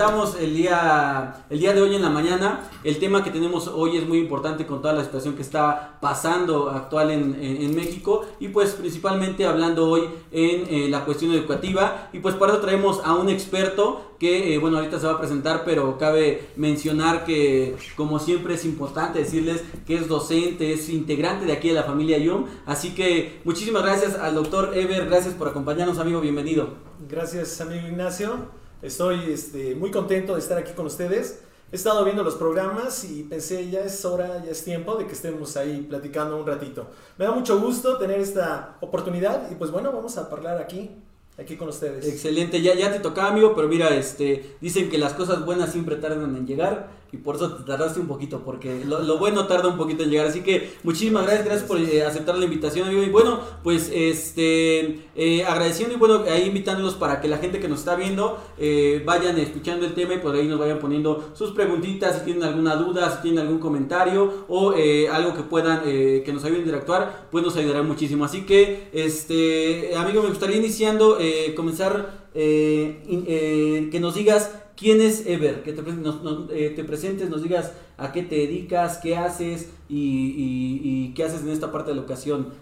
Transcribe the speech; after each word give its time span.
comentamos 0.00 0.34
el 0.40 0.56
día, 0.56 1.44
el 1.50 1.58
día 1.58 1.74
de 1.74 1.82
hoy 1.82 1.94
en 1.94 2.00
la 2.00 2.08
mañana, 2.08 2.70
el 2.84 2.98
tema 2.98 3.22
que 3.22 3.30
tenemos 3.30 3.68
hoy 3.68 3.98
es 3.98 4.08
muy 4.08 4.16
importante 4.16 4.64
con 4.64 4.80
toda 4.80 4.94
la 4.94 5.04
situación 5.04 5.34
que 5.34 5.42
está 5.42 5.98
pasando 6.00 6.70
actual 6.70 7.10
en, 7.10 7.76
México. 7.76 8.24
Y 8.40 8.48
pues 8.48 8.70
principalmente 8.70 9.44
hablando 9.44 9.90
hoy 9.90 10.04
en 10.32 10.66
eh, 10.74 10.88
la 10.88 11.04
cuestión 11.04 11.32
educativa. 11.32 12.08
Y 12.14 12.20
pues 12.20 12.34
para 12.34 12.52
eso 12.52 12.62
traemos 12.62 13.02
a 13.04 13.14
un 13.14 13.28
experto 13.28 14.14
que 14.18 14.54
eh, 14.54 14.58
bueno 14.58 14.78
ahorita 14.78 14.98
se 14.98 15.06
va 15.06 15.14
a 15.14 15.18
presentar 15.18 15.64
pero 15.64 15.96
cabe 15.96 16.48
mencionar 16.56 17.24
que 17.24 17.76
como 17.96 18.18
siempre 18.18 18.54
es 18.54 18.66
importante 18.66 19.18
decirles 19.18 19.62
que 19.86 19.96
es 19.96 20.08
docente, 20.08 20.72
es 20.72 20.88
integrante 20.88 21.44
de 21.46 21.52
aquí 21.52 21.68
de 21.68 21.74
la 21.74 21.84
familia 21.84 22.18
Yum, 22.18 22.44
así 22.66 22.94
que 22.94 23.40
muchísimas 23.44 23.82
gracias 23.82 24.16
al 24.16 24.34
doctor 24.34 24.72
Ever, 24.74 25.06
gracias 25.06 25.34
por 25.34 25.48
acompañarnos 25.48 25.98
amigo, 25.98 26.20
bienvenido. 26.20 26.68
Gracias 27.08 27.60
amigo 27.60 27.86
Ignacio. 27.86 28.60
Estoy 28.82 29.30
este, 29.30 29.74
muy 29.74 29.90
contento 29.90 30.34
de 30.34 30.40
estar 30.40 30.56
aquí 30.56 30.72
con 30.72 30.86
ustedes. 30.86 31.40
He 31.70 31.76
estado 31.76 32.02
viendo 32.04 32.22
los 32.22 32.34
programas 32.34 33.04
y 33.04 33.24
pensé, 33.24 33.70
ya 33.70 33.80
es 33.80 34.04
hora, 34.04 34.42
ya 34.44 34.50
es 34.50 34.64
tiempo 34.64 34.96
de 34.96 35.06
que 35.06 35.12
estemos 35.12 35.56
ahí 35.56 35.86
platicando 35.88 36.36
un 36.38 36.46
ratito. 36.46 36.86
Me 37.18 37.26
da 37.26 37.32
mucho 37.32 37.60
gusto 37.60 37.98
tener 37.98 38.18
esta 38.18 38.78
oportunidad 38.80 39.50
y 39.50 39.54
pues 39.54 39.70
bueno, 39.70 39.92
vamos 39.92 40.16
a 40.16 40.22
hablar 40.22 40.58
aquí 40.58 40.90
aquí 41.38 41.56
con 41.56 41.68
ustedes. 41.68 42.06
Excelente, 42.06 42.60
ya, 42.60 42.74
ya 42.74 42.92
te 42.92 43.00
tocaba 43.00 43.28
amigo, 43.28 43.54
pero 43.54 43.68
mira, 43.68 43.88
este, 43.90 44.56
dicen 44.60 44.90
que 44.90 44.98
las 44.98 45.14
cosas 45.14 45.44
buenas 45.44 45.72
siempre 45.72 45.96
tardan 45.96 46.36
en 46.36 46.46
llegar 46.46 46.88
y 47.12 47.16
por 47.16 47.36
eso 47.36 47.52
te 47.54 47.64
tardaste 47.64 47.98
un 47.98 48.06
poquito, 48.06 48.42
porque 48.44 48.84
lo, 48.84 49.18
bueno 49.18 49.46
tarda 49.46 49.68
un 49.68 49.76
poquito 49.76 50.04
en 50.04 50.10
llegar. 50.10 50.26
Así 50.26 50.42
que 50.42 50.74
muchísimas 50.84 51.24
gracias, 51.24 51.44
gracias 51.44 51.68
por 51.68 51.78
eh, 51.80 52.04
aceptar 52.04 52.38
la 52.38 52.44
invitación, 52.44 52.86
amigo. 52.86 53.02
Y 53.02 53.08
bueno, 53.08 53.40
pues 53.64 53.90
este 53.92 55.00
eh, 55.16 55.44
agradeciendo 55.44 55.94
y 55.94 55.98
bueno, 55.98 56.22
ahí 56.30 56.44
invitándolos 56.46 56.94
para 56.94 57.20
que 57.20 57.26
la 57.26 57.38
gente 57.38 57.58
que 57.58 57.68
nos 57.68 57.80
está 57.80 57.96
viendo 57.96 58.38
eh, 58.58 59.02
vayan 59.04 59.38
escuchando 59.38 59.86
el 59.86 59.94
tema 59.94 60.14
y 60.14 60.18
por 60.18 60.34
ahí 60.34 60.46
nos 60.46 60.60
vayan 60.60 60.78
poniendo 60.78 61.30
sus 61.34 61.50
preguntitas, 61.50 62.18
si 62.18 62.24
tienen 62.26 62.44
alguna 62.44 62.76
duda, 62.76 63.10
si 63.16 63.22
tienen 63.22 63.40
algún 63.40 63.58
comentario 63.58 64.44
o 64.48 64.74
algo 65.12 65.34
que 65.34 65.42
puedan, 65.42 65.82
que 65.82 66.30
nos 66.32 66.44
ayuden 66.44 66.60
a 66.60 66.64
interactuar, 66.64 67.28
pues 67.30 67.42
nos 67.42 67.56
ayudará 67.56 67.82
muchísimo. 67.82 68.24
Así 68.24 68.46
que, 68.46 68.88
este, 68.92 69.96
amigo, 69.96 70.22
me 70.22 70.28
gustaría 70.28 70.56
iniciando, 70.56 71.18
comenzar, 71.56 72.20
que 72.32 73.98
nos 74.00 74.14
digas 74.14 74.50
¿Quién 74.80 75.02
es 75.02 75.26
Ever? 75.26 75.62
Que 75.62 75.74
te, 75.74 75.82
eh, 75.82 76.70
te, 76.70 76.84
presentes, 76.84 77.28
nos 77.28 77.42
digas 77.42 77.72
a 77.98 78.12
qué 78.12 78.22
te 78.22 78.36
dedicas, 78.36 78.96
qué 78.96 79.14
haces 79.14 79.68
y, 79.90 81.12
qué 81.12 81.22
haces 81.22 81.42
en 81.42 81.50
esta 81.50 81.70
parte 81.70 81.90
de 81.90 81.96
la 81.96 82.00
educación. 82.00 82.54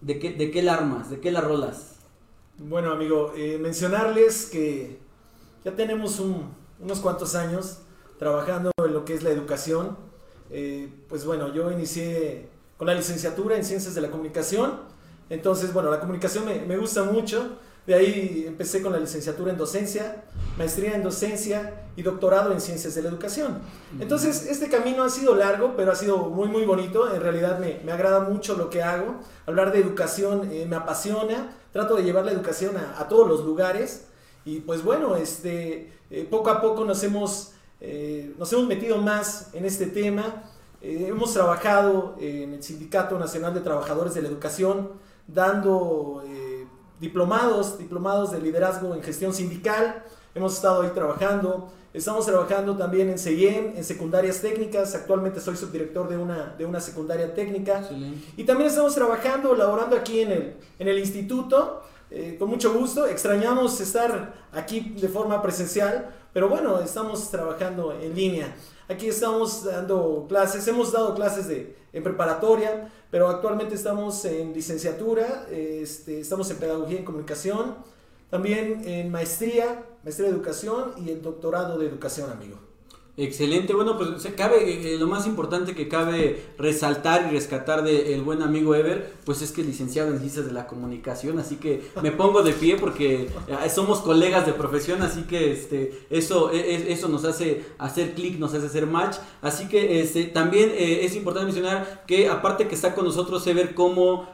¿De 0.00 0.18
qué, 0.18 0.32
de 0.32 0.50
qué 0.50 0.62
la 0.62 0.72
armas? 0.72 1.10
¿De 1.10 1.20
qué 1.20 1.30
la 1.30 1.42
rolas? 1.42 1.96
Bueno, 2.56 2.90
amigo, 2.90 3.34
eh, 3.36 3.58
mencionarles 3.60 4.46
que 4.46 4.98
ya 5.62 5.76
tenemos 5.76 6.18
unos 6.20 7.00
cuantos 7.00 7.34
años 7.34 7.80
trabajando 8.18 8.70
en 8.82 8.94
lo 8.94 9.04
que 9.04 9.12
es 9.12 9.22
la 9.22 9.28
educación. 9.28 9.98
Eh, 10.48 10.88
pues 11.06 11.26
bueno, 11.26 11.52
yo 11.52 11.70
inicié 11.70 12.48
con 12.78 12.86
la 12.86 12.94
licenciatura 12.94 13.56
en 13.56 13.64
Ciencias 13.66 13.94
de 13.94 14.00
la 14.00 14.10
Comunicación. 14.10 14.80
Entonces, 15.28 15.74
bueno, 15.74 15.90
la 15.90 16.00
comunicación 16.00 16.46
me, 16.46 16.62
me 16.62 16.78
gusta 16.78 17.04
mucho. 17.04 17.58
De 17.88 17.94
ahí 17.94 18.44
empecé 18.46 18.82
con 18.82 18.92
la 18.92 18.98
licenciatura 18.98 19.50
en 19.50 19.56
docencia, 19.56 20.22
maestría 20.58 20.94
en 20.94 21.02
docencia 21.02 21.84
y 21.96 22.02
doctorado 22.02 22.52
en 22.52 22.60
ciencias 22.60 22.94
de 22.94 23.00
la 23.00 23.08
educación. 23.08 23.60
Entonces, 23.98 24.44
este 24.44 24.68
camino 24.68 25.04
ha 25.04 25.08
sido 25.08 25.34
largo, 25.34 25.72
pero 25.74 25.92
ha 25.92 25.94
sido 25.94 26.18
muy, 26.18 26.48
muy 26.48 26.66
bonito. 26.66 27.10
En 27.10 27.22
realidad 27.22 27.58
me, 27.58 27.80
me 27.86 27.92
agrada 27.92 28.20
mucho 28.28 28.58
lo 28.58 28.68
que 28.68 28.82
hago. 28.82 29.14
Hablar 29.46 29.72
de 29.72 29.78
educación 29.78 30.50
eh, 30.52 30.66
me 30.68 30.76
apasiona. 30.76 31.56
Trato 31.72 31.96
de 31.96 32.02
llevar 32.02 32.26
la 32.26 32.32
educación 32.32 32.76
a, 32.76 33.00
a 33.00 33.08
todos 33.08 33.26
los 33.26 33.42
lugares. 33.46 34.04
Y 34.44 34.60
pues 34.60 34.84
bueno, 34.84 35.16
este, 35.16 35.90
eh, 36.10 36.28
poco 36.30 36.50
a 36.50 36.60
poco 36.60 36.84
nos 36.84 37.02
hemos, 37.04 37.52
eh, 37.80 38.34
nos 38.38 38.52
hemos 38.52 38.66
metido 38.66 38.98
más 38.98 39.48
en 39.54 39.64
este 39.64 39.86
tema. 39.86 40.44
hemos 40.82 41.32
trabajado 41.32 42.16
en 42.20 42.52
el 42.52 42.62
Sindicato 42.62 43.18
Nacional 43.18 43.54
de 43.54 43.60
Trabajadores 43.60 44.12
de 44.12 44.20
la 44.20 44.28
Educación, 44.28 44.90
dando 45.26 46.22
diplomados, 47.00 47.78
diplomados 47.78 48.32
de 48.32 48.40
liderazgo 48.40 48.94
en 48.94 49.02
gestión 49.02 49.32
sindical. 49.32 50.02
Hemos 50.34 50.54
estado 50.54 50.82
ahí 50.82 50.90
trabajando. 50.90 51.70
Estamos 51.94 52.26
trabajando 52.26 52.76
también 52.76 53.08
en 53.08 53.18
CEIEM, 53.18 53.76
en 53.76 53.84
secundarias 53.84 54.40
técnicas. 54.40 54.94
Actualmente 54.94 55.40
soy 55.40 55.56
subdirector 55.56 56.08
de 56.08 56.16
una, 56.16 56.54
de 56.56 56.64
una 56.66 56.80
secundaria 56.80 57.34
técnica. 57.34 57.82
Y 58.36 58.44
también 58.44 58.68
estamos 58.68 58.94
trabajando, 58.94 59.54
laborando 59.54 59.96
aquí 59.96 60.20
en 60.20 60.32
el, 60.32 60.54
en 60.78 60.88
el 60.88 60.98
instituto. 60.98 61.82
Eh, 62.10 62.36
con 62.38 62.48
mucho 62.48 62.72
gusto. 62.72 63.06
Extrañamos 63.06 63.80
estar 63.80 64.34
aquí 64.52 64.94
de 64.98 65.08
forma 65.08 65.42
presencial, 65.42 66.14
pero 66.32 66.48
bueno, 66.48 66.80
estamos 66.80 67.30
trabajando 67.30 67.92
en 67.92 68.14
línea. 68.14 68.54
Aquí 68.88 69.06
estamos 69.08 69.64
dando 69.64 70.24
clases, 70.28 70.66
hemos 70.66 70.92
dado 70.92 71.14
clases 71.14 71.46
de, 71.46 71.76
en 71.92 72.02
preparatoria, 72.02 72.90
pero 73.10 73.28
actualmente 73.28 73.74
estamos 73.74 74.24
en 74.24 74.54
licenciatura, 74.54 75.46
este, 75.50 76.20
estamos 76.20 76.50
en 76.50 76.56
pedagogía 76.56 76.98
en 76.98 77.04
comunicación, 77.04 77.76
también 78.30 78.88
en 78.88 79.10
maestría, 79.10 79.84
maestría 80.02 80.28
de 80.28 80.34
educación 80.34 80.94
y 81.04 81.10
en 81.10 81.20
doctorado 81.20 81.78
de 81.78 81.86
educación, 81.86 82.30
amigo. 82.30 82.67
Excelente, 83.20 83.74
bueno, 83.74 83.98
pues 83.98 84.22
se 84.22 84.34
cabe, 84.34 84.94
eh, 84.94 84.96
lo 84.96 85.08
más 85.08 85.26
importante 85.26 85.74
que 85.74 85.88
cabe 85.88 86.40
resaltar 86.56 87.26
y 87.26 87.34
rescatar 87.34 87.82
del 87.82 88.22
buen 88.22 88.42
amigo 88.42 88.76
Ever, 88.76 89.12
pues 89.24 89.42
es 89.42 89.50
que 89.50 89.62
es 89.62 89.66
licenciado 89.66 90.12
en 90.12 90.20
ciencias 90.20 90.46
de 90.46 90.52
la 90.52 90.68
comunicación, 90.68 91.40
así 91.40 91.56
que 91.56 91.82
me 92.00 92.12
pongo 92.12 92.44
de 92.44 92.52
pie 92.52 92.76
porque 92.76 93.28
eh, 93.48 93.70
somos 93.74 94.02
colegas 94.02 94.46
de 94.46 94.52
profesión, 94.52 95.02
así 95.02 95.22
que 95.22 95.50
este, 95.50 96.06
eso, 96.10 96.52
e, 96.52 96.60
e, 96.60 96.92
eso 96.92 97.08
nos 97.08 97.24
hace 97.24 97.64
hacer 97.78 98.14
clic, 98.14 98.38
nos 98.38 98.54
hace 98.54 98.66
hacer 98.66 98.86
match, 98.86 99.16
así 99.42 99.66
que 99.66 100.00
este, 100.00 100.26
también 100.26 100.70
eh, 100.70 101.04
es 101.04 101.16
importante 101.16 101.46
mencionar 101.46 102.04
que 102.06 102.28
aparte 102.28 102.68
que 102.68 102.76
está 102.76 102.94
con 102.94 103.04
nosotros 103.04 103.44
Ever 103.48 103.74
como 103.74 104.28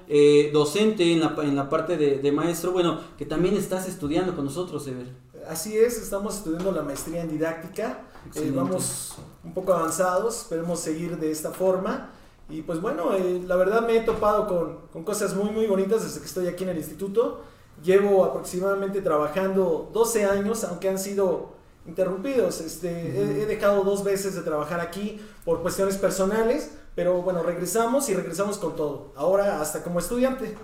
docente 0.53 1.11
en 1.11 1.21
la, 1.21 1.35
en 1.43 1.57
la 1.57 1.71
parte 1.71 1.97
de, 1.97 2.19
de 2.19 2.33
maestro, 2.33 2.73
bueno, 2.73 3.01
que 3.17 3.25
también 3.25 3.57
estás 3.57 3.89
estudiando 3.89 4.37
con 4.37 4.45
nosotros 4.45 4.87
Ever. 4.87 5.07
Así 5.49 5.75
es, 5.75 5.97
estamos 5.97 6.37
estudiando 6.37 6.71
la 6.71 6.83
maestría 6.83 7.23
en 7.23 7.31
didáctica 7.31 8.11
eh, 8.35 8.53
vamos 8.55 9.15
un 9.43 9.55
poco 9.55 9.73
avanzados, 9.73 10.43
esperemos 10.43 10.81
seguir 10.81 11.19
de 11.19 11.31
esta 11.31 11.51
forma. 11.51 12.11
Y 12.49 12.63
pues 12.63 12.81
bueno, 12.81 13.15
eh, 13.15 13.43
la 13.47 13.57
verdad 13.57 13.87
me 13.87 13.97
he 13.97 14.01
topado 14.01 14.47
con, 14.47 14.87
con, 14.93 15.05
cosas 15.05 15.35
muy 15.35 15.51
muy 15.51 15.67
bonitas 15.67 16.03
desde 16.03 16.21
que 16.21 16.27
estoy 16.27 16.47
aquí 16.47 16.65
en 16.65 16.71
el 16.71 16.77
instituto. 16.77 17.43
Llevo 17.83 18.25
aproximadamente 18.25 19.01
trabajando 19.01 19.91
12 19.93 20.25
años, 20.27 20.65
aunque 20.65 20.89
han 20.89 20.99
sido 20.99 21.55
interrumpidos. 21.87 22.61
Este, 22.61 22.89
he, 22.91 23.43
he, 23.43 23.47
dejado 23.47 23.83
dos 23.83 24.05
veces 24.05 24.35
de 24.35 24.43
trabajar 24.43 24.81
aquí 24.81 25.21
por 25.45 25.63
cuestiones 25.63 25.97
personales, 25.97 26.71
pero 26.95 27.23
bueno, 27.23 27.43
regresamos 27.43 28.09
y 28.09 28.15
regresamos 28.15 28.59
con 28.59 28.77
todo. 28.77 29.13
Ahora 29.17 29.61
hasta 29.61 29.83
como 29.83 29.99
estudiante. 29.99 30.55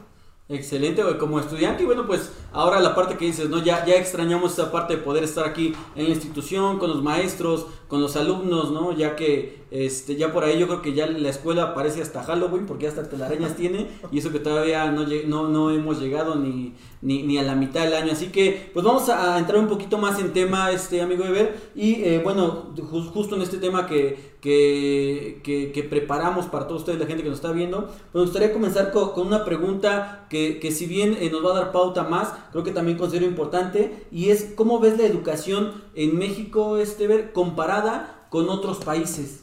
Excelente, 0.51 1.01
como 1.19 1.39
estudiante. 1.39 1.85
Y 1.85 1.87
bueno, 1.87 2.09
pues 2.09 2.33
ahora 2.53 2.81
la 2.81 2.93
parte 2.93 3.17
que 3.17 3.25
dices, 3.25 3.49
¿no? 3.49 3.63
Ya, 3.63 3.87
ya 3.87 3.95
extrañamos 3.95 4.55
esa 4.55 4.73
parte 4.73 4.97
de 4.97 5.03
poder 5.03 5.23
estar 5.23 5.47
aquí 5.47 5.77
en 5.95 6.05
la 6.05 6.11
institución, 6.11 6.81
con 6.81 6.91
los 6.91 7.05
maestros, 7.05 7.67
con 7.91 8.01
los 8.01 8.15
alumnos, 8.15 8.71
¿no? 8.71 8.97
Ya 8.97 9.17
que 9.17 9.61
este, 9.71 10.17
ya 10.17 10.33
por 10.33 10.43
ahí 10.43 10.59
yo 10.59 10.67
creo 10.67 10.83
que 10.83 10.95
ya 10.95 11.07
la 11.07 11.29
escuela 11.29 11.75
parece 11.75 12.03
hasta 12.03 12.25
Halloween, 12.25 12.67
porque 12.67 12.89
hasta 12.89 13.09
telarañas 13.09 13.57
tiene, 13.57 13.89
y 14.11 14.19
eso 14.19 14.33
que 14.33 14.41
todavía 14.41 14.91
no, 14.91 15.07
no, 15.27 15.49
no 15.49 15.71
hemos 15.71 16.01
llegado 16.01 16.35
ni, 16.35 16.75
ni, 17.03 17.39
a 17.39 17.43
la 17.43 17.55
mitad 17.55 17.85
del 17.85 17.95
año. 17.95 18.13
Así 18.13 18.29
que, 18.29 18.71
pues 18.73 18.85
vamos 18.85 19.09
a 19.09 19.39
entrar 19.39 19.61
un 19.61 19.69
poquito 19.69 19.99
más 19.99 20.19
en 20.19 20.33
tema, 20.33 20.73
este 20.73 21.01
amigo 21.01 21.25
Ever. 21.25 21.71
Y 21.77 22.03
eh, 22.03 22.21
bueno, 22.23 22.75
justo 23.13 23.37
en 23.37 23.43
este 23.43 23.59
tema 23.59 23.87
que, 23.87 24.31
que, 24.41 25.41
que, 25.45 25.83
preparamos 25.85 26.47
para 26.47 26.67
todos 26.67 26.83
ustedes, 26.83 26.99
la 26.99 27.07
gente 27.07 27.23
que 27.23 27.29
nos 27.29 27.39
está 27.39 27.53
viendo, 27.53 27.91
me 28.13 28.21
gustaría 28.21 28.53
comenzar 28.53 28.91
con, 28.91 29.11
con 29.13 29.27
una 29.27 29.45
pregunta 29.45 30.27
que, 30.31 30.59
que 30.59 30.73
si 30.73 30.87
bien 30.87 31.17
eh, 31.21 31.31
nos 31.31 31.45
va 31.45 31.53
a 31.53 31.61
dar 31.61 31.73
pauta 31.73 32.05
más, 32.05 32.33
creo 32.51 32.65
que 32.65 32.73
también 32.73 32.99
considero 32.99 33.27
importante, 33.27 34.07
y 34.11 34.31
es 34.31 34.53
cómo 34.57 34.81
ves 34.81 34.99
la 34.99 35.07
educación 35.07 35.73
en 35.95 36.19
México, 36.19 36.79
este 36.79 37.07
ver, 37.07 37.33
comparada 37.33 37.80
con 38.29 38.49
otros 38.49 38.79
países. 38.85 39.41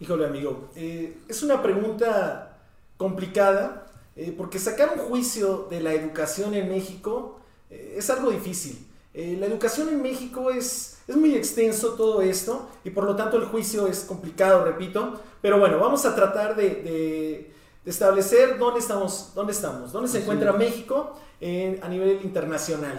Híjole, 0.00 0.26
amigo, 0.26 0.68
eh, 0.76 1.18
es 1.28 1.42
una 1.42 1.62
pregunta 1.62 2.58
complicada, 2.96 3.86
eh, 4.16 4.34
porque 4.36 4.58
sacar 4.58 4.94
un 4.96 5.04
juicio 5.04 5.66
de 5.70 5.80
la 5.80 5.92
educación 5.92 6.54
en 6.54 6.68
México 6.68 7.40
es 7.70 8.08
algo 8.10 8.30
difícil. 8.30 8.86
la 9.14 9.46
educación 9.46 9.88
en 9.88 10.02
México 10.02 10.50
es, 10.50 10.98
es 11.06 11.16
muy 11.16 11.34
extenso 11.34 11.94
todo 11.94 12.20
esto 12.20 12.68
y 12.84 12.90
por 12.90 13.04
lo 13.04 13.14
tanto 13.16 13.36
el 13.36 13.44
juicio 13.46 13.86
es 13.86 14.00
complicado, 14.00 14.64
repito. 14.64 15.20
Pero 15.40 15.58
bueno, 15.58 15.78
vamos 15.78 16.04
a 16.04 16.14
tratar 16.14 16.56
de 16.56 17.50
de 17.84 17.90
establecer 17.90 18.58
dónde 18.58 18.80
estamos, 18.80 19.32
dónde 19.34 19.52
estamos, 19.52 19.92
dónde 19.92 20.08
se 20.08 20.22
encuentra 20.22 20.52
México 20.52 21.18
a 21.82 21.88
nivel 21.88 22.20
internacional. 22.24 22.98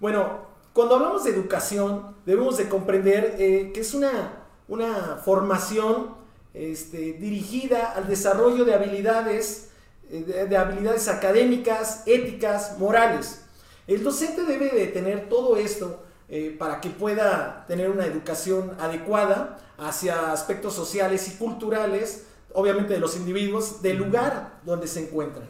Bueno, 0.00 0.51
cuando 0.72 0.96
hablamos 0.96 1.24
de 1.24 1.30
educación, 1.30 2.16
debemos 2.24 2.56
de 2.56 2.68
comprender 2.68 3.36
eh, 3.38 3.72
que 3.74 3.80
es 3.80 3.92
una, 3.92 4.46
una 4.68 5.20
formación 5.22 6.14
este, 6.54 7.14
dirigida 7.14 7.92
al 7.92 8.08
desarrollo 8.08 8.64
de 8.64 8.74
habilidades, 8.74 9.70
eh, 10.10 10.46
de, 10.48 10.56
habilidades 10.56 11.08
académicas, 11.08 12.02
éticas, 12.06 12.78
morales. 12.78 13.42
El 13.86 14.02
docente 14.02 14.44
debe 14.44 14.70
de 14.70 14.86
tener 14.86 15.28
todo 15.28 15.56
esto 15.56 16.02
eh, 16.28 16.56
para 16.58 16.80
que 16.80 16.88
pueda 16.88 17.66
tener 17.66 17.90
una 17.90 18.06
educación 18.06 18.72
adecuada 18.80 19.58
hacia 19.76 20.32
aspectos 20.32 20.72
sociales 20.74 21.28
y 21.28 21.36
culturales, 21.36 22.24
obviamente 22.54 22.94
de 22.94 23.00
los 23.00 23.16
individuos, 23.16 23.82
del 23.82 23.98
lugar 23.98 24.60
donde 24.64 24.86
se 24.86 25.00
encuentran. 25.00 25.46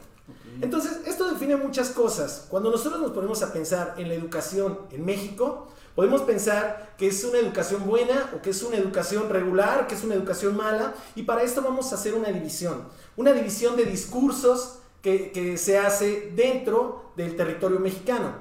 Entonces, 0.61 1.01
esto 1.07 1.31
define 1.31 1.57
muchas 1.57 1.91
cosas. 1.91 2.47
Cuando 2.49 2.71
nosotros 2.71 3.01
nos 3.01 3.11
ponemos 3.13 3.43
a 3.43 3.53
pensar 3.53 3.95
en 3.99 4.09
la 4.09 4.15
educación 4.15 4.79
en 4.91 5.05
México, 5.05 5.69
podemos 5.95 6.23
pensar 6.23 6.95
que 6.97 7.09
es 7.09 7.25
una 7.25 7.39
educación 7.39 7.85
buena 7.87 8.31
o 8.35 8.43
que 8.43 8.51
es 8.51 8.63
una 8.63 8.77
educación 8.77 9.29
regular, 9.29 9.87
que 9.87 9.95
es 9.95 10.05
una 10.05 10.15
educación 10.15 10.57
mala, 10.57 10.95
y 11.15 11.23
para 11.23 11.43
esto 11.43 11.63
vamos 11.63 11.93
a 11.93 11.97
hacer 11.97 12.15
una 12.15 12.29
división, 12.29 12.85
una 13.17 13.33
división 13.33 13.77
de 13.77 13.85
discursos 13.85 14.79
que, 15.03 15.57
se 15.59 15.79
hace 15.79 16.33
dentro 16.35 17.13
del 17.17 17.37
territorio 17.37 17.81
mexicano. 17.81 18.35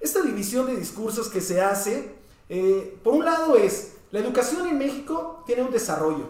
Esta 0.00 0.20
división 0.22 0.66
de 0.66 0.76
discursos 0.76 1.28
que 1.28 1.40
se 1.40 1.60
hace, 1.60 2.16
eh, 2.48 2.98
por 3.04 3.14
un 3.14 3.24
lado 3.24 3.56
es, 3.56 3.94
la 4.10 4.20
educación 4.20 4.66
en 4.66 4.78
México 4.78 5.44
tiene 5.46 5.62
un 5.62 5.70
desarrollo, 5.70 6.26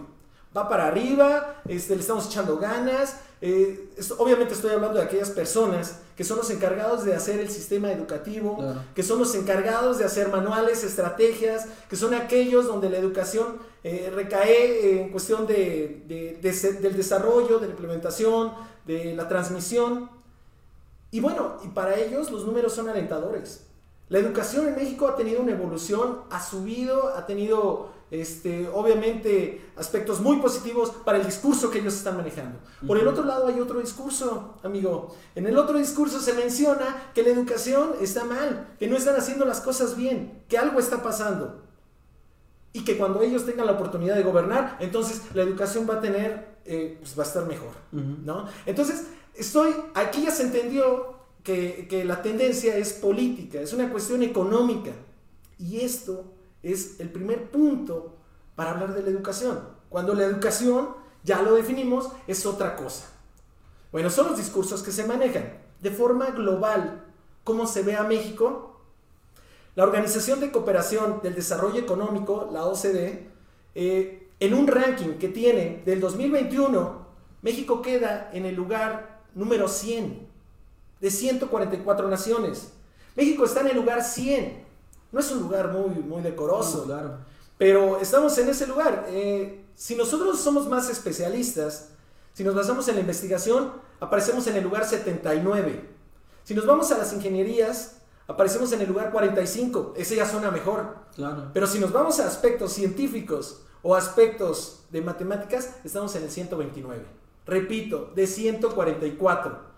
va 0.55 0.69
para 0.69 0.87
arriba, 0.87 1.61
este, 1.67 1.95
le 1.95 2.01
estamos 2.01 2.27
echando 2.27 2.57
ganas. 2.57 3.15
Eh, 3.41 3.89
obviamente 4.17 4.53
estoy 4.53 4.71
hablando 4.71 4.97
de 4.97 5.05
aquellas 5.05 5.29
personas 5.29 5.99
que 6.17 6.25
son 6.25 6.37
los 6.37 6.49
encargados 6.49 7.05
de 7.05 7.15
hacer 7.15 7.39
el 7.39 7.49
sistema 7.49 7.89
educativo, 7.93 8.57
que 8.93 9.03
son 9.03 9.19
los 9.19 9.33
encargados 9.35 9.97
de 9.97 10.03
hacer 10.03 10.27
manuales, 10.27 10.83
estrategias, 10.83 11.65
que 11.89 11.95
son 11.95 12.13
aquellos 12.13 12.67
donde 12.67 12.89
la 12.89 12.97
educación 12.97 13.57
eh, 13.85 14.11
recae 14.13 14.99
en 14.99 15.09
cuestión 15.11 15.47
de, 15.47 16.03
del 16.81 16.97
desarrollo, 16.97 17.59
de 17.59 17.67
la 17.67 17.71
implementación, 17.71 18.51
de 18.85 19.15
la 19.15 19.29
transmisión. 19.29 20.09
Y 21.09 21.21
bueno, 21.21 21.55
y 21.63 21.69
para 21.69 21.97
ellos 21.97 22.29
los 22.31 22.45
números 22.45 22.73
son 22.73 22.89
alentadores. 22.89 23.61
La 24.09 24.19
educación 24.19 24.67
en 24.67 24.75
México 24.75 25.07
ha 25.07 25.15
tenido 25.15 25.41
una 25.41 25.53
evolución, 25.53 26.23
ha 26.31 26.43
subido, 26.43 27.15
ha 27.15 27.25
tenido 27.25 27.91
este, 28.11 28.67
obviamente 28.69 29.69
aspectos 29.75 30.19
muy 30.19 30.37
positivos 30.37 30.91
para 31.05 31.17
el 31.17 31.25
discurso 31.25 31.69
que 31.69 31.79
ellos 31.79 31.93
están 31.93 32.17
manejando. 32.17 32.59
Por 32.85 32.97
el 32.97 33.07
otro 33.07 33.23
lado 33.23 33.47
hay 33.47 33.59
otro 33.59 33.79
discurso, 33.79 34.57
amigo. 34.63 35.15
En 35.35 35.45
el 35.45 35.57
otro 35.57 35.77
discurso 35.77 36.19
se 36.19 36.33
menciona 36.33 37.11
que 37.13 37.23
la 37.23 37.29
educación 37.29 37.93
está 38.01 38.25
mal, 38.25 38.75
que 38.79 38.87
no 38.87 38.97
están 38.97 39.15
haciendo 39.15 39.45
las 39.45 39.61
cosas 39.61 39.95
bien, 39.95 40.43
que 40.47 40.57
algo 40.57 40.79
está 40.79 41.03
pasando. 41.03 41.61
Y 42.73 42.83
que 42.83 42.97
cuando 42.97 43.21
ellos 43.21 43.45
tengan 43.45 43.65
la 43.65 43.73
oportunidad 43.73 44.15
de 44.15 44.23
gobernar, 44.23 44.77
entonces 44.79 45.21
la 45.33 45.41
educación 45.41 45.87
va 45.89 45.95
a 45.95 46.01
tener, 46.01 46.57
eh, 46.65 46.97
pues 46.99 47.17
va 47.17 47.23
a 47.23 47.27
estar 47.27 47.45
mejor. 47.47 47.71
¿no? 47.91 48.47
Entonces, 48.65 49.07
estoy, 49.35 49.73
aquí 49.95 50.23
ya 50.23 50.31
se 50.31 50.43
entendió 50.43 51.19
que, 51.43 52.03
la 52.05 52.21
tendencia 52.21 52.77
es 52.77 52.93
política, 52.93 53.59
es 53.59 53.73
una 53.73 53.89
cuestión 53.89 54.23
económica. 54.23 54.91
Y 55.57 55.81
esto 55.81 56.25
es 56.63 56.99
el 56.99 57.09
primer 57.09 57.49
punto 57.49 58.15
para 58.55 58.71
hablar 58.71 58.93
de 58.93 59.03
la 59.03 59.09
educación. 59.09 59.59
Cuando 59.89 60.13
la 60.13 60.25
educación, 60.25 60.89
ya 61.23 61.41
lo 61.41 61.55
definimos, 61.55 62.09
es 62.27 62.45
otra 62.45 62.75
cosa. 62.75 63.05
Bueno, 63.91 64.09
son 64.09 64.27
los 64.27 64.37
discursos 64.37 64.83
que 64.83 64.91
se 64.91 65.05
manejan 65.05 65.57
de 65.79 65.91
forma 65.91 66.27
global. 66.31 67.05
¿Cómo 67.43 67.65
se 67.65 67.83
ve 67.83 67.95
a 67.95 68.03
México? 68.03 68.81
La 69.75 69.83
Organización 69.83 70.39
de 70.39 70.51
Cooperación 70.51 71.21
del 71.23 71.35
Desarrollo 71.35 71.79
Económico, 71.79 72.49
la 72.51 72.65
OCDE, 72.65 73.29
eh, 73.75 74.29
en 74.39 74.53
un 74.53 74.67
ranking 74.67 75.17
que 75.17 75.29
tiene 75.29 75.81
del 75.85 75.99
2021, 75.99 77.07
México 77.41 77.81
queda 77.81 78.29
en 78.33 78.45
el 78.45 78.55
lugar 78.55 79.21
número 79.35 79.67
100 79.67 80.27
de 80.99 81.11
144 81.11 82.09
naciones. 82.09 82.73
México 83.15 83.45
está 83.45 83.61
en 83.61 83.67
el 83.67 83.75
lugar 83.75 84.03
100. 84.03 84.68
No 85.11 85.19
es 85.19 85.31
un 85.31 85.39
lugar 85.39 85.71
muy, 85.71 85.95
muy 86.01 86.21
decoroso, 86.21 86.85
claro. 86.85 87.17
pero 87.57 87.99
estamos 87.99 88.37
en 88.37 88.49
ese 88.49 88.67
lugar. 88.67 89.07
Eh, 89.09 89.65
si 89.75 89.95
nosotros 89.95 90.39
somos 90.39 90.67
más 90.67 90.89
especialistas, 90.89 91.89
si 92.33 92.43
nos 92.43 92.53
basamos 92.55 92.87
en 92.87 92.95
la 92.95 93.01
investigación, 93.01 93.71
aparecemos 93.99 94.45
en 94.47 94.55
el 94.55 94.63
lugar 94.63 94.85
79. 94.85 95.89
Si 96.43 96.53
nos 96.53 96.65
vamos 96.65 96.91
a 96.91 96.97
las 96.97 97.13
ingenierías, 97.13 97.97
aparecemos 98.27 98.71
en 98.71 98.81
el 98.81 98.87
lugar 98.87 99.11
45. 99.11 99.93
Ese 99.97 100.15
ya 100.15 100.27
suena 100.27 100.51
mejor. 100.51 100.95
Claro. 101.15 101.49
Pero 101.53 101.67
si 101.67 101.79
nos 101.79 101.91
vamos 101.91 102.19
a 102.19 102.27
aspectos 102.27 102.73
científicos 102.73 103.61
o 103.81 103.95
aspectos 103.95 104.83
de 104.91 105.01
matemáticas, 105.01 105.75
estamos 105.83 106.15
en 106.15 106.23
el 106.23 106.31
129. 106.31 107.05
Repito, 107.45 108.11
de 108.15 108.27
144 108.27 109.68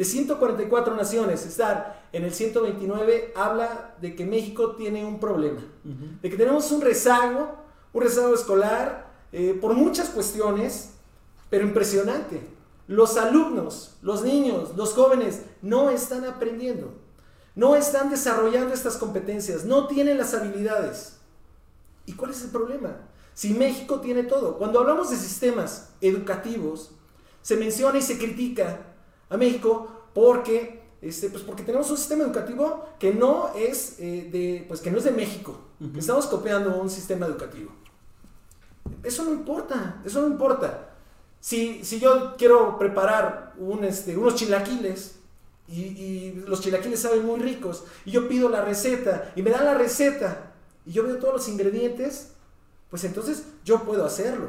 de 0.00 0.06
144 0.06 0.96
naciones, 0.96 1.44
estar 1.44 2.08
en 2.10 2.24
el 2.24 2.32
129 2.32 3.34
habla 3.36 3.96
de 4.00 4.16
que 4.16 4.24
México 4.24 4.74
tiene 4.74 5.04
un 5.04 5.20
problema, 5.20 5.60
de 5.84 6.30
que 6.30 6.38
tenemos 6.38 6.72
un 6.72 6.80
rezago, 6.80 7.56
un 7.92 8.02
rezago 8.02 8.32
escolar, 8.32 9.10
eh, 9.30 9.58
por 9.60 9.74
muchas 9.74 10.08
cuestiones, 10.08 10.92
pero 11.50 11.66
impresionante. 11.66 12.40
Los 12.86 13.18
alumnos, 13.18 13.98
los 14.00 14.22
niños, 14.22 14.74
los 14.74 14.94
jóvenes 14.94 15.42
no 15.60 15.90
están 15.90 16.24
aprendiendo, 16.24 16.94
no 17.54 17.76
están 17.76 18.08
desarrollando 18.08 18.72
estas 18.72 18.96
competencias, 18.96 19.66
no 19.66 19.86
tienen 19.86 20.16
las 20.16 20.32
habilidades. 20.32 21.18
¿Y 22.06 22.14
cuál 22.14 22.30
es 22.30 22.42
el 22.42 22.48
problema? 22.48 22.96
Si 23.34 23.52
México 23.52 24.00
tiene 24.00 24.22
todo, 24.22 24.56
cuando 24.56 24.80
hablamos 24.80 25.10
de 25.10 25.18
sistemas 25.18 25.90
educativos, 26.00 26.92
se 27.42 27.58
menciona 27.58 27.98
y 27.98 28.02
se 28.02 28.16
critica 28.16 28.86
a 29.30 29.36
México 29.36 29.88
porque, 30.12 30.82
este, 31.00 31.30
pues 31.30 31.42
porque 31.42 31.62
tenemos 31.62 31.90
un 31.90 31.96
sistema 31.96 32.24
educativo 32.24 32.86
que 32.98 33.14
no 33.14 33.52
es, 33.54 33.98
eh, 33.98 34.28
de, 34.30 34.64
pues 34.68 34.80
que 34.80 34.90
no 34.90 34.98
es 34.98 35.04
de 35.04 35.12
México. 35.12 35.58
Estamos 35.96 36.26
copiando 36.26 36.78
un 36.78 36.90
sistema 36.90 37.24
educativo. 37.24 37.70
Eso 39.02 39.24
no 39.24 39.32
importa, 39.32 40.02
eso 40.04 40.20
no 40.20 40.26
importa. 40.26 40.90
Si, 41.40 41.84
si 41.84 41.98
yo 42.00 42.36
quiero 42.36 42.78
preparar 42.78 43.54
un, 43.58 43.84
este, 43.84 44.16
unos 44.16 44.34
chilaquiles 44.34 45.16
y, 45.68 45.80
y, 45.80 46.44
los 46.46 46.60
chilaquiles 46.60 47.00
saben 47.00 47.24
muy 47.24 47.40
ricos 47.40 47.84
y 48.04 48.10
yo 48.10 48.28
pido 48.28 48.50
la 48.50 48.62
receta 48.62 49.32
y 49.36 49.42
me 49.42 49.50
dan 49.50 49.64
la 49.64 49.74
receta 49.74 50.52
y 50.84 50.92
yo 50.92 51.04
veo 51.04 51.16
todos 51.16 51.34
los 51.34 51.48
ingredientes, 51.48 52.32
pues 52.90 53.04
entonces 53.04 53.44
yo 53.64 53.84
puedo 53.84 54.04
hacerlo. 54.04 54.48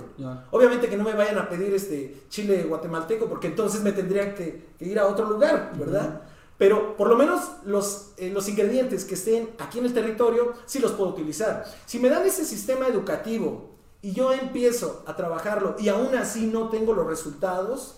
Obviamente 0.50 0.90
que 0.90 0.98
no 0.98 1.04
me 1.04 1.14
vayan 1.14 1.38
a 1.38 1.48
pedir 1.48 1.74
este 1.76 2.24
chile 2.30 2.64
guatemalteco, 2.64 3.28
porque 3.28 3.48
entonces 3.48 3.82
me 3.82 3.92
tendría 3.92 4.34
que, 4.34 4.72
ir 4.80 4.98
a 4.98 5.06
otro 5.06 5.30
lugar, 5.30 5.74
¿verdad? 5.78 6.24
Pero 6.58 6.98
por 6.98 7.08
lo 7.08 7.16
menos 7.16 7.42
los, 7.66 8.14
eh, 8.18 8.32
los 8.32 8.50
ingredientes 8.50 9.06
que 9.06 9.14
estén 9.14 9.52
aquí 9.60 9.78
en 9.78 9.86
el 9.86 9.94
territorio, 9.94 10.54
sí 10.66 10.80
los 10.80 10.92
puedo 10.92 11.12
utilizar. 11.12 11.66
Si 11.86 12.00
me 12.00 12.10
dan 12.10 12.26
ese 12.26 12.44
sistema 12.44 12.88
educativo 12.88 13.70
y 14.02 14.14
yo 14.14 14.34
empiezo 14.34 15.04
a 15.06 15.16
trabajarlo 15.16 15.76
y 15.80 15.90
aún 15.90 16.16
así 16.16 16.48
no 16.48 16.70
tengo 16.70 16.94
los 16.94 17.06
resultados, 17.06 17.98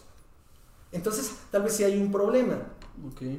entonces 0.91 1.31
tal 1.51 1.63
vez 1.63 1.73
sí 1.73 1.85
hay 1.85 2.01
un 2.01 2.11
problema. 2.11 2.57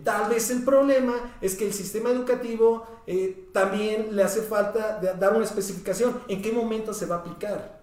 Tal 0.03 0.29
vez 0.29 0.51
el 0.51 0.63
problema 0.63 1.15
es 1.41 1.55
que 1.55 1.67
el 1.67 1.73
sistema 1.73 2.11
educativo 2.11 2.87
eh, 3.07 3.49
también 3.53 4.15
le 4.15 4.23
hace 4.23 4.43
falta 4.43 5.01
dar 5.19 5.35
una 5.35 5.45
especificación 5.45 6.21
en 6.29 6.43
qué 6.43 6.53
momento 6.53 6.93
se 6.93 7.07
va 7.07 7.17
a 7.17 7.19
aplicar. 7.21 7.81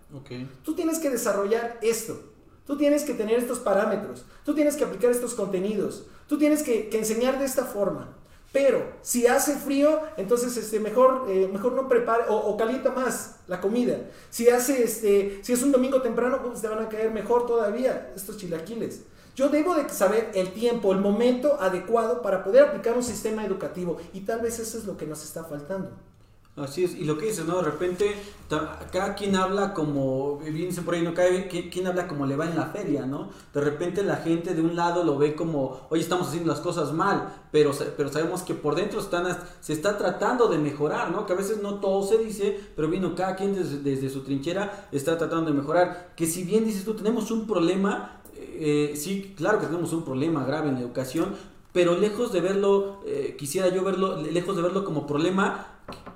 Tú 0.63 0.75
tienes 0.75 0.99
que 0.99 1.09
desarrollar 1.09 1.79
esto, 1.81 2.19
tú 2.67 2.77
tienes 2.77 3.03
que 3.03 3.13
tener 3.13 3.39
estos 3.39 3.59
parámetros, 3.59 4.25
tú 4.43 4.53
tienes 4.53 4.75
que 4.75 4.83
aplicar 4.83 5.09
estos 5.11 5.33
contenidos, 5.33 6.05
tú 6.27 6.37
tienes 6.37 6.63
que, 6.63 6.89
enseñar 6.91 7.39
de 7.39 7.45
esta 7.45 7.65
forma. 7.65 8.17
Pero 8.51 8.83
si 9.01 9.27
hace 9.27 9.55
frío, 9.55 10.01
entonces 10.17 10.57
este, 10.57 10.81
mejor, 10.81 11.27
eh, 11.29 11.49
mejor 11.51 11.71
no 11.71 11.87
prepare 11.87 12.25
o, 12.27 12.57
calienta 12.57 12.91
más 12.91 13.37
la 13.47 13.61
comida. 13.61 13.97
Si, 14.29 14.49
hace, 14.49 14.83
este, 14.83 15.39
si 15.41 15.53
es 15.53 15.63
un 15.63 15.71
domingo 15.71 16.01
temprano, 16.01 16.41
pues 16.43 16.61
te 16.61 16.67
van 16.67 16.79
a 16.79 16.89
caer 16.89 17.11
mejor 17.11 17.45
todavía 17.45 18.11
estos 18.13 18.35
chilaquiles. 18.35 19.03
Yo 19.35 19.49
debo 19.49 19.75
de 19.75 19.87
saber 19.89 20.31
el 20.35 20.51
tiempo, 20.51 20.91
el 20.91 20.99
momento 20.99 21.57
adecuado 21.59 22.21
para 22.21 22.43
poder 22.43 22.65
aplicar 22.65 22.95
un 22.95 23.03
sistema 23.03 23.45
educativo 23.45 23.97
y 24.13 24.21
tal 24.21 24.41
vez 24.41 24.59
eso 24.59 24.77
es 24.77 24.85
lo 24.85 24.97
que 24.97 25.07
nos 25.07 25.23
está 25.23 25.43
faltando. 25.43 25.91
Así 26.57 26.83
es, 26.83 26.95
y 26.95 27.05
lo 27.05 27.17
que 27.17 27.27
dices, 27.27 27.45
¿no? 27.45 27.57
De 27.57 27.63
repente, 27.63 28.13
cada 28.91 29.15
quien 29.15 29.37
habla 29.37 29.73
como, 29.73 30.37
bien 30.39 30.75
por 30.83 30.95
ahí, 30.95 31.01
¿no? 31.01 31.13
Cada 31.13 31.29
quien 31.47 31.87
habla 31.87 32.09
como 32.09 32.25
le 32.25 32.35
va 32.35 32.45
en 32.45 32.57
la 32.57 32.65
feria, 32.65 33.05
¿no? 33.05 33.29
De 33.53 33.61
repente 33.61 34.03
la 34.03 34.17
gente 34.17 34.53
de 34.53 34.61
un 34.61 34.75
lado 34.75 35.05
lo 35.05 35.17
ve 35.17 35.33
como, 35.33 35.87
oye, 35.89 36.01
estamos 36.01 36.27
haciendo 36.27 36.51
las 36.51 36.59
cosas 36.59 36.91
mal, 36.91 37.33
pero, 37.53 37.71
pero 37.95 38.11
sabemos 38.11 38.41
que 38.41 38.53
por 38.53 38.75
dentro 38.75 38.99
están, 38.99 39.25
se 39.61 39.71
está 39.71 39.97
tratando 39.97 40.49
de 40.49 40.57
mejorar, 40.57 41.09
¿no? 41.09 41.25
Que 41.25 41.31
a 41.31 41.37
veces 41.37 41.61
no 41.61 41.75
todo 41.75 42.05
se 42.05 42.17
dice, 42.17 42.59
pero 42.75 42.89
vino 42.89 43.15
cada 43.15 43.37
quien 43.37 43.55
desde, 43.55 43.79
desde 43.79 44.09
su 44.09 44.21
trinchera 44.21 44.89
está 44.91 45.17
tratando 45.17 45.51
de 45.51 45.57
mejorar. 45.57 46.11
Que 46.17 46.27
si 46.27 46.43
bien 46.43 46.65
dices 46.65 46.83
tú, 46.83 46.95
tenemos 46.95 47.31
un 47.31 47.47
problema, 47.47 48.20
eh, 48.35 48.93
sí, 48.95 49.33
claro 49.35 49.59
que 49.59 49.67
tenemos 49.67 49.93
un 49.93 50.03
problema 50.03 50.45
grave 50.45 50.69
en 50.69 50.75
la 50.75 50.81
educación, 50.81 51.35
pero 51.73 51.97
lejos 51.97 52.33
de 52.33 52.41
verlo, 52.41 52.99
eh, 53.05 53.35
quisiera 53.37 53.69
yo 53.69 53.83
verlo, 53.83 54.21
lejos 54.21 54.55
de 54.55 54.61
verlo 54.61 54.83
como 54.83 55.07
problema, 55.07 55.67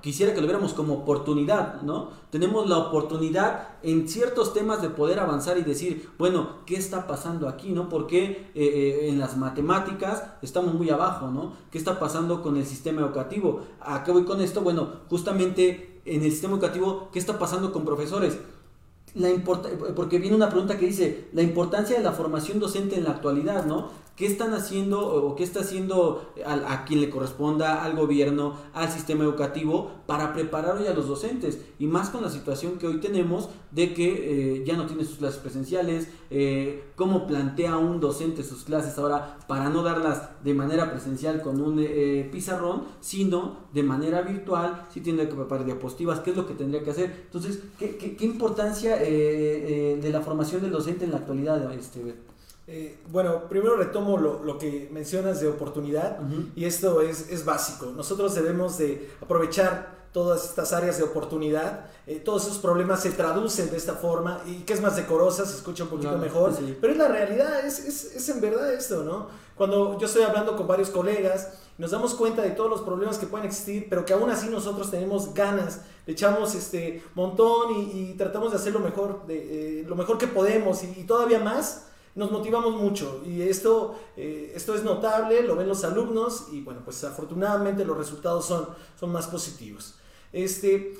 quisiera 0.02 0.34
que 0.34 0.42
lo 0.42 0.48
viéramos 0.48 0.74
como 0.74 0.94
oportunidad, 0.96 1.82
¿no? 1.82 2.10
Tenemos 2.30 2.68
la 2.68 2.78
oportunidad 2.78 3.70
en 3.82 4.08
ciertos 4.10 4.54
temas 4.54 4.82
de 4.82 4.90
poder 4.90 5.20
avanzar 5.20 5.58
y 5.58 5.64
decir, 5.64 6.10
bueno, 6.18 6.58
¿qué 6.66 6.76
está 6.76 7.08
pasando 7.08 7.48
aquí, 7.48 7.72
no? 7.72 7.88
Porque 7.88 8.24
eh, 8.24 8.54
eh, 8.56 9.10
en 9.10 9.18
las 9.18 9.38
matemáticas 9.38 10.24
estamos 10.42 10.74
muy 10.74 10.90
abajo, 10.90 11.32
¿no? 11.32 11.54
¿Qué 11.72 11.78
está 11.78 12.00
pasando 12.00 12.42
con 12.42 12.58
el 12.58 12.66
sistema 12.66 13.02
educativo? 13.02 13.62
¿A 13.80 14.04
qué 14.04 14.12
voy 14.12 14.26
con 14.26 14.42
esto? 14.42 14.62
Bueno, 14.62 14.90
justamente 15.10 16.02
en 16.06 16.24
el 16.24 16.32
sistema 16.32 16.54
educativo, 16.54 17.10
¿qué 17.14 17.20
está 17.20 17.40
pasando 17.40 17.72
con 17.72 17.86
profesores? 17.86 18.38
La 19.16 19.30
porque 19.96 20.20
viene 20.20 20.36
una 20.36 20.50
pregunta 20.50 20.78
que 20.78 20.88
dice 20.88 21.28
la 21.32 21.42
importancia 21.42 21.98
de 21.98 22.04
la 22.04 22.12
formación 22.12 22.60
docente 22.60 22.98
en 22.98 23.06
la 23.06 23.12
actualidad, 23.12 23.66
¿no? 23.66 23.90
¿Qué 24.16 24.26
están 24.26 24.54
haciendo 24.54 25.06
o 25.06 25.36
qué 25.36 25.44
está 25.44 25.60
haciendo 25.60 26.32
a, 26.46 26.86
quien 26.86 27.02
le 27.02 27.10
corresponda, 27.10 27.84
al 27.84 27.98
gobierno, 27.98 28.56
al 28.74 28.90
sistema 28.90 29.26
educativo, 29.26 29.92
para 30.08 30.32
preparar 30.34 30.78
hoy 30.78 30.88
a 30.88 30.94
los 30.94 31.10
docentes? 31.10 31.60
Y 31.80 31.88
más 31.88 32.12
con 32.12 32.22
la 32.24 32.30
situación 32.30 32.78
que 32.78 32.88
hoy 32.88 33.02
tenemos 33.02 33.50
de 33.72 33.94
que 33.94 34.60
eh, 34.60 34.64
ya 34.66 34.78
no 34.78 34.86
tiene 34.86 35.04
sus 35.04 35.18
clases 35.18 35.42
presenciales, 35.42 36.08
eh, 36.30 36.86
cómo 36.96 37.28
plantea 37.28 37.76
un 37.76 38.00
docente 38.00 38.42
sus 38.44 38.64
clases 38.64 38.98
ahora 38.98 39.38
para 39.50 39.68
no 39.68 39.84
darlas 39.84 40.30
de 40.46 40.54
manera 40.54 40.90
presencial 40.90 41.42
con 41.42 41.60
un 41.60 41.80
eh, 41.80 42.30
pizarrón, 42.32 42.84
sino 43.02 43.66
de 43.74 43.84
manera 43.84 44.22
virtual, 44.22 44.88
si 44.94 45.02
tiene 45.02 45.28
que 45.28 45.36
preparar 45.36 45.66
diapositivas, 45.66 46.22
qué 46.22 46.30
es 46.30 46.38
lo 46.38 46.48
que 46.48 46.54
tendría 46.54 46.82
que 46.86 46.92
hacer. 46.92 47.24
Entonces, 47.26 47.60
¿qué, 47.78 47.98
qué, 47.98 48.24
importancia 48.24 48.96
de 48.96 50.10
la 50.10 50.22
formación 50.22 50.62
del 50.62 50.72
docente 50.72 51.04
en 51.04 51.12
la 51.12 51.18
actualidad, 51.18 51.74
este, 51.74 52.16
eh, 52.68 52.98
bueno, 53.12 53.48
primero 53.48 53.76
retomo 53.76 54.18
lo, 54.18 54.58
que 54.58 54.90
mencionas 54.92 55.40
de 55.40 55.48
oportunidad 55.48 56.20
y 56.56 56.66
esto 56.66 57.02
es, 57.02 57.30
es, 57.30 57.46
básico. 57.46 57.92
Nosotros 57.96 58.34
debemos 58.34 58.80
de 58.80 59.12
aprovechar 59.22 59.94
todas 60.12 60.46
estas 60.46 60.74
áreas 60.74 60.98
de 60.98 61.04
oportunidad, 61.04 61.88
eh, 62.08 62.22
todos 62.24 62.46
esos 62.46 62.58
problemas 62.58 63.02
se 63.02 63.12
traducen 63.12 63.70
de 63.70 63.78
esta 63.78 63.94
forma 63.94 64.42
y 64.48 64.62
que 64.62 64.74
es 64.74 64.82
más 64.82 64.96
decorosa, 64.96 65.46
se 65.46 65.58
escucha 65.58 65.84
un 65.84 65.90
poquito 65.90 66.18
mejor, 66.18 66.54
pero 66.82 66.94
es 66.94 66.98
la 66.98 67.10
realidad, 67.10 67.66
es, 67.66 67.80
es, 67.80 68.16
es, 68.16 68.30
en 68.30 68.42
verdad 68.42 68.74
esto, 68.74 69.04
¿no? 69.04 69.28
Cuando 69.56 70.00
yo 70.00 70.08
estoy 70.08 70.24
hablando 70.24 70.56
con 70.56 70.66
varios 70.68 70.90
colegas, 70.90 71.50
nos 71.78 71.92
damos 71.92 72.16
cuenta 72.16 72.42
de 72.42 72.52
todos 72.52 72.70
los 72.70 72.82
problemas 72.82 73.18
que 73.18 73.28
pueden 73.28 73.46
existir, 73.46 73.88
pero 73.90 74.06
que 74.06 74.14
aún 74.14 74.30
así 74.32 74.48
nosotros 74.48 74.90
tenemos 74.90 75.34
ganas, 75.34 75.82
le 76.08 76.14
echamos 76.14 76.56
este 76.56 77.04
montón 77.14 77.76
y, 77.76 78.16
tratamos 78.18 78.52
de 78.52 78.58
hacer 78.58 78.74
lo 78.74 78.80
mejor, 78.80 79.28
de, 79.28 79.82
eh, 79.82 79.84
lo 79.86 79.96
mejor 79.96 80.18
que 80.18 80.28
podemos 80.28 80.82
y 80.84 81.04
todavía 81.04 81.40
más 81.40 81.85
nos 82.16 82.32
motivamos 82.32 82.82
mucho 82.82 83.22
y 83.26 83.42
esto, 83.42 84.00
eh, 84.16 84.54
esto 84.56 84.74
es 84.74 84.84
notable, 84.84 85.44
lo 85.44 85.56
ven 85.56 85.68
los 85.68 85.84
alumnos 85.84 86.48
y 86.52 86.62
bueno, 86.62 86.82
pues 86.84 87.04
afortunadamente 87.04 87.84
los 87.84 87.98
resultados 87.98 88.46
son, 88.46 88.70
son 89.00 89.12
más 89.12 89.28
positivos. 89.28 89.96
Este, 90.32 90.98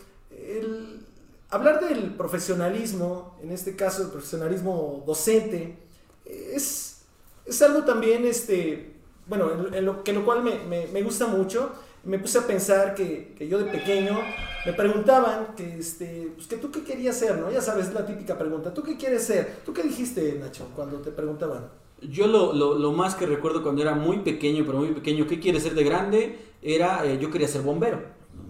hablar 1.50 1.80
del 1.86 2.14
profesionalismo, 2.16 3.38
en 3.42 3.52
este 3.52 3.76
caso 3.76 4.04
el 4.04 4.10
profesionalismo 4.10 5.04
docente, 5.06 5.78
es, 6.26 7.02
es 7.46 7.62
algo 7.62 7.84
también, 7.84 8.26
este, 8.26 8.94
bueno, 9.28 9.70
en, 9.74 9.86
lo, 9.86 10.04
que 10.04 10.12
lo 10.12 10.26
cual 10.26 10.44
me, 10.44 10.88
me 10.88 11.02
gusta 11.02 11.28
mucho 11.28 11.72
me 12.06 12.20
puse 12.20 12.38
a 12.38 12.48
pensar 12.48 12.94
que, 12.94 13.34
que, 13.38 13.48
yo 13.48 13.58
de 13.58 13.66
pequeño 13.66 14.20
me 14.66 14.74
preguntaban 14.74 15.56
que, 15.56 15.80
este, 15.80 16.32
pues 16.36 16.48
que 16.48 16.58
tú 16.58 16.72
qué 16.72 16.84
querías 16.84 17.18
ser, 17.18 17.38
¿no? 17.38 17.52
Ya 17.52 17.62
sabes, 17.62 17.94
la 17.94 18.06
típica 18.06 18.38
pregunta, 18.38 18.74
¿tú 18.74 18.84
qué 18.84 18.96
quieres 18.96 19.24
ser? 19.24 19.58
¿Tú 19.66 19.74
qué 19.74 19.84
dijiste, 19.84 20.38
Nacho, 20.40 20.70
cuando 20.76 21.00
te 21.00 21.12
preguntaban? 21.12 21.68
Yo 22.02 22.28
lo, 22.28 22.54
lo, 22.54 22.78
lo 22.78 22.92
más 22.92 23.16
que 23.16 23.26
recuerdo 23.26 23.64
cuando 23.64 23.82
era 23.82 23.96
muy 23.96 24.20
pequeño, 24.20 24.64
pero 24.66 24.78
muy 24.78 24.92
pequeño, 24.92 25.28
¿qué 25.28 25.40
quieres 25.40 25.64
ser 25.64 25.74
de 25.74 25.84
grande? 25.84 26.40
Era, 26.62 27.06
eh, 27.06 27.18
yo 27.20 27.32
quería 27.32 27.48
ser 27.48 27.62
bombero. 27.62 28.02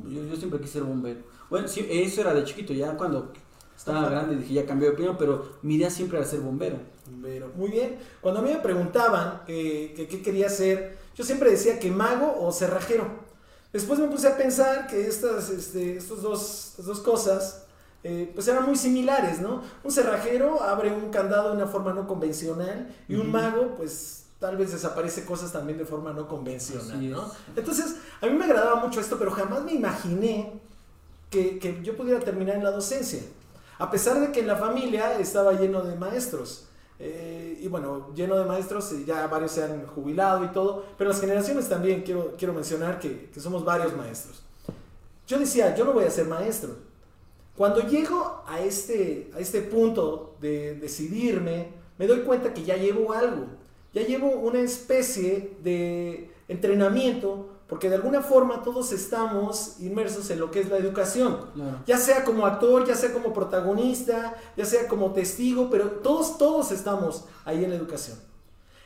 Yo, 0.05 0.23
yo, 0.25 0.35
siempre 0.35 0.59
quise 0.59 0.73
ser 0.73 0.83
bombero. 0.83 1.21
Bueno, 1.49 1.67
sí, 1.67 1.85
eso 1.89 2.21
era 2.21 2.33
de 2.33 2.43
chiquito, 2.43 2.73
ya 2.73 2.97
cuando 2.97 3.31
estaba 3.75 4.09
grande 4.09 4.35
dije, 4.35 4.53
ya 4.53 4.65
cambié 4.65 4.89
de 4.89 4.93
opinión, 4.95 5.15
pero 5.17 5.57
mi 5.61 5.75
idea 5.75 5.89
siempre 5.89 6.17
era 6.17 6.27
ser 6.27 6.39
bombero. 6.41 6.77
Bombero, 7.09 7.51
muy 7.55 7.69
bien. 7.69 7.97
Cuando 8.19 8.41
a 8.41 8.43
mí 8.43 8.49
me 8.49 8.59
preguntaban 8.59 9.43
eh, 9.47 9.93
que 9.95 10.07
qué 10.07 10.21
quería 10.21 10.49
ser, 10.49 10.97
yo 11.15 11.23
siempre 11.23 11.51
decía 11.51 11.79
que 11.79 11.91
mago 11.91 12.35
o 12.39 12.51
cerrajero. 12.51 13.25
Después 13.75 13.99
me 13.99 14.07
puse 14.07 14.29
a 14.29 14.37
pensar 14.37 14.87
que 14.87 15.05
estas, 15.05 15.49
este, 15.49 15.97
estos 15.97 16.21
dos, 16.21 16.75
dos 16.77 17.01
cosas 17.01 17.63
eh, 18.05 18.31
pues 18.33 18.47
eran 18.47 18.65
muy 18.65 18.77
similares, 18.77 19.41
¿no? 19.41 19.63
Un 19.83 19.91
cerrajero 19.91 20.63
abre 20.63 20.93
un 20.93 21.09
candado 21.09 21.49
de 21.49 21.57
una 21.57 21.67
forma 21.67 21.91
no 21.91 22.07
convencional 22.07 22.95
y 23.09 23.15
un 23.15 23.29
mago 23.29 23.75
pues 23.75 24.27
tal 24.39 24.55
vez 24.55 24.71
desaparece 24.71 25.25
cosas 25.25 25.51
también 25.51 25.77
de 25.77 25.83
forma 25.83 26.13
no 26.13 26.25
convencional, 26.25 27.11
¿no? 27.11 27.29
Entonces, 27.53 27.97
a 28.21 28.27
mí 28.27 28.31
me 28.31 28.45
agradaba 28.45 28.77
mucho 28.77 29.01
esto, 29.01 29.19
pero 29.19 29.31
jamás 29.31 29.61
me 29.65 29.73
imaginé 29.73 30.53
que, 31.29 31.59
que 31.59 31.83
yo 31.83 31.97
pudiera 31.97 32.21
terminar 32.21 32.55
en 32.55 32.63
la 32.63 32.71
docencia. 32.71 33.23
A 33.77 33.91
pesar 33.91 34.21
de 34.21 34.31
que 34.31 34.39
en 34.39 34.47
la 34.47 34.55
familia 34.55 35.19
estaba 35.19 35.51
lleno 35.51 35.81
de 35.81 35.97
maestros. 35.97 36.67
Eh, 36.99 37.59
y 37.61 37.67
bueno, 37.67 38.13
lleno 38.15 38.37
de 38.37 38.45
maestros, 38.45 38.93
ya 39.05 39.27
varios 39.27 39.51
se 39.51 39.63
han 39.63 39.85
jubilado 39.87 40.45
y 40.45 40.47
todo, 40.49 40.85
pero 40.97 41.09
las 41.09 41.19
generaciones 41.19 41.67
también 41.67 42.03
quiero, 42.03 42.35
quiero 42.37 42.53
mencionar 42.53 42.99
que, 42.99 43.29
que 43.33 43.39
somos 43.39 43.65
varios 43.65 43.95
maestros. 43.95 44.43
Yo 45.27 45.39
decía, 45.39 45.75
yo 45.75 45.85
no 45.85 45.93
voy 45.93 46.05
a 46.05 46.11
ser 46.11 46.27
maestro. 46.27 46.75
Cuando 47.57 47.81
llego 47.81 48.43
a 48.47 48.59
este, 48.59 49.31
a 49.35 49.39
este 49.39 49.61
punto 49.61 50.35
de 50.41 50.75
decidirme, 50.75 51.69
me 51.97 52.05
doy 52.05 52.21
cuenta 52.21 52.53
que 52.53 52.63
ya 52.63 52.75
llevo 52.75 53.13
algo, 53.13 53.45
ya 53.93 54.01
llevo 54.01 54.29
una 54.29 54.59
especie 54.59 55.55
de 55.63 56.29
entrenamiento 56.47 57.49
porque 57.67 57.89
de 57.89 57.95
alguna 57.95 58.21
forma 58.21 58.61
todos 58.61 58.91
estamos 58.91 59.77
inmersos 59.79 60.29
en 60.29 60.39
lo 60.39 60.51
que 60.51 60.59
es 60.59 60.69
la 60.69 60.77
educación, 60.77 61.37
ya 61.87 61.97
sea 61.97 62.23
como 62.23 62.45
actor, 62.45 62.85
ya 62.85 62.95
sea 62.95 63.11
como 63.11 63.33
protagonista, 63.33 64.35
ya 64.55 64.65
sea 64.65 64.87
como 64.87 65.13
testigo, 65.13 65.69
pero 65.71 65.89
todos, 65.89 66.37
todos 66.37 66.71
estamos 66.71 67.25
ahí 67.43 67.63
en 67.63 67.71
la 67.71 67.75
educación. 67.75 68.17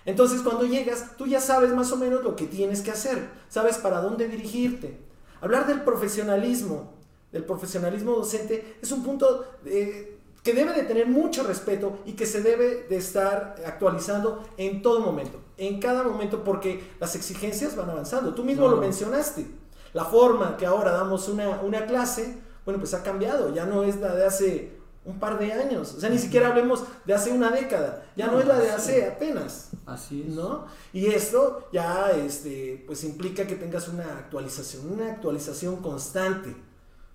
Entonces 0.06 0.42
cuando 0.42 0.66
llegas, 0.66 1.18
tú 1.18 1.28
ya 1.28 1.42
sabes 1.42 1.74
más 1.74 1.92
o 1.92 1.98
menos 1.98 2.24
lo 2.24 2.36
que 2.36 2.48
tienes 2.48 2.82
que 2.82 2.92
hacer, 2.92 3.30
sabes 3.50 3.78
para 3.78 4.02
dónde 4.02 4.28
dirigirte. 4.30 4.98
Hablar 5.42 5.68
del 5.68 5.82
profesionalismo, 5.82 6.94
del 7.34 7.44
profesionalismo 7.44 8.14
docente, 8.14 8.78
es 8.82 8.92
un 8.92 9.04
punto 9.04 9.46
de 9.64 10.19
que 10.44 10.54
debe 10.54 10.74
de 10.74 10.84
tener 10.84 11.08
mucho 11.08 11.44
respeto 11.44 12.00
y 12.06 12.14
que 12.14 12.26
se 12.26 12.42
debe 12.42 12.86
de 12.90 12.98
estar 12.98 13.56
actualizando 13.66 14.44
en 14.58 14.82
todo 14.82 15.02
momento, 15.02 15.40
en 15.58 15.80
cada 15.80 16.04
momento, 16.04 16.44
porque 16.44 16.84
las 17.00 17.16
exigencias 17.16 17.76
van 17.76 17.90
avanzando. 17.90 18.34
Tú 18.34 18.44
mismo 18.44 18.68
lo 18.68 18.78
mencionaste. 18.78 19.48
La 19.94 20.06
forma 20.06 20.56
que 20.56 20.66
ahora 20.66 20.92
damos 20.92 21.28
una, 21.28 21.62
una 21.62 21.86
clase, 21.86 22.38
bueno, 22.64 22.80
pues 22.80 22.94
ha 22.94 23.04
cambiado, 23.04 23.54
ya 23.54 23.66
no 23.66 23.84
es 23.84 23.98
la 23.98 24.14
de 24.16 24.26
hace 24.26 24.80
un 25.06 25.20
par 25.20 25.40
de 25.40 25.52
años, 25.52 25.96
o 25.96 26.00
sea, 26.00 26.10
ni 26.10 26.20
siquiera 26.20 26.50
hablemos 26.50 26.84
de 27.06 27.14
hace 27.14 27.32
una 27.32 27.50
década, 27.50 28.06
ya 28.16 28.28
no, 28.28 28.40
es 28.40 28.46
la 28.46 28.60
de 28.60 28.70
hace 28.70 29.08
apenas. 29.08 29.70
Así 29.86 30.26
es. 30.28 30.36
¿No? 30.36 30.66
Y 30.94 31.08
esto 31.08 31.68
ya 31.74 32.12
este, 32.12 32.84
pues 32.86 33.04
implica 33.04 33.48
que 33.48 33.56
tengas 33.56 33.88
una 33.88 34.04
actualización, 34.04 34.92
una 34.92 35.12
actualización 35.12 35.78
constante. 35.78 36.56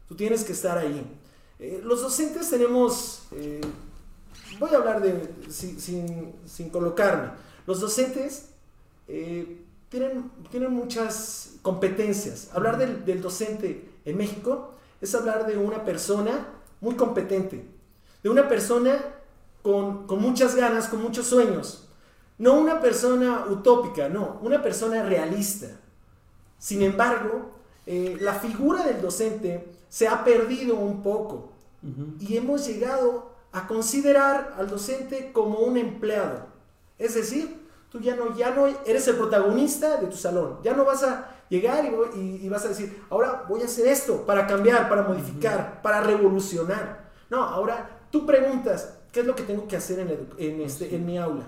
Tú 0.09 0.17
tienes 0.17 0.43
que 0.45 0.53
estar 0.53 0.77
ahí. 0.77 1.21
Eh, 1.59 1.81
los 1.85 2.03
docentes 2.03 2.51
tenemos, 2.51 3.27
eh, 3.33 3.61
voy 4.59 4.71
a 4.75 4.79
hablar 4.79 5.01
de, 5.01 5.31
sin, 5.49 6.71
colocarme, 6.71 7.31
los 7.67 7.81
docentes 7.81 8.47
eh, 9.07 9.63
tienen, 9.89 10.31
tienen 10.51 10.73
muchas 10.73 11.53
competencias. 11.63 12.51
Hablar 12.53 12.79
del, 12.79 13.23
docente 13.23 13.89
en 14.05 14.17
México 14.17 14.73
es 15.01 15.15
hablar 15.15 15.47
de 15.47 15.57
una 15.57 15.85
persona 15.85 16.49
muy 16.81 16.97
competente, 16.97 17.65
de 18.23 18.29
una 18.29 18.49
persona 18.49 18.99
con, 19.63 20.07
con 20.07 20.21
muchas 20.21 20.57
ganas, 20.57 20.89
con 20.89 21.03
muchos 21.03 21.27
sueños. 21.27 21.89
No 22.37 22.59
una 22.59 22.81
persona 22.81 23.47
utópica, 23.49 24.09
no, 24.09 24.41
una 24.43 24.61
persona 24.61 25.05
realista. 25.05 25.69
Sin 26.59 26.83
embargo, 26.83 27.53
la 27.87 28.35
figura 28.35 28.85
del 28.85 29.01
docente 29.01 29.74
se 29.95 30.09
ha 30.09 30.25
perdido 30.25 30.75
un 30.75 31.05
poco 31.05 31.53
y 32.19 32.37
hemos 32.37 32.67
llegado 32.67 33.31
a 33.53 33.69
considerar 33.69 34.57
al 34.59 34.69
docente 34.69 35.31
como 35.33 35.61
un 35.61 35.77
empleado. 35.77 36.47
Es 36.99 37.15
decir, 37.15 37.61
tú 37.91 38.01
ya 38.01 38.17
no, 38.17 38.37
ya 38.37 38.53
no 38.53 38.67
eres 38.85 39.07
el 39.07 39.15
protagonista 39.15 39.99
de 39.99 40.09
tu 40.09 40.17
salón, 40.17 40.59
ya 40.65 40.75
no 40.75 40.85
vas 40.85 41.05
a 41.05 41.29
llegar 41.49 41.85
y, 42.17 42.49
vas 42.49 42.65
a 42.65 42.71
decir, 42.71 43.05
ahora 43.09 43.45
voy 43.49 43.63
a 43.63 43.67
hacer 43.67 43.87
esto 43.87 44.27
para 44.27 44.49
cambiar, 44.49 44.89
para 44.89 45.03
modificar, 45.03 45.81
para 45.81 46.01
revolucionar. 46.01 47.13
No, 47.31 47.45
ahora 47.45 48.09
tú 48.11 48.27
preguntas, 48.27 48.99
¿qué 49.13 49.21
es 49.21 49.27
lo 49.27 49.37
que 49.37 49.45
tengo 49.45 49.69
que 49.69 49.77
hacer 49.77 50.01
en, 50.39 50.61
este, 50.61 50.93
en 50.93 51.07
mi 51.07 51.19
aula? 51.19 51.47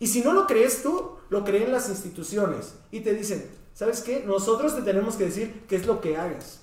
Y 0.00 0.08
si 0.08 0.22
no 0.22 0.32
lo 0.32 0.44
crees 0.48 0.82
tú, 0.82 1.12
lo 1.30 1.44
creen 1.44 1.70
las 1.70 1.88
instituciones 1.88 2.74
y 2.90 2.98
te 2.98 3.14
dicen, 3.14 3.48
¿sabes 3.74 4.00
qué? 4.00 4.24
Nosotros 4.26 4.74
te 4.74 4.82
tenemos 4.82 5.14
que 5.14 5.26
decir 5.26 5.62
qué 5.68 5.76
es 5.76 5.86
lo 5.86 6.00
que 6.00 6.16
hagas. 6.16 6.62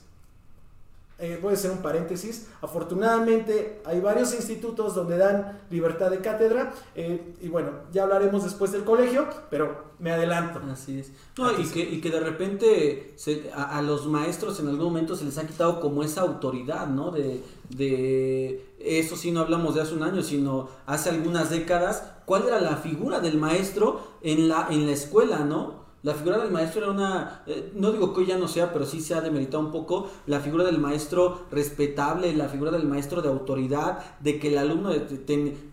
Eh, 1.17 1.39
voy 1.41 1.51
a 1.51 1.53
hacer 1.53 1.71
un 1.71 1.77
paréntesis, 1.77 2.47
afortunadamente 2.61 3.81
hay 3.85 4.01
varios 4.01 4.33
institutos 4.33 4.95
donde 4.95 5.17
dan 5.17 5.61
libertad 5.69 6.11
de 6.11 6.19
cátedra 6.19 6.73
eh, 6.93 7.35
y 7.41 7.47
bueno, 7.47 7.71
ya 7.93 8.03
hablaremos 8.03 8.43
después 8.43 8.73
del 8.73 8.83
colegio, 8.83 9.25
pero 9.49 9.93
me 9.97 10.11
adelanto. 10.11 10.59
Así 10.69 10.99
es. 10.99 11.13
No, 11.37 11.57
y, 11.57 11.63
que, 11.67 11.79
y 11.79 12.01
que 12.01 12.09
de 12.09 12.19
repente 12.19 13.13
se, 13.15 13.49
a, 13.53 13.81
los 13.81 14.07
maestros 14.07 14.59
en 14.59 14.67
algún 14.67 14.87
momento 14.87 15.15
se 15.15 15.23
les 15.23 15.37
ha 15.37 15.47
quitado 15.47 15.79
como 15.79 16.03
esa 16.03 16.19
autoridad, 16.19 16.87
¿no? 16.87 17.11
De, 17.11 17.41
de 17.69 18.73
eso 18.79 19.15
sí 19.15 19.31
no 19.31 19.39
hablamos 19.39 19.75
de 19.75 19.81
hace 19.81 19.93
un 19.93 20.03
año, 20.03 20.21
sino 20.21 20.67
hace 20.85 21.09
algunas 21.09 21.49
décadas, 21.49 22.03
¿cuál 22.25 22.45
era 22.47 22.59
la 22.59 22.75
figura 22.75 23.21
del 23.21 23.37
maestro 23.37 24.01
en 24.21 24.49
la, 24.49 24.67
en 24.69 24.85
la 24.85 24.91
escuela, 24.91 25.39
¿no? 25.39 25.84
La 26.05 26.13
figura 26.13 26.37
del 26.37 26.51
maestro 26.51 26.83
era 26.83 26.91
una, 26.91 27.41
eh, 27.47 27.71
no 27.73 27.91
digo 27.91 28.13
que 28.13 28.19
hoy 28.19 28.27
ya 28.27 28.37
no 28.37 28.47
sea, 28.47 28.71
pero 28.71 28.85
sí 28.85 29.01
se 29.01 29.15
ha 29.15 29.21
demeritado 29.21 29.63
un 29.63 29.71
poco 29.71 30.07
la 30.27 30.39
figura 30.39 30.63
del 30.63 30.77
maestro 30.77 31.45
respetable, 31.49 32.31
la 32.35 32.47
figura 32.47 32.69
del 32.69 32.85
maestro 32.85 33.23
de 33.23 33.29
autoridad, 33.29 33.97
de 34.19 34.37
que 34.37 34.49
el 34.49 34.59
alumno, 34.59 34.91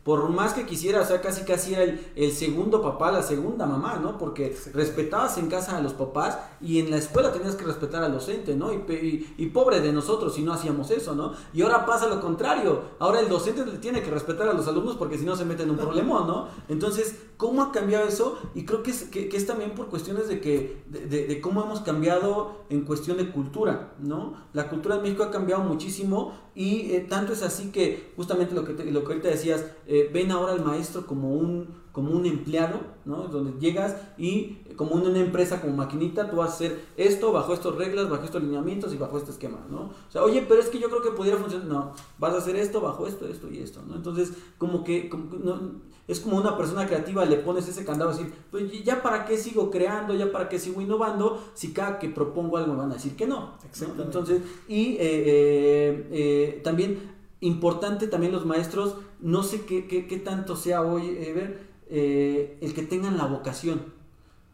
por 0.02 0.30
más 0.30 0.54
que 0.54 0.64
quisiera, 0.64 1.02
o 1.02 1.04
sea, 1.04 1.20
casi 1.20 1.44
casi 1.44 1.74
era 1.74 1.82
el, 2.16 2.32
segundo 2.32 2.80
papá, 2.80 3.12
la 3.12 3.22
segunda 3.22 3.66
mamá, 3.66 3.98
¿no? 4.00 4.16
Porque 4.16 4.56
respetabas 4.72 5.36
en 5.36 5.50
casa 5.50 5.76
a 5.76 5.82
los 5.82 5.92
papás 5.92 6.38
y 6.62 6.78
en 6.78 6.90
la 6.90 6.96
escuela 6.96 7.30
tenías 7.30 7.54
que 7.54 7.64
respetar 7.64 8.02
al 8.02 8.12
docente, 8.12 8.56
¿no? 8.56 8.72
Y, 8.72 9.34
y, 9.36 9.46
pobre 9.48 9.82
de 9.82 9.92
nosotros 9.92 10.34
si 10.34 10.40
no 10.40 10.54
hacíamos 10.54 10.90
eso, 10.92 11.14
¿no? 11.14 11.34
Y 11.52 11.60
ahora 11.60 11.84
pasa 11.84 12.06
lo 12.06 12.22
contrario, 12.22 12.80
ahora 13.00 13.20
el 13.20 13.28
docente 13.28 13.64
tiene 13.82 14.02
que 14.02 14.10
respetar 14.10 14.48
a 14.48 14.54
los 14.54 14.66
alumnos 14.66 14.96
porque 14.96 15.18
si 15.18 15.26
no 15.26 15.36
se 15.36 15.44
meten 15.44 15.66
en 15.66 15.72
un 15.72 15.76
problema, 15.76 16.24
¿no? 16.26 16.48
Entonces, 16.70 17.16
¿cómo 17.36 17.62
ha 17.62 17.70
cambiado 17.70 18.08
eso? 18.08 18.38
Y 18.54 18.64
creo 18.64 18.82
que 18.82 18.92
es, 18.92 19.02
que 19.04 19.28
es 19.30 19.46
también 19.46 19.72
por 19.74 19.88
cuestiones 19.88 20.21
de 20.28 20.40
que 20.40 20.82
de, 20.86 21.40
cómo 21.40 21.62
hemos 21.62 21.80
cambiado 21.80 22.64
en 22.70 22.82
cuestión 22.82 23.16
de 23.16 23.30
cultura, 23.30 23.94
¿no? 23.98 24.34
La 24.52 24.68
cultura 24.68 24.96
en 24.96 25.02
México 25.02 25.22
ha 25.22 25.30
cambiado 25.30 25.62
muchísimo 25.62 26.32
y 26.54 26.92
eh, 26.92 27.06
tanto 27.08 27.32
es 27.32 27.42
así 27.42 27.70
que 27.70 28.12
justamente 28.16 28.54
lo 28.54 28.64
que, 28.64 28.72
lo 28.84 29.04
que 29.04 29.06
ahorita 29.06 29.28
decías, 29.28 29.64
eh, 29.86 30.10
ven 30.12 30.30
ahora 30.30 30.52
al 30.52 30.64
maestro 30.64 31.06
como 31.06 31.32
un, 31.32 31.68
como 31.92 32.10
un 32.12 32.26
empleado, 32.26 32.80
¿no? 33.04 33.28
Donde 33.28 33.58
llegas 33.60 33.96
y 34.18 34.58
como 34.76 34.94
una 34.94 35.18
empresa, 35.18 35.60
como 35.60 35.76
maquinita, 35.76 36.30
tú 36.30 36.36
vas 36.36 36.50
a 36.50 36.54
hacer 36.54 36.84
esto 36.96 37.32
bajo 37.32 37.54
estas 37.54 37.74
reglas, 37.74 38.08
bajo 38.08 38.24
estos 38.24 38.42
lineamientos 38.42 38.92
y 38.92 38.96
bajo 38.96 39.18
este 39.18 39.30
esquema, 39.30 39.58
¿no? 39.70 39.90
O 40.08 40.10
sea, 40.10 40.22
oye, 40.22 40.44
pero 40.48 40.60
es 40.60 40.68
que 40.68 40.78
yo 40.78 40.88
creo 40.88 41.02
que 41.02 41.10
pudiera 41.10 41.38
funcionar, 41.38 41.66
no, 41.66 41.92
vas 42.18 42.34
a 42.34 42.38
hacer 42.38 42.56
esto 42.56 42.80
bajo 42.80 43.06
esto, 43.06 43.26
esto 43.28 43.50
y 43.50 43.58
esto, 43.58 43.80
¿no? 43.86 43.96
Entonces, 43.96 44.32
como 44.58 44.84
que, 44.84 45.10
no, 45.42 45.91
es 46.08 46.20
como 46.20 46.36
una 46.36 46.56
persona 46.56 46.86
creativa, 46.86 47.24
le 47.24 47.36
pones 47.36 47.68
ese 47.68 47.84
candado 47.84 48.10
a 48.10 48.14
decir, 48.14 48.32
pues 48.50 48.84
ya 48.84 49.02
para 49.02 49.24
qué 49.24 49.38
sigo 49.38 49.70
creando, 49.70 50.14
ya 50.14 50.32
para 50.32 50.48
qué 50.48 50.58
sigo 50.58 50.80
innovando, 50.80 51.42
si 51.54 51.72
cada 51.72 51.98
que 51.98 52.08
propongo 52.08 52.56
algo 52.56 52.72
me 52.72 52.80
van 52.80 52.90
a 52.90 52.94
decir 52.94 53.14
que 53.14 53.26
no. 53.26 53.52
Entonces, 53.98 54.42
y 54.68 54.92
eh, 54.92 54.98
eh, 55.00 56.08
eh, 56.10 56.60
también 56.64 57.12
importante 57.40 58.08
también 58.08 58.32
los 58.32 58.46
maestros, 58.46 58.96
no 59.20 59.42
sé 59.42 59.62
qué, 59.62 59.86
qué, 59.86 60.06
qué 60.06 60.18
tanto 60.18 60.56
sea 60.56 60.82
hoy, 60.82 61.14
ver, 61.32 61.72
el 61.88 62.74
que 62.74 62.82
tengan 62.82 63.16
la 63.16 63.26
vocación, 63.26 63.82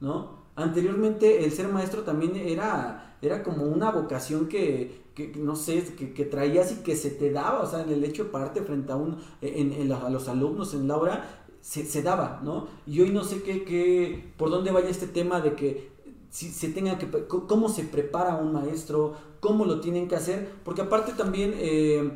¿no? 0.00 0.38
Anteriormente 0.58 1.44
el 1.44 1.52
ser 1.52 1.68
maestro 1.68 2.02
también 2.02 2.34
era, 2.34 3.16
era 3.22 3.42
como 3.42 3.64
una 3.64 3.92
vocación 3.92 4.48
que, 4.48 5.02
que 5.14 5.32
no 5.36 5.56
sé, 5.56 5.84
que, 5.96 6.12
que, 6.12 6.24
traías 6.24 6.70
y 6.72 6.76
que 6.76 6.94
se 6.94 7.10
te 7.10 7.32
daba, 7.32 7.60
o 7.60 7.66
sea, 7.66 7.82
en 7.82 7.90
el 7.90 8.04
hecho 8.04 8.24
de 8.24 8.30
pararte 8.30 8.62
frente 8.62 8.92
a, 8.92 8.96
un, 8.96 9.18
en, 9.40 9.72
en 9.72 9.90
a 9.90 10.08
los 10.10 10.28
alumnos 10.28 10.74
en 10.74 10.86
la 10.86 10.96
hora, 10.96 11.37
se, 11.60 12.02
daba, 12.02 12.40
¿no? 12.42 12.68
Y 12.86 13.00
hoy 13.00 13.10
no 13.10 13.24
sé 13.24 13.42
qué, 13.42 13.64
qué, 13.64 14.32
por 14.36 14.50
dónde 14.50 14.70
vaya 14.70 14.88
este 14.88 15.06
tema 15.06 15.40
de 15.40 15.54
que 15.54 15.90
si 16.30 16.50
se 16.50 16.68
tenga 16.68 16.98
que, 16.98 17.08
cómo 17.26 17.68
se 17.68 17.84
prepara 17.84 18.36
un 18.36 18.52
maestro, 18.52 19.14
cómo 19.40 19.64
lo 19.64 19.80
tienen 19.80 20.08
que 20.08 20.16
hacer, 20.16 20.52
porque 20.64 20.82
aparte 20.82 21.12
también, 21.12 21.54
eh, 21.56 22.12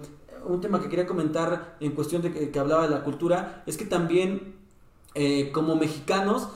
un 0.46 0.61
tema 0.61 0.80
que 0.80 0.88
quería 0.88 1.06
comentar 1.06 1.76
en 1.80 1.92
cuestión 1.92 2.22
de 2.22 2.50
que, 2.50 2.58
hablaba 2.58 2.84
de 2.84 2.90
la 2.90 3.04
cultura, 3.04 3.62
es 3.66 3.76
que 3.76 3.84
también 3.84 4.56
eh, 5.14 5.50
como 5.52 5.76
mexicanos 5.76 6.49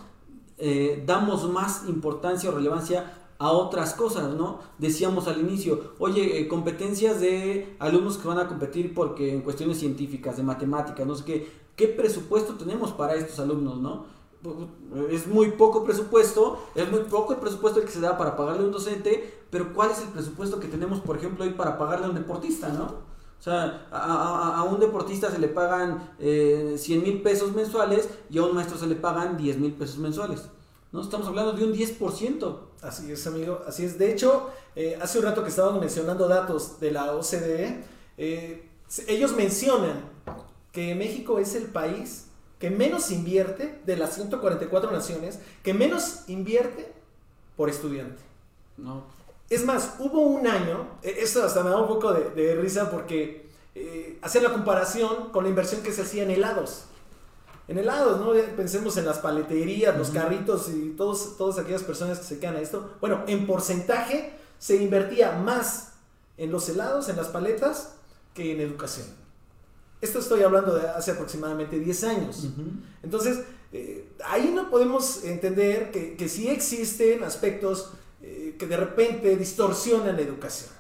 eh, 0.59 1.02
damos 1.07 1.49
más 1.50 1.85
importancia 1.88 2.50
o 2.50 2.52
relevancia 2.52 3.12
a 3.38 3.52
otras 3.52 3.93
cosas, 3.93 4.33
¿no? 4.35 4.61
Decíamos 4.78 5.28
al 5.28 5.40
inicio, 5.40 5.93
oye, 5.99 6.49
competencias 6.49 7.21
de 7.21 7.76
alumnos 7.78 8.16
que 8.16 8.26
van 8.26 8.38
a 8.38 8.49
competir 8.49 8.95
porque 8.95 9.33
en 9.33 9.43
cuestiones 9.43 9.78
científicas, 9.78 10.38
de 10.38 10.43
matemáticas, 10.43 11.07
no 11.07 11.14
sé 11.14 11.25
qué, 11.25 11.66
¿qué 11.76 11.88
presupuesto 11.88 12.54
tenemos 12.54 12.92
para 12.92 13.14
estos 13.14 13.38
alumnos, 13.38 13.78
no? 13.78 14.06
Es 15.11 15.26
muy 15.26 15.52
poco 15.52 15.85
presupuesto, 15.85 16.66
es 16.75 16.90
muy 16.90 17.00
poco 17.00 17.33
el 17.33 17.38
presupuesto 17.40 17.80
que 17.80 17.88
se 17.88 18.00
da 18.00 18.16
para 18.16 18.37
pagarle 18.37 18.62
a 18.62 18.66
un 18.66 18.73
docente, 18.73 19.34
pero 19.50 19.73
¿cuál 19.75 19.91
es 19.91 20.00
el 20.00 20.08
presupuesto 20.08 20.60
que 20.60 20.69
tenemos, 20.69 21.00
por 21.00 21.17
ejemplo, 21.17 21.45
hoy 21.45 21.50
para 21.50 21.78
pagarle 21.78 22.06
a 22.06 22.08
un 22.10 22.15
deportista, 22.15 22.69
no? 22.69 23.17
O 23.39 23.43
sea, 23.43 23.86
a, 23.91 24.65
un 24.65 24.80
deportista 24.80 25.30
se 25.30 25.39
le 25.39 25.49
pagan 25.49 26.10
eh, 26.19 26.76
100 26.78 27.02
mil 27.02 27.23
pesos 27.23 27.54
mensuales 27.54 28.08
y 28.30 28.39
a 28.39 28.45
un 28.45 28.54
maestro 28.54 28.78
se 28.78 28.86
le 28.86 28.95
pagan 28.95 29.36
10 29.36 29.58
mil 29.58 29.73
pesos 29.75 29.99
mensuales. 29.99 30.49
¿no? 30.91 31.02
Estamos 31.02 31.26
hablando 31.26 31.52
de 31.52 31.65
un 31.65 31.75
10%. 31.75 32.58
Así 32.82 33.12
es, 33.12 33.26
amigo, 33.26 33.60
así 33.67 33.84
es. 33.84 33.99
De 33.99 34.10
hecho, 34.10 34.50
eh, 34.75 34.99
hace 35.00 35.19
un 35.19 35.26
rato 35.26 35.43
que 35.43 35.50
estábamos 35.50 35.80
mencionando 35.80 36.26
datos 36.26 36.80
de 36.80 36.91
la 36.91 37.12
OCDE, 37.15 37.84
eh, 38.17 38.71
ellos 39.06 39.36
mencionan 39.36 40.16
que 40.76 40.95
México 40.95 41.39
es 41.39 41.54
el 41.54 41.65
país 41.65 42.26
que 42.58 42.69
menos 42.69 43.10
invierte 43.10 43.80
de 43.86 43.97
las 43.97 44.15
144 44.15 44.91
naciones, 44.91 45.39
que 45.62 45.73
menos 45.73 46.28
invierte 46.28 46.93
por 47.56 47.71
estudiante. 47.71 48.23
No. 48.76 49.04
Es 49.49 49.65
más, 49.65 49.95
hubo 50.00 50.21
un 50.21 50.47
año, 50.47 50.86
e, 51.02 51.23
esto 51.23 51.43
hasta 51.43 51.65
me 51.65 51.71
da 51.71 51.78
un 51.78 51.89
poco 51.89 52.12
de, 52.12 52.54
risa 52.56 52.91
porque 52.91 53.49
eh, 53.75 54.19
hacer 54.21 54.43
la 54.43 54.52
comparación 54.52 55.30
con 55.30 55.45
la 55.45 55.49
inversión 55.49 55.80
que 55.82 55.93
se 55.93 56.02
hacía 56.02 56.25
en 56.25 56.30
helados 56.32 56.84
en 57.69 57.78
helados, 57.78 58.21
¿no? 58.21 58.32
Pensemos 58.54 58.99
en 58.99 59.06
las 59.06 59.19
paleterías, 59.19 59.97
los 59.97 60.10
carritos 60.10 60.69
y 60.69 60.91
todos, 60.91 61.39
todas 61.39 61.58
aquellas 61.58 61.84
personas 61.84 62.19
que 62.19 62.25
se 62.26 62.39
quedan 62.39 62.56
a 62.56 62.60
esto. 62.60 62.97
Bueno, 63.00 63.25
en 63.26 63.47
porcentaje 63.47 64.34
se 64.58 64.76
invertía 64.76 65.32
más 65.32 65.95
en 66.36 66.52
los 66.52 66.69
helados, 66.69 67.08
en 67.08 67.17
las 67.17 67.28
paletas, 67.28 67.95
que 68.34 68.52
en 68.52 68.60
educación. 68.60 69.25
Esto 70.00 70.19
estoy 70.19 70.43
hablando 70.43 70.75
de 70.75 70.89
hace 70.89 71.13
aproximadamente 71.13 71.78
10 71.78 72.04
años. 72.04 72.49
Entonces, 73.02 73.41
eh, 73.73 74.09
ahí 74.25 74.52
no 74.54 74.71
podemos 74.71 75.25
entender 75.25 75.91
que, 75.91 76.17
que 76.17 76.28
sí 76.28 76.49
existen 76.49 77.25
aspectos 77.25 77.93
eh, 78.23 78.56
que 78.59 78.67
de 78.67 78.76
repente 78.76 79.37
distorsionan 79.37 80.17
la 80.17 80.23
educación. 80.23 80.71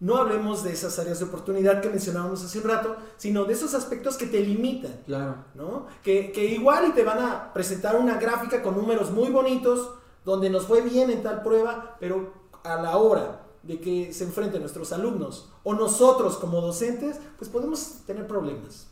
No 0.00 0.16
hablemos 0.16 0.64
de 0.64 0.72
esas 0.72 0.98
áreas 0.98 1.18
de 1.18 1.26
oportunidad 1.26 1.80
que 1.80 1.88
mencionábamos 1.88 2.42
hace 2.42 2.58
un 2.58 2.64
rato, 2.64 2.96
sino 3.16 3.44
de 3.44 3.52
esos 3.52 3.74
aspectos 3.74 4.16
que 4.16 4.26
te 4.26 4.40
limitan. 4.40 5.00
Claro. 5.06 5.36
¿no? 5.54 5.86
Que, 6.02 6.32
que 6.32 6.44
igual 6.46 6.88
y 6.88 6.92
te 6.92 7.04
van 7.04 7.18
a 7.18 7.52
presentar 7.52 7.96
una 7.96 8.18
gráfica 8.18 8.62
con 8.62 8.76
números 8.76 9.10
muy 9.10 9.30
bonitos, 9.30 9.94
donde 10.24 10.50
nos 10.50 10.66
fue 10.66 10.80
bien 10.80 11.10
en 11.10 11.22
tal 11.22 11.42
prueba, 11.42 11.96
pero 12.00 12.32
a 12.64 12.80
la 12.80 12.96
hora 12.96 13.43
de 13.66 13.80
que 13.80 14.12
se 14.12 14.24
enfrenten 14.24 14.60
nuestros 14.60 14.92
alumnos 14.92 15.50
o 15.62 15.74
nosotros 15.74 16.36
como 16.36 16.60
docentes, 16.60 17.18
pues 17.38 17.50
podemos 17.50 18.00
tener 18.06 18.26
problemas. 18.26 18.88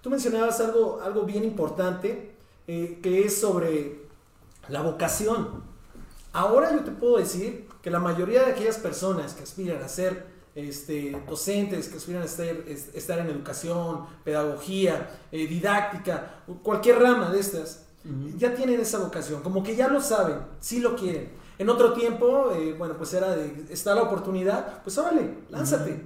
Tú 0.00 0.10
mencionabas 0.10 0.60
algo, 0.60 1.00
algo 1.02 1.22
bien 1.22 1.44
importante, 1.44 2.34
eh, 2.66 2.98
que 3.02 3.24
es 3.24 3.40
sobre 3.40 4.06
la 4.68 4.82
vocación. 4.82 5.62
Ahora 6.32 6.72
yo 6.72 6.84
te 6.84 6.90
puedo 6.90 7.18
decir 7.18 7.68
que 7.82 7.90
la 7.90 8.00
mayoría 8.00 8.44
de 8.44 8.52
aquellas 8.52 8.78
personas 8.78 9.34
que 9.34 9.42
aspiran 9.42 9.82
a 9.82 9.88
ser 9.88 10.36
este, 10.56 11.14
docentes 11.28 11.88
que 11.88 11.98
aspiran 11.98 12.22
a 12.22 12.24
estar, 12.24 13.18
en 13.18 13.26
educación, 13.26 14.06
pedagogía, 14.24 15.10
eh, 15.30 15.46
didáctica, 15.46 16.44
cualquier 16.62 16.98
rama 17.00 17.30
de 17.30 17.40
estas, 17.40 17.84
ya 18.36 18.54
tienen 18.54 18.80
esa 18.80 18.98
vocación, 18.98 19.42
como 19.42 19.62
que 19.62 19.74
ya 19.74 19.88
lo 19.88 20.00
saben, 20.00 20.38
sí 20.60 20.80
lo 20.80 20.96
quieren. 20.96 21.30
En 21.58 21.68
otro 21.70 21.92
tiempo, 21.92 22.52
eh, 22.52 22.74
bueno, 22.76 22.96
pues 22.96 23.14
era 23.14 23.34
de, 23.34 23.66
está 23.70 23.94
la 23.94 24.02
oportunidad, 24.02 24.82
pues 24.82 24.98
órale, 24.98 25.38
lánzate. 25.48 26.02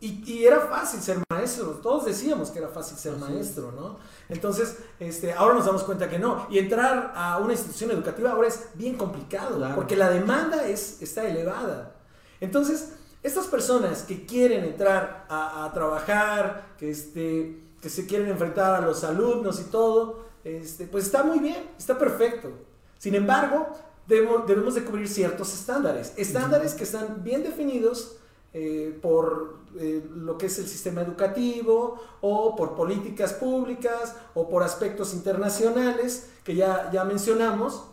y, 0.00 0.44
era 0.44 0.60
fácil 0.60 1.00
ser 1.00 1.18
maestro, 1.30 1.68
todos 1.82 2.04
decíamos 2.04 2.50
que 2.50 2.58
era 2.58 2.68
fácil 2.68 2.98
ser 2.98 3.16
maestro, 3.16 3.72
¿no? 3.72 3.98
Entonces, 4.28 4.78
este, 4.98 5.32
ahora 5.32 5.54
nos 5.54 5.66
damos 5.66 5.84
cuenta 5.84 6.08
que 6.08 6.18
no. 6.18 6.46
Y 6.50 6.58
entrar 6.58 7.12
a 7.14 7.38
una 7.38 7.52
institución 7.52 7.90
educativa 7.90 8.32
ahora 8.32 8.48
es 8.48 8.68
bien 8.74 8.96
complicado, 8.96 9.60
porque 9.74 9.96
la 9.96 10.10
demanda 10.10 10.66
es, 10.66 11.00
está 11.02 11.24
elevada. 11.28 11.94
Entonces, 12.40 12.94
estas 13.22 13.46
personas 13.46 14.02
que 14.02 14.26
quieren 14.26 14.64
entrar 14.64 15.26
a, 15.28 15.70
trabajar, 15.72 16.74
que, 16.78 16.90
este, 16.90 17.60
que 17.80 17.88
se 17.88 18.06
quieren 18.06 18.28
enfrentar 18.28 18.74
a 18.74 18.84
los 18.84 19.04
alumnos 19.04 19.60
y 19.60 19.64
todo, 19.64 20.24
este, 20.42 20.86
pues 20.86 21.06
está 21.06 21.22
muy 21.22 21.38
bien, 21.38 21.70
está 21.78 21.96
perfecto. 21.96 22.50
Sin 22.98 23.14
embargo, 23.14 23.68
debemos, 24.12 24.46
debemos 24.46 24.74
de 24.74 24.84
cubrir 24.84 25.08
ciertos 25.08 25.54
estándares, 25.54 26.12
estándares 26.16 26.74
que 26.74 26.84
están 26.84 27.24
bien 27.24 27.42
definidos 27.42 28.16
eh, 28.52 28.98
por 29.00 29.56
eh, 29.78 30.06
lo 30.14 30.36
que 30.36 30.46
es 30.46 30.58
el 30.58 30.68
sistema 30.68 31.00
educativo 31.00 31.98
o 32.20 32.54
por 32.54 32.74
políticas 32.76 33.32
públicas 33.32 34.14
o 34.34 34.50
por 34.50 34.62
aspectos 34.62 35.14
internacionales 35.14 36.28
que 36.44 36.54
ya, 36.54 36.90
ya 36.92 37.04
mencionamos 37.04 37.84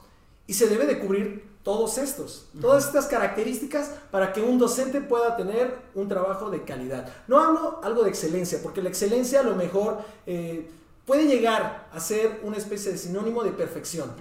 y 0.45 0.53
se 0.53 0.67
debe 0.67 0.85
de 0.85 0.99
cubrir 0.99 1.47
todos 1.63 1.97
estos, 1.97 2.49
todas 2.59 2.85
estas 2.87 3.05
características 3.05 3.91
para 4.11 4.33
que 4.33 4.41
un 4.41 4.57
docente 4.57 5.01
pueda 5.01 5.37
tener 5.37 5.77
un 5.93 6.07
trabajo 6.07 6.49
de 6.49 6.63
calidad. 6.63 7.07
No 7.27 7.39
hablo 7.39 7.79
algo 7.83 8.03
de 8.03 8.09
excelencia, 8.09 8.59
porque 8.63 8.81
la 8.81 8.89
excelencia 8.89 9.41
a 9.41 9.43
lo 9.43 9.55
mejor 9.55 9.99
eh, 10.25 10.69
puede 11.09 11.25
llegar 11.25 11.89
a 11.91 11.99
ser 11.99 12.39
una 12.43 12.55
especie 12.57 12.91
de 12.91 12.97
sinónimo 12.99 13.43
de 13.43 13.49
perfección. 13.49 14.11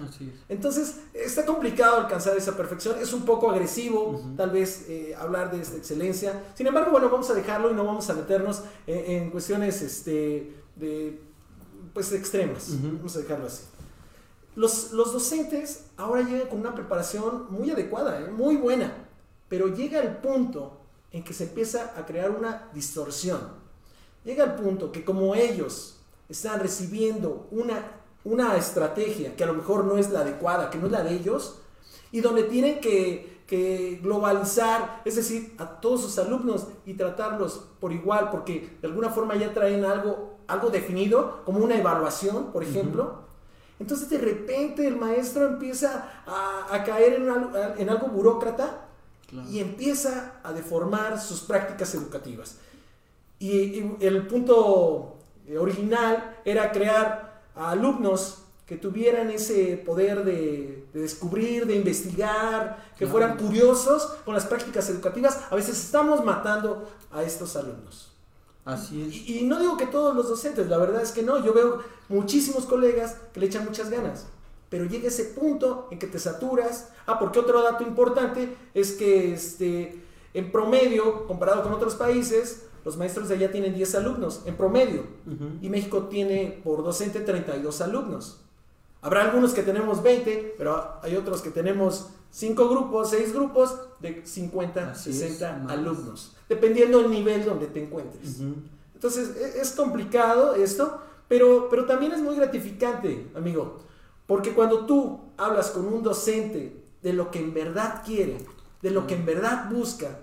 Entonces, 0.49 1.01
está 1.13 1.45
complicado 1.45 1.97
alcanzar 1.97 2.35
esa 2.35 2.57
perfección, 2.57 2.97
es 2.99 3.13
un 3.13 3.25
poco 3.25 3.51
agresivo 3.51 4.19
tal 4.35 4.49
vez 4.49 4.85
eh, 4.89 5.13
hablar 5.15 5.51
de 5.51 5.61
esta 5.61 5.77
excelencia. 5.77 6.43
Sin 6.55 6.65
embargo, 6.65 6.89
bueno, 6.89 7.07
vamos 7.07 7.29
a 7.29 7.35
dejarlo 7.35 7.69
y 7.69 7.75
no 7.75 7.85
vamos 7.85 8.09
a 8.09 8.15
meternos 8.15 8.63
en, 8.87 9.29
cuestiones 9.29 9.83
este, 9.83 10.51
de, 10.77 11.21
pues, 11.93 12.11
extremas. 12.11 12.69
Vamos 12.81 13.15
a 13.15 13.19
dejarlo 13.19 13.45
así. 13.45 13.65
Los, 14.55 14.89
docentes 14.91 15.83
ahora 15.95 16.23
llegan 16.23 16.47
con 16.47 16.59
una 16.59 16.73
preparación 16.73 17.51
muy 17.51 17.69
adecuada, 17.69 18.19
¿eh? 18.19 18.31
muy 18.31 18.55
buena, 18.55 18.91
pero 19.47 19.67
llega 19.67 20.01
el 20.01 20.17
punto 20.17 20.79
en 21.11 21.23
que 21.23 21.35
se 21.35 21.43
empieza 21.43 21.93
a 21.95 22.07
crear 22.07 22.31
una 22.31 22.67
distorsión. 22.73 23.59
Llega 24.25 24.43
el 24.43 24.55
punto 24.55 24.91
que 24.91 25.05
como 25.05 25.35
ellos 25.35 25.98
están 26.29 26.59
recibiendo 26.59 27.47
una, 27.51 28.01
una 28.23 28.55
estrategia 28.55 29.35
que 29.35 29.43
a 29.43 29.47
lo 29.47 29.55
mejor 29.55 29.85
no 29.85 29.97
es 29.97 30.09
la 30.11 30.21
adecuada, 30.21 30.69
que 30.69 30.77
no 30.77 30.85
es 30.85 30.91
la 30.91 31.03
de 31.03 31.15
ellos, 31.15 31.59
y 32.11 32.21
donde 32.21 32.43
tienen 32.43 32.79
que, 32.79 33.41
que 33.47 33.99
globalizar, 34.01 35.01
es 35.05 35.15
decir, 35.15 35.55
a 35.57 35.81
todos 35.81 36.01
sus 36.01 36.19
alumnos 36.19 36.67
y 36.85 36.93
tratarlos 36.93 37.65
por 37.79 37.91
igual, 37.91 38.29
porque 38.29 38.77
de 38.81 38.87
alguna 38.87 39.09
forma 39.09 39.35
ya 39.35 39.53
traen 39.53 39.83
algo, 39.85 40.37
algo 40.47 40.69
definido, 40.69 41.41
como 41.45 41.59
una 41.59 41.75
evaluación, 41.75 42.51
por 42.51 42.63
ejemplo. 42.63 43.27
Entonces 43.79 44.09
de 44.09 44.17
repente 44.17 44.85
el 44.85 44.97
maestro 44.97 45.47
empieza 45.47 46.23
a, 46.27 46.83
caer 46.83 47.13
en, 47.13 47.29
en, 47.77 47.89
algo 47.89 48.07
burócrata 48.07 48.87
y 49.49 49.59
empieza 49.59 50.41
a 50.43 50.51
deformar 50.51 51.19
sus 51.19 51.41
prácticas 51.41 51.93
educativas. 51.95 52.57
Y, 53.39 53.95
el 54.01 54.27
punto 54.27 55.18
original 55.57 56.37
era 56.45 56.71
crear 56.71 57.41
a 57.55 57.71
alumnos 57.71 58.43
que 58.69 58.77
tuvieran 58.77 59.31
ese 59.31 59.81
poder 59.83 60.23
de, 60.23 60.85
descubrir, 60.93 61.65
de 61.65 61.75
investigar, 61.75 62.85
que 62.95 63.07
fueran 63.07 63.35
curiosos 63.35 64.05
con 64.23 64.35
las 64.35 64.45
prácticas 64.45 64.87
educativas. 64.89 65.39
A 65.49 65.55
veces 65.55 65.83
estamos 65.83 66.23
matando 66.23 66.87
a 67.11 67.23
estos 67.23 67.55
alumnos. 67.55 68.11
Así 68.65 69.01
es. 69.01 69.27
Y, 69.27 69.43
no 69.45 69.59
digo 69.59 69.75
que 69.75 69.87
todos 69.87 70.15
los 70.15 70.29
docentes, 70.29 70.67
la 70.67 70.77
verdad 70.77 71.01
es 71.01 71.11
que 71.11 71.23
no. 71.23 71.43
Yo 71.43 71.51
veo 71.51 71.79
muchísimos 72.09 72.65
colegas 72.65 73.17
que 73.33 73.39
le 73.39 73.47
echan 73.47 73.65
muchas 73.65 73.89
ganas. 73.89 74.27
Pero 74.69 74.85
llega 74.85 75.07
ese 75.07 75.23
punto 75.23 75.87
en 75.89 75.97
que 75.97 76.05
te 76.05 76.19
saturas. 76.19 76.89
Ah, 77.07 77.17
porque 77.17 77.39
otro 77.39 77.63
dato 77.63 77.83
importante 77.83 78.55
es 78.75 78.91
que 78.91 79.33
este, 79.33 80.03
en 80.35 80.51
promedio, 80.51 81.25
comparado 81.25 81.63
con 81.63 81.73
otros 81.73 81.95
países, 81.95 82.67
los 82.83 82.97
maestros 82.97 83.29
de 83.29 83.35
allá 83.35 83.51
tienen 83.51 83.73
10 83.73 83.95
alumnos, 83.95 84.41
en 84.45 84.55
promedio. 84.55 85.03
Y 85.61 85.69
México 85.69 86.03
tiene 86.03 86.61
por 86.63 86.83
docente 86.83 87.19
32 87.21 87.81
alumnos. 87.81 88.41
Habrá 89.01 89.23
algunos 89.23 89.53
que 89.53 89.63
tenemos 89.63 90.03
20, 90.03 90.55
pero 90.57 90.99
hay 91.01 91.15
otros 91.15 91.41
que 91.41 91.51
tenemos 91.51 92.09
5 92.31 92.69
grupos, 92.69 93.11
6 93.11 93.33
grupos 93.33 93.75
de 93.99 94.25
50, 94.25 94.95
60 94.95 95.65
alumnos 95.69 96.35
dependiendo 96.49 96.99
del 96.99 97.11
nivel 97.11 97.45
donde 97.45 97.67
te 97.67 97.81
encuentres. 97.83 98.41
Entonces, 98.95 99.37
e, 99.37 99.61
es, 99.61 99.71
complicado 99.71 100.55
esto, 100.55 100.99
pero, 101.27 101.67
pero 101.69 101.85
también 101.85 102.11
es 102.11 102.19
muy 102.19 102.35
gratificante, 102.35 103.27
amigo, 103.35 103.77
porque 104.25 104.53
cuando 104.53 104.85
tú 104.85 105.21
hablas 105.37 105.69
con 105.69 105.85
un 105.85 106.03
docente 106.03 106.83
de 107.01 107.13
lo 107.13 107.31
que 107.31 107.39
en 107.39 107.53
verdad 107.53 108.01
quiere, 108.03 108.39
de 108.81 108.91
lo 108.91 109.07
que 109.07 109.13
en 109.13 109.25
verdad 109.25 109.69
busca, 109.71 110.19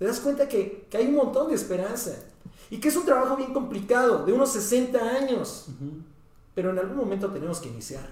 te 0.00 0.06
das 0.06 0.20
cuenta 0.20 0.48
que, 0.48 0.88
hay 0.94 1.08
un 1.08 1.16
montón 1.16 1.48
de 1.48 1.54
esperanza 1.54 2.12
y 2.70 2.80
que 2.80 2.88
es 2.88 2.96
un 2.96 3.04
trabajo 3.04 3.36
bien 3.36 3.52
complicado, 3.52 4.24
de 4.24 4.32
unos 4.32 4.50
60 4.50 4.98
años, 4.98 5.66
pero 6.54 6.70
en 6.70 6.78
algún 6.78 6.96
momento 6.96 7.30
tenemos 7.30 7.60
que 7.60 7.68
iniciar. 7.68 8.08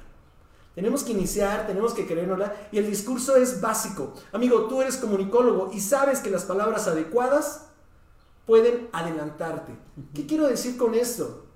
Tenemos 0.75 1.03
que 1.03 1.13
iniciar, 1.13 1.67
tenemos 1.67 1.95
que 1.95 2.07
creérnosla 2.07 2.55
y 2.73 2.77
el 2.77 2.91
discurso 2.91 3.37
es 3.37 3.63
básico. 3.63 4.13
Amigo, 4.33 4.65
tú 4.65 4.83
eres 4.83 4.99
comunicólogo 4.99 5.71
y 5.73 5.81
sabes 5.81 6.21
que 6.21 6.29
las 6.29 6.45
palabras 6.45 6.87
adecuadas 6.87 7.69
pueden 8.45 8.91
adelantarte. 8.93 9.73
¿Qué 10.15 10.27
quiero 10.27 10.47
decir 10.47 10.77
con 10.77 10.95
esto? 10.95 11.47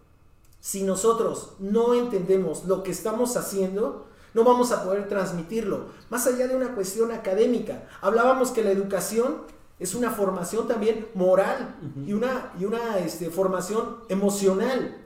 Si 0.61 0.83
nosotros 0.83 1.57
no 1.59 1.93
entendemos 1.93 2.65
lo 2.65 2.83
que 2.83 2.93
estamos 2.93 3.37
haciendo, 3.37 4.07
no 4.33 4.45
vamos 4.45 4.73
a 4.73 4.83
poder 4.83 5.09
transmitirlo. 5.09 5.89
Más 6.09 6.27
allá 6.27 6.49
de 6.49 6.57
una 6.57 6.75
cuestión 6.75 7.13
académica, 7.13 7.87
hablábamos 8.01 8.51
que 8.51 8.65
la 8.65 8.71
educación 8.71 9.53
es 9.83 9.97
una 9.97 10.13
formación 10.13 10.69
también 10.69 11.09
moral 11.15 11.77
y 12.07 12.13
una, 12.13 12.53
y 12.59 12.65
una 12.65 12.99
este, 12.99 13.31
formación 13.31 13.99
emocional. 14.09 14.97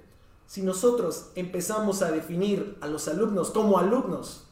Si 0.47 0.61
nosotros 0.61 1.31
empezamos 1.35 2.03
a 2.03 2.13
definir 2.13 2.77
a 2.83 2.87
los 2.87 3.09
alumnos 3.09 3.51
como 3.51 3.79
alumnos 3.79 4.45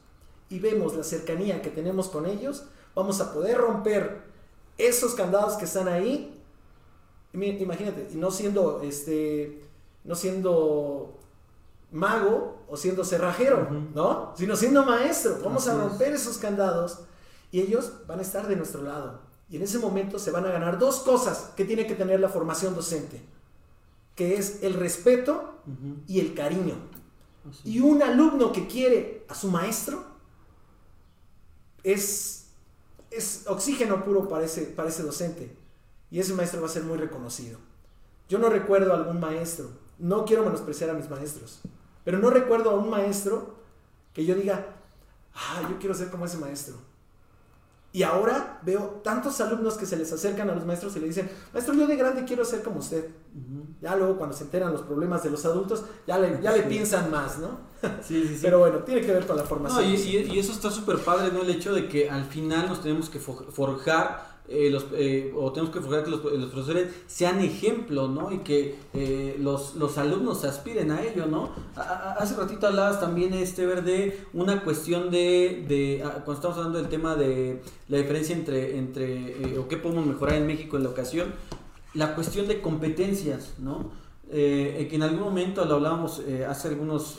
y 0.48 0.60
vemos 0.60 0.96
la 0.96 1.04
cercanía 1.04 1.60
que 1.60 1.68
tenemos 1.68 2.08
con 2.08 2.24
ellos, 2.24 2.64
vamos 2.94 3.20
a 3.20 3.34
poder 3.34 3.58
romper 3.58 4.22
esos 4.78 5.14
candados 5.14 5.56
que 5.56 5.66
están 5.66 5.88
ahí. 5.88 6.40
Imagínate, 7.34 8.08
no 8.14 8.30
siendo 8.30 8.80
este 8.80 9.62
no 10.04 10.14
siendo 10.14 11.18
mago 11.92 12.64
o 12.66 12.78
siendo 12.78 13.04
cerrajero, 13.04 13.68
¿no? 13.94 14.32
Sino 14.37 14.56
siendo 14.56 14.84
maestro. 14.87 15.38
Vamos 15.44 15.68
a 15.68 15.76
romper 15.76 16.14
esos 16.14 16.38
candados 16.38 17.00
y 17.52 17.60
ellos 17.60 17.92
van 18.06 18.20
a 18.20 18.22
estar 18.22 18.48
de 18.48 18.56
nuestro 18.56 18.82
lado. 18.82 19.33
Y 19.54 19.56
en 19.58 19.62
ese 19.62 19.78
momento 19.78 20.18
se 20.18 20.32
van 20.32 20.44
a 20.46 20.50
ganar 20.50 20.80
dos 20.80 20.98
cosas 20.98 21.52
que 21.56 21.64
tiene 21.64 21.86
que 21.86 21.94
tener 21.94 22.18
la 22.18 22.28
formación 22.28 22.74
docente 22.74 23.22
que 24.16 24.36
es 24.36 24.62
el 24.62 24.74
respeto 24.74 25.54
y 26.08 26.18
el 26.18 26.34
cariño. 26.34 26.74
Y 27.64 27.78
un 27.80 28.02
alumno 28.02 28.52
que 28.52 28.66
quiere 28.66 29.24
a 29.28 29.34
su 29.36 29.50
maestro 29.50 30.04
es, 31.84 32.46
es 33.12 33.44
oxígeno 33.46 34.04
puro 34.04 34.28
para 34.28 34.44
ese, 34.44 34.62
para 34.62 34.88
ese 34.88 35.04
docente. 35.04 35.56
Y 36.10 36.20
ese 36.20 36.34
maestro 36.34 36.60
va 36.60 36.66
a 36.66 36.70
ser 36.70 36.84
muy 36.84 36.96
reconocido. 36.96 37.58
Yo 38.28 38.38
no 38.38 38.48
recuerdo 38.48 38.92
a 38.92 38.96
algún 38.96 39.20
maestro, 39.20 39.68
no 40.00 40.24
quiero 40.24 40.44
menospreciar 40.44 40.90
a 40.90 40.94
mis 40.94 41.10
maestros, 41.10 41.60
pero 42.04 42.18
no 42.18 42.30
recuerdo 42.30 42.70
a 42.70 42.74
un 42.74 42.88
maestro 42.88 43.54
que 44.14 44.24
yo 44.24 44.34
diga, 44.34 44.76
ah, 45.32 45.62
yo 45.68 45.78
quiero 45.78 45.94
ser 45.94 46.10
como 46.10 46.24
ese 46.24 46.38
maestro. 46.38 46.76
Y 47.94 48.02
ahora 48.02 48.59
veo 48.62 49.00
tantos 49.04 49.40
alumnos 49.40 49.74
que 49.74 49.87
se 49.87 49.96
les 49.96 50.12
acercan 50.12 50.50
a 50.50 50.54
los 50.57 50.66
maestros 50.66 50.96
y 50.96 50.98
le 50.98 51.07
dicen, 51.07 51.30
maestro, 51.52 51.74
yo 51.74 51.87
de 51.87 51.94
grande 51.94 52.24
quiero 52.24 52.44
ser 52.44 52.64
como 52.64 52.80
usted. 52.80 53.09
Ya 53.80 53.94
luego 53.94 54.18
cuando 54.18 54.37
se 54.37 54.42
enteran 54.42 54.72
los 54.72 54.83
problemas 54.83 55.22
de 55.22 55.30
los 55.30 55.44
adultos, 55.44 55.85
ya 56.04 56.18
le, 56.18 56.42
ya 56.42 56.50
le 56.50 56.64
piensan 56.64 57.09
más, 57.12 57.38
¿no? 57.38 57.61
Sí, 58.02 58.24
sí, 58.26 58.35
sí. 58.35 58.40
Pero 58.42 58.59
bueno, 58.59 58.78
tiene 58.78 59.00
que 59.00 59.12
ver 59.12 59.24
con 59.24 59.37
la 59.37 59.44
formación. 59.44 59.85
y, 59.85 59.94
y, 59.94 60.38
eso 60.40 60.50
está 60.50 60.72
súper 60.72 60.98
padre, 60.98 61.30
¿no? 61.33 61.42
El 61.42 61.50
hecho 61.50 61.72
de 61.72 61.88
que 61.88 62.11
al 62.11 62.24
final 62.24 62.66
nos 62.66 62.83
tenemos 62.83 63.09
que 63.09 63.20
forjar 63.20 64.33
eh, 64.46 64.68
los, 64.70 64.85
eh, 64.92 65.33
o 65.35 65.50
tenemos 65.52 65.72
que 65.72 65.78
enfocar 65.78 66.04
que 66.04 66.11
los, 66.11 66.20
profesores 66.20 66.92
sean 67.07 67.40
ejemplo, 67.40 68.09
¿no? 68.09 68.30
Y 68.30 68.40
que 68.40 68.76
eh, 68.92 69.37
los, 69.40 69.74
los, 69.76 69.96
alumnos 69.96 70.44
aspiren 70.44 70.90
a 70.90 71.02
ello, 71.02 71.24
¿no? 71.24 71.48
hace 71.76 72.37
ratito 72.37 72.66
hablabas 72.66 73.00
también, 73.00 73.33
este, 73.33 73.64
verde, 73.64 74.20
una 74.35 74.62
cuestión 74.62 75.11
de, 75.11 75.64
de 75.66 76.00
cuando 76.02 76.35
estamos 76.35 76.59
hablando 76.59 76.78
del 76.78 76.88
tema 76.88 77.16
de 77.16 77.62
la 77.88 77.96
diferencia 77.96 78.37
entre, 78.37 78.76
entre 78.76 79.59
o 79.59 79.66
qué 79.66 79.78
podemos 79.78 80.04
mejorar 80.04 80.35
en 80.35 80.46
México 80.46 80.76
en 80.76 80.83
la 80.83 80.90
ocasión, 80.90 81.33
la 81.94 82.14
cuestión 82.14 82.46
de 82.46 82.61
competencias, 82.61 83.54
¿no? 83.59 83.92
Que 84.34 84.96
en 84.96 85.02
algún 85.02 85.20
momento 85.20 85.64
lo 85.64 85.76
hablábamos 85.76 86.20
hace 86.48 86.68
algunos 86.68 87.18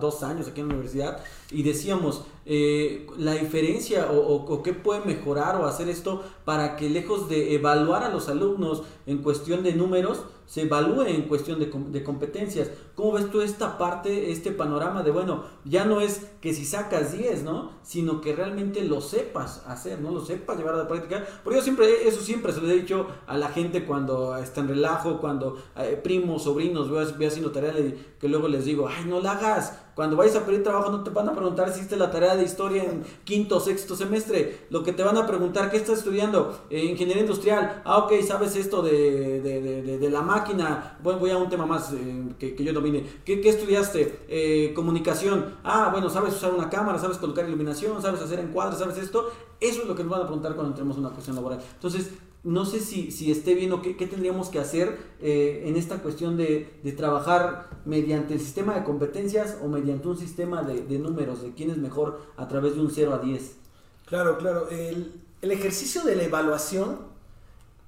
dos 0.00 0.22
años 0.22 0.48
aquí 0.48 0.60
en 0.60 0.68
la 0.68 0.74
universidad 0.74 1.20
y 1.50 1.62
decíamos 1.62 2.24
eh, 2.46 3.06
la 3.16 3.32
diferencia 3.32 4.10
o, 4.10 4.62
qué 4.62 4.72
puede 4.74 5.04
mejorar 5.04 5.56
o 5.56 5.66
hacer 5.66 5.88
esto 5.88 6.22
para 6.44 6.76
que 6.76 6.90
lejos 6.90 7.28
de 7.28 7.54
evaluar 7.54 8.02
a 8.02 8.10
los 8.10 8.28
alumnos 8.28 8.82
en 9.06 9.18
cuestión 9.18 9.62
de 9.62 9.74
números, 9.74 10.24
se 10.46 10.62
evalúe 10.62 11.06
en 11.06 11.22
cuestión 11.22 11.58
de, 11.58 11.72
de, 11.90 12.04
competencias. 12.04 12.70
¿Cómo 12.94 13.12
ves 13.12 13.30
tú 13.30 13.40
esta 13.40 13.78
parte, 13.78 14.30
este 14.30 14.50
panorama 14.50 15.02
de, 15.02 15.10
bueno, 15.10 15.44
ya 15.64 15.84
no 15.84 16.00
es 16.00 16.26
que 16.40 16.52
si 16.52 16.66
sacas 16.66 17.16
10, 17.16 17.44
¿no? 17.44 17.72
Sino 17.82 18.20
que 18.20 18.34
realmente 18.34 18.84
lo 18.84 19.00
sepas 19.00 19.64
hacer, 19.66 20.00
¿no? 20.00 20.10
Lo 20.10 20.24
sepas 20.24 20.58
llevar 20.58 20.74
a 20.74 20.78
la 20.78 20.88
práctica. 20.88 21.24
Porque 21.42 21.58
yo 21.58 21.62
siempre, 21.64 22.06
eso 22.06 22.20
siempre 22.20 22.52
se 22.52 22.60
lo 22.60 22.68
he 22.68 22.74
dicho 22.74 23.06
a 23.26 23.38
la 23.38 23.48
gente 23.48 23.86
cuando 23.86 24.36
está 24.36 24.60
en 24.60 24.68
relajo, 24.68 25.18
cuando 25.18 25.56
eh, 25.76 25.98
primos, 26.02 26.44
sobrinos, 26.44 26.90
veo, 26.90 27.28
haciendo 27.28 27.50
tarea, 27.50 27.72
que 28.20 28.28
luego 28.28 28.48
les 28.48 28.66
digo, 28.66 28.86
ay, 28.86 29.06
no 29.06 29.20
la 29.20 29.32
hagas 29.32 29.83
Cuando 29.94 30.16
vayas 30.16 30.36
a 30.36 30.44
pedir 30.44 30.62
trabajo 30.62 30.90
no 30.90 31.02
te 31.02 31.10
van 31.10 31.28
a 31.28 31.32
preguntar 31.32 31.68
si 31.70 31.78
hiciste 31.78 31.96
la 31.96 32.10
tarea 32.10 32.36
de 32.36 32.44
historia 32.44 32.84
en 32.84 33.04
quinto 33.24 33.56
o 33.56 33.60
sexto 33.60 33.94
semestre. 33.94 34.66
Lo 34.70 34.82
que 34.82 34.92
te 34.92 35.02
van 35.02 35.16
a 35.16 35.26
preguntar, 35.26 35.70
¿qué 35.70 35.76
estás 35.76 35.98
estudiando? 35.98 36.58
Eh, 36.70 36.84
ingeniería 36.84 37.22
industrial. 37.22 37.82
Ah, 37.84 37.98
ok, 37.98 38.12
sabes 38.26 38.56
esto 38.56 38.82
de, 38.82 39.40
de, 39.40 39.98
de, 39.98 40.10
la 40.10 40.22
máquina. 40.22 40.98
Bueno, 41.02 41.18
voy 41.18 41.30
a 41.30 41.36
un 41.36 41.48
tema 41.48 41.66
más 41.66 41.92
eh, 41.92 42.34
que, 42.38 42.54
que, 42.54 42.64
yo 42.64 42.72
domine. 42.72 43.04
¿Qué, 43.24 43.40
qué 43.40 43.50
estudiaste? 43.50 44.24
Eh, 44.28 44.72
comunicación. 44.74 45.56
Ah, 45.62 45.90
bueno, 45.92 46.10
sabes 46.10 46.34
usar 46.34 46.52
una 46.52 46.68
cámara, 46.68 46.98
sabes 46.98 47.18
colocar 47.18 47.46
iluminación, 47.46 48.00
sabes 48.02 48.20
hacer 48.20 48.40
encuadres, 48.40 48.78
sabes 48.78 48.98
esto. 48.98 49.30
Eso 49.60 49.82
es 49.82 49.88
lo 49.88 49.94
que 49.94 50.02
nos 50.02 50.10
van 50.10 50.22
a 50.22 50.24
preguntar 50.24 50.54
cuando 50.54 50.70
entremos 50.70 50.96
en 50.96 51.04
una 51.04 51.12
cuestión 51.12 51.36
laboral. 51.36 51.60
Entonces, 51.74 52.10
no 52.44 52.66
sé 52.66 52.80
si, 52.80 53.10
si 53.10 53.32
esté 53.32 53.54
bien 53.54 53.72
o 53.72 53.80
qué, 53.80 53.96
qué 53.96 54.06
tendríamos 54.06 54.50
que 54.50 54.58
hacer 54.58 54.98
eh, 55.20 55.64
en 55.66 55.76
esta 55.76 56.02
cuestión 56.02 56.36
de, 56.36 56.78
de, 56.82 56.92
trabajar 56.92 57.70
mediante 57.86 58.34
el 58.34 58.40
sistema 58.40 58.74
de 58.74 58.84
competencias 58.84 59.58
o 59.62 59.68
mediante 59.68 60.06
un 60.08 60.18
sistema 60.18 60.62
de, 60.62 60.82
de, 60.82 60.98
números, 60.98 61.42
de 61.42 61.54
quién 61.54 61.70
es 61.70 61.78
mejor 61.78 62.20
a 62.36 62.46
través 62.46 62.74
de 62.74 62.82
un 62.82 62.90
0 62.90 63.14
a 63.14 63.18
10. 63.18 63.56
Claro, 64.04 64.36
claro. 64.36 64.68
El, 64.68 65.22
el 65.40 65.50
ejercicio 65.50 66.04
de 66.04 66.16
la 66.16 66.24
evaluación 66.24 66.98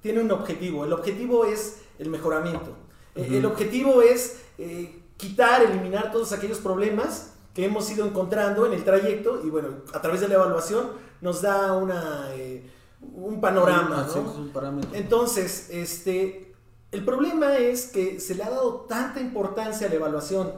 tiene 0.01 0.21
un 0.21 0.31
objetivo. 0.31 0.85
El 0.85 0.93
objetivo 0.93 1.45
es 1.45 1.81
el 1.99 2.09
mejoramiento. 2.09 2.75
El 3.15 3.45
objetivo 3.45 4.03
es 4.03 4.41
eh, 4.59 5.01
quitar, 5.17 5.63
eliminar 5.63 6.11
todos 6.11 6.31
aquellos 6.33 6.59
problemas 6.59 7.33
que 7.55 7.65
hemos 7.65 7.89
ido 7.89 8.05
encontrando 8.05 8.67
en 8.67 8.73
el 8.73 8.83
trayecto 8.83 9.41
y 9.43 9.49
bueno, 9.49 9.69
a 9.91 10.01
través 10.01 10.21
de 10.21 10.27
la 10.27 10.35
evaluación 10.35 10.91
nos 11.21 11.41
da 11.41 11.73
una... 11.73 12.29
Eh, 12.33 12.76
un 13.17 13.41
panorama, 13.41 14.07
¿no? 14.15 14.49
Entonces, 14.93 15.69
este, 15.71 16.53
el 16.91 17.03
problema 17.03 17.57
es 17.57 17.87
que 17.87 18.19
se 18.19 18.35
le 18.35 18.43
ha 18.43 18.49
dado 18.49 18.81
tanta 18.81 19.19
importancia 19.19 19.87
a 19.87 19.89
la 19.89 19.95
evaluación 19.95 20.53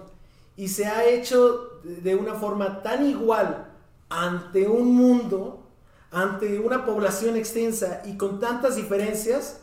y 0.58 0.68
se 0.68 0.86
ha 0.86 1.06
hecho 1.06 1.80
de 1.84 2.16
una 2.16 2.36
forma 2.36 2.84
tan 2.84 3.06
igual 3.06 3.72
ante 4.10 4.68
un 4.68 4.94
mundo, 4.94 5.70
ante 6.12 6.60
una 6.60 6.86
población 6.86 7.38
extensa 7.38 8.02
y 8.06 8.18
con 8.18 8.40
tantas 8.40 8.76
diferencias, 8.76 9.62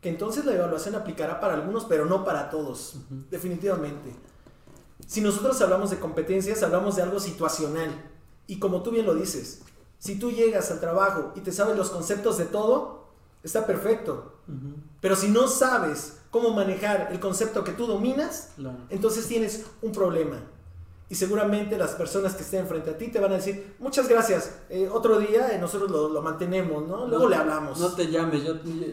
que 0.00 0.08
entonces 0.08 0.46
la 0.46 0.54
evaluación 0.54 0.94
aplicará 0.94 1.40
para 1.40 1.54
algunos, 1.54 1.84
pero 1.84 2.06
no 2.06 2.24
para 2.24 2.48
todos, 2.48 2.96
definitivamente. 3.30 4.14
Si 5.06 5.20
nosotros 5.20 5.60
hablamos 5.60 5.90
de 5.90 5.98
competencias, 5.98 6.62
hablamos 6.62 6.96
de 6.96 7.02
algo 7.02 7.20
situacional. 7.20 7.90
Y 8.46 8.58
como 8.58 8.82
tú 8.82 8.92
bien 8.92 9.04
lo 9.04 9.14
dices, 9.14 9.62
si 9.98 10.18
tú 10.18 10.30
llegas 10.30 10.70
al 10.70 10.80
trabajo 10.80 11.32
y 11.34 11.40
te 11.40 11.52
sabes 11.52 11.76
los 11.76 11.90
conceptos 11.90 12.38
de 12.38 12.46
todo, 12.46 13.08
está 13.42 13.66
perfecto. 13.66 14.32
Pero 15.00 15.14
si 15.14 15.28
no 15.28 15.48
sabes 15.48 16.18
cómo 16.30 16.50
manejar 16.50 17.08
el 17.10 17.20
concepto 17.20 17.64
que 17.64 17.72
tú 17.72 17.86
dominas, 17.86 18.52
entonces 18.90 19.26
tienes 19.26 19.66
un 19.82 19.92
problema. 19.92 20.40
Y 21.10 21.14
seguramente 21.14 21.78
las 21.78 21.92
personas 21.92 22.34
que 22.34 22.42
estén 22.42 22.66
frente 22.66 22.90
a 22.90 22.98
ti 22.98 23.08
te 23.08 23.18
van 23.18 23.32
a 23.32 23.36
decir, 23.36 23.74
muchas 23.78 24.08
gracias, 24.08 24.58
eh, 24.68 24.90
otro 24.92 25.18
día 25.18 25.54
eh, 25.54 25.58
nosotros 25.58 25.90
lo, 25.90 26.20
mantenemos, 26.20 26.86
¿no? 26.86 27.06
Luego 27.06 27.28
le 27.28 27.36
hablamos. 27.36 27.80
No 27.80 27.92
te 27.92 28.08
llames, 28.08 28.42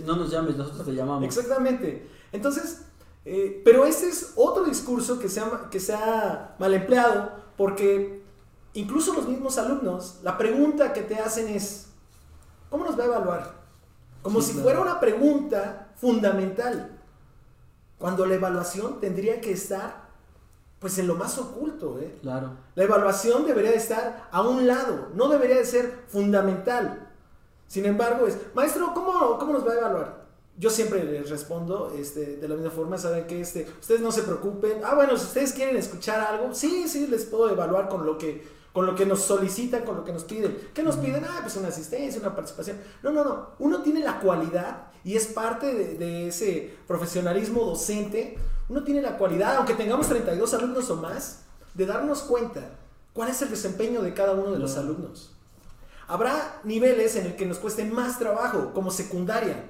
no 0.06 0.16
nos 0.16 0.32
llames, 0.32 0.56
nosotros 0.56 0.86
te 0.86 0.94
llamamos. 0.94 1.26
Exactamente. 1.26 2.08
Entonces, 2.32 2.84
eh, 3.26 3.62
pero 3.66 3.86
ese 3.86 4.08
es 4.08 4.32
otro 4.38 4.64
discurso 4.64 5.20
que 5.20 5.28
se, 5.28 5.42
ha, 5.42 5.70
que 5.70 5.82
se 5.82 5.94
ha 5.94 6.56
mal 6.58 6.74
empleado, 6.74 7.32
porque 7.58 8.24
incluso 8.76 9.14
los 9.14 9.28
mismos 9.28 9.58
alumnos, 9.58 10.20
la 10.24 10.38
pregunta 10.38 10.94
que 10.94 11.02
te 11.02 11.16
hacen 11.16 11.48
es, 11.48 11.88
¿cómo 12.70 12.86
nos 12.86 12.98
va 12.98 13.04
a 13.04 13.08
evaluar? 13.08 13.54
Como 14.22 14.42
si 14.42 14.54
fuera 14.54 14.80
una 14.80 15.00
pregunta 15.00 15.90
fundamental, 15.96 17.00
cuando 17.98 18.26
la 18.26 18.36
evaluación 18.36 19.00
tendría 19.00 19.42
que 19.42 19.52
estar 19.52 20.06
pues 20.80 20.98
en 21.00 21.08
lo 21.08 21.16
más 21.16 21.38
oculto. 21.38 22.00
¿eh? 22.00 22.18
Claro. 22.22 22.52
La 22.76 22.84
evaluación 22.84 23.46
debería 23.46 23.72
de 23.72 23.78
estar 23.78 24.28
a 24.32 24.42
un 24.42 24.68
lado, 24.68 25.10
no 25.16 25.30
debería 25.30 25.58
de 25.58 25.66
ser 25.66 26.04
fundamental. 26.08 27.10
Sin 27.68 27.86
embargo, 27.86 28.28
es, 28.28 28.38
maestro, 28.54 28.94
¿cómo, 28.94 29.40
cómo 29.40 29.54
nos 29.54 29.68
va 29.68 29.72
a 29.72 29.78
evaluar? 29.78 30.26
Yo 30.58 30.70
siempre 30.70 31.04
les 31.04 31.30
respondo 31.30 31.92
este, 31.98 32.38
de 32.38 32.48
la 32.48 32.56
misma 32.56 32.72
forma, 32.72 32.98
saben 32.98 33.26
que 33.26 33.42
este, 33.42 33.68
ustedes 33.80 34.02
no 34.02 34.12
se 34.12 34.22
preocupen. 34.22 34.82
Ah, 34.84 34.96
bueno, 34.96 35.18
si 35.18 35.26
ustedes 35.26 35.54
quieren 35.54 35.76
escuchar 35.76 36.22
algo, 36.22 36.54
sí, 36.54 36.88
sí, 36.88 37.08
les 37.08 37.26
puedo 37.26 37.50
evaluar 37.50 37.90
con 37.90 38.06
lo 38.06 38.18
que 38.18 38.48
con 38.76 38.86
lo 38.86 38.94
que 38.94 39.06
nos 39.06 39.22
solicitan, 39.22 39.86
con 39.86 39.96
lo 39.96 40.04
que 40.04 40.12
nos 40.12 40.26
piden. 40.26 40.70
¿Qué 40.74 40.84
nos 40.84 40.98
piden? 40.98 41.24
Ah, 41.24 41.40
pues 41.42 41.56
una 41.56 41.70
asistencia, 41.70 42.20
una 42.20 42.36
participación. 42.36 42.78
No, 43.02 43.12
no, 43.12 43.24
no. 43.24 43.52
Uno 43.60 43.82
tiene 43.82 44.02
la 44.02 44.20
cualidad 44.20 44.88
y 45.06 45.16
es 45.16 45.28
parte 45.28 45.74
de, 45.74 46.28
ese 46.28 46.76
profesionalismo 46.86 47.64
docente. 47.64 48.38
Uno 48.68 48.84
tiene 48.84 49.02
la 49.02 49.18
cualidad, 49.18 49.56
aunque 49.56 49.76
tengamos 49.76 50.10
32 50.10 50.54
alumnos 50.56 50.90
o 50.90 50.98
más, 50.98 51.44
de 51.74 51.86
darnos 51.86 52.24
cuenta 52.24 52.70
cuál 53.14 53.30
es 53.30 53.42
el 53.44 53.50
desempeño 53.50 54.02
de 54.02 54.14
cada 54.14 54.34
uno 54.34 54.52
de 54.52 54.60
los 54.60 54.76
alumnos. 54.76 55.34
Habrá 56.10 56.60
niveles 56.66 57.16
en 57.16 57.28
el 57.28 57.38
que 57.38 57.46
nos 57.46 57.60
cueste 57.60 57.86
más 57.86 58.20
trabajo, 58.20 58.74
como 58.74 58.92
secundaria. 58.92 59.70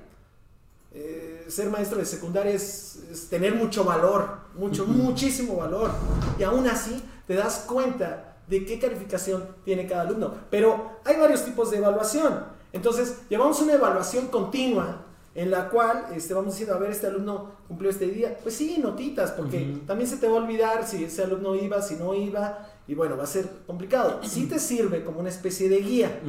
Eh, 0.91 1.45
ser 1.47 1.69
maestro 1.69 1.99
de 1.99 2.07
secundaria 2.07 2.53
es, 2.53 3.03
es 3.11 3.29
tener 3.29 3.53
mucho 3.53 3.83
valor, 3.83 4.39
mucho, 4.55 4.87
muchísimo 4.87 5.57
valor. 5.57 5.91
Y 6.39 6.43
aún 6.43 6.65
así 6.67 7.03
te 7.27 7.35
das 7.35 7.65
cuenta 7.67 8.31
de 8.47 8.65
qué 8.65 8.79
calificación 8.79 9.47
tiene 9.63 9.87
cada 9.87 10.01
alumno. 10.01 10.33
Pero 10.49 10.99
hay 11.03 11.17
varios 11.17 11.43
tipos 11.45 11.71
de 11.71 11.77
evaluación. 11.77 12.45
Entonces, 12.73 13.21
llevamos 13.29 13.61
una 13.61 13.73
evaluación 13.73 14.27
continua 14.27 15.05
en 15.33 15.51
la 15.51 15.69
cual 15.69 16.05
este, 16.15 16.33
vamos 16.33 16.53
diciendo, 16.53 16.75
a 16.75 16.79
ver, 16.79 16.91
este 16.91 17.07
alumno 17.07 17.51
cumplió 17.67 17.89
este 17.89 18.07
día. 18.07 18.37
Pues 18.41 18.55
sí, 18.55 18.77
notitas, 18.81 19.31
porque 19.31 19.81
también 19.85 20.09
se 20.09 20.17
te 20.17 20.27
va 20.27 20.37
a 20.37 20.41
olvidar 20.41 20.87
si 20.87 21.03
ese 21.03 21.23
alumno 21.23 21.55
iba, 21.55 21.81
si 21.81 21.95
no 21.95 22.13
iba, 22.13 22.69
y 22.87 22.95
bueno, 22.95 23.17
va 23.17 23.23
a 23.23 23.27
ser 23.27 23.49
complicado. 23.67 24.21
Sí 24.23 24.47
te 24.47 24.59
sirve 24.59 25.03
como 25.03 25.19
una 25.19 25.29
especie 25.29 25.67
de 25.67 25.81
guía, 25.81 26.21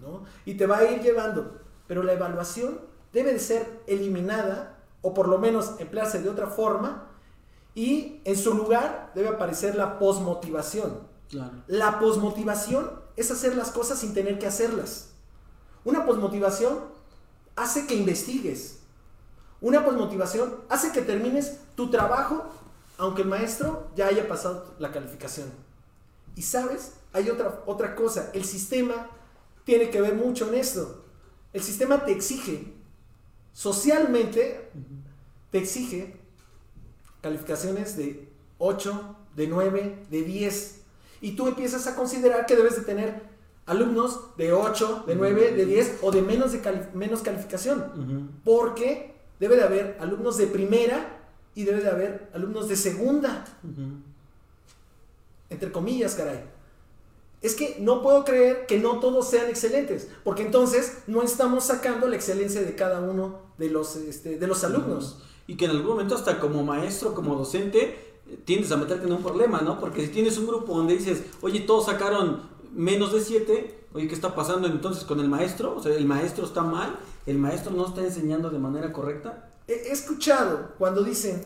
¿no? 0.00 0.22
Y 0.44 0.54
te 0.54 0.66
va 0.66 0.78
a 0.78 0.84
ir 0.84 1.00
llevando. 1.02 1.58
Pero 1.88 2.02
la 2.02 2.12
evaluación 2.12 2.80
debe 3.12 3.32
de 3.32 3.40
ser 3.40 3.82
eliminada, 3.86 4.78
o 5.02 5.14
por 5.14 5.28
lo 5.28 5.38
menos 5.38 5.74
emplearse 5.78 6.22
de 6.22 6.28
otra 6.28 6.46
forma, 6.46 7.08
y 7.74 8.20
en 8.24 8.36
su 8.36 8.54
lugar 8.54 9.10
debe 9.14 9.28
aparecer 9.28 9.74
la 9.74 9.98
posmotivación. 9.98 11.13
La 11.66 11.98
posmotivación 11.98 12.90
es 13.16 13.30
hacer 13.30 13.56
las 13.56 13.70
cosas 13.70 13.98
sin 13.98 14.14
tener 14.14 14.38
que 14.38 14.46
hacerlas. 14.46 15.10
Una 15.84 16.06
posmotivación 16.06 16.80
hace 17.56 17.86
que 17.86 17.94
investigues. 17.94 18.78
Una 19.60 19.84
posmotivación 19.84 20.56
hace 20.68 20.92
que 20.92 21.02
termines 21.02 21.58
tu 21.74 21.90
trabajo 21.90 22.44
aunque 22.96 23.22
el 23.22 23.28
maestro 23.28 23.90
ya 23.96 24.06
haya 24.06 24.28
pasado 24.28 24.74
la 24.78 24.92
calificación. 24.92 25.50
Y 26.36 26.42
sabes, 26.42 26.92
hay 27.12 27.30
otra, 27.30 27.62
otra 27.66 27.94
cosa, 27.94 28.30
el 28.34 28.44
sistema 28.44 29.10
tiene 29.64 29.90
que 29.90 30.00
ver 30.00 30.14
mucho 30.14 30.48
en 30.48 30.54
esto. 30.54 31.04
El 31.52 31.62
sistema 31.62 32.04
te 32.04 32.12
exige, 32.12 32.72
socialmente, 33.52 34.70
te 35.50 35.58
exige 35.58 36.16
calificaciones 37.20 37.96
de 37.96 38.28
8, 38.58 39.16
de 39.34 39.46
9, 39.46 40.06
de 40.10 40.22
10 40.22 40.83
y 41.24 41.30
tú 41.36 41.48
empiezas 41.48 41.86
a 41.86 41.96
considerar 41.96 42.44
que 42.44 42.54
debes 42.54 42.76
de 42.76 42.82
tener 42.82 43.22
alumnos 43.64 44.36
de 44.36 44.52
8, 44.52 45.04
de 45.06 45.14
9, 45.14 45.52
de 45.52 45.64
10 45.64 46.00
o 46.02 46.12
de 46.12 46.20
menos, 46.20 46.52
de 46.52 46.88
menos 46.92 47.22
calificación. 47.22 48.30
Porque 48.44 49.14
debe 49.40 49.56
de 49.56 49.62
haber 49.62 49.96
alumnos 50.00 50.36
de 50.36 50.46
primera 50.46 51.22
y 51.54 51.64
debe 51.64 51.80
de 51.80 51.88
haber 51.88 52.28
alumnos 52.34 52.68
de 52.68 52.76
segunda. 52.76 53.42
Entre 55.48 55.72
comillas, 55.72 56.14
caray. 56.14 56.44
Es 57.40 57.54
que 57.54 57.78
no 57.80 58.02
puedo 58.02 58.22
creer 58.26 58.66
que 58.66 58.78
no 58.78 59.00
todos 59.00 59.26
sean 59.30 59.48
excelentes, 59.48 60.10
porque 60.24 60.42
entonces 60.42 60.98
no 61.06 61.22
estamos 61.22 61.64
sacando 61.64 62.06
la 62.06 62.16
excelencia 62.16 62.60
de 62.60 62.74
cada 62.74 63.00
uno 63.00 63.40
de 63.56 63.70
los, 63.70 63.96
este, 63.96 64.38
de 64.38 64.46
los 64.46 64.62
alumnos. 64.62 65.22
Y 65.46 65.56
que 65.56 65.64
en 65.64 65.70
algún 65.70 65.86
momento 65.86 66.16
hasta 66.16 66.38
como 66.38 66.62
maestro, 66.64 67.14
como 67.14 67.34
docente, 67.34 68.13
tiendes 68.44 68.72
a 68.72 68.76
meterte 68.76 69.06
en 69.06 69.12
un 69.12 69.22
problema, 69.22 69.60
¿no? 69.60 69.78
Porque 69.78 70.06
si 70.06 70.12
tienes 70.12 70.38
un 70.38 70.46
grupo 70.46 70.76
donde 70.76 70.96
dices, 70.96 71.22
oye, 71.42 71.60
todos 71.60 71.86
sacaron 71.86 72.42
menos 72.72 73.12
de 73.12 73.20
7, 73.20 73.86
oye, 73.92 74.08
¿qué 74.08 74.14
está 74.14 74.34
pasando 74.34 74.66
entonces 74.66 75.04
con 75.04 75.20
el 75.20 75.28
maestro? 75.28 75.76
O 75.76 75.82
sea, 75.82 75.94
el 75.94 76.06
maestro 76.06 76.44
está 76.44 76.62
mal, 76.62 76.96
el 77.26 77.38
maestro 77.38 77.72
no 77.72 77.86
está 77.86 78.02
enseñando 78.02 78.50
de 78.50 78.58
manera 78.58 78.92
correcta. 78.92 79.50
He 79.66 79.92
escuchado 79.92 80.72
cuando 80.78 81.02
dicen 81.02 81.42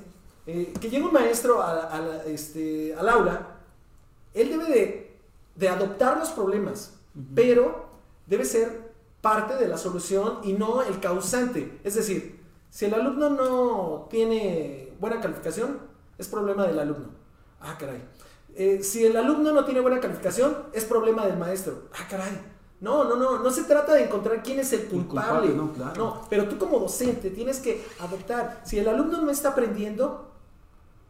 eh, 0.47 0.73
que 0.81 0.89
llega 0.89 1.07
un 1.07 1.13
maestro 1.13 1.63
a, 1.63 2.23
este, 2.27 2.95
al 2.95 3.09
aula, 3.09 3.59
él 4.33 4.49
debe 4.49 5.13
de, 5.55 5.69
adoptar 5.69 6.19
los 6.19 6.31
problemas, 6.31 6.95
pero 7.35 7.87
debe 8.27 8.47
ser 8.47 8.93
parte 9.21 9.57
de 9.57 9.69
la 9.69 9.77
solución 9.77 10.39
y 10.45 10.55
no 10.55 10.83
el 10.83 11.01
causante. 11.01 11.79
Es 11.85 11.97
decir, 11.97 12.41
si 12.71 12.87
el 12.87 12.95
alumno 12.95 13.29
no 13.29 14.07
tiene 14.11 14.93
buena 14.99 15.21
calificación, 15.21 15.81
es 16.19 16.29
problema 16.29 16.67
del 16.67 16.79
alumno. 16.79 17.09
Ah, 17.61 17.77
caray. 17.79 18.03
Eh, 18.55 18.83
si 18.83 19.07
el 19.07 19.17
alumno 19.17 19.53
no 19.53 19.65
tiene 19.65 19.81
buena 19.81 20.01
calificación, 20.01 20.57
es 20.73 20.85
problema 20.85 21.25
del 21.27 21.39
maestro. 21.39 21.85
Ah, 21.95 22.07
caray. 22.11 22.41
No, 22.81 23.05
no, 23.05 23.17
no, 23.17 23.39
no 23.41 23.51
se 23.51 23.65
trata 23.65 23.95
de 23.95 24.05
encontrar 24.05 24.43
quién 24.43 24.61
es 24.61 24.73
el 24.73 24.85
culpable. 24.87 25.53
no, 25.53 25.73
claro. 25.73 25.95
no, 25.97 26.27
pero 26.31 26.49
tú 26.49 26.59
como 26.59 26.79
docente 26.79 27.31
tienes 27.31 27.59
que 27.59 27.85
adoptar. 28.01 28.61
Si 28.65 28.79
el 28.79 28.89
alumno 28.89 29.21
no 29.21 29.31
está 29.31 29.51
aprendiendo, 29.51 30.33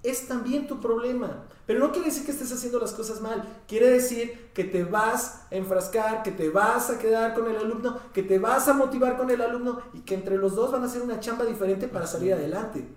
es 0.03 0.27
también 0.29 0.67
tu 0.67 0.81
problema. 0.81 1.45
Pero 1.67 1.81
no 1.81 1.93
quiere 1.93 2.07
decir 2.07 2.25
que 2.25 2.33
estés 2.33 2.51
haciendo 2.53 2.79
las 2.79 2.93
cosas 2.93 3.21
mal. 3.21 3.63
Quiere 3.67 3.91
decir 3.91 4.51
que 4.55 4.65
te 4.65 4.85
vas 4.85 5.43
a 5.51 5.55
enfrascar, 5.55 6.23
que 6.23 6.33
te 6.33 6.49
vas 6.49 6.89
a 6.89 6.99
quedar 6.99 7.35
con 7.35 7.51
el 7.51 7.57
alumno, 7.57 7.99
que 8.15 8.23
te 8.23 8.39
vas 8.39 8.69
a 8.69 8.73
motivar 8.73 9.19
con 9.19 9.31
el 9.31 9.43
alumno 9.43 9.81
y 9.93 10.01
que 10.01 10.15
entre 10.15 10.39
los 10.39 10.55
dos 10.55 10.73
van 10.73 10.83
a 10.83 10.87
hacer 10.87 11.03
una 11.03 11.21
chamba 11.21 11.45
diferente 11.45 11.89
para 11.89 12.07
salir 12.07 12.33
adelante. 12.33 12.89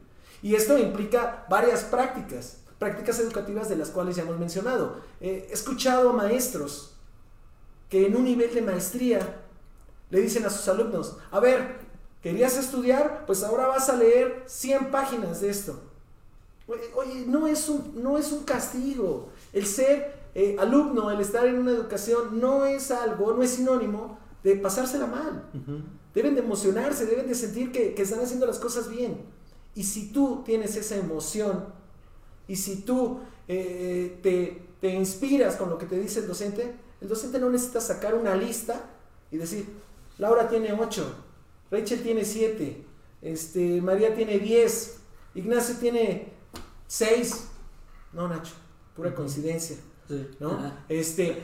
Y 0.41 0.55
esto 0.55 0.77
implica 0.77 1.45
varias 1.49 1.83
prácticas, 1.83 2.57
prácticas 2.79 3.19
educativas 3.19 3.69
de 3.69 3.75
las 3.75 3.89
cuales 3.89 4.15
ya 4.15 4.23
hemos 4.23 4.39
mencionado. 4.39 5.01
he 5.19 5.47
escuchado 5.51 6.09
a 6.09 6.13
maestros 6.13 6.95
que 7.89 8.07
en 8.07 8.15
un 8.15 8.23
nivel 8.23 8.53
de 8.53 8.61
maestría 8.61 9.41
le 10.09 10.21
dicen 10.21 10.45
a 10.45 10.49
sus 10.49 10.67
alumnos, 10.67 11.17
a 11.31 11.39
ver, 11.39 11.79
¿querías 12.21 12.57
estudiar? 12.57 13.25
Pues 13.25 13.43
ahora 13.43 13.67
vas 13.67 13.89
a 13.89 13.95
leer 13.95 14.43
100 14.45 14.91
páginas 14.91 15.41
de 15.41 15.49
esto. 15.49 15.79
Oye, 16.95 17.25
no 17.27 17.47
es 17.47 17.67
un, 17.69 18.01
no 18.01 18.17
es 18.17 18.31
un 18.31 18.43
castigo. 18.43 19.29
El 19.51 19.65
ser 19.65 20.21
eh, 20.33 20.55
alumno, 20.59 21.11
el 21.11 21.19
estar 21.19 21.45
en 21.45 21.59
una 21.59 21.71
educación, 21.71 22.39
no 22.39 22.65
es 22.65 22.91
algo, 22.91 23.33
no 23.33 23.43
es 23.43 23.51
sinónimo 23.51 24.17
de 24.43 24.55
pasársela 24.55 25.05
mal. 25.05 25.49
Deben 26.13 26.35
de 26.35 26.41
emocionarse, 26.41 27.05
deben 27.05 27.27
de 27.27 27.35
sentir 27.35 27.71
que, 27.71 28.01
están 28.01 28.21
haciendo 28.21 28.45
las 28.45 28.59
cosas 28.59 28.89
bien. 28.89 29.25
Y 29.75 29.83
si 29.83 30.11
tú 30.11 30.43
tienes 30.45 30.75
esa 30.75 30.95
emoción, 30.95 31.65
y 32.47 32.55
si 32.55 32.77
tú 32.81 33.19
eh, 33.47 34.19
te, 34.21 34.61
te 34.81 34.89
inspiras 34.89 35.55
con 35.55 35.69
lo 35.69 35.77
que 35.77 35.85
te 35.85 35.99
dice 35.99 36.19
el 36.19 36.27
docente, 36.27 36.73
el 36.99 37.07
docente 37.07 37.39
no 37.39 37.49
necesita 37.49 37.81
sacar 37.81 38.15
una 38.15 38.35
lista 38.35 38.89
y 39.31 39.37
decir, 39.37 39.65
Laura 40.17 40.49
tiene 40.49 40.73
8, 40.73 41.15
Rachel 41.71 42.03
tiene 42.03 42.25
7, 42.25 42.83
este, 43.21 43.81
María 43.81 44.13
tiene 44.13 44.39
10, 44.39 44.97
Ignacio 45.35 45.75
tiene 45.77 46.33
Seis. 46.87 47.47
No, 48.11 48.27
Nacho, 48.27 48.53
pura 48.95 49.15
coincidencia. 49.15 49.77
¿No? 50.41 50.73
Este, 50.89 51.41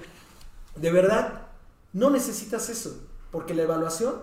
de 0.76 0.92
verdad, 0.92 1.48
no 1.94 2.10
necesitas 2.10 2.68
eso, 2.68 3.00
porque 3.32 3.54
la 3.54 3.64
evaluación 3.64 4.16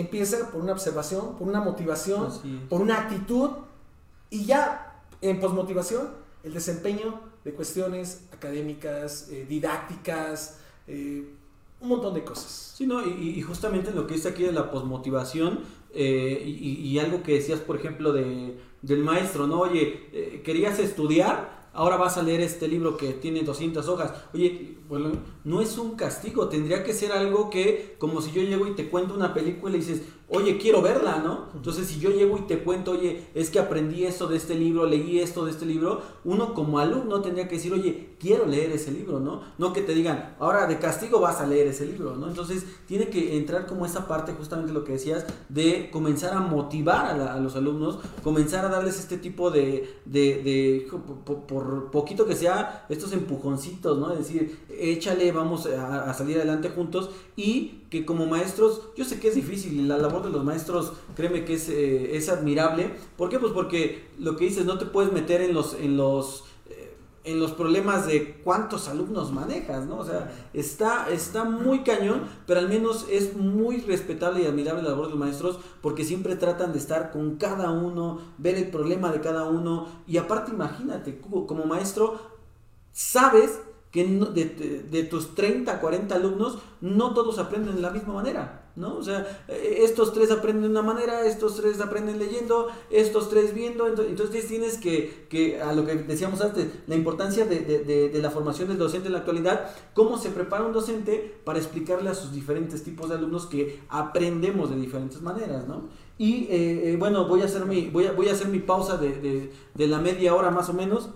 empieza 0.00 0.50
por 0.50 0.60
una 0.60 0.72
observación, 0.72 1.36
por 1.36 1.48
una 1.48 1.60
motivación, 1.60 2.28
por 2.68 2.80
una 2.80 2.98
actitud 2.98 3.50
y 4.30 4.44
ya 4.44 5.02
en 5.20 5.40
posmotivación 5.40 6.08
el 6.44 6.54
desempeño 6.54 7.20
de 7.44 7.52
cuestiones 7.52 8.22
académicas, 8.32 9.28
eh, 9.30 9.44
didácticas, 9.48 10.60
eh, 10.86 11.34
un 11.80 11.88
montón 11.88 12.14
de 12.14 12.24
cosas. 12.24 12.74
Sí, 12.76 12.86
no, 12.86 13.04
y, 13.06 13.40
justamente 13.42 13.92
lo 13.92 14.06
que 14.06 14.14
dice 14.14 14.28
aquí 14.28 14.42
de 14.42 14.52
la 14.52 14.70
posmotivación 14.70 15.60
eh, 15.92 16.42
y, 16.44 16.98
algo 16.98 17.22
que 17.22 17.34
decías, 17.34 17.60
por 17.60 17.76
ejemplo, 17.76 18.12
de, 18.12 18.58
del 18.82 19.04
maestro, 19.04 19.46
¿no? 19.46 19.60
Oye, 19.60 20.08
eh, 20.12 20.42
¿querías 20.44 20.78
estudiar? 20.78 21.57
Ahora 21.78 21.96
vas 21.96 22.18
a 22.18 22.24
leer 22.24 22.40
este 22.40 22.66
libro 22.66 22.96
que 22.96 23.12
tiene 23.12 23.44
200 23.44 23.86
hojas. 23.86 24.12
Oye, 24.34 24.78
bueno, 24.88 25.12
no 25.44 25.60
es 25.60 25.78
un 25.78 25.94
castigo, 25.94 26.48
tendría 26.48 26.82
que 26.82 26.92
ser 26.92 27.12
algo 27.12 27.50
que, 27.50 27.94
como 28.00 28.20
si 28.20 28.32
yo 28.32 28.42
llego 28.42 28.66
y 28.66 28.74
te 28.74 28.88
cuento 28.88 29.14
una 29.14 29.32
película 29.32 29.76
y 29.76 29.78
dices, 29.78 30.02
oye, 30.30 30.58
quiero 30.58 30.82
verla, 30.82 31.20
¿no? 31.24 31.46
Entonces, 31.54 31.86
si 31.86 31.98
yo 31.98 32.10
llego 32.10 32.36
y 32.36 32.42
te 32.42 32.62
cuento, 32.62 32.92
oye, 32.92 33.28
es 33.34 33.50
que 33.50 33.58
aprendí 33.58 34.04
esto 34.04 34.26
de 34.26 34.36
este 34.36 34.54
libro, 34.54 34.84
leí 34.86 35.20
esto 35.20 35.44
de 35.44 35.50
este 35.50 35.64
libro, 35.64 36.02
uno 36.24 36.52
como 36.54 36.78
alumno 36.78 37.22
tendría 37.22 37.48
que 37.48 37.56
decir, 37.56 37.72
oye, 37.72 38.10
quiero 38.20 38.44
leer 38.46 38.72
ese 38.72 38.90
libro, 38.90 39.20
¿no? 39.20 39.42
No 39.56 39.72
que 39.72 39.80
te 39.80 39.94
digan, 39.94 40.36
ahora 40.38 40.66
de 40.66 40.78
castigo 40.78 41.20
vas 41.20 41.40
a 41.40 41.46
leer 41.46 41.68
ese 41.68 41.86
libro, 41.86 42.14
¿no? 42.16 42.28
Entonces, 42.28 42.66
tiene 42.86 43.08
que 43.08 43.36
entrar 43.38 43.66
como 43.66 43.86
esa 43.86 44.06
parte, 44.06 44.32
justamente 44.32 44.72
lo 44.72 44.84
que 44.84 44.92
decías, 44.92 45.24
de 45.48 45.88
comenzar 45.90 46.34
a 46.34 46.40
motivar 46.40 47.06
a, 47.06 47.38
los 47.40 47.56
alumnos, 47.56 47.98
comenzar 48.22 48.66
a 48.66 48.68
darles 48.68 48.98
este 48.98 49.16
tipo 49.16 49.50
de, 49.50 49.98
de, 50.04 50.42
de 50.42 50.88
por, 51.46 51.90
poquito 51.90 52.26
que 52.26 52.36
sea, 52.36 52.84
estos 52.90 53.12
empujoncitos, 53.12 53.98
¿no? 53.98 54.12
Es 54.12 54.18
decir, 54.18 54.58
échale, 54.68 55.32
vamos 55.32 55.66
a, 55.66 56.10
a 56.10 56.14
salir 56.14 56.36
adelante 56.36 56.68
juntos 56.68 57.10
y 57.34 57.84
que 57.90 58.04
como 58.04 58.26
maestros, 58.26 58.82
yo 58.96 59.04
sé 59.04 59.18
que 59.18 59.28
es 59.28 59.34
difícil, 59.34 59.88
la 59.88 59.98
labor 59.98 60.22
de 60.22 60.30
los 60.30 60.44
maestros, 60.44 60.92
créeme 61.16 61.44
que 61.44 61.54
es, 61.54 61.68
eh, 61.68 62.16
es 62.16 62.28
admirable. 62.28 62.94
¿Por 63.16 63.30
qué? 63.30 63.38
Pues 63.38 63.52
porque 63.52 64.08
lo 64.18 64.36
que 64.36 64.44
dices, 64.44 64.66
no 64.66 64.78
te 64.78 64.86
puedes 64.86 65.12
meter 65.12 65.40
en 65.40 65.54
los, 65.54 65.74
en 65.74 65.96
los, 65.96 66.44
eh, 66.68 66.94
en 67.24 67.40
los 67.40 67.52
problemas 67.52 68.06
de 68.06 68.40
cuántos 68.44 68.88
alumnos 68.88 69.32
manejas, 69.32 69.86
¿no? 69.86 69.98
O 69.98 70.04
sea, 70.04 70.30
está, 70.52 71.08
está 71.08 71.44
muy 71.44 71.82
cañón, 71.82 72.28
pero 72.46 72.60
al 72.60 72.68
menos 72.68 73.06
es 73.10 73.34
muy 73.34 73.78
respetable 73.78 74.42
y 74.42 74.46
admirable 74.46 74.82
la 74.82 74.90
labor 74.90 75.06
de 75.06 75.10
los 75.12 75.20
maestros 75.20 75.58
porque 75.80 76.04
siempre 76.04 76.36
tratan 76.36 76.72
de 76.72 76.78
estar 76.78 77.10
con 77.10 77.36
cada 77.36 77.70
uno, 77.70 78.20
ver 78.36 78.56
el 78.56 78.70
problema 78.70 79.10
de 79.12 79.20
cada 79.22 79.44
uno 79.44 79.88
y 80.06 80.18
aparte 80.18 80.52
imagínate, 80.52 81.20
como 81.20 81.64
maestro, 81.64 82.20
sabes 82.92 83.60
que 83.90 84.04
de, 84.04 84.84
de, 84.90 85.02
tus 85.04 85.34
30, 85.34 85.80
40 85.80 86.14
alumnos, 86.14 86.58
no 86.82 87.14
todos 87.14 87.38
aprenden 87.38 87.76
de 87.76 87.80
la 87.80 87.90
misma 87.90 88.12
manera, 88.12 88.70
¿no? 88.76 88.96
O 88.96 89.02
sea, 89.02 89.44
eh, 89.48 89.78
estos 89.80 90.12
tres 90.12 90.30
aprenden 90.30 90.64
de 90.64 90.68
una 90.68 90.82
manera, 90.82 91.24
estos 91.24 91.56
tres 91.56 91.80
aprenden 91.80 92.18
leyendo, 92.18 92.68
estos 92.90 93.30
tres 93.30 93.54
viendo, 93.54 93.86
entonces, 93.86 94.46
tienes 94.46 94.76
que, 94.76 95.26
que, 95.30 95.62
a 95.62 95.72
lo 95.72 95.86
que 95.86 95.94
decíamos 95.94 96.42
antes, 96.42 96.66
la 96.86 96.96
importancia 96.96 97.46
de, 97.46 97.60
de, 97.60 98.22
la 98.22 98.30
formación 98.30 98.68
del 98.68 98.76
docente 98.76 99.06
en 99.06 99.14
la 99.14 99.20
actualidad, 99.20 99.70
cómo 99.94 100.18
se 100.18 100.30
prepara 100.30 100.64
un 100.64 100.74
docente 100.74 101.40
para 101.44 101.58
explicarle 101.58 102.10
a 102.10 102.14
sus 102.14 102.30
diferentes 102.32 102.84
tipos 102.84 103.08
de 103.08 103.14
alumnos 103.14 103.46
que 103.46 103.80
aprendemos 103.88 104.68
de 104.68 104.76
diferentes 104.76 105.22
maneras, 105.22 105.66
¿no? 105.66 105.88
Y 106.18 106.44
eh, 106.50 106.92
eh, 106.92 106.96
bueno, 106.98 107.26
voy 107.26 107.40
a 107.40 107.46
hacer 107.46 107.64
mi, 107.64 107.88
voy 107.88 108.06
a, 108.06 108.12
voy 108.12 108.28
a 108.28 108.32
hacer 108.32 108.48
mi 108.48 108.58
pausa 108.58 108.98
de, 108.98 109.50
de 109.74 109.86
la 109.86 109.98
media 109.98 110.34
hora 110.34 110.50
más 110.50 110.68
o 110.68 110.74
menos 110.74 111.10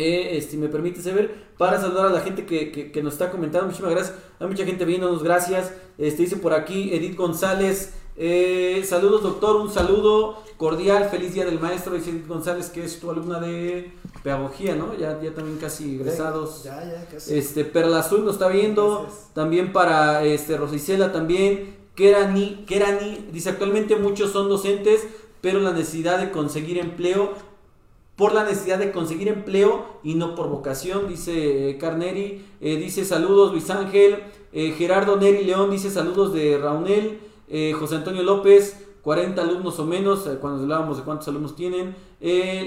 eh, 0.00 0.42
si 0.42 0.56
me 0.56 0.68
permite 0.68 1.02
saber, 1.02 1.34
para 1.58 1.80
saludar 1.80 2.06
a 2.06 2.10
la 2.10 2.20
gente 2.20 2.46
que, 2.46 3.00
nos 3.02 3.14
está 3.14 3.30
comentando. 3.30 3.66
Muchísimas 3.66 3.92
gracias. 3.92 4.16
Hay 4.38 4.46
mucha 4.48 4.64
gente 4.64 4.84
viéndonos, 4.84 5.22
gracias. 5.22 5.72
Este 5.98 6.22
dice 6.22 6.36
por 6.36 6.52
aquí 6.52 6.94
Edith 6.94 7.16
González. 7.16 7.94
Eh, 8.16 8.82
saludos, 8.86 9.22
doctor. 9.22 9.56
Un 9.56 9.70
saludo 9.70 10.42
cordial. 10.56 11.08
Feliz 11.10 11.34
día 11.34 11.44
del 11.44 11.60
maestro. 11.60 11.94
Dice 11.94 12.10
Edith 12.10 12.26
González, 12.26 12.70
que 12.70 12.84
es 12.84 12.98
tu 13.00 13.10
alumna 13.10 13.40
de 13.40 13.92
pedagogía, 14.22 14.74
¿no? 14.74 14.94
Ya, 14.96 15.20
ya 15.20 15.32
también 15.34 15.58
casi 15.58 15.96
egresados. 15.96 16.64
Ya, 16.64 16.84
ya, 16.84 17.06
casi. 17.10 17.38
Este, 17.38 17.64
Perla 17.64 18.00
Azul 18.00 18.24
nos 18.24 18.34
está 18.34 18.48
viendo. 18.48 19.06
También 19.34 19.72
para 19.72 20.24
este, 20.24 20.56
Rosicela 20.56 21.12
también. 21.12 21.80
Kerani, 21.94 22.64
Kerani 22.66 23.28
dice 23.30 23.50
actualmente 23.50 23.96
muchos 23.96 24.30
son 24.32 24.48
docentes, 24.48 25.06
pero 25.42 25.60
la 25.60 25.72
necesidad 25.72 26.18
de 26.18 26.30
conseguir 26.30 26.78
empleo 26.78 27.34
por 28.20 28.34
la 28.34 28.44
necesidad 28.44 28.76
de 28.76 28.92
conseguir 28.92 29.28
empleo 29.28 29.86
y 30.02 30.14
no 30.14 30.34
por 30.34 30.50
vocación, 30.50 31.08
dice 31.08 31.70
eh, 31.70 31.78
Carneri. 31.78 32.44
Eh, 32.60 32.76
dice 32.76 33.06
saludos 33.06 33.50
Luis 33.50 33.70
Ángel. 33.70 34.24
Eh, 34.52 34.74
Gerardo 34.76 35.16
Neri 35.16 35.42
León 35.42 35.70
dice 35.70 35.88
saludos 35.88 36.34
de 36.34 36.58
Raunel. 36.58 37.18
José 37.78 37.96
Antonio 37.96 38.22
López, 38.22 38.86
40 39.02 39.40
alumnos 39.40 39.78
o 39.80 39.86
menos, 39.86 40.28
cuando 40.40 40.62
hablábamos 40.62 40.98
de 40.98 41.02
cuántos 41.02 41.26
alumnos 41.28 41.56
tienen. 41.56 41.96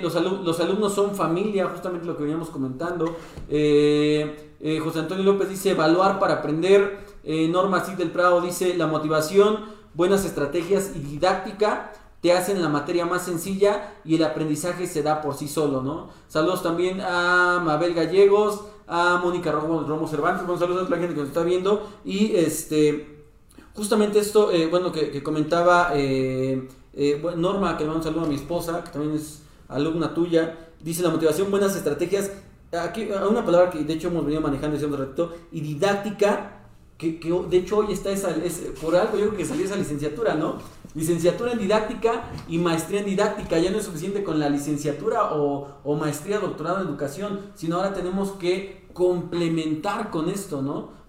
Los, 0.02 0.16
los, 0.16 0.60
alumnos 0.60 0.94
son 0.94 1.16
familia, 1.16 1.68
justamente 1.68 2.06
lo 2.06 2.18
que 2.18 2.24
veníamos 2.24 2.50
comentando. 2.50 3.16
José 3.48 5.00
Antonio 5.00 5.24
López 5.24 5.50
dice 5.50 5.70
evaluar 5.70 6.20
para 6.20 6.34
aprender. 6.34 7.06
Norma 7.24 7.86
Cid 7.86 7.94
del 7.94 8.12
Prado 8.12 8.42
dice 8.42 8.76
la 8.76 8.88
motivación, 8.88 9.60
buenas 9.94 10.26
estrategias 10.26 10.92
y 10.96 11.00
didáctica 11.00 11.94
te 12.24 12.32
hacen 12.32 12.62
la 12.62 12.70
materia 12.70 13.06
más 13.06 13.26
sencilla 13.26 13.96
y 14.06 14.16
el 14.16 14.24
aprendizaje 14.24 14.88
se 14.88 15.04
da 15.04 15.22
por 15.22 15.36
sí 15.36 15.50
solo, 15.50 15.84
¿no? 15.84 16.08
Saludos 16.30 16.64
también 16.64 17.02
a 17.02 17.62
Mabel 17.62 17.94
Gallegos, 17.94 18.62
a 18.88 19.20
Mónica 19.22 19.52
Romo, 19.52 19.82
Romo 19.82 20.08
Cervantes, 20.08 20.48
bueno, 20.48 20.58
saludos 20.58 20.88
a 20.88 20.90
la 20.90 20.98
gente 21.00 21.16
que 21.16 21.20
nos 21.20 21.28
está 21.28 21.44
viendo 21.44 21.86
y 22.06 22.34
este, 22.38 23.26
justamente 23.74 24.20
esto, 24.20 24.54
eh, 24.54 24.68
bueno, 24.68 24.94
que, 24.94 25.22
comentaba 25.22 25.92
eh, 25.96 26.70
eh, 26.94 27.22
Norma, 27.36 27.76
que 27.76 27.84
le 27.84 27.90
mando 27.90 28.00
un 28.00 28.04
saludo 28.06 28.26
a 28.26 28.30
mi 28.30 28.36
esposa, 28.36 28.86
que 28.86 28.92
también 28.92 29.16
es 29.16 29.42
alumna 29.68 30.14
tuya, 30.14 30.70
dice 30.80 31.04
la 31.04 31.10
motivación, 31.10 31.52
buenas 31.52 31.76
estrategias, 31.76 32.32
aquí 32.72 33.10
una 33.30 33.44
palabra 33.44 33.70
que 33.70 33.84
de 33.84 33.94
hecho 33.96 34.08
hemos 34.08 34.24
venido 34.24 34.40
manejando 34.40 34.78
hace 34.78 34.86
un 34.86 34.98
ratito, 34.98 35.34
y 35.52 35.60
didáctica, 35.60 36.62
que, 36.98 37.20
de 37.50 37.58
hecho 37.58 37.80
hoy 37.80 37.92
está 37.92 38.12
esa, 38.12 38.32
es, 38.32 38.62
por 38.82 38.96
algo 38.96 39.18
yo 39.18 39.26
creo 39.26 39.38
que 39.38 39.46
salió 39.46 39.66
esa 39.66 39.76
licenciatura, 39.76 40.36
¿no? 40.36 40.60
Licenciatura 40.96 41.52
en 41.52 41.60
didáctica 41.60 42.24
y 42.48 42.58
maestría 42.58 43.00
en 43.00 43.06
didáctica. 43.06 43.58
Ya 43.60 43.72
no 43.72 43.78
es 43.78 43.86
suficiente 43.86 44.24
con 44.24 44.40
la 44.40 44.50
licenciatura 44.50 45.34
o, 45.34 45.96
maestría, 45.96 46.40
doctorado 46.40 46.82
en 46.82 46.88
educación, 46.88 47.40
sino 47.56 47.78
ahora 47.78 47.94
tenemos 47.94 48.32
que 48.34 48.88
complementar 48.94 50.10
con 50.12 50.30
esto, 50.30 50.62
¿no? 50.62 51.04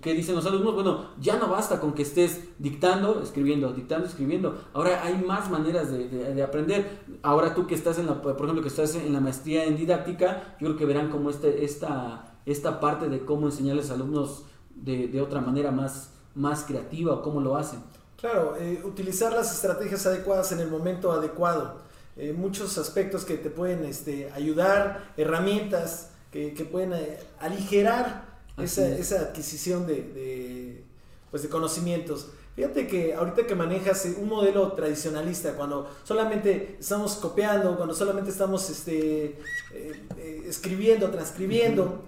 que 0.00 0.14
dicen 0.14 0.34
los 0.34 0.44
alumnos, 0.46 0.74
bueno, 0.74 1.10
ya 1.20 1.38
no 1.38 1.48
basta 1.48 1.78
con 1.78 1.92
que 1.92 2.02
estés 2.02 2.48
dictando, 2.58 3.22
escribiendo, 3.22 3.72
dictando, 3.72 4.08
escribiendo. 4.08 4.58
Ahora 4.72 5.04
hay 5.04 5.16
más 5.16 5.48
maneras 5.48 5.92
de, 5.92 6.42
aprender. 6.42 7.04
Ahora 7.22 7.54
tú 7.54 7.68
que 7.68 7.76
estás 7.76 7.98
en 7.98 8.06
la, 8.06 8.20
por 8.20 8.34
ejemplo, 8.34 8.62
que 8.62 8.68
estás 8.68 8.96
en 8.96 9.12
la 9.12 9.20
maestría 9.20 9.64
en 9.64 9.76
didáctica, 9.76 10.56
yo 10.60 10.66
creo 10.66 10.76
que 10.76 10.86
verán 10.86 11.08
como 11.08 11.30
este, 11.30 11.64
esta, 11.64 12.36
esta 12.46 12.80
parte 12.80 13.08
de 13.08 13.24
cómo 13.24 13.46
enseñarles 13.46 13.90
a 13.90 13.94
alumnos 13.94 14.44
de, 14.74 15.20
otra 15.20 15.40
manera 15.40 15.70
más, 15.70 16.12
más 16.34 16.64
creativa 16.64 17.14
o 17.14 17.22
cómo 17.22 17.40
lo 17.40 17.56
hacen. 17.56 17.80
Claro, 18.16 18.56
eh, 18.58 18.80
utilizar 18.84 19.32
las 19.32 19.52
estrategias 19.52 20.06
adecuadas 20.06 20.50
en 20.52 20.60
el 20.60 20.68
momento 20.68 21.12
adecuado. 21.12 21.84
eh, 22.16 22.32
muchos 22.32 22.78
aspectos 22.78 23.24
que 23.26 23.36
te 23.36 23.50
pueden 23.50 23.84
este, 23.84 24.30
ayudar, 24.32 25.12
herramientas 25.18 26.08
que, 26.32 26.54
que 26.54 26.64
pueden 26.64 26.94
eh, 26.94 27.18
aligerar 27.38 28.24
esa, 28.56 28.88
esa, 28.88 29.20
adquisición 29.20 29.86
de, 29.86 29.94
de, 29.96 30.84
pues 31.30 31.42
de 31.42 31.50
conocimientos. 31.50 32.28
Fíjate 32.54 32.86
que 32.86 33.12
ahorita 33.14 33.46
que 33.46 33.54
manejas 33.54 34.06
un 34.18 34.28
modelo 34.30 34.72
tradicionalista, 34.72 35.52
cuando 35.52 35.90
solamente 36.04 36.78
estamos 36.80 37.16
copiando, 37.16 37.76
cuando 37.76 37.94
solamente 37.94 38.30
estamos 38.30 38.70
este, 38.70 39.38
eh, 39.72 40.42
escribiendo, 40.46 41.10
transcribiendo, 41.10 42.00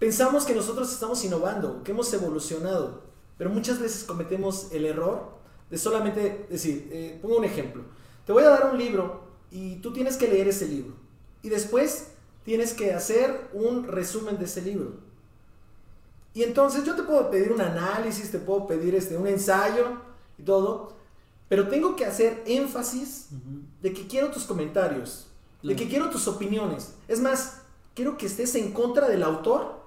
pensamos 0.00 0.44
que 0.44 0.56
nosotros 0.56 0.92
estamos 0.92 1.24
innovando, 1.24 1.84
que 1.84 1.92
hemos 1.92 2.12
evolucionado, 2.12 3.02
pero 3.38 3.48
muchas 3.50 3.78
veces 3.78 4.02
cometemos 4.02 4.72
el 4.72 4.86
error 4.86 5.35
de 5.70 5.78
solamente 5.78 6.46
decir, 6.48 6.88
eh, 6.92 7.18
pongo 7.20 7.38
un 7.38 7.44
ejemplo, 7.44 7.82
te 8.24 8.32
voy 8.32 8.42
a 8.42 8.50
dar 8.50 8.70
un 8.72 8.78
libro 8.78 9.24
y 9.50 9.76
tú 9.76 9.92
tienes 9.92 10.16
que 10.16 10.28
leer 10.28 10.48
ese 10.48 10.66
libro 10.66 10.94
y 11.42 11.48
después 11.48 12.08
tienes 12.44 12.74
que 12.74 12.92
hacer 12.92 13.48
un 13.52 13.86
resumen 13.86 14.38
de 14.38 14.44
ese 14.44 14.62
libro. 14.62 14.94
Y 16.34 16.42
entonces 16.42 16.84
yo 16.84 16.94
te 16.94 17.02
puedo 17.02 17.30
pedir 17.30 17.50
un 17.50 17.60
análisis, 17.60 18.30
te 18.30 18.38
puedo 18.38 18.66
pedir 18.66 18.94
este, 18.94 19.16
un 19.16 19.26
ensayo 19.26 19.86
y 20.38 20.42
todo, 20.42 20.92
pero 21.48 21.68
tengo 21.68 21.96
que 21.96 22.04
hacer 22.04 22.42
énfasis 22.46 23.28
de 23.80 23.92
que 23.92 24.06
quiero 24.06 24.30
tus 24.30 24.44
comentarios, 24.44 25.28
de 25.62 25.74
que 25.74 25.88
quiero 25.88 26.10
tus 26.10 26.28
opiniones. 26.28 26.94
Es 27.08 27.20
más, 27.20 27.62
quiero 27.94 28.18
que 28.18 28.26
estés 28.26 28.54
en 28.54 28.72
contra 28.72 29.08
del 29.08 29.22
autor, 29.22 29.80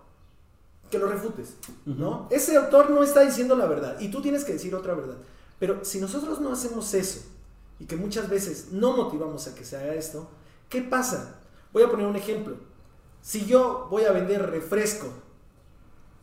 que 0.90 0.98
lo 0.98 1.08
refutes, 1.08 1.56
¿no? 1.86 2.28
Ese 2.32 2.58
autor 2.58 2.90
no 2.90 3.04
está 3.04 3.22
diciendo 3.22 3.56
la 3.56 3.68
verdad 3.68 4.00
y 4.00 4.10
tú 4.10 4.22
tienes 4.22 4.44
que 4.44 4.54
decir 4.54 4.74
otra 4.74 4.96
verdad. 4.96 5.18
Pero 5.60 5.84
si 5.84 6.00
nosotros 6.00 6.40
no 6.40 6.52
hacemos 6.52 6.94
eso 6.94 7.22
y 7.80 7.86
que 7.86 7.96
muchas 7.96 8.30
veces 8.30 8.70
no 8.72 8.96
motivamos 8.96 9.48
a 9.48 9.56
que 9.56 9.66
se 9.66 9.78
haga 9.78 9.94
esto, 9.94 10.30
¿qué 10.70 10.82
pasa? 10.82 11.42
Voy 11.74 11.84
a 11.84 11.90
poner 11.90 12.08
un 12.08 12.16
ejemplo. 12.16 12.58
Si 13.22 13.46
yo 13.46 13.88
voy 13.90 14.04
a 14.04 14.12
vender 14.12 14.50
refresco, 14.50 15.08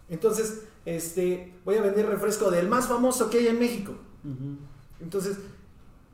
entonces 0.08 0.62
este, 0.86 1.52
voy 1.64 1.76
a 1.76 1.82
vender 1.82 2.06
refresco 2.06 2.50
del 2.50 2.68
más 2.68 2.86
famoso 2.86 3.28
que 3.28 3.38
hay 3.38 3.48
en 3.48 3.58
México. 3.58 3.92
Entonces, 5.00 5.36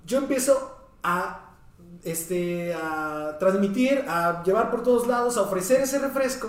yo 0.07 0.19
empiezo 0.19 0.77
a, 1.03 1.55
este, 2.03 2.75
a 2.75 3.37
transmitir, 3.39 4.05
a 4.09 4.43
llevar 4.43 4.71
por 4.71 4.83
todos 4.83 5.07
lados, 5.07 5.37
a 5.37 5.43
ofrecer 5.43 5.83
ese 5.83 5.99
refresco. 5.99 6.49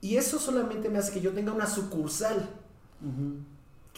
Y 0.00 0.16
eso 0.16 0.38
solamente 0.38 0.88
me 0.88 0.98
hace 0.98 1.12
que 1.12 1.20
yo 1.20 1.32
tenga 1.32 1.52
una 1.52 1.66
sucursal. 1.66 2.48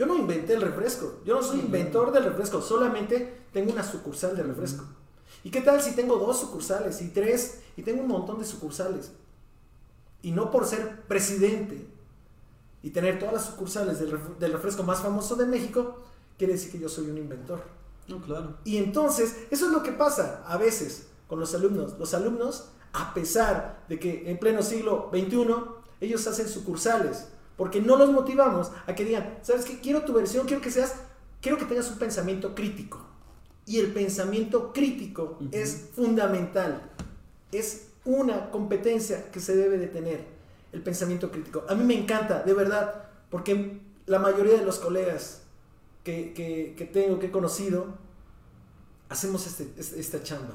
Yo 0.00 0.06
no 0.06 0.16
inventé 0.16 0.54
el 0.54 0.62
refresco. 0.62 1.20
Yo 1.26 1.34
no 1.34 1.42
soy 1.42 1.60
inventor 1.60 2.10
del 2.10 2.24
refresco. 2.24 2.62
Solamente 2.62 3.42
tengo 3.52 3.70
una 3.70 3.84
sucursal 3.84 4.34
de 4.34 4.42
refresco. 4.42 4.82
¿Y 5.44 5.50
qué 5.50 5.60
tal 5.60 5.82
si 5.82 5.94
tengo 5.94 6.16
dos 6.16 6.40
sucursales 6.40 7.02
y 7.02 7.08
tres 7.08 7.60
y 7.76 7.82
tengo 7.82 8.00
un 8.00 8.08
montón 8.08 8.38
de 8.38 8.46
sucursales? 8.46 9.12
Y 10.22 10.30
no 10.30 10.50
por 10.50 10.64
ser 10.64 11.02
presidente 11.02 11.86
y 12.82 12.88
tener 12.88 13.18
todas 13.18 13.34
las 13.34 13.44
sucursales 13.44 13.98
del, 13.98 14.52
refresco 14.52 14.84
más 14.84 15.00
famoso 15.00 15.36
de 15.36 15.44
México, 15.44 15.98
quiere 16.38 16.54
decir 16.54 16.72
que 16.72 16.78
yo 16.78 16.88
soy 16.88 17.10
un 17.10 17.18
inventor. 17.18 17.62
No, 18.08 18.22
claro. 18.22 18.56
Y 18.64 18.78
entonces, 18.78 19.36
eso 19.50 19.66
es 19.66 19.70
lo 19.70 19.82
que 19.82 19.92
pasa 19.92 20.42
a 20.46 20.56
veces 20.56 21.08
con 21.26 21.38
los 21.38 21.54
alumnos. 21.54 21.98
Los 21.98 22.14
alumnos, 22.14 22.70
a 22.94 23.12
pesar 23.12 23.84
de 23.90 23.98
que 23.98 24.30
en 24.30 24.38
pleno 24.38 24.62
siglo 24.62 25.10
XXI, 25.12 25.46
ellos 26.00 26.26
hacen 26.26 26.48
sucursales 26.48 27.26
porque 27.60 27.82
no 27.82 27.96
los 27.96 28.10
motivamos 28.10 28.72
a 28.86 28.94
que 28.94 29.04
digan, 29.04 29.36
¿sabes 29.42 29.66
qué? 29.66 29.80
Quiero 29.80 30.06
tu 30.06 30.14
versión, 30.14 30.46
quiero 30.46 30.62
que 30.62 30.70
seas, 30.70 30.94
quiero 31.42 31.58
que 31.58 31.66
tengas 31.66 31.90
un 31.90 31.98
pensamiento 31.98 32.54
crítico. 32.54 33.04
Y 33.66 33.80
el 33.80 33.92
pensamiento 33.92 34.72
crítico 34.72 35.36
es 35.52 35.90
fundamental. 35.94 36.90
Es 37.52 37.88
una 38.06 38.50
competencia 38.50 39.30
que 39.30 39.40
se 39.40 39.54
debe 39.54 39.76
de 39.76 39.88
tener, 39.88 40.24
el 40.72 40.80
pensamiento 40.80 41.30
crítico. 41.30 41.66
A 41.68 41.74
mí 41.74 41.84
me 41.84 41.92
encanta, 41.92 42.42
de 42.42 42.54
verdad, 42.54 43.10
porque 43.28 43.82
la 44.06 44.18
mayoría 44.18 44.54
de 44.54 44.64
los 44.64 44.78
colegas 44.78 45.42
que, 46.02 46.32
que, 46.32 46.84
tengo, 46.86 47.18
que 47.18 47.26
he 47.26 47.30
conocido, 47.30 47.88
hacemos 49.10 49.46
este, 49.46 49.70
este, 49.76 50.00
esta 50.00 50.22
chamba. 50.22 50.54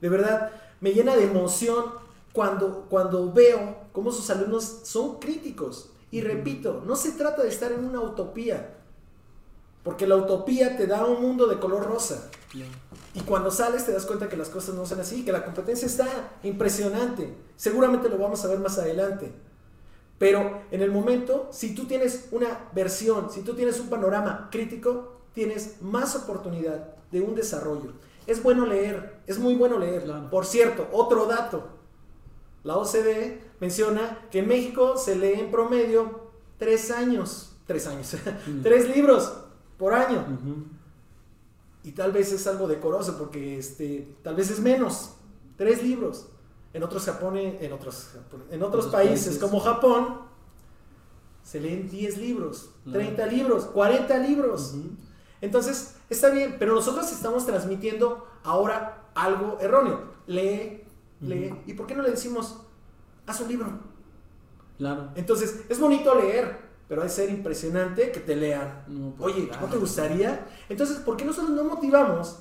De 0.00 0.08
verdad, 0.08 0.50
me 0.80 0.92
llena 0.92 1.14
de 1.14 1.24
emoción 1.24 1.84
cuando, 2.32 2.86
cuando 2.88 3.34
veo 3.34 3.76
cómo 3.92 4.10
sus 4.10 4.30
alumnos 4.30 4.80
son 4.84 5.18
críticos. 5.18 5.90
Y 6.10 6.20
repito, 6.22 6.82
no 6.86 6.96
se 6.96 7.12
trata 7.12 7.42
de 7.42 7.48
estar 7.48 7.72
en 7.72 7.84
una 7.84 8.00
utopía, 8.00 8.74
porque 9.82 10.06
la 10.06 10.16
utopía 10.16 10.76
te 10.76 10.86
da 10.86 11.04
un 11.04 11.20
mundo 11.22 11.46
de 11.46 11.58
color 11.58 11.86
rosa. 11.86 12.30
Y 13.14 13.20
cuando 13.20 13.50
sales 13.50 13.84
te 13.84 13.92
das 13.92 14.06
cuenta 14.06 14.28
que 14.28 14.36
las 14.36 14.48
cosas 14.48 14.74
no 14.74 14.86
son 14.86 15.00
así, 15.00 15.24
que 15.24 15.32
la 15.32 15.44
competencia 15.44 15.86
está 15.86 16.38
impresionante. 16.42 17.34
Seguramente 17.56 18.08
lo 18.08 18.18
vamos 18.18 18.44
a 18.44 18.48
ver 18.48 18.58
más 18.58 18.78
adelante. 18.78 19.32
Pero 20.18 20.62
en 20.70 20.82
el 20.82 20.90
momento, 20.90 21.48
si 21.52 21.74
tú 21.74 21.86
tienes 21.86 22.28
una 22.32 22.68
versión, 22.72 23.30
si 23.30 23.42
tú 23.42 23.54
tienes 23.54 23.78
un 23.78 23.88
panorama 23.88 24.48
crítico, 24.50 25.20
tienes 25.32 25.80
más 25.80 26.16
oportunidad 26.16 26.96
de 27.12 27.20
un 27.20 27.34
desarrollo. 27.34 27.92
Es 28.26 28.42
bueno 28.42 28.66
leer, 28.66 29.20
es 29.26 29.38
muy 29.38 29.54
bueno 29.54 29.78
leer. 29.78 30.04
Por 30.30 30.44
cierto, 30.44 30.88
otro 30.92 31.26
dato. 31.26 31.77
La 32.68 32.76
OCDE 32.76 33.40
menciona 33.60 34.28
que 34.30 34.40
en 34.40 34.48
México 34.48 34.98
se 34.98 35.16
lee 35.16 35.40
en 35.40 35.50
promedio 35.50 36.32
tres 36.58 36.90
años, 36.90 37.56
tres 37.66 37.86
años, 37.86 38.14
tres 38.62 38.94
libros 38.94 39.32
por 39.78 39.94
año. 39.94 40.22
Y 41.82 41.92
tal 41.92 42.12
vez 42.12 42.30
es 42.30 42.46
algo 42.46 42.68
decoroso 42.68 43.16
porque 43.16 43.56
este, 43.56 44.14
tal 44.22 44.36
vez 44.36 44.50
es 44.50 44.60
menos, 44.60 45.14
tres 45.56 45.82
libros. 45.82 46.26
En 46.74 46.82
otros, 46.82 47.06
Japón, 47.06 47.38
en 47.38 47.72
otros, 47.72 48.10
en 48.50 48.62
otros, 48.62 48.88
países, 48.88 49.38
como 49.38 49.60
Japón 49.60 50.18
se 51.42 51.60
leen 51.60 51.88
10 51.88 52.18
libros, 52.18 52.68
30 52.92 53.24
libros, 53.28 53.64
40 53.64 54.18
libros. 54.18 54.74
Entonces, 55.40 55.94
está 56.10 56.28
bien, 56.28 56.56
pero 56.58 56.74
nosotros 56.74 57.10
estamos 57.10 57.46
transmitiendo 57.46 58.26
ahora 58.44 59.08
algo 59.14 59.56
erróneo. 59.58 60.18
Lee, 60.26 60.84
lee. 61.20 61.54
¿Y 61.66 61.74
por 61.74 61.86
qué 61.86 61.94
no 61.94 62.02
le 62.02 62.10
decimos, 62.10 62.60
haz 63.26 63.40
un 63.40 63.48
libro? 63.48 63.66
Claro. 64.78 65.10
Entonces, 65.14 65.62
es 65.68 65.80
bonito 65.80 66.14
leer, 66.14 66.58
pero 66.88 67.02
hay 67.02 67.08
ser 67.08 67.30
impresionante 67.30 68.12
que 68.12 68.20
te 68.20 68.36
lean. 68.36 68.84
Pues, 69.16 69.34
Oye, 69.34 69.50
¿no 69.60 69.66
te 69.66 69.76
gustaría? 69.76 70.46
Entonces, 70.68 70.98
¿por 70.98 71.16
qué 71.16 71.24
nosotros 71.24 71.50
no 71.50 71.64
motivamos 71.64 72.40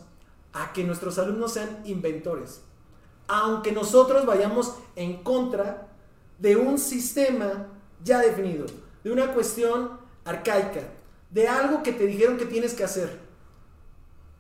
a 0.54 0.72
que 0.74 0.84
nuestros 0.84 1.18
alumnos 1.18 1.54
sean 1.54 1.82
inventores? 1.86 2.62
Aunque 3.28 3.72
nosotros 3.72 4.26
vayamos 4.26 4.76
en 4.96 5.24
contra 5.24 5.90
de 6.40 6.56
un 6.56 6.78
sistema 6.78 7.68
ya 8.04 8.20
definido, 8.20 8.66
de 9.04 9.12
una 9.12 9.34
cuestión 9.34 10.00
arcaica, 10.24 10.82
de 11.30 11.48
algo 11.48 11.84
que 11.84 11.92
te 11.92 12.06
dijeron 12.06 12.38
que 12.38 12.46
tienes 12.46 12.74
que 12.74 12.84
hacer. 12.84 13.27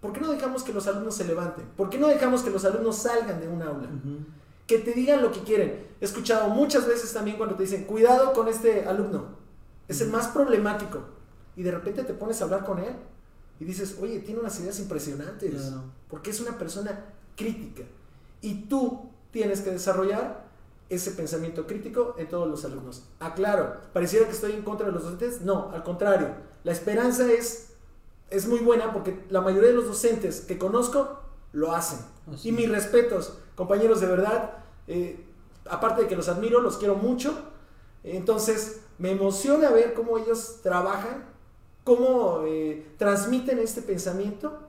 ¿Por 0.01 0.13
qué 0.13 0.21
no 0.21 0.31
dejamos 0.31 0.63
que 0.63 0.73
los 0.73 0.87
alumnos 0.87 1.15
se 1.15 1.25
levanten? 1.25 1.65
¿Por 1.75 1.89
qué 1.89 1.97
no 1.97 2.07
dejamos 2.07 2.43
que 2.43 2.49
los 2.49 2.65
alumnos 2.65 2.97
salgan 2.97 3.39
de 3.39 3.47
un 3.47 3.61
aula? 3.61 3.89
Que 4.67 4.79
te 4.79 4.93
digan 4.93 5.21
lo 5.21 5.31
que 5.31 5.41
quieren. 5.41 5.87
He 5.99 6.05
escuchado 6.05 6.49
muchas 6.49 6.87
veces 6.87 7.11
también 7.13 7.37
cuando 7.37 7.55
te 7.55 7.63
dicen, 7.63 7.85
cuidado 7.85 8.33
con 8.33 8.47
este 8.47 8.85
alumno 8.85 9.37
es 9.87 10.01
el 10.01 10.09
más 10.09 10.27
problemático. 10.27 10.99
Y 11.55 11.63
de 11.63 11.71
repente 11.71 12.03
te 12.03 12.13
pones 12.13 12.41
a 12.41 12.45
hablar 12.45 12.65
con 12.65 12.79
él 12.79 12.93
y 13.59 13.65
dices, 13.65 13.97
oye, 14.01 14.19
tiene 14.19 14.39
unas 14.39 14.59
ideas 14.59 14.79
impresionantes. 14.79 15.73
Porque 16.09 16.29
es 16.29 16.39
una 16.39 16.57
persona 16.57 17.05
crítica. 17.35 17.83
Y 18.41 18.65
tú 18.65 19.09
tienes 19.31 19.61
que 19.61 19.71
desarrollar 19.71 20.45
ese 20.89 21.11
pensamiento 21.11 21.67
crítico 21.67 22.15
en 22.17 22.29
todos 22.29 22.47
los 22.47 22.63
alumnos. 22.63 23.03
Aclaro, 23.19 23.77
pareciera 23.93 24.25
que 24.25 24.31
estoy 24.31 24.53
en 24.53 24.61
contra 24.61 24.87
de 24.87 24.93
los 24.93 25.03
docentes. 25.03 25.41
No, 25.41 25.71
al 25.71 25.83
contrario. 25.83 26.29
La 26.63 26.71
esperanza 26.71 27.29
es, 27.31 27.66
es 28.29 28.47
muy 28.47 28.59
buena 28.59 28.91
porque 28.91 29.23
la 29.29 29.41
mayoría 29.41 29.69
de 29.69 29.75
los 29.75 29.87
docentes 29.87 30.41
que 30.41 30.57
conozco 30.57 31.19
lo 31.53 31.73
hacen. 31.73 31.99
Y 32.43 32.51
mis 32.51 32.69
respetos, 32.69 33.37
compañeros, 33.55 34.01
de 34.01 34.07
verdad. 34.07 34.53
Eh, 34.87 35.23
aparte 35.69 36.03
de 36.03 36.07
que 36.07 36.15
los 36.15 36.27
admiro, 36.27 36.61
los 36.61 36.77
quiero 36.77 36.95
mucho. 36.95 37.33
Entonces, 38.03 38.81
me 38.97 39.11
emociona 39.11 39.69
ver 39.69 39.93
cómo 39.93 40.17
ellos 40.17 40.59
trabajan, 40.61 41.25
cómo 41.83 42.43
eh, 42.45 42.85
transmiten 42.97 43.59
este 43.59 43.81
pensamiento 43.81 44.66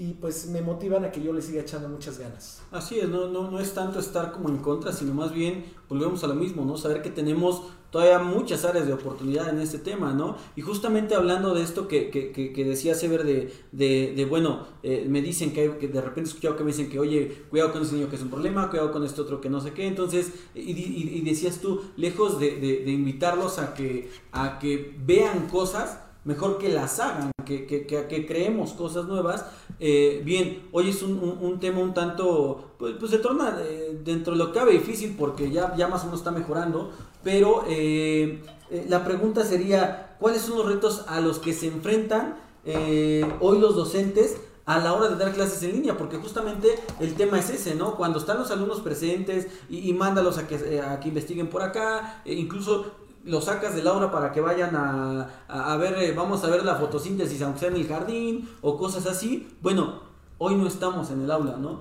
y 0.00 0.14
pues 0.14 0.46
me 0.46 0.62
motivan 0.62 1.04
a 1.04 1.12
que 1.12 1.22
yo 1.22 1.30
les 1.30 1.44
siga 1.44 1.60
echando 1.60 1.86
muchas 1.86 2.18
ganas. 2.18 2.62
Así 2.70 2.98
es, 2.98 3.06
no, 3.06 3.28
no, 3.28 3.50
no 3.50 3.60
es 3.60 3.74
tanto 3.74 3.98
estar 3.98 4.32
como 4.32 4.48
en 4.48 4.56
contra, 4.56 4.94
sino 4.94 5.12
más 5.12 5.34
bien 5.34 5.62
volvemos 5.90 6.24
a 6.24 6.26
lo 6.26 6.34
mismo, 6.34 6.64
¿no? 6.64 6.78
Saber 6.78 7.02
que 7.02 7.10
tenemos 7.10 7.64
todavía 7.90 8.18
muchas 8.18 8.64
áreas 8.64 8.86
de 8.86 8.94
oportunidad 8.94 9.50
en 9.50 9.60
este 9.60 9.78
tema, 9.78 10.14
¿no? 10.14 10.36
Y 10.56 10.62
justamente 10.62 11.14
hablando 11.14 11.52
de 11.52 11.62
esto 11.62 11.86
que, 11.86 12.08
que, 12.08 12.32
que, 12.32 12.64
decía 12.64 12.94
Sever 12.94 13.24
de, 13.24 13.52
de, 13.72 14.24
bueno, 14.24 14.66
eh, 14.82 15.04
me 15.06 15.20
dicen 15.20 15.52
que, 15.52 15.76
que, 15.76 15.88
de 15.88 16.00
repente 16.00 16.30
escuchado 16.30 16.56
que 16.56 16.64
me 16.64 16.70
dicen 16.70 16.88
que, 16.88 16.98
oye, 16.98 17.44
cuidado 17.50 17.72
con 17.72 17.82
ese 17.82 17.96
niño 17.96 18.08
que 18.08 18.16
es 18.16 18.22
un 18.22 18.30
problema, 18.30 18.70
cuidado 18.70 18.92
con 18.92 19.04
este 19.04 19.20
otro 19.20 19.42
que 19.42 19.50
no 19.50 19.60
sé 19.60 19.72
qué, 19.74 19.86
entonces, 19.86 20.32
y, 20.54 20.70
y, 20.70 21.20
decías 21.20 21.58
tú, 21.58 21.82
lejos 21.98 22.40
de, 22.40 22.56
de, 22.56 22.90
invitarlos 22.90 23.58
a 23.58 23.74
que, 23.74 24.10
a 24.32 24.58
que 24.58 24.96
vean 25.04 25.48
cosas, 25.48 25.98
mejor 26.24 26.58
que 26.58 26.68
las 26.68 27.00
hagan, 27.00 27.30
que, 27.44 27.66
que, 27.66 27.86
que, 27.86 28.26
creemos 28.26 28.72
cosas 28.72 29.06
nuevas, 29.06 29.46
Eh, 29.82 30.20
bien, 30.26 30.68
hoy 30.72 30.90
es 30.90 31.02
un, 31.02 31.58
tema 31.58 31.80
un 31.80 31.94
tanto, 31.94 32.72
pues, 32.78 32.96
pues 33.00 33.10
se 33.10 33.18
torna 33.18 33.56
eh, 33.62 33.98
dentro 34.04 34.34
de 34.34 34.38
lo 34.38 34.52
que 34.52 34.58
cabe 34.58 34.72
difícil 34.72 35.16
porque 35.18 35.50
ya, 35.50 35.74
ya 35.74 35.88
más 35.88 36.02
o 36.02 36.04
menos 36.04 36.20
está 36.20 36.32
mejorando, 36.32 36.92
pero 37.24 37.64
eh, 37.66 38.42
la 38.90 39.02
pregunta 39.02 39.42
sería, 39.42 40.16
¿cuáles 40.20 40.42
son 40.42 40.58
los 40.58 40.66
retos 40.66 41.06
a 41.08 41.20
los 41.20 41.38
que 41.38 41.54
se 41.54 41.68
enfrentan 41.68 42.36
hoy 43.40 43.58
los 43.58 43.74
docentes? 43.74 44.36
a 44.66 44.78
la 44.78 44.92
hora 44.92 45.08
de 45.08 45.16
dar 45.16 45.32
clases 45.32 45.60
en 45.64 45.72
línea, 45.72 45.96
porque 45.96 46.16
justamente 46.18 46.68
el 47.00 47.14
tema 47.14 47.40
es 47.40 47.50
ese, 47.50 47.74
¿no? 47.74 47.96
Cuando 47.96 48.20
están 48.20 48.38
los 48.38 48.52
alumnos 48.52 48.80
presentes 48.80 49.48
y, 49.68 49.92
mándalos 49.94 50.38
a 50.38 50.46
que, 50.46 50.80
a 50.80 51.00
que 51.00 51.08
investiguen 51.08 51.48
por 51.48 51.62
acá, 51.62 52.22
e 52.24 52.34
incluso 52.34 52.86
lo 53.24 53.40
sacas 53.40 53.74
del 53.74 53.86
aula 53.86 54.10
para 54.10 54.32
que 54.32 54.40
vayan 54.40 54.74
a, 54.74 55.76
ver, 55.76 55.94
eh, 56.02 56.12
vamos 56.12 56.42
a 56.44 56.48
ver 56.48 56.64
la 56.64 56.76
fotosíntesis, 56.76 57.42
aunque 57.42 57.60
sea 57.60 57.68
en 57.68 57.76
el 57.76 57.86
jardín 57.86 58.48
o 58.60 58.78
cosas 58.78 59.06
así. 59.06 59.48
Bueno, 59.60 60.02
hoy 60.38 60.56
no 60.56 60.66
estamos 60.66 61.10
en 61.10 61.22
el 61.22 61.30
aula, 61.30 61.56
¿no? 61.56 61.80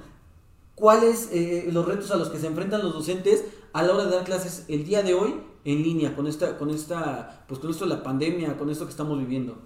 ¿Cuáles 0.76 1.30
eh, 1.32 1.70
los 1.72 1.86
retos 1.86 2.12
a 2.12 2.18
los 2.18 2.30
que 2.30 2.40
se 2.40 2.48
enfrentan 2.48 2.82
los 2.82 2.94
docentes 2.94 3.44
a 3.74 3.84
la 3.84 3.94
hora 3.94 4.06
de 4.06 4.12
dar 4.12 4.24
clases 4.24 4.66
el 4.68 4.86
día 4.86 5.04
de 5.04 5.14
hoy 5.14 5.42
en 5.66 5.84
línea 5.84 6.16
con 6.16 6.28
esta, 6.28 6.58
con 6.58 6.70
esta, 6.70 7.44
pues 7.48 7.60
con 7.60 7.70
esto 7.70 7.86
de 7.86 7.96
la 7.96 8.04
pandemia, 8.04 8.58
con 8.58 8.70
esto 8.70 8.86
que 8.86 8.92
estamos 8.92 9.18
viviendo? 9.18 9.58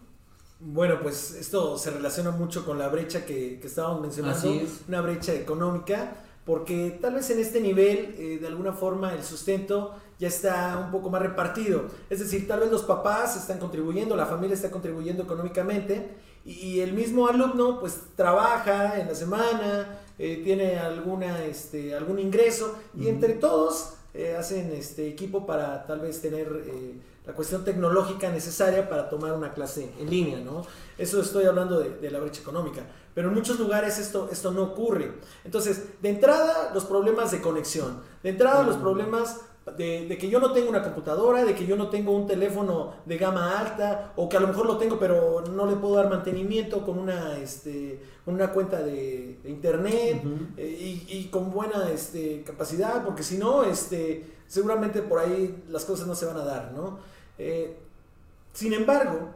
Bueno, 0.59 0.99
pues 1.01 1.33
esto 1.33 1.77
se 1.77 1.91
relaciona 1.91 2.31
mucho 2.31 2.65
con 2.65 2.79
la 2.79 2.87
brecha 2.87 3.25
que, 3.25 3.59
que 3.59 3.67
estábamos 3.67 4.01
mencionando, 4.01 4.49
una 4.87 5.01
brecha 5.01 5.33
económica, 5.33 6.15
porque 6.45 6.97
tal 7.01 7.15
vez 7.15 7.29
en 7.29 7.39
este 7.39 7.61
nivel, 7.61 8.15
eh, 8.17 8.37
de 8.39 8.47
alguna 8.47 8.73
forma, 8.73 9.13
el 9.13 9.23
sustento 9.23 9.95
ya 10.19 10.27
está 10.27 10.77
un 10.83 10.91
poco 10.91 11.09
más 11.09 11.21
repartido. 11.21 11.85
Es 12.09 12.19
decir, 12.19 12.47
tal 12.47 12.61
vez 12.61 12.71
los 12.71 12.83
papás 12.83 13.37
están 13.37 13.59
contribuyendo, 13.59 14.15
la 14.15 14.25
familia 14.25 14.53
está 14.53 14.69
contribuyendo 14.69 15.23
económicamente 15.23 16.15
y 16.45 16.81
el 16.81 16.93
mismo 16.93 17.27
alumno 17.27 17.79
pues 17.79 17.99
trabaja 18.15 18.99
en 18.99 19.07
la 19.07 19.15
semana, 19.15 19.99
eh, 20.19 20.41
tiene 20.43 20.77
alguna, 20.77 21.43
este, 21.45 21.95
algún 21.95 22.19
ingreso 22.19 22.77
y 22.97 23.07
entre 23.07 23.33
todos 23.33 23.93
eh, 24.13 24.35
hacen 24.37 24.71
este 24.71 25.07
equipo 25.07 25.45
para 25.45 25.85
tal 25.85 25.99
vez 25.99 26.21
tener 26.21 26.47
eh, 26.65 26.93
la 27.25 27.33
cuestión 27.33 27.63
tecnológica 27.63 28.29
necesaria 28.29 28.87
para 28.89 29.09
tomar 29.09 29.33
una 29.33 29.53
clase 29.53 29.91
en 29.99 30.09
línea, 30.09 30.39
¿no? 30.39 30.65
Eso 30.97 31.21
estoy 31.21 31.45
hablando 31.45 31.79
de, 31.79 31.97
de, 31.97 32.11
la 32.11 32.19
brecha 32.19 32.41
económica, 32.41 32.81
pero 33.15 33.29
en 33.29 33.33
muchos 33.33 33.59
lugares 33.59 33.97
esto, 33.97 34.29
esto 34.31 34.51
no 34.51 34.63
ocurre. 34.63 35.13
Entonces, 35.43 36.01
de 36.01 36.09
entrada, 36.09 36.71
los 36.73 36.85
problemas 36.85 37.31
de 37.31 37.41
conexión, 37.41 38.01
de 38.21 38.29
entrada, 38.29 38.63
los 38.63 38.77
problemas 38.77 39.41
de, 39.65 40.17
que 40.19 40.29
yo 40.29 40.39
no 40.39 40.51
tengo 40.51 40.69
una 40.69 40.83
computadora, 40.83 41.45
de 41.45 41.55
que 41.55 41.65
yo 41.65 41.75
no 41.75 41.89
tengo 41.89 42.11
un 42.11 42.27
teléfono 42.27 42.95
de 43.05 43.17
gama 43.17 43.57
alta, 43.57 44.11
o 44.17 44.27
que 44.27 44.35
a 44.35 44.39
lo 44.39 44.47
mejor 44.47 44.65
lo 44.65 44.77
tengo 44.77 44.99
pero 44.99 45.41
no 45.49 45.65
le 45.65 45.75
puedo 45.77 45.95
dar 45.95 46.09
mantenimiento 46.09 46.85
con 46.85 46.97
una, 46.97 47.37
este, 47.37 48.01
una 48.25 48.51
cuenta 48.51 48.81
de, 48.81 49.39
internet 49.45 50.21
eh, 50.57 51.05
y, 51.07 51.27
con 51.31 51.51
buena 51.51 51.89
este, 51.89 52.43
capacidad, 52.43 53.05
porque 53.05 53.23
si 53.23 53.37
no, 53.37 53.63
este, 53.63 54.25
seguramente 54.47 55.01
por 55.01 55.19
ahí 55.19 55.63
las 55.69 55.85
cosas 55.85 56.07
no 56.07 56.15
se 56.15 56.25
van 56.25 56.37
a 56.37 56.43
dar, 56.43 56.71
¿no? 56.73 56.99
Eh, 57.37 57.77
sin 58.51 58.73
embargo, 58.73 59.29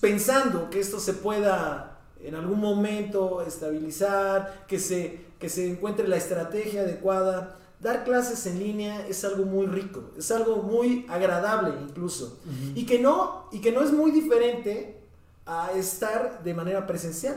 pensando 0.00 0.68
que 0.70 0.80
esto 0.80 1.00
se 1.00 1.14
pueda 1.14 1.98
en 2.22 2.34
algún 2.34 2.60
momento 2.60 3.42
estabilizar, 3.42 4.64
que 4.66 4.78
se, 4.78 5.20
que 5.38 5.48
se 5.48 5.70
encuentre 5.70 6.06
la 6.06 6.16
estrategia 6.16 6.82
adecuada, 6.82 7.58
dar 7.80 8.04
clases 8.04 8.46
en 8.46 8.58
línea 8.58 9.06
es 9.06 9.24
algo 9.24 9.44
muy 9.44 9.66
rico, 9.66 10.04
es 10.16 10.30
algo 10.30 10.56
muy 10.56 11.06
agradable 11.08 11.74
incluso. 11.82 12.38
y, 12.74 12.86
que 12.86 12.98
no, 12.98 13.48
y 13.52 13.60
que 13.60 13.72
no 13.72 13.82
es 13.82 13.92
muy 13.92 14.10
diferente 14.10 15.00
a 15.46 15.72
estar 15.72 16.42
de 16.42 16.54
manera 16.54 16.86
presencial. 16.86 17.36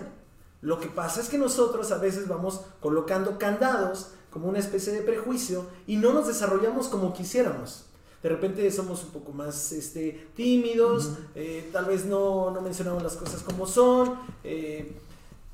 Lo 0.61 0.79
que 0.79 0.87
pasa 0.87 1.21
es 1.21 1.29
que 1.29 1.37
nosotros 1.37 1.91
a 1.91 1.97
veces 1.97 2.27
vamos 2.27 2.61
colocando 2.81 3.37
candados 3.37 4.11
como 4.31 4.47
una 4.49 4.59
especie 4.59 4.93
de 4.93 5.01
prejuicio 5.01 5.65
y 5.85 5.97
no 5.97 6.13
nos 6.13 6.27
desarrollamos 6.27 6.87
como 6.87 7.13
quisiéramos. 7.13 7.85
De 8.23 8.29
repente 8.29 8.69
somos 8.71 9.03
un 9.03 9.11
poco 9.11 9.31
más 9.31 9.71
este, 9.71 10.27
tímidos, 10.35 11.11
eh, 11.35 11.69
tal 11.71 11.85
vez 11.85 12.05
no, 12.05 12.49
no, 12.51 12.61
mencionamos 12.61 13.03
las 13.03 13.15
cosas 13.15 13.43
como 13.43 13.67
son, 13.67 14.15
eh, 14.43 14.91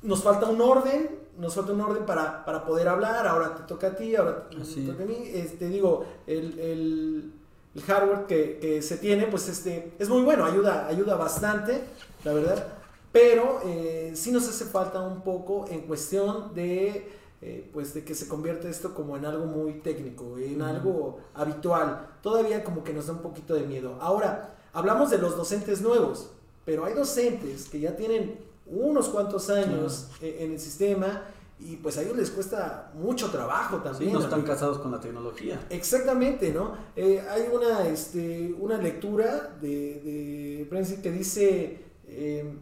nos 0.02 0.22
falta 0.22 0.46
un 0.46 0.60
orden 0.60 1.23
nos 1.38 1.54
falta 1.54 1.72
un 1.72 1.80
orden 1.80 2.06
para, 2.06 2.44
para 2.44 2.64
poder 2.64 2.88
hablar, 2.88 3.26
ahora 3.26 3.54
te 3.54 3.62
toca 3.64 3.88
a 3.88 3.96
ti, 3.96 4.14
ahora 4.14 4.48
te 4.48 4.56
toca 4.56 5.02
a 5.02 5.06
mí. 5.06 5.30
Este, 5.32 5.68
digo, 5.68 6.04
el, 6.26 6.58
el, 6.58 7.32
el 7.74 7.82
hardware 7.82 8.26
que, 8.26 8.58
que, 8.58 8.82
se 8.82 8.96
tiene, 8.98 9.26
pues 9.26 9.48
este, 9.48 9.92
es 9.98 10.08
muy 10.08 10.22
bueno, 10.22 10.44
ayuda, 10.44 10.86
ayuda 10.86 11.16
bastante, 11.16 11.82
la 12.24 12.32
verdad, 12.32 12.66
pero 13.12 13.60
eh, 13.64 14.12
sí 14.14 14.32
nos 14.32 14.48
hace 14.48 14.64
falta 14.64 15.00
un 15.00 15.22
poco 15.22 15.66
en 15.68 15.82
cuestión 15.82 16.54
de, 16.54 17.10
eh, 17.42 17.70
pues 17.72 17.94
de 17.94 18.04
que 18.04 18.14
se 18.14 18.28
convierte 18.28 18.68
esto 18.68 18.94
como 18.94 19.16
en 19.16 19.24
algo 19.24 19.46
muy 19.46 19.74
técnico, 19.74 20.38
en 20.38 20.62
algo 20.62 21.20
habitual, 21.34 22.08
todavía 22.22 22.64
como 22.64 22.82
que 22.82 22.92
nos 22.92 23.06
da 23.06 23.12
un 23.12 23.20
poquito 23.20 23.54
de 23.54 23.66
miedo. 23.66 23.98
Ahora, 24.00 24.56
hablamos 24.72 25.10
de 25.10 25.18
los 25.18 25.36
docentes 25.36 25.80
nuevos, 25.80 26.30
pero 26.64 26.84
hay 26.84 26.94
docentes 26.94 27.68
que 27.68 27.80
ya 27.80 27.96
tienen 27.96 28.38
unos 28.66 29.08
cuantos 29.08 29.50
años 29.50 30.08
en 30.20 30.52
el 30.52 30.60
sistema 30.60 31.22
y 31.60 31.76
pues 31.76 31.96
a 31.98 32.02
ellos 32.02 32.16
les 32.16 32.30
cuesta 32.30 32.92
mucho 32.94 33.30
trabajo 33.30 33.78
también. 33.78 34.12
no 34.12 34.20
están 34.20 34.42
casados 34.42 34.78
con 34.78 34.90
la 34.90 35.00
tecnología. 35.00 35.64
Exactamente, 35.70 36.52
¿no? 36.52 36.76
Eh, 36.96 37.24
hay 37.30 37.44
una, 37.52 37.86
este, 37.86 38.54
una 38.58 38.76
lectura 38.76 39.56
de, 39.60 40.66
de 40.68 40.98
que 41.02 41.10
dice 41.12 41.84
em, 42.08 42.58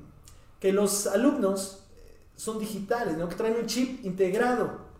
que 0.60 0.72
los 0.72 1.06
alumnos 1.06 1.84
son 2.36 2.58
digitales, 2.58 3.16
¿no? 3.16 3.28
Que 3.28 3.34
traen 3.34 3.56
un 3.58 3.66
chip 3.66 4.04
integrado. 4.04 4.92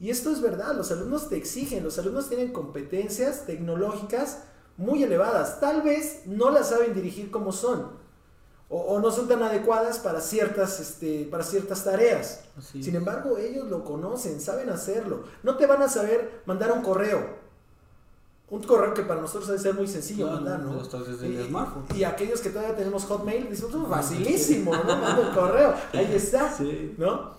Y 0.00 0.10
esto 0.10 0.32
es 0.32 0.40
verdad, 0.40 0.74
los 0.74 0.90
alumnos 0.90 1.28
te 1.28 1.36
exigen, 1.36 1.84
los 1.84 1.96
alumnos 1.98 2.28
tienen 2.28 2.52
competencias 2.52 3.46
tecnológicas 3.46 4.42
muy 4.76 5.04
elevadas. 5.04 5.60
Tal 5.60 5.82
vez 5.82 6.22
no 6.26 6.50
las 6.50 6.70
saben 6.70 6.92
dirigir 6.92 7.30
como 7.30 7.52
son, 7.52 8.01
o, 8.74 8.98
no 9.00 9.10
son 9.10 9.28
tan 9.28 9.42
adecuadas 9.42 9.98
para 9.98 10.22
ciertas, 10.22 10.80
este, 10.80 11.28
para 11.30 11.44
ciertas 11.44 11.84
tareas. 11.84 12.40
Sin 12.72 12.96
embargo, 12.96 13.36
ellos 13.36 13.68
lo 13.68 13.84
conocen, 13.84 14.40
saben 14.40 14.70
hacerlo. 14.70 15.24
No 15.42 15.58
te 15.58 15.66
van 15.66 15.82
a 15.82 15.90
saber 15.90 16.40
mandar 16.46 16.72
un 16.72 16.80
correo. 16.80 17.42
Un 18.48 18.62
correo 18.62 18.94
que 18.94 19.02
para 19.02 19.20
nosotros 19.20 19.48
debe 19.48 19.60
ser 19.60 19.74
muy 19.74 19.86
sencillo 19.86 20.26
mandar, 20.26 20.60
¿no? 20.60 20.80
Y, 21.92 21.98
y, 21.98 22.04
aquellos 22.04 22.40
que 22.40 22.48
todavía 22.48 22.74
tenemos 22.74 23.04
Hotmail, 23.04 23.50
dicen, 23.50 23.68
facilísimo, 23.86 24.74
¿no? 24.74 24.84
Mando 24.84 25.22
el 25.22 25.34
correo, 25.34 25.74
ahí 25.92 26.10
está, 26.14 26.54
¿no? 26.96 27.32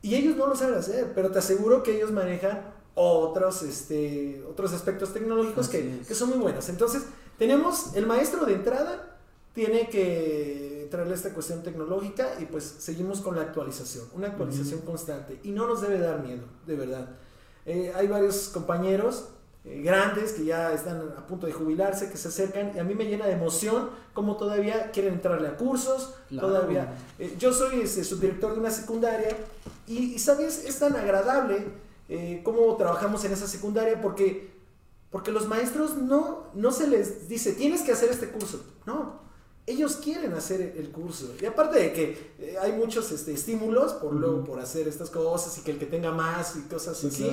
Y 0.00 0.14
ellos 0.14 0.36
no 0.36 0.46
lo 0.46 0.56
saben 0.56 0.76
hacer, 0.76 1.12
pero 1.14 1.30
te 1.30 1.38
aseguro 1.38 1.82
que 1.82 1.96
ellos 1.96 2.12
manejan 2.12 2.62
otros, 2.94 3.62
este, 3.62 4.42
otros 4.50 4.72
aspectos 4.72 5.12
tecnológicos 5.12 5.68
que, 5.68 6.00
que 6.06 6.14
son 6.14 6.30
muy 6.30 6.38
buenos. 6.38 6.66
Entonces, 6.70 7.02
tenemos 7.36 7.94
el 7.94 8.06
maestro 8.06 8.46
de 8.46 8.54
entrada, 8.54 9.18
tiene 9.54 9.88
que 9.88 10.67
traerle 10.90 11.14
esta 11.14 11.32
cuestión 11.32 11.62
tecnológica 11.62 12.34
y 12.40 12.46
pues 12.46 12.76
seguimos 12.78 13.20
con 13.20 13.36
la 13.36 13.42
actualización, 13.42 14.06
una 14.14 14.28
actualización 14.28 14.80
constante 14.80 15.40
y 15.42 15.50
no 15.50 15.66
nos 15.66 15.80
debe 15.80 15.98
dar 15.98 16.22
miedo, 16.22 16.44
de 16.66 16.76
verdad. 16.76 17.08
Eh, 17.66 17.92
hay 17.94 18.06
varios 18.06 18.48
compañeros 18.48 19.28
eh, 19.64 19.82
grandes 19.82 20.32
que 20.32 20.44
ya 20.44 20.72
están 20.72 21.00
a 21.16 21.26
punto 21.26 21.46
de 21.46 21.52
jubilarse, 21.52 22.10
que 22.10 22.16
se 22.16 22.28
acercan 22.28 22.72
y 22.74 22.78
a 22.78 22.84
mí 22.84 22.94
me 22.94 23.04
llena 23.04 23.26
de 23.26 23.32
emoción 23.32 23.90
como 24.14 24.36
todavía 24.36 24.90
quieren 24.90 25.14
entrarle 25.14 25.48
a 25.48 25.56
cursos, 25.56 26.14
todavía. 26.30 26.94
Eh, 27.18 27.36
yo 27.38 27.52
soy 27.52 27.80
este, 27.82 28.04
subdirector 28.04 28.54
de 28.54 28.60
una 28.60 28.70
secundaria 28.70 29.36
y, 29.86 30.18
sabes, 30.18 30.64
es 30.64 30.78
tan 30.78 30.96
agradable 30.96 31.88
cómo 32.42 32.74
trabajamos 32.76 33.22
en 33.26 33.32
esa 33.32 33.46
secundaria 33.46 34.00
porque, 34.00 34.50
porque 35.10 35.30
los 35.30 35.46
maestros 35.46 35.98
no, 35.98 36.46
no 36.54 36.72
se 36.72 36.86
les 36.86 37.28
dice, 37.28 37.52
tienes 37.52 37.82
que 37.82 37.92
hacer 37.92 38.08
este 38.08 38.30
curso, 38.30 38.64
no 38.86 39.27
ellos 39.68 39.96
quieren 39.96 40.32
hacer 40.32 40.74
el 40.76 40.90
curso. 40.90 41.34
Y 41.40 41.44
aparte 41.44 41.78
de 41.78 41.92
que 41.92 42.32
eh, 42.38 42.56
hay 42.60 42.72
muchos 42.72 43.12
este, 43.12 43.32
estímulos 43.32 43.92
por, 43.92 44.44
por 44.44 44.58
hacer 44.60 44.88
estas 44.88 45.10
cosas 45.10 45.56
y 45.58 45.60
que 45.60 45.72
el 45.72 45.78
que 45.78 45.86
tenga 45.86 46.10
más 46.10 46.56
y 46.56 46.62
cosas 46.62 47.04
así. 47.04 47.30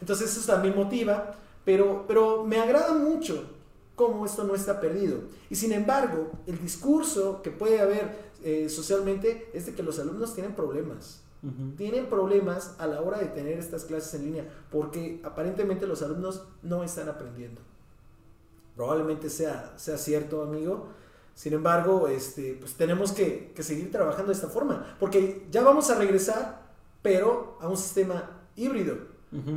Entonces 0.00 0.36
eso 0.36 0.52
también 0.52 0.76
motiva, 0.76 1.36
pero, 1.64 2.04
pero 2.06 2.44
me 2.44 2.58
agrada 2.58 2.94
mucho 2.94 3.44
cómo 3.96 4.24
esto 4.24 4.44
no 4.44 4.54
está 4.54 4.80
perdido. 4.80 5.20
Y 5.50 5.56
sin 5.56 5.72
embargo, 5.72 6.30
el 6.46 6.60
discurso 6.60 7.42
que 7.42 7.50
puede 7.50 7.80
haber 7.80 8.16
eh, 8.44 8.68
socialmente 8.68 9.50
es 9.52 9.66
de 9.66 9.74
que 9.74 9.82
los 9.82 9.98
alumnos 9.98 10.34
tienen 10.34 10.54
problemas. 10.54 11.20
Tienen 11.76 12.06
problemas 12.06 12.76
a 12.78 12.86
la 12.86 13.00
hora 13.00 13.18
de 13.18 13.26
tener 13.26 13.58
estas 13.58 13.84
clases 13.84 14.14
en 14.14 14.26
línea 14.26 14.44
porque 14.70 15.20
aparentemente 15.24 15.88
los 15.88 16.00
alumnos 16.00 16.44
no 16.62 16.84
están 16.84 17.08
aprendiendo. 17.08 17.60
Probablemente 18.76 19.28
sea, 19.28 19.74
sea 19.76 19.98
cierto, 19.98 20.42
amigo, 20.42 20.86
sin 21.34 21.52
embargo, 21.54 22.08
este, 22.08 22.56
pues 22.60 22.74
tenemos 22.74 23.12
que, 23.12 23.52
seguir 23.60 23.90
trabajando 23.90 24.28
de 24.28 24.34
esta 24.34 24.48
forma, 24.48 24.96
porque 24.98 25.46
ya 25.50 25.62
vamos 25.62 25.90
a 25.90 25.96
regresar, 25.96 26.62
pero 27.02 27.58
a 27.60 27.68
un 27.68 27.76
sistema 27.76 28.30
híbrido. 28.56 29.12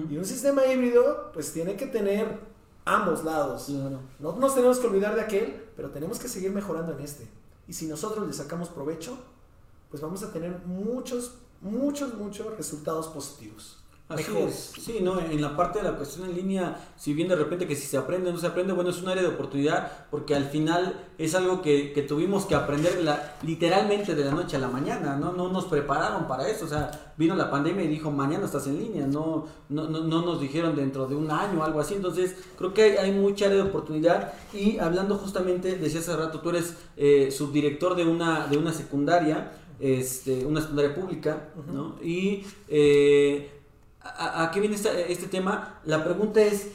Y 0.10 0.16
un 0.18 0.24
sistema 0.24 0.66
híbrido, 0.66 1.32
pues 1.34 1.52
tiene 1.52 1.76
que 1.76 1.86
tener 1.86 2.40
ambos 2.86 3.26
lados. 3.26 3.68
No 3.68 4.32
nos 4.38 4.56
tenemos 4.56 4.80
que 4.80 4.88
olvidar 4.88 5.16
de 5.16 5.22
aquel, 5.22 5.64
pero 5.76 5.90
tenemos 5.90 6.18
que 6.18 6.30
seguir 6.30 6.52
mejorando 6.52 6.94
en 6.94 7.02
este. 7.02 7.28
Y 7.68 7.74
si 7.74 7.86
nosotros 7.86 8.26
le 8.26 8.32
sacamos 8.32 8.70
provecho, 8.70 9.18
pues 9.90 10.02
vamos 10.02 10.24
a 10.24 10.32
tener 10.32 10.60
muchos 10.66 11.34
muchos, 11.62 12.14
muchos 12.14 12.56
resultados 12.58 13.08
positivos. 13.08 13.78
Así 14.08 14.38
es. 14.38 14.74
Sí, 14.80 15.00
no, 15.02 15.20
en 15.20 15.42
la 15.42 15.58
parte 15.58 15.80
de 15.80 15.86
la 15.86 15.98
cuestión 15.98 16.30
en 16.30 16.36
línea, 16.36 16.80
si 16.96 17.16
bien 17.16 17.28
de 17.28 17.36
repente 17.36 17.66
que 17.66 17.76
si 17.76 17.88
se 17.88 17.98
aprende 17.98 18.30
o 18.30 18.34
no 18.34 18.38
se 18.38 18.46
aprende, 18.46 18.72
bueno, 18.72 18.92
es 18.92 19.02
un 19.02 19.10
área 19.10 19.24
de 19.24 19.30
oportunidad 19.30 20.06
porque 20.12 20.36
al 20.36 20.46
final 20.46 21.08
es 21.18 21.34
algo 21.34 21.64
que, 21.64 21.92
que 21.92 22.04
tuvimos 22.04 22.46
que 22.46 22.54
aprender 22.54 23.04
la, 23.04 23.36
literalmente 23.42 24.14
de 24.14 24.24
la 24.24 24.30
noche 24.30 24.58
a 24.58 24.60
la 24.60 24.68
mañana, 24.68 25.16
¿no? 25.16 25.32
No 25.34 25.52
nos 25.52 25.66
prepararon 25.66 26.28
para 26.28 26.48
eso, 26.48 26.66
o 26.66 26.68
sea, 26.68 27.14
vino 27.18 27.36
la 27.36 27.50
pandemia 27.50 27.84
y 27.84 27.88
dijo, 27.88 28.12
mañana 28.12 28.46
estás 28.46 28.68
en 28.68 28.78
línea, 28.78 29.08
no, 29.08 29.48
no, 29.70 29.90
no, 29.90 30.02
no 30.02 30.22
nos 30.22 30.40
dijeron 30.40 30.76
dentro 30.76 31.08
de 31.08 31.16
un 31.16 31.32
año 31.32 31.62
o 31.62 31.64
algo 31.64 31.80
así, 31.80 31.96
entonces 31.96 32.36
creo 32.60 32.76
que 32.76 32.84
hay, 32.84 32.98
hay, 32.98 33.12
mucha 33.12 33.48
área 33.48 33.58
de 33.58 33.70
oportunidad 33.70 34.34
y 34.54 34.78
hablando 34.78 35.16
justamente, 35.16 35.78
decía 35.78 36.02
hace 36.02 36.16
rato, 36.16 36.42
tú 36.42 36.50
eres 36.52 36.76
eh, 36.96 37.32
subdirector 37.32 37.96
de 37.96 38.06
una, 38.06 38.46
de 38.46 38.58
una 38.58 38.72
secundaria, 38.72 39.52
este, 39.80 40.46
una 40.46 40.62
secundaria 40.62 40.94
pública, 40.94 41.50
¿no? 41.74 41.96
Y... 42.04 42.46
Eh, 42.68 43.54
¿A, 44.06 44.52
qué 44.54 44.60
viene 44.60 44.76
este 44.76 45.28
tema? 45.28 45.80
La 45.84 46.04
pregunta 46.04 46.40
es, 46.40 46.68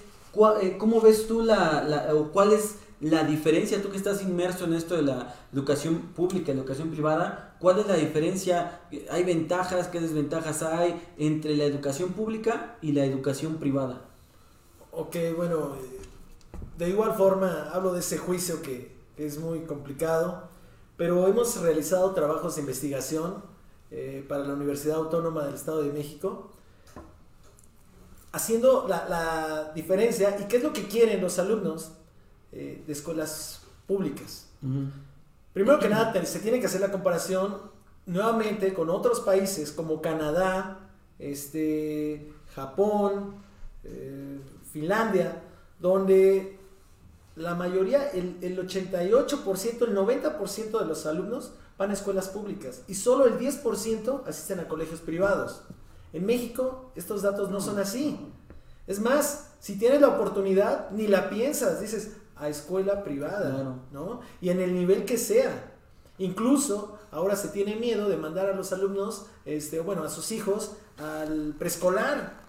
eh, 0.60 0.76
¿cómo 0.78 1.00
ves 1.00 1.28
tú 1.28 1.42
la, 1.42 1.84
la, 1.84 2.12
o 2.14 2.32
cuál 2.32 2.52
es 2.52 2.74
la 3.00 3.22
diferencia, 3.22 3.80
tú 3.80 3.90
que 3.90 3.96
estás 3.96 4.20
inmerso 4.22 4.64
en 4.64 4.74
esto 4.74 4.96
de 4.96 5.02
la 5.02 5.34
educación 5.52 6.00
pública, 6.14 6.50
educación 6.50 6.90
privada, 6.90 7.54
cuál 7.60 7.78
es 7.78 7.86
la 7.86 7.94
diferencia? 7.94 8.80
¿Hay 9.10 9.22
ventajas, 9.22 9.86
qué 9.86 10.00
desventajas 10.00 10.64
hay 10.64 11.00
entre 11.18 11.56
la 11.56 11.64
educación 11.64 12.10
pública 12.14 12.76
y 12.82 12.92
la 12.92 13.04
educación 13.04 13.58
privada? 13.58 14.00
Ok, 14.90 15.16
bueno, 15.36 15.76
de 16.78 16.88
igual 16.88 17.14
forma 17.14 17.70
hablo 17.72 17.92
de 17.92 18.00
ese 18.00 18.18
juicio 18.18 18.60
que, 18.60 18.98
es 19.16 19.38
muy 19.38 19.60
complicado, 19.60 20.44
pero 20.96 21.28
hemos 21.28 21.60
realizado 21.60 22.12
trabajos 22.14 22.54
de 22.54 22.62
investigación 22.62 23.34
eh, 23.90 24.24
para 24.26 24.46
la 24.46 24.54
Universidad 24.54 24.96
Autónoma 24.96 25.44
del 25.44 25.56
Estado 25.56 25.82
de 25.82 25.92
México 25.92 26.50
haciendo 28.32 28.86
la, 28.88 29.72
diferencia 29.74 30.36
y 30.40 30.44
qué 30.44 30.56
es 30.58 30.62
lo 30.62 30.72
que 30.72 30.86
quieren 30.86 31.20
los 31.20 31.38
alumnos 31.38 31.92
eh, 32.52 32.82
de 32.86 32.92
escuelas 32.92 33.62
públicas. 33.86 34.48
Primero 35.52 35.78
que 35.78 35.88
nada, 35.88 36.24
se 36.24 36.38
tiene 36.40 36.60
que 36.60 36.66
hacer 36.66 36.80
la 36.80 36.92
comparación 36.92 37.58
nuevamente 38.06 38.72
con 38.74 38.90
otros 38.90 39.20
países 39.20 39.72
como 39.72 40.00
Canadá, 40.00 40.90
este, 41.18 42.32
Japón, 42.54 43.36
eh, 43.84 44.40
Finlandia, 44.72 45.42
donde 45.78 46.58
la 47.36 47.54
mayoría, 47.54 48.10
el, 48.10 48.36
el 48.42 48.58
88%, 48.58 49.88
el 49.88 49.96
90% 49.96 50.78
de 50.78 50.84
los 50.84 51.06
alumnos 51.06 51.52
van 51.78 51.90
a 51.90 51.94
escuelas 51.94 52.28
públicas 52.28 52.82
y 52.88 52.94
solo 52.94 53.26
el 53.26 53.38
10% 53.38 54.22
asisten 54.26 54.60
a 54.60 54.68
colegios 54.68 55.00
privados. 55.00 55.62
En 56.12 56.26
México 56.26 56.92
estos 56.94 57.22
datos 57.22 57.50
no 57.50 57.60
son 57.60 57.78
así. 57.78 58.18
Es 58.86 59.00
más, 59.00 59.52
si 59.60 59.78
tienes 59.78 60.00
la 60.00 60.08
oportunidad, 60.08 60.90
ni 60.90 61.06
la 61.06 61.30
piensas, 61.30 61.80
dices 61.80 62.16
a 62.36 62.48
escuela 62.48 63.04
privada, 63.04 63.76
¿no? 63.92 64.20
Y 64.40 64.48
en 64.48 64.60
el 64.60 64.74
nivel 64.74 65.04
que 65.04 65.18
sea. 65.18 65.74
Incluso 66.18 66.98
ahora 67.12 67.36
se 67.36 67.48
tiene 67.48 67.76
miedo 67.76 68.08
de 68.08 68.16
mandar 68.16 68.48
a 68.48 68.54
los 68.54 68.72
alumnos, 68.72 69.26
este, 69.44 69.80
bueno, 69.80 70.02
a 70.02 70.08
sus 70.08 70.32
hijos 70.32 70.72
al 70.98 71.54
preescolar. 71.58 72.40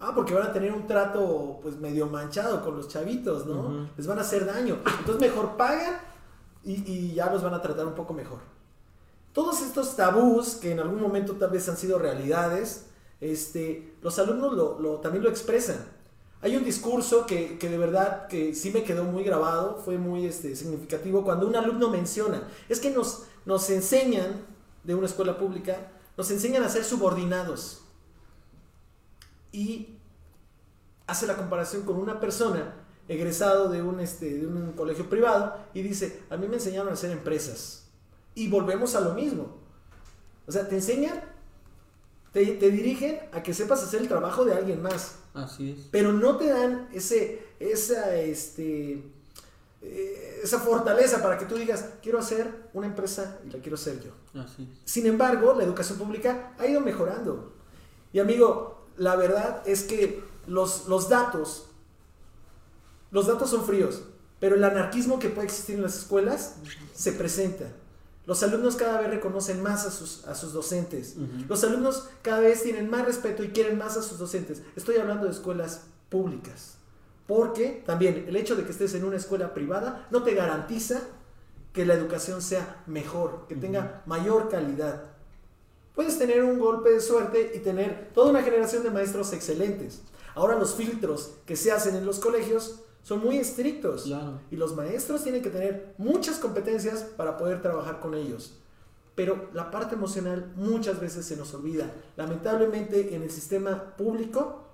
Ah, 0.00 0.12
porque 0.14 0.32
van 0.32 0.46
a 0.46 0.52
tener 0.52 0.72
un 0.72 0.86
trato 0.86 1.58
pues 1.60 1.76
medio 1.76 2.06
manchado 2.06 2.62
con 2.62 2.76
los 2.76 2.88
chavitos, 2.88 3.46
¿no? 3.46 3.88
Les 3.96 4.06
van 4.06 4.18
a 4.18 4.20
hacer 4.20 4.46
daño. 4.46 4.78
Entonces 5.00 5.20
mejor 5.20 5.56
pagan 5.56 5.94
y, 6.62 6.90
y 6.90 7.14
ya 7.14 7.30
los 7.32 7.42
van 7.42 7.54
a 7.54 7.60
tratar 7.60 7.86
un 7.86 7.94
poco 7.94 8.14
mejor. 8.14 8.38
Todos 9.32 9.62
estos 9.62 9.96
tabús 9.96 10.56
que 10.56 10.72
en 10.72 10.80
algún 10.80 11.00
momento 11.00 11.34
tal 11.34 11.50
vez 11.50 11.68
han 11.68 11.76
sido 11.76 11.98
realidades, 11.98 12.87
este, 13.20 13.94
los 14.02 14.18
alumnos 14.18 15.02
también 15.02 15.24
lo 15.24 15.30
expresan. 15.30 15.98
Hay 16.40 16.54
un 16.54 16.64
discurso 16.64 17.26
que, 17.26 17.58
de 17.60 17.78
verdad 17.78 18.28
que 18.28 18.54
sí 18.54 18.70
me 18.70 18.84
quedó 18.84 19.04
muy 19.04 19.24
grabado, 19.24 19.80
fue 19.84 19.98
muy 19.98 20.24
este, 20.24 20.54
significativo, 20.54 21.24
cuando 21.24 21.48
un 21.48 21.56
alumno 21.56 21.90
menciona, 21.90 22.48
es 22.68 22.78
que 22.78 22.90
nos, 22.90 23.24
enseñan 23.70 24.44
de 24.84 24.94
una 24.94 25.06
escuela 25.06 25.36
pública, 25.36 25.90
nos 26.16 26.30
enseñan 26.30 26.62
a 26.62 26.68
ser 26.68 26.84
subordinados. 26.84 27.82
Y 29.50 29.96
hace 31.08 31.26
la 31.26 31.36
comparación 31.36 31.82
con 31.82 31.96
una 31.96 32.20
persona 32.20 32.74
egresado 33.08 33.68
de 33.68 33.82
un, 33.82 33.98
este, 33.98 34.46
colegio 34.76 35.08
privado 35.10 35.56
y 35.74 35.82
dice, 35.82 36.22
a 36.30 36.36
mí 36.36 36.46
me 36.46 36.56
enseñaron 36.56 36.90
a 36.90 36.92
hacer 36.92 37.10
empresas. 37.10 37.88
Y 38.36 38.48
volvemos 38.48 38.94
a 38.94 39.00
lo 39.00 39.14
mismo. 39.14 39.56
O 40.46 40.52
sea, 40.52 40.68
te 40.68 40.76
enseñan 40.76 41.20
te, 42.46 42.70
dirigen 42.70 43.18
a 43.32 43.42
que 43.42 43.54
sepas 43.54 43.82
hacer 43.82 44.00
el 44.00 44.08
trabajo 44.08 44.44
de 44.44 44.54
alguien 44.54 44.82
más. 44.82 45.16
Así 45.34 45.72
es. 45.72 45.86
Pero 45.90 46.12
no 46.12 46.36
te 46.36 46.48
dan 46.48 46.88
ese, 46.92 47.42
esa, 47.58 48.14
este, 48.16 49.02
eh, 49.82 50.40
esa 50.42 50.60
fortaleza 50.60 51.22
para 51.22 51.38
que 51.38 51.46
tú 51.46 51.56
digas, 51.56 51.86
quiero 52.02 52.18
hacer 52.18 52.68
una 52.72 52.86
empresa 52.86 53.38
y 53.46 53.50
la 53.50 53.58
quiero 53.60 53.74
hacer 53.74 54.00
yo. 54.02 54.40
Así 54.40 54.68
Sin 54.84 55.06
embargo, 55.06 55.54
la 55.54 55.64
educación 55.64 55.98
pública 55.98 56.54
ha 56.58 56.66
ido 56.66 56.80
mejorando. 56.80 57.52
Y 58.12 58.20
amigo, 58.20 58.86
la 58.96 59.16
verdad 59.16 59.62
es 59.66 59.82
que 59.82 60.22
los, 60.46 60.86
los 60.88 61.08
datos, 61.08 61.66
los 63.10 63.26
datos 63.26 63.50
son 63.50 63.64
fríos, 63.64 64.02
pero 64.40 64.54
el 64.54 64.64
anarquismo 64.64 65.18
que 65.18 65.28
puede 65.28 65.46
existir 65.46 65.76
en 65.76 65.82
las 65.82 65.96
escuelas 65.96 66.56
se 66.94 67.12
presenta. 67.12 67.66
Los 68.28 68.42
alumnos 68.42 68.76
cada 68.76 69.00
vez 69.00 69.08
reconocen 69.08 69.62
más 69.62 69.86
a 69.86 69.90
sus, 69.90 70.26
a 70.26 70.34
sus 70.34 70.52
docentes. 70.52 71.16
Los 71.48 71.64
alumnos 71.64 72.10
cada 72.20 72.40
vez 72.40 72.62
tienen 72.62 72.90
más 72.90 73.06
respeto 73.06 73.42
y 73.42 73.48
quieren 73.48 73.78
más 73.78 73.96
a 73.96 74.02
sus 74.02 74.18
docentes. 74.18 74.60
Estoy 74.76 74.96
hablando 74.96 75.24
de 75.24 75.30
escuelas 75.30 75.86
públicas. 76.10 76.74
Porque 77.26 77.82
también 77.86 78.26
el 78.28 78.36
hecho 78.36 78.54
de 78.54 78.64
que 78.64 78.72
estés 78.72 78.92
en 78.92 79.04
una 79.04 79.16
escuela 79.16 79.54
privada 79.54 80.06
no 80.10 80.24
te 80.24 80.34
garantiza 80.34 81.00
que 81.72 81.86
la 81.86 81.94
educación 81.94 82.42
sea 82.42 82.82
mejor, 82.86 83.46
que 83.48 83.56
tenga 83.56 84.02
mayor 84.04 84.50
calidad. 84.50 85.04
Puedes 85.94 86.18
tener 86.18 86.44
un 86.44 86.58
golpe 86.58 86.90
de 86.90 87.00
suerte 87.00 87.52
y 87.54 87.60
tener 87.60 88.10
toda 88.12 88.28
una 88.28 88.42
generación 88.42 88.82
de 88.82 88.90
maestros 88.90 89.32
excelentes. 89.32 90.02
Ahora 90.34 90.58
los 90.58 90.74
filtros 90.74 91.30
que 91.46 91.56
se 91.56 91.72
hacen 91.72 91.96
en 91.96 92.04
los 92.04 92.20
colegios 92.20 92.80
son 93.02 93.20
muy 93.20 93.38
estrictos. 93.38 94.06
Y 94.50 94.56
los 94.56 94.74
maestros 94.74 95.22
tienen 95.22 95.42
que 95.42 95.50
tener 95.50 95.94
muchas 95.98 96.38
competencias 96.38 97.02
para 97.02 97.36
poder 97.36 97.62
trabajar 97.62 98.00
con 98.00 98.14
ellos. 98.14 98.54
Pero 99.14 99.48
la 99.52 99.70
parte 99.70 99.96
emocional 99.96 100.52
muchas 100.54 101.00
veces 101.00 101.26
se 101.26 101.36
nos 101.36 101.52
olvida. 101.54 101.92
Lamentablemente 102.16 103.14
en 103.14 103.22
el 103.22 103.30
sistema 103.30 103.96
público, 103.96 104.64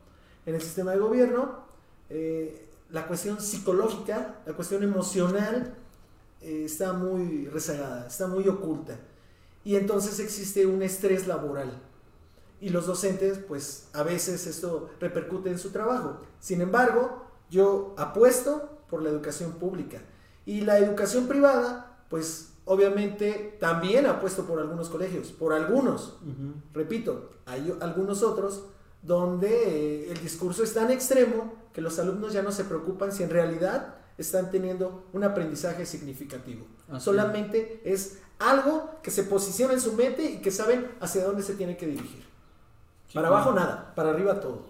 en 0.44 0.54
el 0.54 0.60
sistema 0.60 0.92
de 0.92 0.98
gobierno, 0.98 1.64
eh, 2.10 2.68
la 2.90 3.06
cuestión 3.06 3.40
psicológica, 3.40 4.42
la 4.44 4.52
cuestión 4.52 4.82
emocional 4.82 5.74
eh, 6.42 6.64
está 6.66 6.92
muy 6.92 7.46
rezagada, 7.46 8.06
está 8.06 8.26
muy 8.26 8.46
oculta. 8.46 8.98
Y 9.64 9.76
entonces 9.76 10.20
existe 10.20 10.66
un 10.66 10.82
estrés 10.82 11.26
laboral. 11.26 11.72
Y 12.60 12.68
los 12.68 12.86
docentes, 12.86 13.38
pues 13.38 13.88
a 13.94 14.02
veces 14.02 14.46
esto 14.46 14.90
repercute 15.00 15.50
en 15.50 15.58
su 15.58 15.70
trabajo. 15.70 16.20
Sin 16.38 16.60
embargo, 16.60 17.23
yo 17.54 17.94
apuesto 17.96 18.80
por 18.90 19.00
la 19.02 19.10
educación 19.10 19.52
pública. 19.52 20.02
Y 20.44 20.62
la 20.62 20.78
educación 20.78 21.26
privada, 21.26 21.98
pues 22.10 22.50
obviamente 22.64 23.56
también 23.60 24.06
apuesto 24.06 24.44
por 24.44 24.58
algunos 24.58 24.88
colegios, 24.90 25.28
por 25.28 25.52
algunos. 25.52 26.18
Repito, 26.72 27.30
hay 27.46 27.72
algunos 27.80 28.22
otros 28.22 28.64
donde 29.02 29.50
eh, 29.50 30.12
el 30.12 30.20
discurso 30.20 30.64
es 30.64 30.74
tan 30.74 30.90
extremo 30.90 31.54
que 31.72 31.80
los 31.80 31.98
alumnos 31.98 32.32
ya 32.32 32.42
no 32.42 32.50
se 32.50 32.64
preocupan 32.64 33.12
si 33.12 33.22
en 33.22 33.30
realidad 33.30 33.96
están 34.18 34.50
teniendo 34.50 35.04
un 35.12 35.24
aprendizaje 35.24 35.86
significativo. 35.86 36.66
Solamente 36.98 37.80
es 37.84 38.18
algo 38.38 38.98
que 39.02 39.10
se 39.10 39.24
posiciona 39.24 39.74
en 39.74 39.80
su 39.80 39.92
mente 39.92 40.24
y 40.24 40.38
que 40.38 40.50
saben 40.50 40.90
hacia 41.00 41.24
dónde 41.24 41.42
se 41.42 41.54
tiene 41.54 41.76
que 41.76 41.86
dirigir. 41.86 42.24
para 43.12 43.28
abajo 43.28 43.52
nada, 43.52 43.92
para 43.94 44.10
arriba 44.10 44.40
todo 44.40 44.66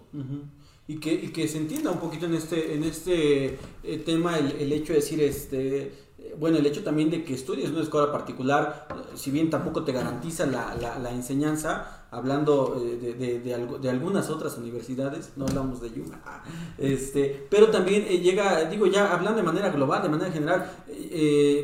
y 0.87 0.97
que, 0.97 1.13
y 1.13 1.29
que 1.29 1.49
se 1.49 1.59
entienda 1.59 1.91
un 1.91 1.99
poquito 1.99 2.27
en 2.27 2.35
este, 2.35 2.75
en 2.75 2.85
este 2.85 3.59
eh, 3.83 4.03
tema 4.05 4.39
el, 4.39 4.73
hecho 4.73 4.93
de 4.93 4.99
decir, 4.99 5.21
este, 5.23 5.83
eh, 6.19 6.37
bueno, 6.39 6.59
el 6.59 6.67
hecho 6.67 6.83
también 6.83 7.11
de 7.11 7.25
que 7.25 7.35
estudies 7.35 7.71
una 7.71 7.83
escuela 7.83 8.13
particular, 8.13 8.87
si 9.15 9.31
bien 9.31 9.49
tampoco 9.49 9.83
te 9.83 9.93
garantiza 9.93 10.45
la, 10.45 11.11
enseñanza, 11.11 12.07
hablando 12.11 12.81
eh, 12.85 13.15
de, 13.19 13.41
de, 13.41 13.91
algunas 13.91 14.29
otras 14.29 14.59
universidades, 14.59 15.33
no 15.37 15.47
hablamos 15.47 15.81
de 15.81 15.91
Yuma, 15.91 16.21
este, 16.79 17.47
pero 17.49 17.69
también 17.69 18.05
llega, 18.05 18.65
digo 18.67 18.87
ya 18.87 19.11
hablando 19.15 19.39
de 19.39 19.43
manera 19.43 19.71
global, 19.71 20.03
de 20.03 20.09
manera 20.11 20.31
general, 20.31 20.71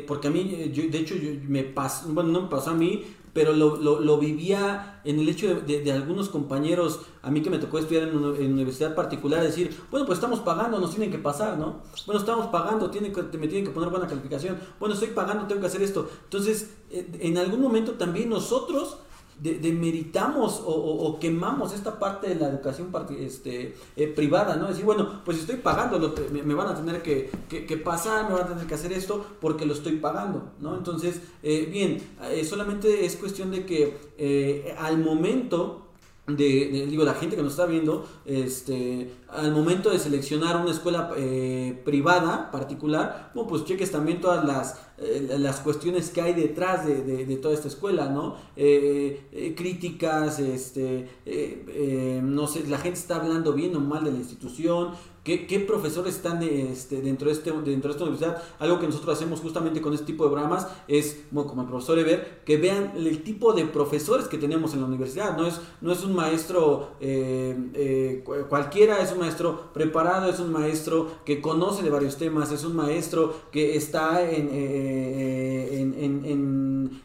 porque 0.07 0.29
a 0.29 0.31
mí, 0.31 0.71
yo, 0.73 0.83
de 0.89 0.97
hecho, 0.97 1.15
yo, 1.15 1.29
me 1.47 1.63
pasó, 1.63 2.09
bueno, 2.09 2.31
no 2.31 2.41
me 2.41 2.47
pasó 2.47 2.71
a 2.71 2.75
mí, 2.75 3.05
pero 3.33 3.53
lo, 3.53 3.77
lo, 3.77 3.99
lo, 3.99 4.17
vivía 4.17 5.01
en 5.03 5.19
el 5.19 5.29
hecho 5.29 5.61
de, 5.61 5.81
de, 5.81 5.91
algunos 5.91 6.29
compañeros, 6.29 7.01
a 7.21 7.31
mí 7.31 7.41
que 7.41 7.49
me 7.49 7.59
tocó 7.59 7.79
estudiar 7.79 8.09
en, 8.09 8.17
una, 8.17 8.29
universidad 8.29 8.93
particular, 8.93 9.41
decir, 9.41 9.75
bueno, 9.89 10.05
pues 10.05 10.17
estamos 10.17 10.39
pagando, 10.41 10.79
nos 10.79 10.91
tienen 10.91 11.11
que 11.11 11.17
pasar, 11.17 11.57
¿no? 11.57 11.81
Bueno, 12.05 12.19
estamos 12.19 12.47
pagando, 12.47 12.89
tienen 12.89 13.13
que, 13.13 13.21
me 13.37 13.47
tienen 13.47 13.65
que 13.65 13.71
poner 13.71 13.89
buena 13.89 14.07
calificación, 14.07 14.57
bueno, 14.79 14.93
estoy 14.93 15.09
pagando, 15.09 15.47
tengo 15.47 15.61
que 15.61 15.67
hacer 15.67 15.81
esto. 15.81 16.09
Entonces, 16.25 16.71
en 16.89 17.37
algún 17.37 17.61
momento 17.61 17.93
también 17.93 18.29
nosotros 18.29 18.97
demeritamos 19.41 20.61
o, 20.63 21.17
quemamos 21.19 21.73
esta 21.73 21.97
parte 21.97 22.29
de 22.29 22.35
la 22.35 22.49
educación 22.49 22.91
este, 23.19 23.75
eh, 23.95 24.07
privada, 24.07 24.55
¿no? 24.55 24.67
Decir, 24.67 24.85
bueno, 24.85 25.21
pues 25.25 25.39
estoy 25.39 25.55
pagando, 25.55 26.13
me, 26.31 26.53
van 26.53 26.67
a 26.67 26.75
tener 26.75 27.01
que, 27.01 27.31
pasar, 27.83 28.29
me 28.29 28.35
van 28.35 28.43
a 28.43 28.47
tener 28.49 28.67
que 28.67 28.75
hacer 28.75 28.93
esto 28.93 29.25
porque 29.41 29.65
lo 29.65 29.73
estoy 29.73 29.97
pagando, 29.97 30.51
¿no? 30.59 30.77
Entonces, 30.77 31.21
eh, 31.41 31.67
bien, 31.71 31.97
eh, 32.29 32.45
solamente 32.45 33.03
es 33.03 33.15
cuestión 33.15 33.49
de 33.49 33.65
que 33.65 34.75
al 34.77 34.99
momento 34.99 35.87
de, 36.27 36.85
digo, 36.87 37.03
la 37.03 37.15
gente 37.15 37.35
que 37.35 37.41
nos 37.41 37.53
está 37.53 37.65
viendo, 37.65 38.07
este, 38.25 39.11
al 39.31 39.51
momento 39.51 39.89
de 39.89 39.99
seleccionar 39.99 40.57
una 40.57 40.71
escuela 40.71 41.11
eh, 41.15 41.81
privada 41.85 42.51
particular, 42.51 43.31
bueno, 43.33 43.49
pues 43.49 43.63
cheques 43.65 43.91
también 43.91 44.19
todas 44.19 44.45
las, 44.45 44.79
eh, 44.97 45.35
las 45.39 45.61
cuestiones 45.61 46.09
que 46.09 46.21
hay 46.21 46.33
detrás 46.33 46.85
de, 46.85 47.03
de, 47.03 47.35
toda 47.37 47.53
esta 47.53 47.67
escuela, 47.67 48.09
¿no? 48.09 48.35
Eh, 48.55 49.53
críticas, 49.55 50.39
este, 50.39 51.07
no 52.23 52.47
sé, 52.47 52.67
la 52.67 52.77
gente 52.77 52.99
está 52.99 53.17
hablando 53.17 53.53
bien 53.53 53.75
o 53.75 53.79
mal 53.79 54.03
de 54.03 54.11
la 54.11 54.17
institución, 54.17 54.91
¿Qué, 55.23 55.63
profesores 55.67 56.15
están 56.15 56.41
este, 56.41 56.99
dentro, 56.99 57.27
de 57.27 57.33
este, 57.33 57.51
dentro 57.51 57.89
de 57.89 57.91
esta 57.91 58.03
universidad? 58.05 58.41
Algo 58.57 58.79
que 58.79 58.87
nosotros 58.87 59.15
hacemos 59.15 59.39
justamente 59.39 59.79
con 59.79 59.93
este 59.93 60.07
tipo 60.07 60.23
de 60.23 60.31
programas 60.31 60.67
es, 60.87 61.25
como 61.31 61.61
el 61.61 61.67
profesor 61.67 61.99
Eber, 61.99 62.41
que 62.43 62.57
vean 62.57 62.93
el 62.95 63.21
tipo 63.21 63.53
de 63.53 63.65
profesores 63.65 64.27
que 64.27 64.39
tenemos 64.39 64.73
en 64.73 64.81
la 64.81 64.87
universidad. 64.87 65.37
No 65.37 65.45
es, 65.45 65.61
no 65.79 65.91
es 65.91 66.03
un 66.03 66.15
maestro 66.15 66.93
cualquiera, 68.49 68.99
es 69.03 69.11
un 69.11 69.20
maestro 69.21 69.71
preparado, 69.73 70.29
es 70.29 70.39
un 70.39 70.51
maestro 70.51 71.09
que 71.25 71.41
conoce 71.41 71.83
de 71.83 71.89
varios 71.89 72.17
temas, 72.17 72.51
es 72.51 72.63
un 72.63 72.75
maestro 72.75 73.33
que 73.51 73.75
está 73.75 74.21
en, 74.29 74.49
eh, 74.51 75.79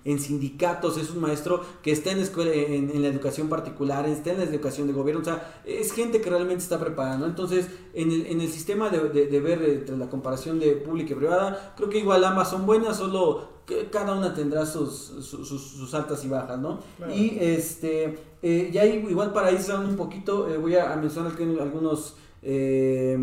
en, 0.04 0.18
sindicatos, 0.18 0.96
es 0.96 1.10
un 1.10 1.20
maestro 1.20 1.62
que 1.82 1.92
está 1.92 2.10
en, 2.10 2.18
escuela, 2.18 2.52
en, 2.52 3.00
la 3.02 3.08
educación 3.08 3.48
particular, 3.48 4.08
está 4.08 4.32
en 4.32 4.38
la 4.38 4.44
educación 4.44 4.86
de 4.86 4.92
gobierno. 4.92 5.22
O 5.22 5.24
sea, 5.24 5.62
es 5.64 5.92
gente 5.92 6.20
que 6.20 6.30
realmente 6.30 6.62
está 6.62 6.80
preparada. 6.80 7.18
¿no? 7.18 7.26
Entonces, 7.26 7.68
en 7.94 8.10
el, 8.40 8.48
sistema 8.50 8.90
de, 8.90 9.40
ver 9.40 9.62
entre 9.62 9.96
la 9.96 10.08
comparación 10.08 10.58
de 10.58 10.72
pública 10.72 11.12
y 11.12 11.16
privada, 11.16 11.74
creo 11.76 11.88
que 11.88 11.98
igual 11.98 12.24
ambas 12.24 12.50
son 12.50 12.66
buenas, 12.66 12.96
solo 12.96 13.55
cada 13.90 14.14
una 14.14 14.32
tendrá 14.32 14.64
sus, 14.64 14.94
sus, 14.94 15.94
altas 15.94 16.24
y 16.24 16.28
bajas, 16.28 16.58
¿no? 16.58 16.78
Y 17.12 17.36
este, 17.40 18.18
eh, 18.42 18.70
ya 18.72 18.84
igual 18.84 19.32
para 19.32 19.50
ir 19.50 19.60
un 19.72 19.96
poquito, 19.96 20.48
eh, 20.48 20.56
voy 20.56 20.76
a, 20.76 20.94
mencionar 20.96 21.32
aquí 21.32 21.42
algunos 21.42 22.14
eh, 22.42 23.18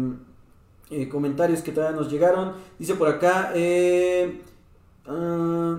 comentarios 1.09 1.61
que 1.61 1.71
todavía 1.71 1.97
nos 1.97 2.11
llegaron. 2.11 2.53
Dice 2.77 2.95
por 2.95 3.07
acá, 3.07 3.53
ah, 5.05 5.77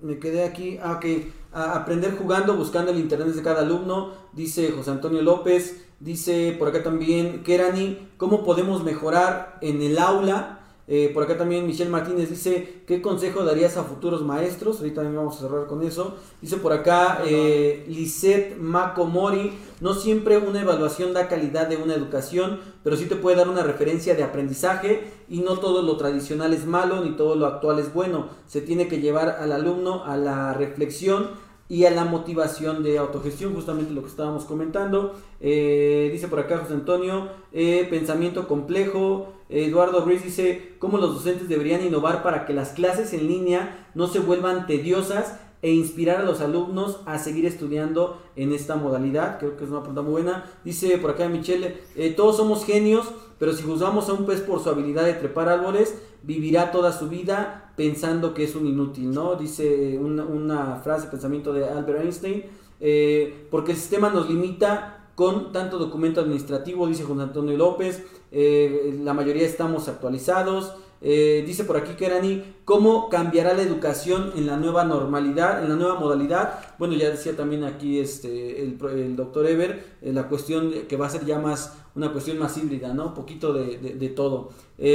me 0.00 0.18
quedé 0.20 0.44
aquí, 0.44 0.78
ah, 0.80 0.92
ok, 0.92 1.06
aprender 1.52 2.16
jugando, 2.16 2.56
buscando 2.56 2.92
el 2.92 2.98
internet 2.98 3.28
de 3.28 3.42
cada 3.42 3.62
alumno, 3.62 4.12
dice 4.32 4.70
José 4.70 4.92
Antonio 4.92 5.22
López. 5.22 5.84
Dice 6.00 6.54
por 6.56 6.68
acá 6.68 6.84
también 6.84 7.42
Kerani, 7.42 8.10
¿cómo 8.18 8.44
podemos 8.44 8.84
mejorar 8.84 9.58
en 9.62 9.82
el 9.82 9.98
aula? 9.98 10.57
Eh, 10.90 11.10
por 11.12 11.22
acá 11.22 11.36
también 11.36 11.66
Michelle 11.66 11.90
Martínez 11.90 12.30
dice, 12.30 12.82
¿qué 12.86 13.02
consejo 13.02 13.44
darías 13.44 13.76
a 13.76 13.84
futuros 13.84 14.22
maestros? 14.22 14.78
Ahorita 14.78 15.02
también 15.02 15.16
vamos 15.16 15.36
a 15.36 15.40
cerrar 15.40 15.66
con 15.66 15.82
eso. 15.82 16.14
Dice 16.40 16.56
por 16.56 16.72
acá 16.72 17.20
eh, 17.26 17.84
Lisette 17.88 18.56
Makomori, 18.58 19.52
no 19.82 19.92
siempre 19.92 20.38
una 20.38 20.62
evaluación 20.62 21.12
da 21.12 21.28
calidad 21.28 21.68
de 21.68 21.76
una 21.76 21.94
educación, 21.94 22.60
pero 22.82 22.96
sí 22.96 23.04
te 23.04 23.16
puede 23.16 23.36
dar 23.36 23.50
una 23.50 23.62
referencia 23.62 24.14
de 24.14 24.22
aprendizaje 24.22 25.12
y 25.28 25.40
no 25.40 25.58
todo 25.58 25.82
lo 25.82 25.98
tradicional 25.98 26.54
es 26.54 26.64
malo 26.64 27.04
ni 27.04 27.10
todo 27.16 27.34
lo 27.34 27.44
actual 27.44 27.78
es 27.80 27.92
bueno. 27.92 28.28
Se 28.46 28.62
tiene 28.62 28.88
que 28.88 29.02
llevar 29.02 29.36
al 29.40 29.52
alumno 29.52 30.04
a 30.06 30.16
la 30.16 30.54
reflexión 30.54 31.28
y 31.68 31.84
a 31.84 31.90
la 31.90 32.06
motivación 32.06 32.82
de 32.82 32.96
autogestión, 32.96 33.54
justamente 33.54 33.92
lo 33.92 34.00
que 34.02 34.08
estábamos 34.08 34.46
comentando. 34.46 35.16
Eh, 35.40 36.08
dice 36.10 36.28
por 36.28 36.40
acá 36.40 36.58
José 36.58 36.72
Antonio, 36.72 37.28
eh, 37.52 37.86
pensamiento 37.90 38.48
complejo. 38.48 39.34
Eduardo 39.48 40.04
Ruiz 40.04 40.22
dice, 40.22 40.74
¿cómo 40.78 40.98
los 40.98 41.14
docentes 41.14 41.48
deberían 41.48 41.84
innovar 41.84 42.22
para 42.22 42.44
que 42.44 42.52
las 42.52 42.70
clases 42.70 43.12
en 43.12 43.26
línea 43.26 43.88
no 43.94 44.06
se 44.06 44.20
vuelvan 44.20 44.66
tediosas 44.66 45.38
e 45.62 45.72
inspirar 45.72 46.20
a 46.20 46.24
los 46.24 46.40
alumnos 46.40 47.00
a 47.06 47.18
seguir 47.18 47.46
estudiando 47.46 48.20
en 48.36 48.52
esta 48.52 48.76
modalidad? 48.76 49.38
Creo 49.38 49.56
que 49.56 49.64
es 49.64 49.70
una 49.70 49.80
pregunta 49.80 50.02
muy 50.02 50.12
buena. 50.12 50.44
Dice 50.64 50.98
por 50.98 51.12
acá 51.12 51.28
Michelle, 51.28 51.78
eh, 51.96 52.12
todos 52.14 52.36
somos 52.36 52.64
genios, 52.64 53.10
pero 53.38 53.52
si 53.52 53.62
juzgamos 53.62 54.08
a 54.08 54.12
un 54.12 54.26
pez 54.26 54.40
por 54.42 54.62
su 54.62 54.68
habilidad 54.68 55.04
de 55.04 55.14
trepar 55.14 55.48
árboles, 55.48 55.94
vivirá 56.22 56.70
toda 56.70 56.92
su 56.92 57.08
vida 57.08 57.72
pensando 57.76 58.34
que 58.34 58.44
es 58.44 58.54
un 58.54 58.66
inútil, 58.66 59.12
¿no? 59.12 59.36
Dice 59.36 59.98
una, 59.98 60.80
frase, 60.82 61.06
pensamiento 61.08 61.52
de 61.52 61.64
Albert 61.64 62.02
Einstein, 62.02 62.44
eh, 62.80 63.46
porque 63.50 63.72
el 63.72 63.78
sistema 63.78 64.10
nos 64.10 64.28
limita 64.28 64.97
con 65.18 65.50
tanto 65.50 65.78
documento 65.78 66.20
administrativo, 66.20 66.86
dice 66.86 67.02
Juan 67.02 67.18
Antonio 67.18 67.56
López, 67.56 68.04
eh, 68.30 68.96
la 69.02 69.14
mayoría 69.14 69.44
estamos 69.44 69.88
actualizados, 69.88 70.74
eh, 71.00 71.42
dice 71.44 71.64
por 71.64 71.76
aquí 71.76 71.94
Kerani, 71.94 72.44
¿cómo 72.64 73.08
cambiará 73.08 73.52
la 73.52 73.62
educación 73.62 74.30
en 74.36 74.46
la 74.46 74.56
nueva 74.58 74.84
normalidad, 74.84 75.60
en 75.64 75.70
la 75.70 75.74
nueva 75.74 75.98
modalidad? 75.98 76.60
Bueno, 76.78 76.94
ya 76.94 77.10
decía 77.10 77.34
también 77.36 77.64
aquí 77.64 77.98
este, 77.98 78.62
el, 78.62 79.16
doctor 79.16 79.48
Ever, 79.48 79.96
eh, 80.02 80.12
la 80.12 80.28
cuestión 80.28 80.72
que 80.88 80.96
va 80.96 81.06
a 81.06 81.10
ser 81.10 81.26
ya 81.26 81.40
más 81.40 81.76
una 81.96 82.12
cuestión 82.12 82.38
más 82.38 82.56
híbrida, 82.56 82.94
¿no? 82.94 83.06
Un 83.06 83.14
poquito 83.14 83.52
de, 83.52 84.12
todo. 84.14 84.50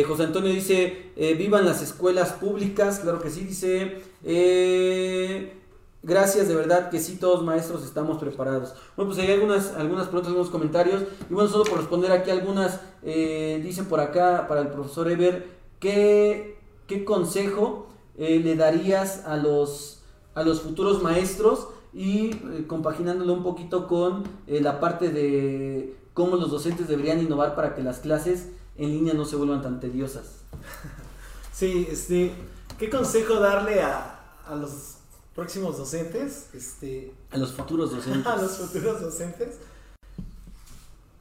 José 0.07 0.23
Antonio 0.23 0.53
dice, 0.53 1.11
vivan 1.37 1.65
las 1.65 1.81
escuelas 1.81 2.31
públicas, 2.31 2.99
claro 2.99 3.19
que 3.19 3.29
sí, 3.29 3.41
dice, 3.41 3.97
gracias, 6.03 6.47
de 6.47 6.55
verdad 6.55 6.89
que 6.89 6.99
sí, 6.99 7.15
todos 7.15 7.43
maestros 7.43 7.83
estamos 7.83 8.19
preparados. 8.19 8.75
Bueno, 8.95 9.11
pues 9.11 9.25
hay 9.25 9.33
algunas, 9.33 9.73
algunas 9.73 10.05
preguntas, 10.05 10.27
algunos 10.29 10.51
comentarios, 10.51 11.03
y 11.29 11.33
bueno, 11.33 11.49
solo 11.49 11.63
por 11.63 11.79
responder 11.79 12.11
aquí 12.11 12.29
algunas, 12.29 12.79
dicen 13.01 13.85
por 13.85 13.99
acá, 13.99 14.45
para 14.47 14.61
el 14.61 14.67
profesor 14.67 15.09
Ever, 15.09 15.47
¿qué, 15.79 16.57
qué 16.87 17.03
consejo 17.03 17.87
eh, 18.17 18.39
le 18.39 18.55
darías 18.55 19.25
a 19.25 19.37
los, 19.37 20.03
a 20.33 20.43
los 20.43 20.61
futuros 20.61 21.01
maestros? 21.03 21.67
Y 21.93 22.31
eh, 22.31 22.65
compaginándolo 22.67 23.33
un 23.33 23.43
poquito 23.43 23.87
con 23.87 24.23
eh, 24.47 24.61
la 24.61 24.79
parte 24.79 25.09
de 25.09 25.95
cómo 26.13 26.37
los 26.37 26.49
docentes 26.49 26.87
deberían 26.87 27.19
innovar 27.19 27.53
para 27.53 27.75
que 27.75 27.83
las 27.83 27.99
clases 27.99 28.49
en 28.77 28.89
línea 28.89 29.13
no 29.13 29.25
se 29.25 29.35
vuelvan 29.35 29.61
tan 29.61 29.79
tediosas. 29.79 30.41
Sí, 31.53 31.87
este, 31.87 32.33
¿qué 32.79 32.89
consejo 32.89 33.35
darle 33.35 33.83
a, 33.83 34.39
a 34.47 34.55
los 34.55 34.95
próximos 35.35 35.77
docentes? 35.77 36.47
Este, 36.53 37.13
a 37.31 37.37
los 37.37 37.53
futuros 37.53 37.91
docentes. 37.91 38.25
a 38.27 38.37
los 38.37 38.57
futuros 38.57 39.01
docentes 39.01 39.57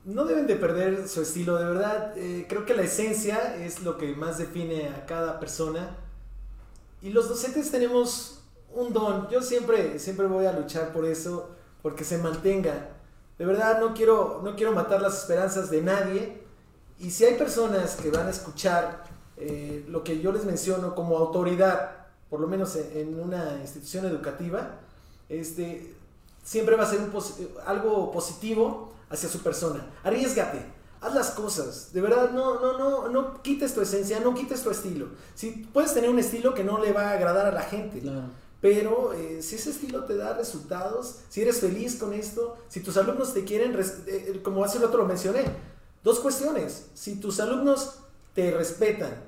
no 0.04 0.24
deben 0.24 0.46
de 0.46 0.56
perder 0.56 1.08
su 1.08 1.22
estilo, 1.22 1.56
de 1.56 1.64
verdad. 1.64 2.16
Eh, 2.16 2.46
creo 2.48 2.64
que 2.64 2.74
la 2.74 2.82
esencia 2.82 3.56
es 3.56 3.82
lo 3.82 3.98
que 3.98 4.14
más 4.14 4.38
define 4.38 4.88
a 4.88 5.06
cada 5.06 5.38
persona. 5.38 5.96
Y 7.00 7.10
los 7.10 7.28
docentes 7.28 7.70
tenemos 7.70 8.40
un 8.74 8.92
don. 8.92 9.28
Yo 9.28 9.42
siempre, 9.42 9.98
siempre 9.98 10.26
voy 10.26 10.46
a 10.46 10.52
luchar 10.52 10.92
por 10.92 11.04
eso, 11.04 11.50
porque 11.82 12.04
se 12.04 12.18
mantenga. 12.18 12.90
De 13.38 13.46
verdad, 13.46 13.80
no 13.80 13.94
quiero, 13.94 14.40
no 14.42 14.56
quiero 14.56 14.72
matar 14.72 15.00
las 15.00 15.18
esperanzas 15.18 15.70
de 15.70 15.82
nadie. 15.82 16.42
Y 16.98 17.10
si 17.10 17.24
hay 17.24 17.36
personas 17.36 17.96
que 17.96 18.10
van 18.10 18.26
a 18.26 18.30
escuchar 18.30 19.04
eh, 19.36 19.84
lo 19.88 20.04
que 20.04 20.20
yo 20.20 20.32
les 20.32 20.44
menciono 20.44 20.94
como 20.94 21.16
autoridad, 21.16 22.01
por 22.32 22.40
lo 22.40 22.46
menos 22.46 22.76
en, 22.76 23.20
una 23.20 23.58
institución 23.60 24.06
educativa, 24.06 24.80
este, 25.28 25.92
siempre 26.42 26.76
va 26.76 26.84
a 26.84 26.86
ser 26.86 27.00
algo 27.66 28.10
positivo 28.10 28.94
hacia 29.10 29.28
su 29.28 29.42
persona. 29.42 29.86
Arriesgate, 30.02 30.64
haz 31.02 31.14
las 31.14 31.32
cosas. 31.32 31.92
De 31.92 32.00
verdad, 32.00 32.30
no, 32.30 32.58
no, 32.58 32.78
no, 32.78 33.08
no 33.10 33.42
quites 33.42 33.74
tu 33.74 33.82
esencia, 33.82 34.18
no 34.20 34.32
quites 34.32 34.62
tu 34.62 34.70
estilo. 34.70 35.08
Si 35.34 35.50
puedes 35.74 35.92
tener 35.92 36.08
un 36.08 36.18
estilo 36.18 36.54
que 36.54 36.64
no 36.64 36.78
le 36.78 36.94
va 36.94 37.10
a 37.10 37.12
agradar 37.12 37.44
a 37.44 37.52
la 37.52 37.64
gente. 37.64 38.02
Pero 38.62 39.12
eh, 39.12 39.42
si 39.42 39.56
ese 39.56 39.68
estilo 39.68 40.04
te 40.04 40.16
da 40.16 40.32
resultados, 40.32 41.16
si 41.28 41.42
eres 41.42 41.60
feliz 41.60 41.96
con 41.96 42.14
esto, 42.14 42.56
si 42.70 42.80
tus 42.80 42.96
alumnos 42.96 43.34
te 43.34 43.44
quieren, 43.44 43.78
eh, 43.78 43.84
eh, 44.06 44.40
como 44.42 44.64
hace 44.64 44.78
el 44.78 44.84
otro 44.84 45.02
lo 45.02 45.06
mencioné, 45.06 45.44
dos 46.02 46.18
cuestiones. 46.18 46.86
Si 46.94 47.16
tus 47.16 47.40
alumnos 47.40 47.96
te 48.34 48.52
respetan 48.52 49.22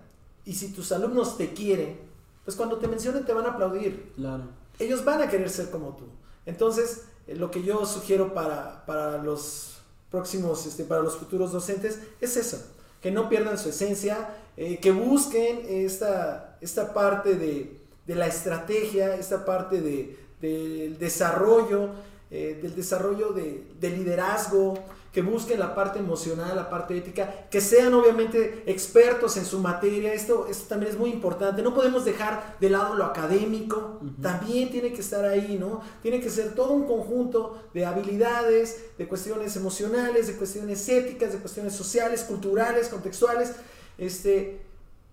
y 0.46 0.54
si 0.54 0.68
tus 0.68 0.90
alumnos 0.90 1.36
te 1.36 1.52
quieren, 1.52 2.13
pues 2.44 2.56
cuando 2.56 2.78
te 2.78 2.88
mencionen 2.88 3.24
te 3.24 3.32
van 3.32 3.46
a 3.46 3.50
aplaudir. 3.50 4.12
Claro. 4.16 4.44
Ellos 4.78 5.04
van 5.04 5.22
a 5.22 5.28
querer 5.28 5.50
ser 5.50 5.70
como 5.70 5.96
tú. 5.96 6.04
Entonces, 6.46 7.02
lo 7.26 7.50
que 7.50 7.62
yo 7.62 7.86
sugiero 7.86 8.34
para, 8.34 8.84
para 8.86 9.22
los 9.22 9.78
próximos, 10.10 10.66
este, 10.66 10.84
para 10.84 11.02
los 11.02 11.16
futuros 11.16 11.52
docentes, 11.52 11.98
es 12.20 12.36
eso, 12.36 12.62
que 13.00 13.10
no 13.10 13.28
pierdan 13.28 13.58
su 13.58 13.70
esencia, 13.70 14.28
eh, 14.56 14.78
que 14.78 14.92
busquen 14.92 15.62
esta, 15.68 16.58
esta 16.60 16.94
parte 16.94 17.34
de, 17.34 17.80
de, 18.06 18.14
la 18.14 18.26
estrategia, 18.26 19.16
esta 19.16 19.44
parte 19.44 19.80
de, 19.80 20.18
del 20.40 20.98
desarrollo, 20.98 21.90
eh, 22.30 22.58
del 22.62 22.74
desarrollo 22.74 23.30
de, 23.30 23.66
de, 23.80 23.90
liderazgo, 23.90 24.74
que 25.14 25.22
busquen 25.22 25.60
la 25.60 25.76
parte 25.76 26.00
emocional, 26.00 26.56
la 26.56 26.68
parte 26.68 26.98
ética, 26.98 27.46
que 27.48 27.60
sean 27.60 27.94
obviamente 27.94 28.64
expertos 28.66 29.36
en 29.36 29.44
su 29.44 29.60
materia. 29.60 30.12
Esto, 30.12 30.48
esto 30.50 30.66
también 30.66 30.90
es 30.90 30.98
muy 30.98 31.10
importante. 31.10 31.62
No 31.62 31.72
podemos 31.72 32.04
dejar 32.04 32.56
de 32.60 32.68
lado 32.68 32.96
lo 32.96 33.04
académico, 33.04 34.00
también 34.20 34.72
tiene 34.72 34.92
que 34.92 35.00
estar 35.00 35.24
ahí, 35.24 35.56
¿no? 35.56 35.82
Tiene 36.02 36.20
que 36.20 36.28
ser 36.28 36.56
todo 36.56 36.72
un 36.72 36.84
conjunto 36.88 37.62
de 37.72 37.86
habilidades, 37.86 38.86
de 38.98 39.06
cuestiones 39.06 39.54
emocionales, 39.54 40.26
de 40.26 40.34
cuestiones 40.34 40.88
éticas, 40.88 41.32
de 41.32 41.38
cuestiones 41.38 41.74
sociales, 41.74 42.24
culturales, 42.24 42.88
contextuales, 42.88 43.52
este, 43.98 44.62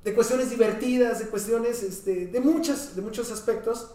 de 0.04 0.16
cuestiones 0.16 0.50
divertidas, 0.50 1.20
de 1.20 1.28
cuestiones 1.28 1.84
este, 1.84 2.26
de, 2.26 2.40
muchas, 2.40 2.96
de 2.96 3.04
muchos 3.04 3.32
aspectos. 3.32 3.92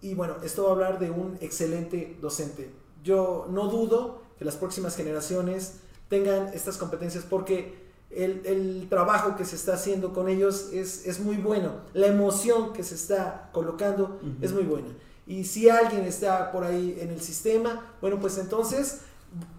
Y 0.00 0.14
bueno, 0.14 0.36
esto 0.44 0.62
va 0.62 0.68
a 0.68 0.72
hablar 0.74 1.00
de 1.00 1.10
un 1.10 1.38
excelente 1.40 2.16
docente. 2.20 2.70
Yo 3.02 3.48
no 3.50 3.66
dudo 3.66 4.29
que 4.40 4.46
las 4.46 4.56
próximas 4.56 4.96
generaciones 4.96 5.74
tengan 6.08 6.48
estas 6.54 6.78
competencias 6.78 7.24
porque 7.28 7.74
el, 8.10 8.86
trabajo 8.88 9.36
que 9.36 9.44
se 9.44 9.54
está 9.54 9.74
haciendo 9.74 10.14
con 10.14 10.30
ellos 10.30 10.70
es, 10.72 11.06
es, 11.06 11.20
muy 11.20 11.36
bueno. 11.36 11.82
La 11.92 12.06
emoción 12.06 12.72
que 12.72 12.82
se 12.82 12.94
está 12.94 13.50
colocando 13.52 14.18
es 14.40 14.52
muy 14.52 14.62
buena. 14.62 14.88
Y 15.26 15.44
si 15.44 15.68
alguien 15.68 16.06
está 16.06 16.52
por 16.52 16.64
ahí 16.64 16.98
en 17.02 17.10
el 17.10 17.20
sistema, 17.20 17.92
bueno, 18.00 18.18
pues 18.18 18.38
entonces 18.38 19.02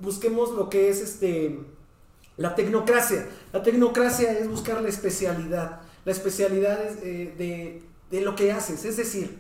busquemos 0.02 0.52
lo 0.52 0.68
que 0.68 0.90
es 0.90 1.00
este, 1.00 1.60
la 2.38 2.56
tecnocracia. 2.56 3.30
La 3.54 3.62
tecnocracia 3.62 4.32
es 4.32 4.50
buscar 4.50 4.82
la 4.82 4.90
especialidad. 4.90 5.82
La 6.06 6.12
especialidad 6.12 6.84
es, 6.84 6.98
eh, 7.04 7.36
de, 7.38 7.84
de 8.10 8.26
lo 8.26 8.36
que 8.36 8.52
haces. 8.52 8.84
Es 8.84 8.98
decir, 8.98 9.38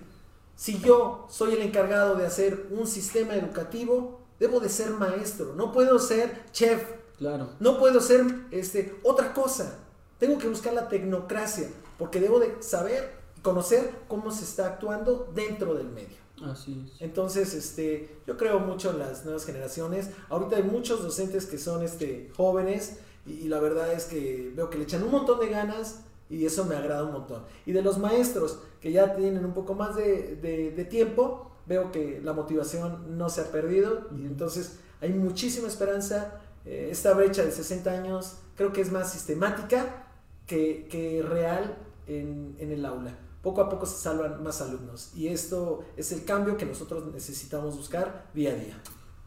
si 0.55 0.79
yo 0.79 1.25
soy 1.31 1.53
el 1.53 1.63
encargado 1.63 2.13
de 2.13 2.27
hacer 2.27 2.67
un 2.69 2.85
sistema 2.85 3.33
educativo, 3.33 4.20
debo 4.41 4.59
de 4.59 4.69
ser 4.69 4.89
maestro, 4.89 5.53
no 5.53 5.71
puedo 5.71 5.99
ser 5.99 6.45
chef, 6.51 6.83
claro. 7.19 7.49
no 7.59 7.77
puedo 7.77 8.01
ser 8.01 8.25
este, 8.49 8.95
otra 9.03 9.35
cosa. 9.35 9.77
Tengo 10.17 10.39
que 10.39 10.47
buscar 10.47 10.73
la 10.73 10.89
tecnocracia, 10.89 11.69
porque 11.99 12.19
debo 12.19 12.39
de 12.39 12.55
saber 12.59 13.11
y 13.37 13.41
conocer 13.41 13.91
cómo 14.07 14.31
se 14.31 14.43
está 14.43 14.65
actuando 14.65 15.31
dentro 15.35 15.75
del 15.75 15.89
medio. 15.89 16.17
Así 16.43 16.83
es. 16.83 17.01
Entonces, 17.01 17.53
este, 17.53 18.17
yo 18.25 18.35
creo 18.35 18.59
mucho 18.59 18.89
en 18.89 18.97
las 18.97 19.25
nuevas 19.25 19.45
generaciones. 19.45 20.09
Ahorita 20.27 20.55
hay 20.55 20.63
muchos 20.63 21.03
docentes 21.03 21.45
que 21.45 21.59
son 21.59 21.83
este, 21.83 22.31
jóvenes 22.35 22.97
y, 23.27 23.47
la 23.47 23.59
verdad 23.59 23.93
es 23.93 24.05
que 24.05 24.51
veo 24.55 24.71
que 24.71 24.79
le 24.79 24.85
echan 24.85 25.03
un 25.03 25.11
montón 25.11 25.39
de 25.39 25.49
ganas 25.49 25.99
y 26.31 26.47
eso 26.47 26.65
me 26.65 26.75
agrada 26.75 27.03
un 27.03 27.11
montón. 27.11 27.43
Y 27.67 27.73
de 27.73 27.83
los 27.83 27.99
maestros 27.99 28.57
que 28.81 28.91
ya 28.91 29.15
tienen 29.15 29.45
un 29.45 29.53
poco 29.53 29.75
más 29.75 29.95
de, 29.95 30.35
de 30.75 30.85
tiempo, 30.85 31.50
veo 31.65 31.91
que 31.91 32.21
la 32.23 32.33
motivación 32.33 33.17
no 33.17 33.29
se 33.29 33.41
ha 33.41 33.51
perdido 33.51 34.07
y 34.17 34.25
entonces 34.25 34.79
hay 35.01 35.13
muchísima 35.13 35.67
esperanza. 35.67 36.41
Eh, 36.65 36.89
esta 36.91 37.13
brecha 37.13 37.43
de 37.43 37.51
60 37.51 37.89
años 37.91 38.37
creo 38.55 38.71
que 38.71 38.81
es 38.81 38.91
más 38.91 39.11
sistemática 39.11 40.07
que, 40.45 41.25
real 41.27 41.77
en, 42.07 42.55
en, 42.59 42.71
el 42.71 42.85
aula. 42.85 43.17
Poco 43.41 43.61
a 43.61 43.69
poco 43.69 43.85
se 43.85 43.97
salvan 43.97 44.43
más 44.43 44.61
alumnos 44.61 45.11
y 45.15 45.29
esto 45.29 45.83
es 45.95 46.11
el 46.11 46.25
cambio 46.25 46.57
que 46.57 46.65
nosotros 46.65 47.05
necesitamos 47.13 47.77
buscar 47.77 48.29
día 48.33 48.51
a 48.51 48.55
día. 48.55 48.81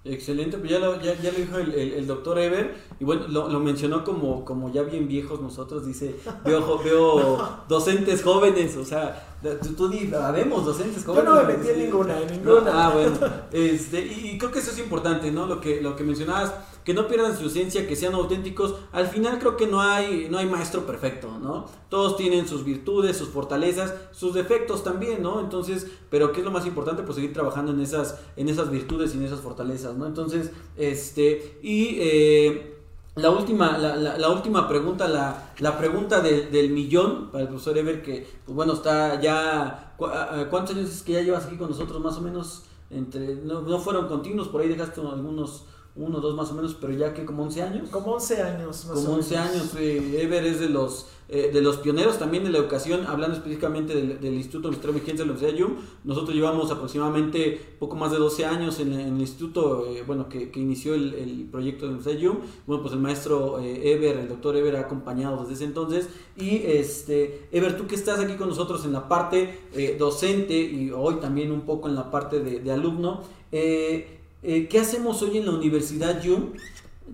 Excelente, 0.05 0.59
pues 0.59 0.71
ya 0.71 0.79
lo, 0.79 1.01
ya, 1.01 1.15
ya 1.15 1.33
lo 1.33 1.39
dijo 1.39 1.57
el, 1.57 1.75
el, 1.75 2.07
doctor 2.07 2.39
Ever, 2.39 2.75
y 3.01 3.05
bueno, 3.05 3.27
lo, 3.27 3.49
lo, 3.49 3.59
mencionó 3.59 4.05
como, 4.05 4.45
como 4.45 4.71
ya 4.71 4.83
bien 4.83 5.09
viejos 5.09 5.41
nosotros, 5.41 5.87
dice, 5.87 6.17
veo, 6.45 6.79
veo 6.85 7.49
docentes 7.69 8.23
jóvenes, 8.23 8.77
o 8.77 8.85
sea, 8.85 9.35
Tú, 9.63 9.75
tú 9.75 10.17
habemos 10.17 10.65
docentes 10.65 11.05
jóvenes. 11.05 11.25
Yo 11.27 11.35
no 11.35 11.43
me 11.43 11.53
metí 11.53 11.69
en 11.69 11.79
ninguna, 11.79 12.19
en 12.19 12.31
ninguna. 12.33 12.87
ah, 12.87 12.91
bueno. 12.91 13.19
Este, 13.53 14.01
y 14.01 14.39
creo 14.39 14.51
que 14.51 14.61
eso 14.61 14.71
es 14.71 14.79
importante, 14.79 15.31
¿no? 15.31 15.47
Lo 15.47 15.61
que, 15.61 15.83
lo 15.83 15.95
que 15.95 16.03
mencionabas, 16.03 16.55
que 16.85 16.95
no 16.95 17.09
pierdan 17.09 17.37
su 17.37 17.47
esencia, 17.47 17.87
que 17.89 17.97
sean 17.97 18.15
auténticos. 18.15 18.75
Al 18.93 19.07
final 19.07 19.39
creo 19.39 19.57
que 19.57 19.67
no 19.67 19.81
hay, 19.81 20.29
no 20.31 20.39
hay 20.39 20.47
maestro 20.47 20.85
perfecto, 20.87 21.39
¿no? 21.43 21.67
Todos 21.89 22.17
tienen 22.17 22.47
sus 22.47 22.65
virtudes, 22.65 23.17
sus 23.17 23.31
fortalezas, 23.31 23.95
sus 24.13 24.35
defectos 24.35 24.85
también, 24.85 25.23
¿no? 25.23 25.41
Entonces, 25.41 25.87
pero 26.11 26.33
¿qué 26.33 26.41
es 26.41 26.45
lo 26.45 26.51
más 26.51 26.67
importante? 26.67 27.03
Pues 27.03 27.17
seguir 27.17 27.33
trabajando 27.33 27.73
en 27.73 27.81
esas, 27.81 28.21
en 28.37 28.49
esas 28.49 28.71
virtudes 28.71 29.15
y 29.15 29.19
en 29.19 29.25
esas 29.25 29.41
fortalezas, 29.41 29.97
¿no? 29.97 30.07
Entonces, 30.07 30.51
este, 30.77 31.59
y... 31.63 31.97
Eh, 32.01 32.71
la 33.17 33.31
última, 33.31 33.79
la, 33.79 34.19
la, 34.19 34.29
última 34.29 34.67
pregunta, 34.67 35.07
la, 35.07 35.53
la 35.61 35.79
pregunta 35.79 36.21
del 36.21 36.71
millón 36.71 37.31
para 37.31 37.43
el 37.43 37.49
profesor 37.49 37.79
Ever, 37.79 38.03
que 38.03 38.27
pues 38.45 38.57
bueno, 38.57 38.73
está 38.73 39.21
ya, 39.21 39.95
¿cuántos 40.51 40.75
años 40.75 40.91
es 40.91 41.03
que 41.03 41.13
ya 41.13 41.21
llevas 41.21 41.47
aquí 41.47 41.57
con 41.57 41.71
nosotros 41.71 42.03
más 42.03 42.17
o 42.17 42.21
menos? 42.21 42.65
Entre, 42.91 43.37
no, 43.37 43.61
no 43.61 43.79
fueron 43.79 44.09
continuos, 44.09 44.49
por 44.49 44.63
ahí 44.63 44.69
dejaste 44.69 45.01
algunos 45.01 45.65
uno, 45.97 46.19
dos 46.19 46.35
más 46.35 46.51
o 46.51 46.55
menos, 46.55 46.77
pero 46.81 46.93
ya 46.93 47.15
que 47.15 47.25
como 47.25 47.45
11 47.45 47.63
años. 47.63 47.89
Como 47.89 48.13
11 48.15 48.43
años, 48.43 48.85
más 48.87 48.99
Como 48.99 49.15
11 49.15 49.37
años, 49.37 49.75
eh, 49.79 50.23
Ever 50.23 50.45
es 50.45 50.59
de 50.59 50.69
los, 50.69 51.07
eh, 51.29 51.51
de 51.53 51.63
los 51.63 51.77
pioneros 51.77 52.19
también 52.19 52.43
de 52.43 52.51
la 52.51 52.59
educación, 52.59 53.07
hablando 53.07 53.37
específicamente 53.37 53.95
del, 53.95 54.21
del 54.21 54.35
Instituto 54.35 54.71
Mexicano 54.71 54.93
de 54.93 55.15
la 55.19 55.23
Universidad 55.25 55.53
de 55.53 55.59
Yum. 55.59 55.77
Nosotros 56.03 56.35
llevamos 56.35 56.73
aproximadamente 56.73 57.77
poco 57.79 57.95
más 57.95 58.11
de 58.11 58.19
12 58.19 58.45
años 58.45 58.81
en, 58.81 58.93
el 58.93 59.21
instituto, 59.21 59.87
eh, 59.87 60.03
bueno, 60.05 60.29
que, 60.29 60.51
que, 60.51 60.59
inició 60.59 60.95
el, 60.95 61.15
el, 61.15 61.45
proyecto 61.45 61.87
de 61.87 61.93
la 61.93 61.99
Universidad 61.99 62.17
de 62.17 62.23
Yum. 62.23 62.39
Bueno, 62.67 62.83
pues 62.83 62.93
el 62.93 63.01
maestro 63.01 63.61
Ever, 63.61 64.17
el 64.17 64.29
doctor 64.29 64.57
Ever 64.57 64.75
ha 64.77 64.81
acompañado 64.81 65.43
desde 65.43 65.55
ese 65.55 65.65
entonces. 65.65 66.09
Y, 66.37 66.57
este, 66.57 67.47
Ever, 67.53 67.77
tú 67.77 67.87
que 67.87 67.95
estás 67.95 68.19
aquí 68.19 68.35
con 68.35 68.49
nosotros 68.49 68.85
en 68.85 68.93
la 68.93 69.07
parte 69.07 69.61
docente 69.97 70.55
y 70.59 70.91
hoy 70.91 71.17
también 71.21 71.53
un 71.53 71.61
poco 71.61 71.89
en 71.89 71.95
la 71.95 72.11
parte 72.11 72.41
de, 72.41 72.59
de 72.59 72.73
alumno, 72.73 73.23
eh, 73.53 74.24
eh, 74.45 74.69
¿Qué 74.69 74.79
hacemos 74.79 75.23
hoy 75.23 75.39
en 75.39 75.47
la 75.47 75.53
Universidad 75.53 76.23
Yum? 76.23 76.53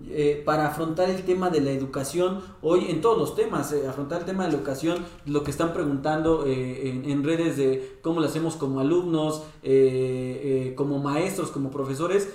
Eh, 0.07 0.41
para 0.45 0.67
afrontar 0.67 1.09
el 1.09 1.23
tema 1.23 1.49
de 1.49 1.61
la 1.61 1.71
educación, 1.71 2.41
hoy 2.61 2.89
en 2.89 3.01
todos 3.01 3.17
los 3.17 3.35
temas, 3.35 3.71
eh, 3.71 3.87
afrontar 3.87 4.19
el 4.19 4.25
tema 4.25 4.45
de 4.45 4.51
la 4.51 4.57
educación, 4.57 5.05
lo 5.25 5.43
que 5.43 5.51
están 5.51 5.73
preguntando 5.73 6.45
en, 6.45 7.23
redes 7.23 7.57
de 7.57 7.99
cómo 8.01 8.19
lo 8.19 8.27
hacemos 8.27 8.55
como 8.55 8.79
alumnos, 8.79 9.43
como 10.75 10.99
maestros, 10.99 11.51
como 11.51 11.71
profesores, 11.71 12.29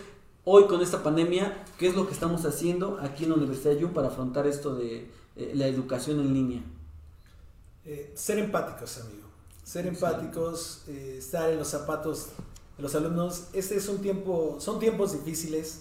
hoy 0.45 0.65
con 0.65 0.81
esta 0.81 1.03
pandemia, 1.03 1.65
¿qué 1.79 1.89
es 1.89 1.97
lo 1.97 2.07
que 2.07 2.13
estamos 2.13 2.45
haciendo 2.45 2.99
aquí 3.03 3.25
en 3.25 3.31
la 3.31 3.37
Universidad 3.37 3.77
Yum 3.77 3.93
para 3.93 4.09
afrontar 4.09 4.47
esto 4.47 4.75
de 4.75 5.11
la 5.55 5.67
educación 5.67 6.21
en 6.21 6.35
línea? 6.35 6.63
ser 8.15 8.39
empáticos, 8.39 8.99
amigo, 9.01 9.29
ser 9.63 9.87
empáticos, 9.87 10.83
estar 10.89 11.51
en 11.51 11.59
los 11.59 11.69
zapatos 11.69 12.29
los 12.79 12.95
alumnos, 12.95 13.45
este 13.53 13.77
es 13.77 13.89
un 13.89 13.99
tiempo, 13.99 14.57
son 14.61 14.79
tiempos 14.79 15.13
difíciles. 15.13 15.81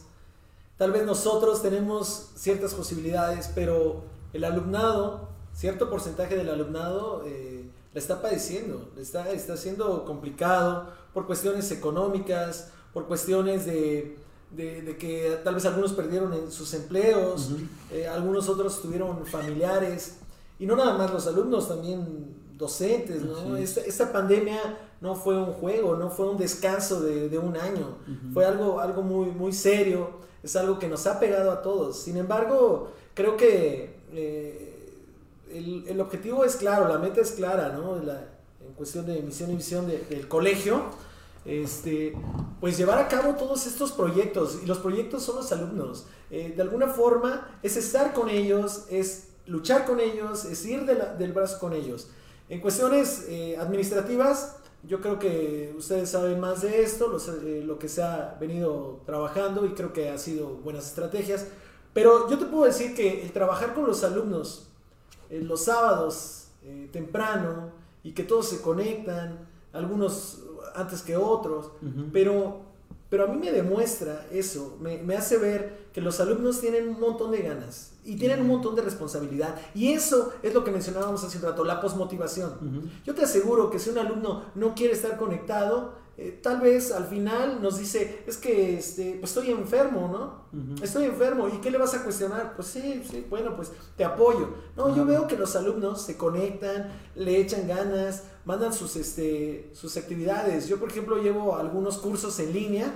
Tal 0.77 0.91
vez 0.91 1.05
nosotros 1.05 1.61
tenemos 1.61 2.31
ciertas 2.35 2.73
posibilidades, 2.73 3.49
pero 3.53 4.03
el 4.33 4.43
alumnado, 4.43 5.29
cierto 5.53 5.89
porcentaje 5.89 6.35
del 6.35 6.49
alumnado 6.49 7.23
eh, 7.25 7.65
la 7.93 7.99
está 7.99 8.21
padeciendo, 8.21 8.89
está, 8.97 9.31
está 9.31 9.55
siendo 9.55 10.03
complicado 10.05 10.89
por 11.13 11.25
cuestiones 11.27 11.71
económicas, 11.71 12.69
por 12.93 13.07
cuestiones 13.07 13.65
de, 13.65 14.17
de, 14.51 14.97
que 14.97 15.39
tal 15.43 15.55
vez 15.55 15.65
algunos 15.65 15.93
perdieron 15.93 16.51
sus 16.51 16.73
empleos, 16.73 17.51
eh, 17.91 18.07
algunos 18.07 18.49
otros 18.49 18.81
tuvieron 18.81 19.25
familiares, 19.25 20.17
y 20.59 20.65
no 20.65 20.75
nada 20.75 20.97
más 20.97 21.11
los 21.11 21.27
alumnos, 21.27 21.67
también 21.67 22.35
docentes, 22.57 23.21
¿no? 23.23 23.57
Esta, 23.57 23.81
esta, 23.81 24.13
pandemia 24.13 24.77
no 25.05 25.15
fue 25.15 25.37
un 25.37 25.53
juego, 25.53 25.95
no 25.95 26.09
fue 26.09 26.27
un 26.27 26.37
descanso 26.37 26.99
de, 26.99 27.29
de 27.29 27.37
un 27.37 27.55
año, 27.55 27.99
fue 28.33 28.43
algo, 28.43 28.79
algo 28.79 29.03
muy, 29.03 29.27
muy 29.27 29.53
serio, 29.53 30.09
es 30.41 30.55
algo 30.55 30.79
que 30.79 30.87
nos 30.87 31.05
ha 31.05 31.19
pegado 31.19 31.51
a 31.51 31.61
todos. 31.61 31.99
Sin 31.99 32.17
embargo, 32.17 32.91
creo 33.13 33.37
que 33.37 33.97
eh, 34.11 34.91
el, 35.51 35.85
el, 35.87 36.01
objetivo 36.01 36.43
es 36.43 36.55
claro, 36.55 36.87
la 36.87 36.97
meta 36.97 37.21
es 37.21 37.31
clara, 37.31 37.69
¿no? 37.69 37.97
La, 37.97 38.29
en 38.65 38.73
cuestión 38.73 39.05
de 39.05 39.21
misión 39.21 39.51
y 39.51 39.55
visión 39.57 39.87
de, 39.87 39.99
del 40.09 40.27
colegio, 40.27 40.81
este, 41.45 42.17
pues 42.59 42.75
llevar 42.75 42.97
a 42.97 43.07
cabo 43.07 43.35
todos 43.35 43.67
estos 43.67 43.91
proyectos, 43.91 44.59
y 44.63 44.65
los 44.65 44.79
proyectos 44.79 45.21
son 45.21 45.35
los 45.35 45.51
alumnos. 45.51 46.07
Eh, 46.31 46.53
de 46.55 46.61
alguna 46.63 46.87
forma 46.87 47.59
es 47.61 47.77
estar 47.77 48.13
con 48.13 48.29
ellos, 48.29 48.85
es 48.89 49.27
luchar 49.45 49.85
con 49.85 49.99
ellos, 49.99 50.45
es 50.45 50.65
ir 50.65 50.85
de 50.85 50.95
la, 50.95 51.13
del 51.13 51.31
brazo 51.31 51.59
con 51.59 51.73
ellos. 51.73 52.07
En 52.49 52.59
cuestiones 52.59 53.25
eh, 53.29 53.55
administrativas, 53.57 54.57
yo 54.87 55.01
creo 55.01 55.19
que 55.19 55.73
ustedes 55.77 56.09
saben 56.09 56.39
más 56.39 56.61
de 56.61 56.83
esto, 56.83 57.17
eh, 57.43 57.63
lo 57.65 57.79
que 57.79 57.87
se 57.87 58.03
ha 58.03 58.37
venido 58.39 59.01
trabajando 59.05 59.65
y 59.65 59.69
creo 59.69 59.93
que 59.93 60.09
ha 60.09 60.17
sido 60.17 60.47
buenas 60.47 60.87
estrategias. 60.87 61.47
Pero 61.93 62.29
yo 62.29 62.37
te 62.37 62.45
puedo 62.45 62.65
decir 62.65 62.93
que 62.93 63.23
el 63.23 63.31
trabajar 63.31 63.73
con 63.73 63.87
los 63.87 64.03
alumnos 64.03 64.67
eh, 65.29 65.41
los 65.41 65.65
sábados 65.65 66.41
temprano 66.91 67.69
y 68.01 68.13
que 68.13 68.23
todos 68.23 68.49
se 68.49 68.59
conectan, 68.59 69.47
algunos 69.71 70.41
antes 70.73 71.03
que 71.03 71.15
otros, 71.15 71.69
pero 72.11 72.64
pero 73.09 73.25
a 73.25 73.27
mí 73.27 73.37
me 73.37 73.51
demuestra 73.51 74.25
eso, 74.31 74.77
me, 74.81 75.15
hace 75.15 75.37
ver 75.37 75.87
que 75.93 76.01
los 76.01 76.19
alumnos 76.19 76.59
tienen 76.59 76.87
un 76.89 76.99
montón 76.99 77.31
de 77.31 77.39
ganas 77.43 77.91
y 78.03 78.17
tienen 78.17 78.41
un 78.41 78.47
montón 78.47 78.75
de 78.75 78.81
responsabilidad. 78.81 79.55
Y 79.73 79.93
eso 79.93 80.33
es 80.43 80.53
lo 80.53 80.63
que 80.63 80.71
mencionábamos 80.71 81.23
hace 81.23 81.37
un 81.37 81.43
rato, 81.43 81.63
la 81.63 81.81
posmotivación. 81.81 82.91
Yo 83.05 83.13
te 83.13 83.23
aseguro 83.23 83.69
que 83.69 83.79
si 83.79 83.89
un 83.89 83.99
alumno 83.99 84.45
no 84.55 84.75
quiere 84.75 84.93
estar 84.93 85.17
conectado, 85.17 85.93
eh, 86.17 86.39
tal 86.41 86.61
vez 86.61 86.93
al 86.93 87.05
final 87.07 87.61
nos 87.61 87.77
dice, 87.77 88.23
es 88.25 88.37
que 88.37 88.77
este, 88.77 89.17
pues 89.19 89.31
estoy 89.31 89.51
enfermo, 89.51 90.07
¿no? 90.07 90.45
Estoy 90.81 91.05
enfermo, 91.05 91.49
¿y 91.49 91.57
qué 91.59 91.69
le 91.69 91.77
vas 91.77 91.93
a 91.93 92.03
cuestionar? 92.03 92.55
Pues 92.55 92.69
sí, 92.69 93.03
sí, 93.09 93.25
bueno, 93.29 93.57
pues 93.57 93.73
te 93.97 94.05
apoyo. 94.05 94.55
No, 94.77 94.95
yo 94.95 95.05
veo 95.05 95.27
que 95.27 95.35
los 95.35 95.57
alumnos 95.57 96.01
se 96.01 96.15
conectan, 96.15 96.89
le 97.15 97.41
echan 97.41 97.67
ganas, 97.67 98.23
mandan 98.45 98.71
sus, 98.71 98.95
este, 98.95 99.69
sus 99.73 99.97
actividades. 99.97 100.69
Yo, 100.69 100.79
por 100.79 100.89
ejemplo, 100.89 101.17
llevo 101.17 101.57
algunos 101.57 101.97
cursos 101.97 102.39
en 102.39 102.53
línea 102.53 102.93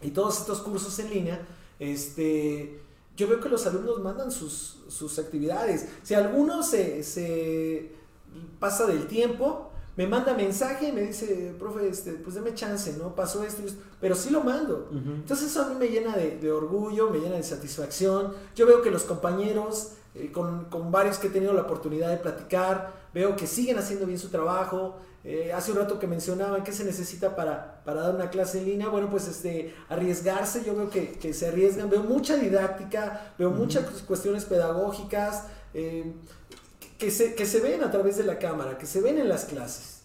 y 0.00 0.10
todos 0.10 0.38
estos 0.38 0.60
cursos 0.60 0.96
en 1.00 1.10
línea, 1.10 1.44
este, 1.80 2.80
yo 3.16 3.26
veo 3.26 3.40
que 3.40 3.48
los 3.48 3.66
alumnos 3.66 4.00
mandan 4.00 4.30
sus, 4.30 4.78
sus 4.86 5.18
actividades. 5.18 5.88
Si 6.04 6.14
alguno 6.14 6.62
se, 6.62 7.02
se 7.02 7.90
pasa 8.60 8.86
del 8.86 9.08
tiempo, 9.08 9.67
me 9.98 10.06
manda 10.06 10.32
mensaje 10.32 10.90
y 10.90 10.92
me 10.92 11.00
dice, 11.00 11.52
profe, 11.58 11.88
este, 11.88 12.12
pues 12.12 12.36
deme 12.36 12.54
chance, 12.54 12.94
¿no? 12.96 13.16
Pasó 13.16 13.42
esto, 13.42 13.64
esto 13.66 13.82
pero 14.00 14.14
sí 14.14 14.30
lo 14.30 14.44
mando. 14.44 14.88
Entonces 14.92 15.50
eso 15.50 15.62
a 15.62 15.68
mí 15.70 15.74
me 15.74 15.88
llena 15.88 16.16
de, 16.16 16.52
orgullo, 16.52 17.10
me 17.10 17.18
llena 17.18 17.34
de 17.34 17.42
satisfacción. 17.42 18.32
Yo 18.54 18.64
veo 18.64 18.80
que 18.80 18.92
los 18.92 19.02
compañeros, 19.02 19.94
eh, 20.14 20.30
con, 20.30 20.66
con, 20.66 20.92
varios 20.92 21.18
que 21.18 21.26
he 21.26 21.30
tenido 21.30 21.52
la 21.52 21.62
oportunidad 21.62 22.10
de 22.10 22.16
platicar, 22.16 22.92
veo 23.12 23.34
que 23.34 23.48
siguen 23.48 23.76
haciendo 23.76 24.06
bien 24.06 24.20
su 24.20 24.28
trabajo. 24.28 25.00
Eh, 25.24 25.52
hace 25.52 25.72
un 25.72 25.78
rato 25.78 25.98
que 25.98 26.06
mencionaban 26.06 26.62
qué 26.62 26.70
se 26.70 26.84
necesita 26.84 27.34
para, 27.34 27.82
para, 27.84 28.02
dar 28.02 28.14
una 28.14 28.30
clase 28.30 28.60
en 28.60 28.66
línea, 28.66 28.88
bueno, 28.88 29.10
pues 29.10 29.26
este, 29.26 29.74
arriesgarse, 29.88 30.62
yo 30.64 30.76
veo 30.76 30.90
que, 30.90 31.14
que 31.14 31.34
se 31.34 31.48
arriesgan, 31.48 31.90
veo 31.90 32.04
mucha 32.04 32.36
didáctica, 32.36 33.34
veo 33.36 33.50
muchas 33.50 33.84
cuestiones 34.02 34.44
pedagógicas. 34.44 35.46
Eh, 35.74 36.14
que 36.98 37.10
se, 37.10 37.34
que 37.34 37.46
se 37.46 37.60
ven 37.60 37.82
a 37.84 37.90
través 37.90 38.16
de 38.16 38.24
la 38.24 38.38
cámara, 38.38 38.76
que 38.76 38.86
se 38.86 39.00
ven 39.00 39.18
en 39.18 39.28
las 39.28 39.44
clases. 39.44 40.02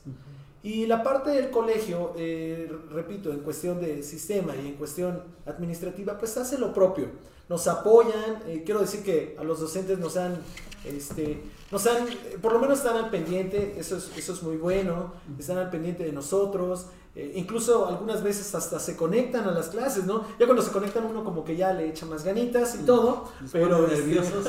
Y 0.62 0.86
la 0.86 1.04
parte 1.04 1.32
del 1.32 1.50
colegio, 1.50 2.14
eh, 2.16 2.72
repito, 2.91 3.34
en 3.34 3.39
cuestión 3.39 3.82
de 3.82 4.02
sistema 4.02 4.56
y 4.56 4.68
en 4.68 4.76
cuestión 4.76 5.22
administrativa, 5.46 6.18
pues 6.18 6.38
hace 6.38 6.58
lo 6.58 6.74
propio. 6.74 7.08
Nos 7.50 7.68
apoyan, 7.68 8.44
eh, 8.48 8.64
quiero 8.66 8.80
decir 8.80 9.04
que 9.04 9.36
a 9.38 9.44
los 9.44 9.60
docentes 9.60 10.00
nos 10.00 10.16
han, 10.16 10.38
este, 10.86 11.44
nos 11.70 11.86
han, 11.86 12.08
por 12.41 12.54
lo 12.54 12.60
menos 12.60 12.78
están 12.78 12.96
al 12.96 13.10
pendiente, 13.10 13.76
eso 13.78 13.98
es, 13.98 14.10
eso 14.16 14.32
es 14.32 14.41
muy 14.41 14.56
bueno, 14.56 15.14
están 15.38 15.58
al 15.58 15.70
pendiente 15.70 16.06
de 16.06 16.14
nosotros, 16.14 16.86
eh, 17.16 17.34
incluso 17.36 17.88
algunas 17.88 18.24
veces 18.24 18.56
hasta 18.56 18.80
se 18.80 18.96
conectan 18.96 19.48
a 19.48 19.52
las 19.52 19.68
clases, 19.68 20.06
¿no? 20.06 20.26
Ya 20.39 20.46
cuando 20.46 20.64
se 20.64 20.72
conectan 20.72 21.06
uno 21.06 21.26
como 21.26 21.44
que 21.44 21.56
ya 21.58 21.74
le 21.74 21.89
echa 21.89 22.06
más 22.06 22.24
ganitas 22.24 22.76
y 22.82 22.86
todo, 22.86 23.30
pero 23.52 23.86
este, 23.86 23.98
nerviosos. 23.98 24.48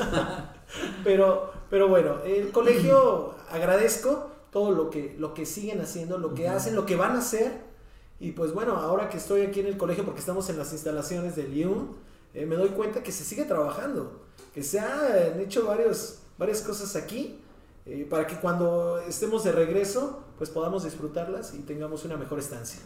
pero 1.04 1.52
pero 1.70 1.88
bueno, 1.88 2.22
el 2.24 2.50
colegio 2.52 3.34
agradezco 3.50 4.30
todo 4.50 4.70
lo 4.70 4.90
que 4.90 5.16
lo 5.18 5.34
que 5.34 5.46
siguen 5.46 5.80
haciendo, 5.80 6.18
lo 6.18 6.34
que 6.34 6.48
hacen, 6.48 6.74
lo 6.74 6.86
que 6.86 6.96
van 6.96 7.12
a 7.12 7.18
hacer 7.18 7.74
y 8.20 8.32
pues 8.32 8.52
bueno, 8.54 8.76
ahora 8.76 9.08
que 9.08 9.16
estoy 9.16 9.42
aquí 9.42 9.60
en 9.60 9.66
el 9.66 9.76
colegio 9.76 10.04
porque 10.04 10.20
estamos 10.20 10.48
en 10.48 10.58
las 10.58 10.72
instalaciones 10.72 11.36
del 11.36 11.56
IUM, 11.56 11.88
eh, 12.32 12.46
me 12.46 12.56
doy 12.56 12.70
cuenta 12.70 13.02
que 13.02 13.12
se 13.12 13.24
sigue 13.24 13.44
trabajando, 13.44 14.22
que 14.54 14.62
se 14.62 14.78
han 14.78 15.40
hecho 15.40 15.66
varios, 15.66 16.20
varias 16.38 16.62
cosas 16.62 16.96
aquí 16.96 17.40
eh, 17.86 18.06
para 18.08 18.26
que 18.26 18.36
cuando 18.36 18.98
estemos 19.00 19.44
de 19.44 19.52
regreso, 19.52 20.22
pues 20.38 20.48
podamos 20.48 20.84
disfrutarlas 20.84 21.54
y 21.54 21.58
tengamos 21.58 22.04
una 22.04 22.16
mejor 22.16 22.38
estancia. 22.38 22.80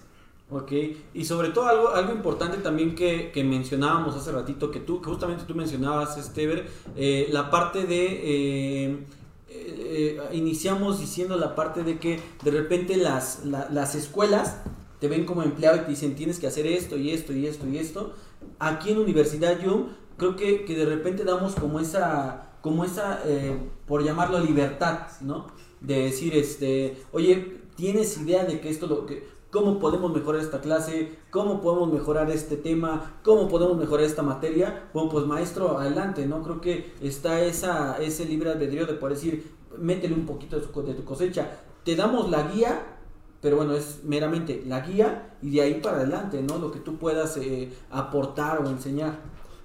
Ok, 0.50 0.72
y 1.12 1.24
sobre 1.26 1.50
todo 1.50 1.66
algo, 1.66 1.90
algo 1.90 2.12
importante 2.12 2.56
también 2.58 2.94
que, 2.94 3.30
que 3.32 3.44
mencionábamos 3.44 4.16
hace 4.16 4.32
ratito, 4.32 4.70
que 4.70 4.80
tú, 4.80 5.02
que 5.02 5.10
justamente 5.10 5.44
tú 5.46 5.54
mencionabas, 5.54 6.16
Estever, 6.16 6.66
eh, 6.96 7.28
la 7.30 7.50
parte 7.50 7.84
de... 7.84 9.06
Eh, 9.50 10.20
iniciamos 10.32 11.00
diciendo 11.00 11.36
la 11.36 11.54
parte 11.54 11.82
de 11.82 11.98
que 11.98 12.20
de 12.44 12.50
repente 12.50 12.96
las, 12.96 13.44
las 13.44 13.94
escuelas 13.94 14.58
te 15.00 15.08
ven 15.08 15.24
como 15.24 15.42
empleado 15.42 15.76
y 15.76 15.80
te 15.80 15.90
dicen 15.90 16.14
tienes 16.14 16.38
que 16.38 16.46
hacer 16.46 16.66
esto 16.66 16.96
y 16.96 17.10
esto 17.10 17.32
y 17.32 17.46
esto 17.46 17.66
y 17.66 17.78
esto. 17.78 18.12
Aquí 18.58 18.90
en 18.90 18.98
Universidad 18.98 19.58
yo 19.60 19.88
creo 20.18 20.36
que, 20.36 20.64
que 20.64 20.76
de 20.76 20.84
repente 20.84 21.24
damos 21.24 21.54
como 21.54 21.80
esa 21.80 22.48
como 22.60 22.84
esa, 22.84 23.22
eh, 23.24 23.56
por 23.86 24.04
llamarlo 24.04 24.40
libertad, 24.40 25.06
¿no? 25.20 25.46
De 25.80 26.02
decir, 26.04 26.34
este, 26.34 26.96
oye, 27.12 27.62
¿tienes 27.76 28.18
idea 28.18 28.44
de 28.44 28.60
que 28.60 28.68
esto 28.68 28.86
lo 28.86 29.06
que, 29.06 29.26
cómo 29.50 29.78
podemos 29.78 30.12
mejorar 30.12 30.42
esta 30.42 30.60
clase, 30.60 31.18
cómo 31.30 31.60
podemos 31.60 31.92
mejorar 31.92 32.30
este 32.30 32.56
tema, 32.56 33.18
cómo 33.22 33.48
podemos 33.48 33.76
mejorar 33.78 34.04
esta 34.04 34.22
materia? 34.22 34.88
Bueno, 34.92 35.08
pues 35.08 35.26
maestro, 35.26 35.78
adelante, 35.78 36.26
¿no? 36.26 36.42
Creo 36.42 36.60
que 36.60 36.94
está 37.00 37.42
esa, 37.42 37.98
ese 37.98 38.24
libre 38.24 38.50
albedrío 38.50 38.86
de 38.86 38.94
poder 38.94 39.16
decir, 39.16 39.52
métele 39.78 40.14
un 40.14 40.26
poquito 40.26 40.58
de, 40.58 40.94
tu 40.94 41.04
cosecha. 41.04 41.60
Te 41.84 41.96
damos 41.96 42.30
la 42.30 42.42
guía, 42.48 42.98
pero 43.40 43.56
bueno, 43.56 43.74
es 43.74 44.00
meramente 44.04 44.62
la 44.66 44.80
guía 44.80 45.36
y 45.40 45.50
de 45.50 45.62
ahí 45.62 45.74
para 45.80 45.98
adelante, 45.98 46.42
¿no? 46.42 46.58
Lo 46.58 46.70
que 46.70 46.80
tú 46.80 46.96
puedas 46.96 47.36
eh, 47.38 47.72
aportar 47.90 48.60
o 48.60 48.68
enseñar. 48.68 49.20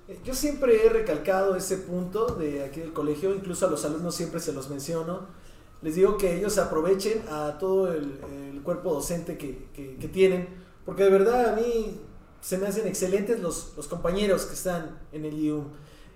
Eh, 0.07 0.19
yo 0.23 0.33
siempre 0.33 0.85
he 0.85 0.89
recalcado 0.89 1.55
ese 1.55 1.77
punto 1.77 2.27
de 2.27 2.63
aquí 2.63 2.79
del 2.79 2.93
colegio, 2.93 3.33
incluso 3.33 3.67
a 3.67 3.69
los 3.69 3.83
alumnos 3.83 4.15
siempre 4.15 4.39
se 4.39 4.53
los 4.53 4.69
menciono. 4.69 5.42
Les 5.83 5.95
digo 5.95 6.17
que 6.17 6.37
ellos 6.37 6.57
aprovechen 6.57 7.23
a 7.29 7.57
todo 7.59 7.93
el, 7.93 8.19
cuerpo 8.63 8.93
docente 8.93 9.37
que, 9.37 9.67
que, 9.73 10.07
tienen, 10.07 10.47
porque 10.85 11.03
de 11.03 11.09
verdad 11.09 11.49
a 11.49 11.55
mí 11.57 11.99
se 12.39 12.57
me 12.57 12.67
hacen 12.67 12.87
excelentes 12.87 13.41
los, 13.41 13.73
los 13.75 13.89
compañeros 13.89 14.45
que 14.45 14.53
están 14.53 14.99
en 15.11 15.25
el 15.25 15.37
IUM. 15.37 15.65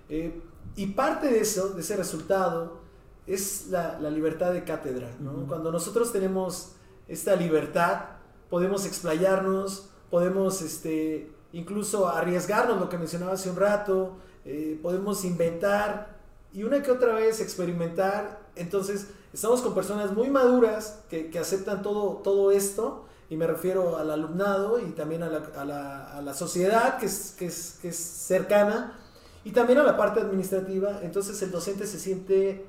Eh, 0.08 0.40
y 0.76 0.86
parte 0.86 1.26
de 1.26 1.40
eso, 1.40 1.68
de 1.70 1.82
ese 1.82 1.94
resultado, 1.96 2.80
es 3.26 3.66
la, 3.68 3.98
la 4.00 4.08
libertad 4.08 4.54
de 4.54 4.64
cátedra. 4.64 5.14
¿no? 5.20 5.46
Cuando 5.46 5.70
nosotros 5.70 6.10
tenemos 6.10 6.72
esta 7.06 7.36
libertad, 7.36 8.04
podemos 8.48 8.86
explayarnos, 8.86 9.90
podemos 10.10 10.62
este, 10.62 11.30
incluso 11.52 12.08
arriesgarnos, 12.08 12.80
lo 12.80 12.88
que 12.88 12.96
mencionaba 12.96 13.32
hace 13.32 13.50
un 13.50 13.56
rato, 13.56 14.16
eh, 14.44 14.78
podemos 14.82 15.24
inventar 15.24 16.16
y 16.52 16.62
una 16.62 16.82
que 16.82 16.90
otra 16.90 17.14
vez 17.14 17.40
experimentar. 17.40 18.40
Entonces, 18.56 19.08
estamos 19.32 19.60
con 19.60 19.74
personas 19.74 20.12
muy 20.12 20.30
maduras 20.30 21.00
que, 21.08 21.30
aceptan 21.38 21.82
todo, 21.82 22.20
todo 22.24 22.50
esto, 22.50 23.04
y 23.30 23.36
me 23.36 23.46
refiero 23.46 23.98
al 23.98 24.10
alumnado 24.10 24.78
y 24.78 24.90
también 24.92 25.22
a 25.22 25.28
la, 25.28 26.34
sociedad 26.34 26.98
que 26.98 27.06
es, 27.06 27.34
que, 27.38 27.46
es, 27.46 27.96
cercana, 27.96 28.98
y 29.44 29.52
también 29.52 29.78
a 29.78 29.82
la 29.82 29.96
parte 29.96 30.20
administrativa. 30.20 31.00
Entonces, 31.02 31.40
el 31.42 31.50
docente 31.50 31.86
se 31.86 31.98
siente 31.98 32.66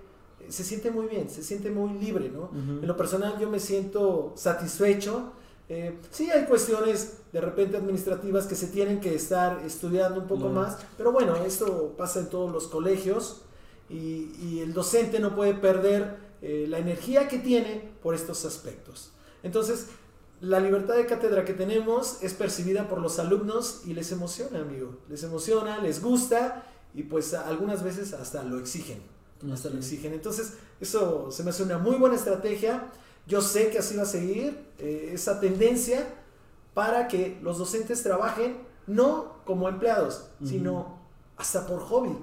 se 0.47 0.63
siente 0.63 0.89
muy 0.89 1.05
bien, 1.05 1.29
se 1.29 1.43
siente 1.43 1.69
muy 1.69 1.93
libre, 1.99 2.29
¿no? 2.29 2.49
En 2.53 2.87
lo 2.87 2.97
personal 2.97 3.37
yo 3.37 3.49
me 3.49 3.59
siento 3.59 4.33
satisfecho 4.35 5.33
eh, 5.71 5.99
sí 6.09 6.31
hay 6.31 6.45
cuestiones 6.45 7.17
de 7.31 7.41
repente 7.41 7.77
administrativas 7.77 8.47
que 8.47 8.55
se 8.55 8.67
tienen 8.67 8.99
que 8.99 9.13
estar 9.13 9.61
estudiando 9.63 10.19
un 10.19 10.27
poco 10.27 10.49
más, 10.49 10.79
pero 10.97 11.11
bueno, 11.11 11.35
esto 11.35 11.93
pasa 11.95 12.21
en 12.21 12.29
todos 12.29 12.51
los 12.51 12.67
colegios 12.67 13.43
y, 13.87 14.59
el 14.61 14.73
docente 14.73 15.19
no 15.19 15.35
puede 15.35 15.53
perder 15.53 16.17
eh, 16.41 16.65
la 16.67 16.79
energía 16.79 17.27
que 17.27 17.39
tiene 17.39 17.91
por 18.01 18.15
estos 18.15 18.45
aspectos. 18.45 19.11
Entonces, 19.43 19.87
la 20.41 20.59
libertad 20.59 20.95
de 20.95 21.05
cátedra 21.05 21.43
que 21.43 21.53
tenemos 21.53 22.23
es 22.23 22.33
percibida 22.33 22.87
por 22.87 23.01
los 23.01 23.19
alumnos 23.19 23.81
y 23.85 23.93
les 23.93 24.11
emociona, 24.11 24.59
amigo. 24.59 24.97
Les 25.09 25.23
emociona, 25.23 25.79
les 25.79 26.01
gusta 26.01 26.63
y 26.93 27.03
pues 27.03 27.33
algunas 27.33 27.83
veces 27.83 28.13
hasta 28.13 28.43
lo 28.43 28.59
exigen. 28.59 29.01
Hasta 29.51 29.69
lo 29.69 29.77
exigen. 29.77 30.13
Entonces, 30.13 30.53
eso 30.79 31.31
se 31.31 31.43
me 31.43 31.49
hace 31.49 31.63
una 31.63 31.77
muy 31.77 31.97
buena 31.97 32.15
estrategia. 32.15 32.89
Yo 33.27 33.41
sé 33.41 33.69
que 33.69 33.79
así 33.79 33.95
va 33.95 34.03
a 34.03 34.05
seguir 34.05 34.65
eh, 34.79 35.11
esa 35.13 35.39
tendencia 35.39 36.07
para 36.73 37.07
que 37.07 37.37
los 37.41 37.57
docentes 37.57 38.01
trabajen 38.03 38.57
no 38.87 39.43
como 39.45 39.69
empleados, 39.69 40.29
sino 40.43 40.99
hasta 41.37 41.67
por 41.67 41.79
hobby. 41.81 42.17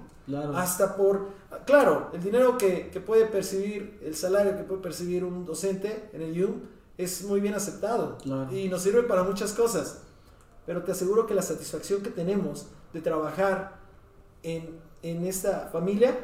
Hasta 0.54 0.96
por, 0.96 1.28
claro, 1.64 2.10
el 2.12 2.22
dinero 2.22 2.58
que, 2.58 2.90
puede 3.04 3.26
percibir, 3.26 4.00
el 4.02 4.14
salario 4.14 4.56
que 4.56 4.64
puede 4.64 4.82
percibir 4.82 5.24
un 5.24 5.44
docente 5.44 6.10
en 6.12 6.22
el 6.22 6.36
IUM 6.36 6.60
es 6.98 7.22
muy 7.24 7.40
bien 7.40 7.54
aceptado 7.54 8.18
y 8.50 8.68
nos 8.68 8.82
sirve 8.82 9.02
para 9.02 9.22
muchas 9.22 9.52
cosas. 9.52 10.02
Pero 10.64 10.82
te 10.82 10.92
aseguro 10.92 11.26
que 11.26 11.34
la 11.34 11.42
satisfacción 11.42 12.02
que 12.02 12.10
tenemos 12.10 12.66
de 12.92 13.00
trabajar 13.00 13.78
en, 14.42 14.84
esta 15.02 15.68
familia 15.72 16.18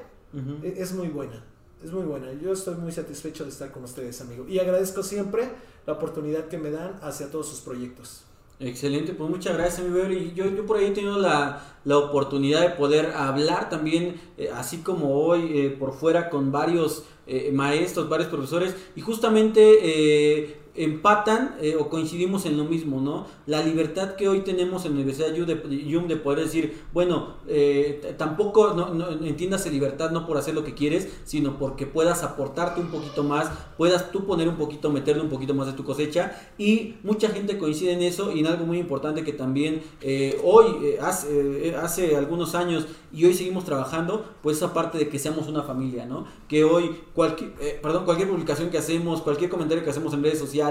e, 0.63 0.75
es 0.79 0.93
muy 0.93 1.09
buena 1.09 1.45
es 1.85 1.93
muy 1.93 2.05
buena. 2.05 2.33
Yo 2.35 2.53
estoy 2.53 2.77
muy 2.77 2.93
satisfecho 2.93 3.45
de 3.45 3.51
estar 3.51 3.71
con 3.73 3.85
ustedes, 3.85 4.21
amigo. 4.21 4.47
Y 4.49 4.59
agradezco 4.59 5.03
siempre 5.03 5.49
la 5.87 5.95
oportunidad 5.95 6.47
que 6.47 6.59
me 6.59 6.71
dan 6.71 6.99
hacia 7.03 7.31
todos 7.31 7.49
sus 7.49 7.61
proyectos. 7.61 8.23
Excelente, 8.65 9.13
pues 9.13 9.29
muchas 9.29 9.57
gracias, 9.57 9.81
amigo. 9.81 10.09
Y 10.09 10.35
yo, 10.35 10.47
yo 10.47 10.65
por 10.65 10.77
ahí 10.77 10.87
he 10.87 10.91
tenido 10.91 11.19
la, 11.19 11.63
oportunidad 11.85 12.61
de 12.61 12.71
poder 12.71 13.07
hablar 13.17 13.69
también, 13.69 14.21
eh, 14.39 14.51
así 14.55 14.79
como 14.79 15.21
hoy, 15.21 15.59
eh, 15.59 15.71
por 15.71 15.95
fuera 15.95 16.31
con 16.31 16.53
varios 16.53 17.05
eh, 17.27 17.51
maestros, 17.53 18.09
varios 18.09 18.29
profesores. 18.29 18.77
Y 18.95 19.01
justamente 19.01 20.62
empatan 20.75 21.57
eh, 21.61 21.77
o 21.77 21.91
coincidimos 21.91 22.47
en 22.47 22.57
lo 22.57 22.65
mismo, 22.65 23.01
¿no? 23.01 23.27
La 23.47 23.63
libertad 23.63 24.17
que 24.17 24.29
hoy 24.29 24.41
tenemos 24.41 24.85
en 24.87 24.93
la 24.93 24.97
Universidad 24.97 25.35
Yum 25.35 26.09
de, 26.09 26.17
poder 26.17 26.45
decir, 26.45 26.83
bueno, 26.95 27.35
eh, 27.47 28.15
tampoco 28.17 28.73
no, 28.73 28.95
no, 28.95 29.11
entiendas 29.27 29.71
libertad 29.71 30.11
no 30.11 30.27
por 30.27 30.39
hacer 30.39 30.55
lo 30.55 30.65
que 30.65 30.75
quieres, 30.75 31.09
sino 31.25 31.59
porque 31.59 31.87
puedas 31.87 32.23
aportarte 32.23 32.81
un 32.81 32.89
poquito 32.89 33.23
más, 33.23 33.51
puedas 33.77 34.11
tú 34.11 34.27
poner 34.27 34.49
un 34.49 34.57
poquito, 34.57 34.91
meterle 34.91 35.23
un 35.23 35.29
poquito 35.29 35.55
más 35.55 35.67
de 35.67 35.75
tu 35.75 35.85
cosecha 35.85 36.37
y 36.59 36.97
mucha 37.03 37.29
gente 37.29 37.59
coincide 37.59 37.93
en 37.93 38.03
eso 38.03 38.33
y 38.33 38.41
en 38.41 38.47
algo 38.47 38.65
muy 38.65 38.79
importante 38.79 39.25
que 39.25 39.33
también 39.33 39.83
eh, 40.01 40.41
hoy, 40.43 40.97
hace, 41.01 41.75
hace 41.77 42.17
algunos 42.17 42.55
años 42.55 42.87
y 43.13 43.27
hoy 43.27 43.35
seguimos 43.35 43.65
trabajando, 43.65 44.25
pues 44.43 44.57
esa 44.57 44.73
parte 44.73 44.97
de 44.97 45.09
que 45.09 45.19
seamos 45.19 45.49
una 45.49 45.63
familia, 45.63 46.07
¿no? 46.07 46.27
Que 46.49 46.65
hoy 46.65 46.97
cualquier, 47.15 47.53
perdón, 47.83 48.05
cualquier 48.05 48.29
publicación 48.29 48.71
que 48.71 48.79
hacemos, 48.79 49.21
cualquier 49.21 49.51
comentario 49.51 49.85
que 49.85 49.91
hacemos 49.91 50.15
en 50.15 50.23
redes 50.23 50.39
sociales, 50.39 50.62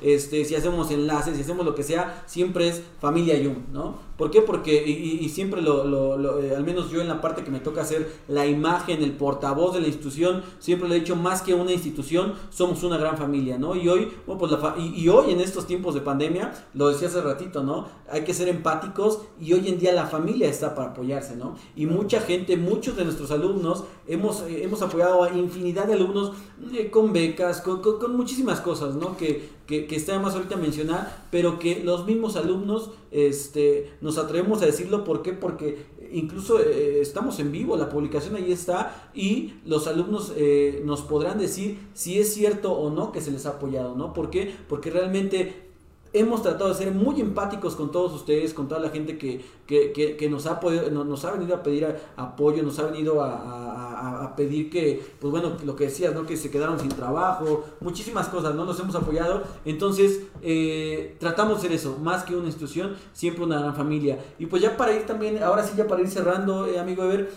este, 0.00 0.44
si 0.44 0.54
hacemos 0.54 0.90
enlaces, 0.90 1.36
si 1.36 1.42
hacemos 1.42 1.64
lo 1.64 1.74
que 1.74 1.82
sea, 1.82 2.22
siempre 2.26 2.68
es 2.68 2.82
familia 3.00 3.38
Yum, 3.38 3.56
¿no? 3.72 4.07
¿Por 4.18 4.32
qué? 4.32 4.42
Porque, 4.42 4.84
y, 4.84 5.28
siempre 5.28 5.62
lo, 5.62 6.40
eh, 6.40 6.52
al 6.56 6.64
menos 6.64 6.90
yo 6.90 7.00
en 7.00 7.06
la 7.06 7.20
parte 7.20 7.44
que 7.44 7.52
me 7.52 7.60
toca 7.60 7.82
hacer 7.82 8.12
la 8.26 8.46
imagen, 8.46 9.00
el 9.00 9.12
portavoz 9.12 9.74
de 9.74 9.80
la 9.80 9.86
institución, 9.86 10.42
siempre 10.58 10.88
le 10.88 10.96
he 10.96 11.00
dicho, 11.00 11.14
más 11.14 11.40
que 11.40 11.54
una 11.54 11.70
institución, 11.70 12.34
somos 12.50 12.82
una 12.82 12.98
gran 12.98 13.16
familia, 13.16 13.58
¿no? 13.58 13.76
Y 13.76 13.88
hoy, 13.88 14.10
bueno, 14.26 14.40
pues 14.40 14.50
la 14.50 14.74
y, 14.76 15.08
hoy 15.08 15.30
en 15.30 15.40
estos 15.40 15.68
tiempos 15.68 15.94
de 15.94 16.00
pandemia, 16.00 16.52
lo 16.74 16.88
decía 16.88 17.06
hace 17.06 17.20
ratito, 17.20 17.62
¿no? 17.62 17.86
Hay 18.10 18.24
que 18.24 18.34
ser 18.34 18.48
empáticos 18.48 19.20
y 19.40 19.52
hoy 19.52 19.68
en 19.68 19.78
día 19.78 19.92
la 19.92 20.08
familia 20.08 20.48
está 20.48 20.74
para 20.74 20.90
apoyarse, 20.90 21.36
¿no? 21.36 21.54
Y 21.76 21.86
mucha 21.86 22.20
gente, 22.20 22.56
muchos 22.56 22.96
de 22.96 23.04
nuestros 23.04 23.30
alumnos, 23.30 23.84
hemos, 24.08 24.42
eh, 24.42 24.64
hemos 24.64 24.82
apoyado 24.82 25.22
a 25.22 25.32
infinidad 25.32 25.86
de 25.86 25.92
alumnos 25.92 26.32
eh, 26.72 26.90
con 26.90 27.12
becas, 27.12 27.60
con, 27.60 27.80
con, 27.82 28.16
muchísimas 28.16 28.60
cosas, 28.60 28.96
¿no? 28.96 29.16
Que, 29.16 29.56
que, 29.68 29.86
está 29.94 30.18
más 30.18 30.34
ahorita 30.34 30.56
mencionar, 30.56 31.26
pero 31.30 31.58
que 31.58 31.84
los 31.84 32.06
mismos 32.06 32.36
alumnos 32.36 32.90
este, 33.10 33.92
nos 34.00 34.16
atrevemos 34.16 34.62
a 34.62 34.66
decirlo, 34.66 35.04
¿por 35.04 35.20
qué? 35.20 35.34
Porque 35.34 35.84
incluso 36.10 36.58
eh, 36.58 37.02
estamos 37.02 37.38
en 37.38 37.52
vivo, 37.52 37.76
la 37.76 37.90
publicación 37.90 38.34
ahí 38.34 38.50
está 38.50 39.10
y 39.14 39.52
los 39.66 39.86
alumnos 39.86 40.32
eh, 40.36 40.82
nos 40.86 41.02
podrán 41.02 41.38
decir 41.38 41.78
si 41.92 42.18
es 42.18 42.32
cierto 42.32 42.72
o 42.72 42.88
no 42.88 43.12
que 43.12 43.20
se 43.20 43.30
les 43.30 43.44
ha 43.44 43.50
apoyado, 43.50 43.94
¿no? 43.94 44.14
¿Por 44.14 44.30
qué? 44.30 44.54
Porque 44.70 44.88
realmente 44.88 45.67
hemos 46.12 46.42
tratado 46.42 46.70
de 46.70 46.74
ser 46.74 46.92
muy 46.92 47.20
empáticos 47.20 47.76
con 47.76 47.90
todos 47.90 48.12
ustedes, 48.14 48.54
con 48.54 48.68
toda 48.68 48.80
la 48.80 48.90
gente 48.90 49.18
que, 49.18 49.44
que, 49.66 50.28
nos, 50.30 50.46
ha 50.46 50.60
podido, 50.60 50.90
nos 50.90 51.24
ha 51.24 51.32
venido 51.32 51.54
a 51.54 51.62
pedir 51.62 51.86
apoyo, 52.16 52.62
nos 52.62 52.78
ha 52.78 52.84
venido 52.84 53.22
a, 53.22 54.34
pedir 54.36 54.70
que, 54.70 55.02
pues 55.18 55.30
bueno, 55.30 55.56
lo 55.64 55.74
que 55.74 55.84
decías, 55.84 56.14
¿no? 56.14 56.24
Que 56.24 56.36
se 56.36 56.50
quedaron 56.50 56.78
sin 56.78 56.90
trabajo, 56.90 57.64
muchísimas 57.80 58.28
cosas, 58.28 58.54
¿no? 58.54 58.64
Nos 58.64 58.78
hemos 58.78 58.94
apoyado. 58.94 59.42
Entonces, 59.64 60.22
eh, 60.42 61.16
tratamos 61.18 61.56
de 61.56 61.68
ser 61.68 61.72
eso, 61.72 61.98
más 61.98 62.24
que 62.24 62.36
una 62.36 62.46
institución, 62.46 62.94
siempre 63.12 63.44
una 63.44 63.60
gran 63.60 63.74
familia. 63.74 64.18
Y 64.38 64.46
pues 64.46 64.62
ya 64.62 64.76
para 64.76 64.94
ir 64.94 65.06
también, 65.06 65.42
ahora 65.42 65.64
sí 65.64 65.74
ya 65.76 65.86
para 65.86 66.02
ir 66.02 66.08
cerrando, 66.08 66.66
eh, 66.66 66.78
amigo 66.78 67.02
Ever, 67.04 67.30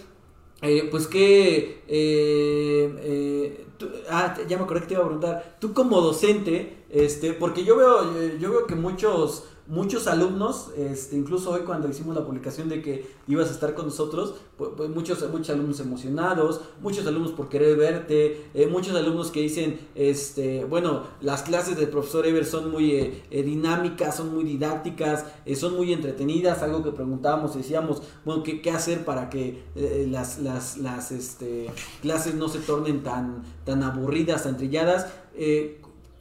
eh, 0.62 0.88
pues 0.92 1.08
que, 1.08 1.82
ah, 4.10 4.36
ya 4.48 4.58
me 4.58 4.64
acordé 4.64 4.82
que 4.82 4.88
te 4.88 4.94
iba 4.94 5.04
a 5.04 5.08
preguntar, 5.08 5.58
tú 5.60 5.74
como 5.74 6.02
docente, 6.02 6.81
este, 6.92 7.32
porque 7.34 7.64
yo 7.64 7.78
veo, 7.78 8.18
eh, 8.18 8.38
yo 8.38 8.52
veo 8.52 8.68
que 8.68 8.76
muchos, 8.76 9.46
muchos 9.66 10.08
alumnos, 10.08 10.72
este, 10.76 11.16
incluso 11.16 11.52
hoy 11.52 11.62
cuando 11.62 11.88
hicimos 11.88 12.14
la 12.14 12.26
publicación 12.26 12.68
de 12.68 12.82
que 12.82 13.08
ibas 13.30 13.48
a 13.48 13.52
estar 13.52 13.74
con 13.74 13.86
nosotros, 13.86 14.36
pues, 14.58 14.90
muchos, 14.90 15.26
muchos 15.32 15.52
alumnos 15.52 15.80
emocionados, 15.80 16.60
muchos 16.82 17.08
alumnos 17.08 17.32
por 17.32 17.48
querer 17.48 17.78
verte, 17.78 18.46
eh, 18.54 18.68
muchos 18.68 18.94
alumnos 18.94 19.32
que 19.32 19.40
dicen, 19.40 19.80
este, 19.96 20.66
bueno, 20.66 21.04
las 21.22 21.44
clases 21.44 21.78
del 21.78 21.88
profesor 21.88 22.28
Ever 22.28 22.46
son 22.46 22.70
muy 22.70 22.92
eh, 22.92 23.44
dinámicas, 23.44 24.18
son 24.18 24.36
muy 24.36 24.44
didácticas, 24.44 25.24
son 25.56 25.78
muy 25.78 25.94
entretenidas, 25.94 26.62
algo 26.62 26.84
que 26.84 26.92
preguntábamos, 26.92 27.56
decíamos, 27.56 28.02
bueno, 28.26 28.44
¿qué, 28.44 28.62
qué 28.62 28.72
hacer 28.72 29.06
para 29.06 29.30
que 29.30 29.64
las, 30.10 30.40
las, 30.40 30.78
las 30.78 31.14
este, 31.14 31.68
clases 32.02 32.36
no 32.36 32.50
se 32.50 32.60
tornen 32.60 33.02
tan, 33.02 33.44
tan 33.64 33.82
aburridas, 33.82 34.44
tan 34.44 34.58
trilladas? 34.58 35.08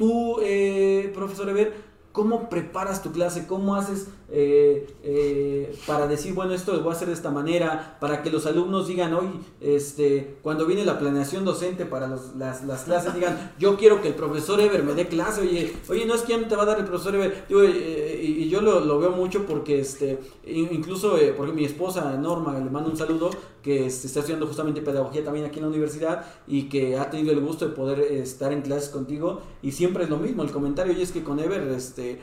Tú, 0.01 0.39
eh, 0.41 1.13
profesor 1.15 1.51
Eber, 1.51 1.75
¿cómo 2.13 2.49
preparas 2.49 3.03
tu 3.03 3.13
clase? 3.13 3.47
¿Cómo 3.47 3.75
haces 3.75 4.09
eh, 4.33 4.87
eh, 5.03 5.77
para 5.87 6.07
decir, 6.07 6.35
bueno, 6.35 6.55
esto 6.55 6.73
lo 6.73 6.81
voy 6.83 6.93
a 6.93 6.95
hacer 6.95 7.09
de 7.09 7.15
esta 7.15 7.31
manera, 7.31 7.99
para 8.01 8.23
que 8.23 8.31
los 8.31 8.47
alumnos 8.47 8.87
digan, 8.87 9.13
hoy, 9.13 9.29
este, 9.61 10.37
cuando 10.43 10.67
viene 10.67 10.85
la 10.85 11.01
planeación 11.01 11.45
docente 11.45 11.85
para 11.85 12.07
las, 12.07 12.65
las, 12.65 12.83
clases, 12.85 13.13
digan, 13.15 13.53
yo 13.59 13.77
quiero 13.77 14.01
que 14.01 14.09
el 14.09 14.15
profesor 14.15 14.61
Ever 14.61 14.85
me 14.85 14.95
dé 14.95 15.09
clase, 15.09 15.41
oye, 15.41 15.75
oye, 15.89 16.07
no 16.07 16.15
es 16.15 16.23
quién 16.23 16.47
te 16.47 16.55
va 16.55 16.63
a 16.63 16.67
dar 16.67 16.79
el 16.79 16.85
profesor 16.85 17.17
Ever, 17.17 17.45
eh, 17.51 18.21
y, 18.23 18.49
yo 18.49 18.61
lo, 18.61 18.99
veo 19.01 19.11
mucho 19.11 19.47
porque, 19.47 19.81
este, 19.81 20.21
incluso, 20.47 21.17
porque 21.37 21.53
mi 21.53 21.65
esposa 21.65 22.17
Norma, 22.17 22.59
le 22.59 22.71
mando 22.71 22.91
un 22.91 22.97
saludo, 22.97 23.31
que 23.63 23.87
este, 23.87 24.07
está 24.07 24.21
estudiando 24.21 24.47
justamente 24.47 24.81
pedagogía 24.81 25.23
también 25.23 25.45
aquí 25.45 25.59
en 25.59 25.65
la 25.65 25.69
universidad 25.69 26.25
y 26.47 26.69
que 26.69 26.97
ha 26.97 27.11
tenido 27.11 27.33
el 27.33 27.41
gusto 27.41 27.69
de 27.69 27.75
poder 27.75 28.01
estar 28.01 28.53
en 28.53 28.63
clases 28.63 28.91
contigo, 28.91 29.41
y 29.61 29.73
siempre 29.73 30.05
es 30.05 30.11
lo 30.11 30.19
mismo, 30.19 30.45
el 30.45 30.51
comentario, 30.51 30.93
y 30.93 31.03
es 31.03 31.11
que 31.11 31.25
con 31.25 31.41
Ever, 31.41 31.63
este, 31.73 32.21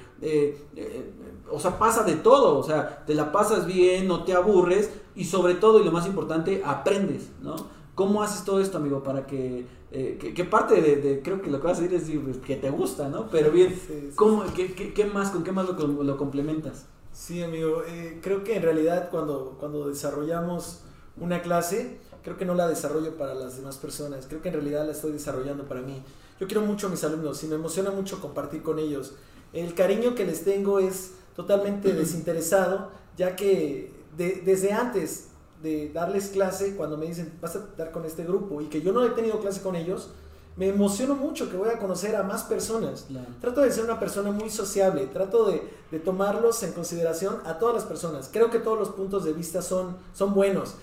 o 1.51 1.59
sea, 1.59 1.78
pasa 1.78 2.03
de 2.03 2.15
todo, 2.15 2.57
o 2.57 2.63
sea, 2.63 3.05
te 3.05 3.13
la 3.13 3.32
pasas 3.32 3.65
bien, 3.65 4.07
no 4.07 4.24
te 4.24 4.34
aburres 4.34 4.89
y 5.15 5.26
sobre 5.26 5.55
todo, 5.55 5.80
y 5.80 5.84
lo 5.84 5.91
más 5.91 6.05
importante, 6.05 6.61
aprendes, 6.65 7.30
¿no? 7.41 7.55
¿Cómo 7.95 8.22
haces 8.22 8.43
todo 8.45 8.61
esto, 8.61 8.78
amigo, 8.78 9.01
para 9.01 9.26
que, 9.26 9.65
eh, 9.91 10.34
que, 10.36 10.43
parte 10.45 10.82
de, 10.82 11.22
creo 11.24 11.41
que 11.41 11.49
lo 11.49 11.59
que 11.59 11.68
vas 11.68 11.80
a 11.80 11.82
decir 11.82 11.95
es 11.95 12.24
pues, 12.24 12.38
que 12.38 12.55
te 12.55 12.70
gusta, 12.70 13.09
¿no? 13.09 13.28
Pero 13.30 13.51
bien, 13.51 13.80
¿cómo, 14.15 14.43
qué, 14.53 14.74
qué, 14.93 15.05
más, 15.05 15.32
con 15.32 15.43
qué 15.43 15.51
más 15.51 15.68
lo, 15.68 16.03
lo 16.03 16.18
complementas? 16.18 16.86
Sí, 17.11 17.41
amigo, 17.41 17.82
eh, 17.88 18.20
creo 18.22 18.43
que 18.43 18.55
en 18.55 18.61
realidad 18.61 19.09
cuando, 19.09 19.55
cuando 19.59 19.89
desarrollamos 19.89 20.82
una 21.20 21.41
clase, 21.41 21.97
creo 22.22 22.38
que 22.38 22.45
no 22.45 22.53
la 22.53 22.68
desarrollo 22.68 23.18
para 23.18 23.34
las 23.34 23.57
demás 23.57 23.78
personas, 23.78 24.28
creo 24.28 24.41
que 24.41 24.49
en 24.49 24.53
realidad 24.53 24.86
la 24.86 24.91
estoy 24.91 25.13
desarrollando 25.13 25.63
para 25.63 25.82
mí. 25.82 26.03
Yo 26.39 26.45
quiero 26.45 26.61
mucho 26.61 26.86
a 26.86 26.89
mis 26.91 27.03
alumnos 27.03 27.43
y 27.43 27.47
me 27.47 27.55
emociona 27.55 27.89
mucho 27.89 28.22
compartir 28.22 28.61
con 28.61 28.78
ellos. 28.78 29.15
El 29.53 29.73
cariño 29.73 30.15
que 30.15 30.25
les 30.25 30.43
tengo 30.43 30.79
es 30.79 31.11
totalmente 31.35 31.93
desinteresado, 31.93 32.89
ya 33.15 33.35
que 33.35 33.91
desde 34.17 34.73
antes 34.73 35.29
de 35.61 35.89
darles 35.91 36.29
clase, 36.29 36.75
cuando 36.75 36.97
me 36.97 37.07
dicen, 37.07 37.33
vas 37.41 37.55
a 37.55 37.67
dar 37.77 37.91
con 37.91 38.05
este 38.05 38.23
grupo, 38.23 38.61
y 38.61 38.65
que 38.65 38.81
yo 38.81 38.91
no 38.91 39.05
he 39.05 39.09
tenido 39.11 39.39
clase 39.39 39.61
con 39.61 39.75
ellos, 39.75 40.09
me 40.55 40.69
emociono 40.69 41.15
mucho 41.15 41.51
que 41.51 41.55
voy 41.55 41.69
a 41.69 41.77
conocer 41.77 42.15
a 42.15 42.23
más 42.23 42.43
personas. 42.43 43.05
Trato 43.39 43.61
de 43.61 43.71
ser 43.71 43.83
una 43.83 43.99
persona 43.99 44.31
muy 44.31 44.49
sociable, 44.49 45.05
trato 45.05 45.45
de, 45.45 45.99
tomarlos 45.99 46.63
en 46.63 46.73
consideración 46.73 47.37
a 47.45 47.59
todas 47.59 47.75
las 47.75 47.83
personas. 47.85 48.29
Creo 48.33 48.49
que 48.49 48.57
todos 48.57 48.77
los 48.77 48.89
puntos 48.89 49.23
de 49.23 49.33
vista 49.33 49.61
son, 49.61 49.95
son 50.13 50.33
buenos. 50.33 50.73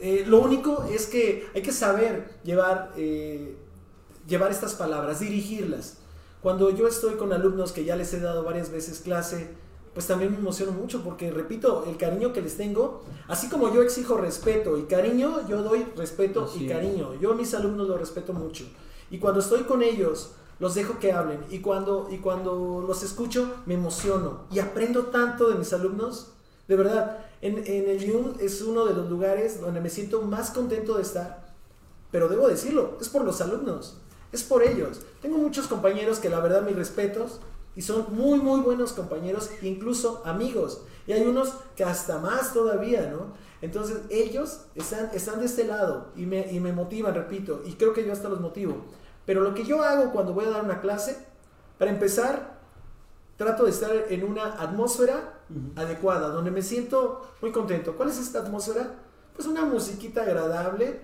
Eh, 0.00 0.24
lo 0.26 0.40
único 0.40 0.84
es 0.90 1.06
que 1.06 1.48
hay 1.54 1.62
que 1.62 1.72
saber 1.72 2.28
llevar, 2.42 2.92
eh, 2.96 3.56
llevar 4.26 4.50
estas 4.50 4.74
palabras, 4.74 5.20
dirigirlas. 5.20 5.98
Cuando 6.42 6.70
yo 6.70 6.86
estoy 6.86 7.14
con 7.14 7.32
alumnos 7.32 7.72
que 7.72 7.84
ya 7.84 7.96
les 7.96 8.14
he 8.14 8.20
dado 8.20 8.44
varias 8.44 8.70
veces 8.70 9.00
clase, 9.00 9.48
pues 9.92 10.06
también 10.06 10.32
me 10.32 10.38
emociono 10.38 10.72
mucho 10.72 11.02
porque, 11.02 11.30
repito, 11.30 11.84
el 11.86 11.96
cariño 11.96 12.32
que 12.32 12.40
les 12.40 12.56
tengo, 12.56 13.02
así 13.28 13.48
como 13.48 13.74
yo 13.74 13.82
exijo 13.82 14.16
respeto 14.16 14.78
y 14.78 14.84
cariño, 14.84 15.46
yo 15.48 15.62
doy 15.62 15.84
respeto 15.96 16.50
y 16.56 16.66
cariño. 16.66 17.14
Yo 17.20 17.32
a 17.32 17.34
mis 17.34 17.52
alumnos 17.54 17.88
los 17.88 17.98
respeto 17.98 18.32
mucho. 18.32 18.64
Y 19.10 19.18
cuando 19.18 19.40
estoy 19.40 19.64
con 19.64 19.82
ellos, 19.82 20.32
los 20.60 20.74
dejo 20.74 20.98
que 20.98 21.12
hablen. 21.12 21.40
Y 21.50 21.58
cuando, 21.58 22.08
y 22.10 22.18
cuando 22.18 22.84
los 22.86 23.02
escucho, 23.02 23.50
me 23.66 23.74
emociono. 23.74 24.44
Y 24.52 24.60
aprendo 24.60 25.06
tanto 25.06 25.50
de 25.50 25.56
mis 25.56 25.72
alumnos. 25.72 26.32
De 26.68 26.76
verdad, 26.76 27.26
en, 27.42 27.58
en 27.66 27.88
el 27.88 27.98
YUN 27.98 28.36
es 28.38 28.62
uno 28.62 28.86
de 28.86 28.94
los 28.94 29.10
lugares 29.10 29.60
donde 29.60 29.80
me 29.80 29.90
siento 29.90 30.22
más 30.22 30.52
contento 30.52 30.94
de 30.94 31.02
estar. 31.02 31.52
Pero 32.12 32.28
debo 32.28 32.46
decirlo, 32.46 32.96
es 33.00 33.08
por 33.08 33.24
los 33.24 33.40
alumnos. 33.40 33.96
Es 34.32 34.42
por 34.42 34.62
ellos. 34.62 35.00
Tengo 35.22 35.38
muchos 35.38 35.66
compañeros 35.66 36.18
que 36.18 36.28
la 36.28 36.40
verdad 36.40 36.62
mis 36.62 36.76
respetos, 36.76 37.40
y 37.76 37.82
son 37.82 38.06
muy, 38.10 38.40
muy 38.40 38.60
buenos 38.60 38.92
compañeros, 38.92 39.50
incluso 39.62 40.22
amigos. 40.24 40.82
Y 41.06 41.12
hay 41.12 41.22
unos 41.22 41.54
que 41.76 41.84
hasta 41.84 42.18
más 42.18 42.52
todavía, 42.52 43.08
¿no? 43.10 43.32
Entonces 43.62 43.98
ellos 44.10 44.62
están, 44.74 45.10
están 45.14 45.40
de 45.40 45.46
este 45.46 45.64
lado 45.64 46.08
y 46.16 46.26
me, 46.26 46.50
y 46.52 46.60
me 46.60 46.72
motivan, 46.72 47.14
repito, 47.14 47.62
y 47.64 47.74
creo 47.74 47.92
que 47.92 48.04
yo 48.04 48.12
hasta 48.12 48.28
los 48.28 48.40
motivo. 48.40 48.84
Pero 49.26 49.42
lo 49.42 49.54
que 49.54 49.64
yo 49.64 49.82
hago 49.82 50.12
cuando 50.12 50.32
voy 50.32 50.46
a 50.46 50.50
dar 50.50 50.64
una 50.64 50.80
clase, 50.80 51.16
para 51.78 51.90
empezar, 51.90 52.58
trato 53.36 53.64
de 53.64 53.70
estar 53.70 53.90
en 54.08 54.24
una 54.24 54.60
atmósfera 54.60 55.40
adecuada, 55.76 56.28
donde 56.28 56.50
me 56.50 56.62
siento 56.62 57.26
muy 57.40 57.52
contento. 57.52 57.96
¿Cuál 57.96 58.10
es 58.10 58.18
esta 58.18 58.40
atmósfera? 58.40 58.94
Pues 59.34 59.46
una 59.46 59.64
musiquita 59.64 60.22
agradable. 60.22 61.00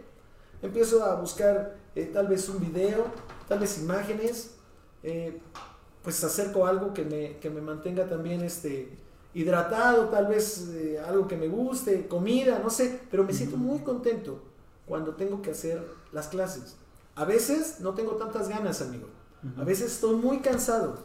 Empiezo 0.63 1.05
a 1.05 1.15
buscar 1.15 1.77
eh, 1.97 2.11
tal 2.13 2.29
vez 2.29 2.49
un 2.49 2.61
video, 2.61 3.07
tal 3.49 3.59
vez 3.59 3.79
imágenes. 3.79 4.55
Eh, 5.03 5.41
pues 6.07 6.23
acerco 6.23 6.67
algo 6.67 6.95
que 6.95 7.05
me, 7.05 7.39
que 7.39 7.51
me 7.51 7.61
mantenga 7.61 8.09
también 8.09 8.41
este, 8.43 8.97
hidratado, 9.35 10.09
tal 10.09 10.29
vez 10.29 10.69
eh, 10.69 11.01
algo 11.05 11.27
que 11.27 11.37
me 11.37 11.49
guste, 11.49 12.07
comida, 12.07 12.61
no 12.63 12.71
sé, 12.71 13.01
pero 13.11 13.25
me 13.25 13.33
siento 13.33 13.57
muy 13.57 13.81
contento 13.81 14.41
cuando 14.87 15.17
tengo 15.17 15.43
que 15.43 15.51
hacer 15.51 15.85
las 16.13 16.29
clases. 16.29 16.77
A 17.17 17.25
veces 17.25 17.81
no 17.81 17.95
tengo 17.95 18.13
tantas 18.13 18.49
ganas, 18.49 18.83
amigo. 18.83 19.09
A 19.59 19.65
veces 19.65 19.93
estoy 19.93 20.15
muy 20.15 20.39
cansado, 20.39 20.99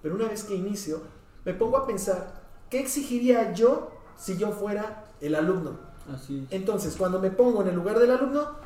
Pero 0.00 0.14
una 0.14 0.28
vez 0.28 0.44
que 0.44 0.54
inicio, 0.54 1.02
me 1.44 1.52
pongo 1.52 1.76
a 1.76 1.86
pensar, 1.86 2.40
¿qué 2.70 2.78
exigiría 2.78 3.52
yo 3.52 3.90
si 4.16 4.36
yo 4.36 4.52
fuera 4.52 5.08
el 5.20 5.34
alumno? 5.34 5.78
Así. 6.12 6.46
Entonces, 6.50 6.94
cuando 6.96 7.18
me 7.18 7.30
pongo 7.30 7.62
en 7.62 7.68
el 7.68 7.74
lugar 7.74 7.98
del 7.98 8.12
alumno, 8.12 8.59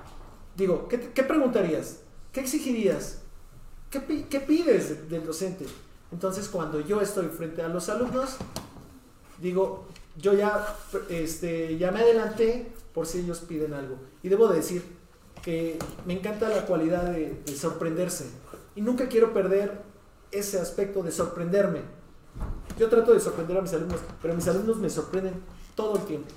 digo, 0.57 0.89
¿qué, 0.89 1.23
preguntarías? 1.23 2.01
¿Qué 2.33 2.41
exigirías? 2.41 3.21
¿Qué, 3.91 4.27
qué 4.29 4.41
pides 4.41 5.09
del 5.09 5.25
docente? 5.25 5.67
Entonces, 6.13 6.49
cuando 6.49 6.81
yo 6.81 7.01
estoy 7.01 7.27
frente 7.27 7.63
a 7.63 7.69
los 7.69 7.89
alumnos, 7.89 8.37
digo, 9.41 9.87
yo 10.17 10.33
ya, 10.33 10.77
este, 11.09 11.77
ya 11.79 11.91
me 11.91 12.01
adelanté 12.01 12.73
por 12.93 13.07
si 13.07 13.21
ellos 13.21 13.41
piden 13.41 13.75
algo. 13.75 13.97
Y 14.23 14.29
debo 14.29 14.49
de 14.49 14.57
decir 14.57 14.85
que 15.43 15.79
me 16.07 16.15
encanta 16.15 16.49
la 16.49 16.67
cualidad 16.67 17.05
de, 17.05 17.43
de 17.45 17.57
sorprenderse. 17.57 18.27
Y 18.77 18.81
nunca 18.81 19.09
quiero 19.09 19.33
perder 19.33 19.83
ese 20.31 20.61
aspecto 20.61 21.03
de 21.03 21.13
sorprenderme. 21.13 21.81
Yo 22.79 22.89
trato 22.89 23.13
de 23.13 23.21
sorprender 23.21 23.59
a 23.59 23.63
mis 23.63 23.73
alumnos, 23.73 24.01
pero 24.21 24.35
mis 24.35 24.49
alumnos 24.49 24.79
me 24.79 24.91
sorprenden 24.91 25.35
todo 25.75 25.97
el 25.97 26.03
tiempo. 26.05 26.29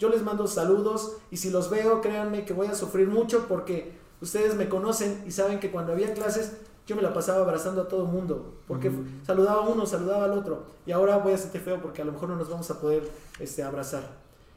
Yo 0.00 0.08
les 0.08 0.22
mando 0.22 0.46
saludos 0.46 1.18
y 1.30 1.36
si 1.36 1.50
los 1.50 1.68
veo, 1.68 2.00
créanme 2.00 2.46
que 2.46 2.54
voy 2.54 2.68
a 2.68 2.74
sufrir 2.74 3.06
mucho 3.06 3.44
porque 3.46 3.92
ustedes 4.22 4.54
me 4.54 4.66
conocen 4.66 5.22
y 5.26 5.30
saben 5.30 5.60
que 5.60 5.70
cuando 5.70 5.92
había 5.92 6.14
clases 6.14 6.54
yo 6.86 6.96
me 6.96 7.02
la 7.02 7.12
pasaba 7.12 7.42
abrazando 7.42 7.82
a 7.82 7.88
todo 7.88 8.06
el 8.06 8.08
mundo, 8.08 8.54
porque 8.66 8.90
saludaba 9.26 9.60
a 9.62 9.68
uno, 9.68 9.84
saludaba 9.84 10.24
al 10.24 10.32
otro, 10.32 10.64
y 10.86 10.92
ahora 10.92 11.18
voy 11.18 11.34
a 11.34 11.38
sentir 11.38 11.60
feo 11.60 11.82
porque 11.82 12.00
a 12.00 12.06
lo 12.06 12.12
mejor 12.12 12.30
no 12.30 12.36
nos 12.36 12.48
vamos 12.48 12.68
a 12.70 12.80
poder 12.80 13.08
este, 13.38 13.62
abrazar. 13.62 14.02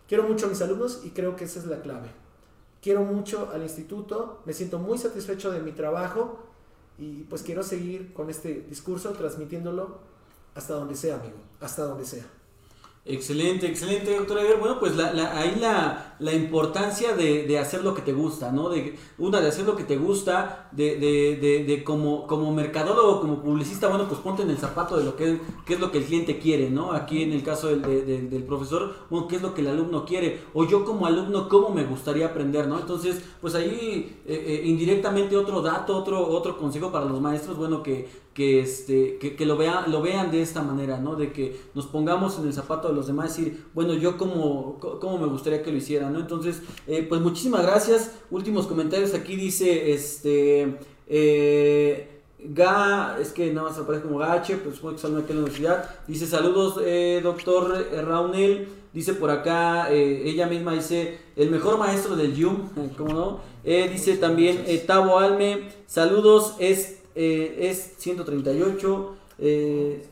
Quiero 0.08 0.24
mucho 0.24 0.46
a 0.46 0.50
mis 0.50 0.62
alumnos 0.62 1.02
y 1.04 1.10
creo 1.10 1.36
que 1.36 1.44
esa 1.44 1.60
es 1.60 1.66
la 1.66 1.82
clave. 1.82 2.08
Quiero 2.82 3.02
mucho 3.02 3.50
al 3.54 3.64
instituto, 3.64 4.40
me 4.46 4.54
siento 4.54 4.80
muy 4.80 4.98
satisfecho 4.98 5.52
de 5.52 5.60
mi 5.60 5.74
trabajo 5.74 6.40
y 6.98 7.24
pues 7.24 7.44
quiero 7.44 7.64
seguir 7.64 8.14
con 8.14 8.30
este 8.30 8.66
discurso 8.70 9.12
transmitiéndolo 9.12 10.00
hasta 10.56 10.74
donde 10.74 10.96
sea, 10.96 11.16
amigo, 11.16 11.38
hasta 11.60 11.84
donde 11.84 12.06
sea. 12.06 12.24
Excelente, 13.06 13.68
excelente, 13.68 14.16
doctor 14.16 14.38
Eber. 14.40 14.60
Bueno, 14.60 14.80
pues 14.80 14.96
la, 14.96 15.12
la- 15.12 15.38
ahí 15.38 15.58
la, 15.60 16.16
la 16.20 16.32
importancia 16.32 17.14
de, 17.14 17.44
de 17.46 17.60
hacer 17.60 17.84
lo 17.84 17.94
que 17.94 18.02
te 18.02 18.14
gusta, 18.14 18.50
¿no? 18.54 18.70
De, 18.70 18.98
una, 19.18 19.42
de 19.42 19.50
hacer 19.50 19.66
lo 19.66 19.76
que 19.76 19.84
te 19.84 19.98
gusta, 19.98 20.70
de, 20.72 20.96
de, 20.96 21.66
de, 21.66 21.84
como, 21.84 22.26
como 22.28 22.54
mercadólogo, 22.54 23.20
como 23.20 23.42
publicista, 23.44 23.90
bueno, 23.90 24.08
pues 24.08 24.22
ponte 24.22 24.44
en 24.44 24.52
el 24.52 24.58
zapato 24.58 24.96
de 24.96 25.04
lo 25.04 25.18
que, 25.18 25.38
es 25.68 25.80
lo 25.82 25.92
que 25.92 25.98
el 25.98 26.06
cliente 26.06 26.40
quiere, 26.40 26.70
¿no? 26.70 26.94
Aquí 26.94 27.24
en 27.24 27.34
el 27.34 27.44
caso 27.44 27.68
del, 27.68 27.82
de- 27.82 28.04
de- 28.06 28.22
del 28.22 28.44
profesor, 28.44 28.96
bueno, 29.10 29.28
qué 29.28 29.36
es 29.36 29.42
lo 29.42 29.54
que 29.54 29.60
el 29.60 29.68
alumno 29.68 30.06
quiere, 30.06 30.40
o 30.54 30.66
yo 30.66 30.86
como 30.86 31.06
alumno, 31.06 31.50
cómo 31.50 31.72
me 31.72 31.84
gustaría 31.84 32.28
aprender, 32.28 32.70
¿no? 32.70 32.80
Entonces, 32.80 33.22
pues 33.42 33.54
ahí 33.56 34.16
eh, 34.26 34.46
eh, 34.48 34.62
indirectamente 34.64 35.36
otro 35.36 35.62
dato, 35.62 35.98
otro, 35.98 36.26
otro 36.30 36.58
consejo 36.58 36.90
para 36.90 37.04
los 37.04 37.20
maestros, 37.20 37.58
bueno, 37.58 37.84
que, 37.84 38.08
que 38.34 38.62
este 38.62 39.18
que, 39.20 39.36
que 39.36 39.46
lo 39.46 39.58
vean 39.58 39.92
lo 39.92 40.02
vean 40.02 40.32
de 40.32 40.42
esta 40.42 40.64
manera 40.64 41.00
no 41.00 41.16
de 41.16 41.32
que 41.32 41.60
nos 41.76 41.86
pongamos 41.86 42.40
en 42.40 42.48
el 42.48 42.54
zapato 42.54 42.88
de 42.88 42.96
los 42.96 43.08
demás 43.08 43.38
y 43.38 43.44
decir 43.44 43.66
bueno 43.74 43.94
yo 43.94 44.18
como 44.18 44.80
cómo 44.80 45.18
me 45.20 45.28
gustaría 45.28 45.62
que 45.62 45.72
lo 45.72 45.78
hicieran 45.78 46.14
no 46.14 46.20
entonces 46.20 46.62
eh, 46.88 47.06
pues 47.08 47.22
muchísimas 47.22 47.62
gracias 47.62 48.12
últimos 48.32 48.66
comentarios 48.66 49.14
aquí 49.14 49.36
dice 49.36 49.94
este 49.94 50.78
eh, 51.08 52.10
Ga, 52.46 53.18
es 53.22 53.32
que 53.32 53.54
nada 53.54 53.70
más 53.70 53.80
aparece 53.80 54.04
como 54.04 54.18
Gache, 54.18 54.58
pues 54.58 54.76
supongo 54.76 54.96
que 54.96 55.02
sale 55.02 55.18
aquí 55.20 55.32
en 55.32 55.38
la 55.38 55.44
universidad. 55.44 55.90
Dice 56.10 56.28
saludos, 56.28 56.78
eh, 56.84 57.22
doctor 57.24 57.88
Raunel. 58.06 58.68
Dice 58.92 59.14
por 59.14 59.32
acá, 59.32 59.90
ella 59.90 60.46
misma 60.48 60.74
dice, 60.74 61.20
el 61.38 61.50
mejor 61.50 61.78
maestro 61.78 62.18
del 62.18 62.36
YUM, 62.36 62.70
¿cómo 62.98 63.14
no? 63.14 63.40
Dice 63.64 64.18
también 64.18 64.66
Tavo 64.86 65.20
Alme, 65.20 65.70
saludos, 65.88 66.56
es, 66.60 67.03
eh, 67.16 67.58
es 67.70 67.94
138, 67.98 69.16
eh, 69.40 70.06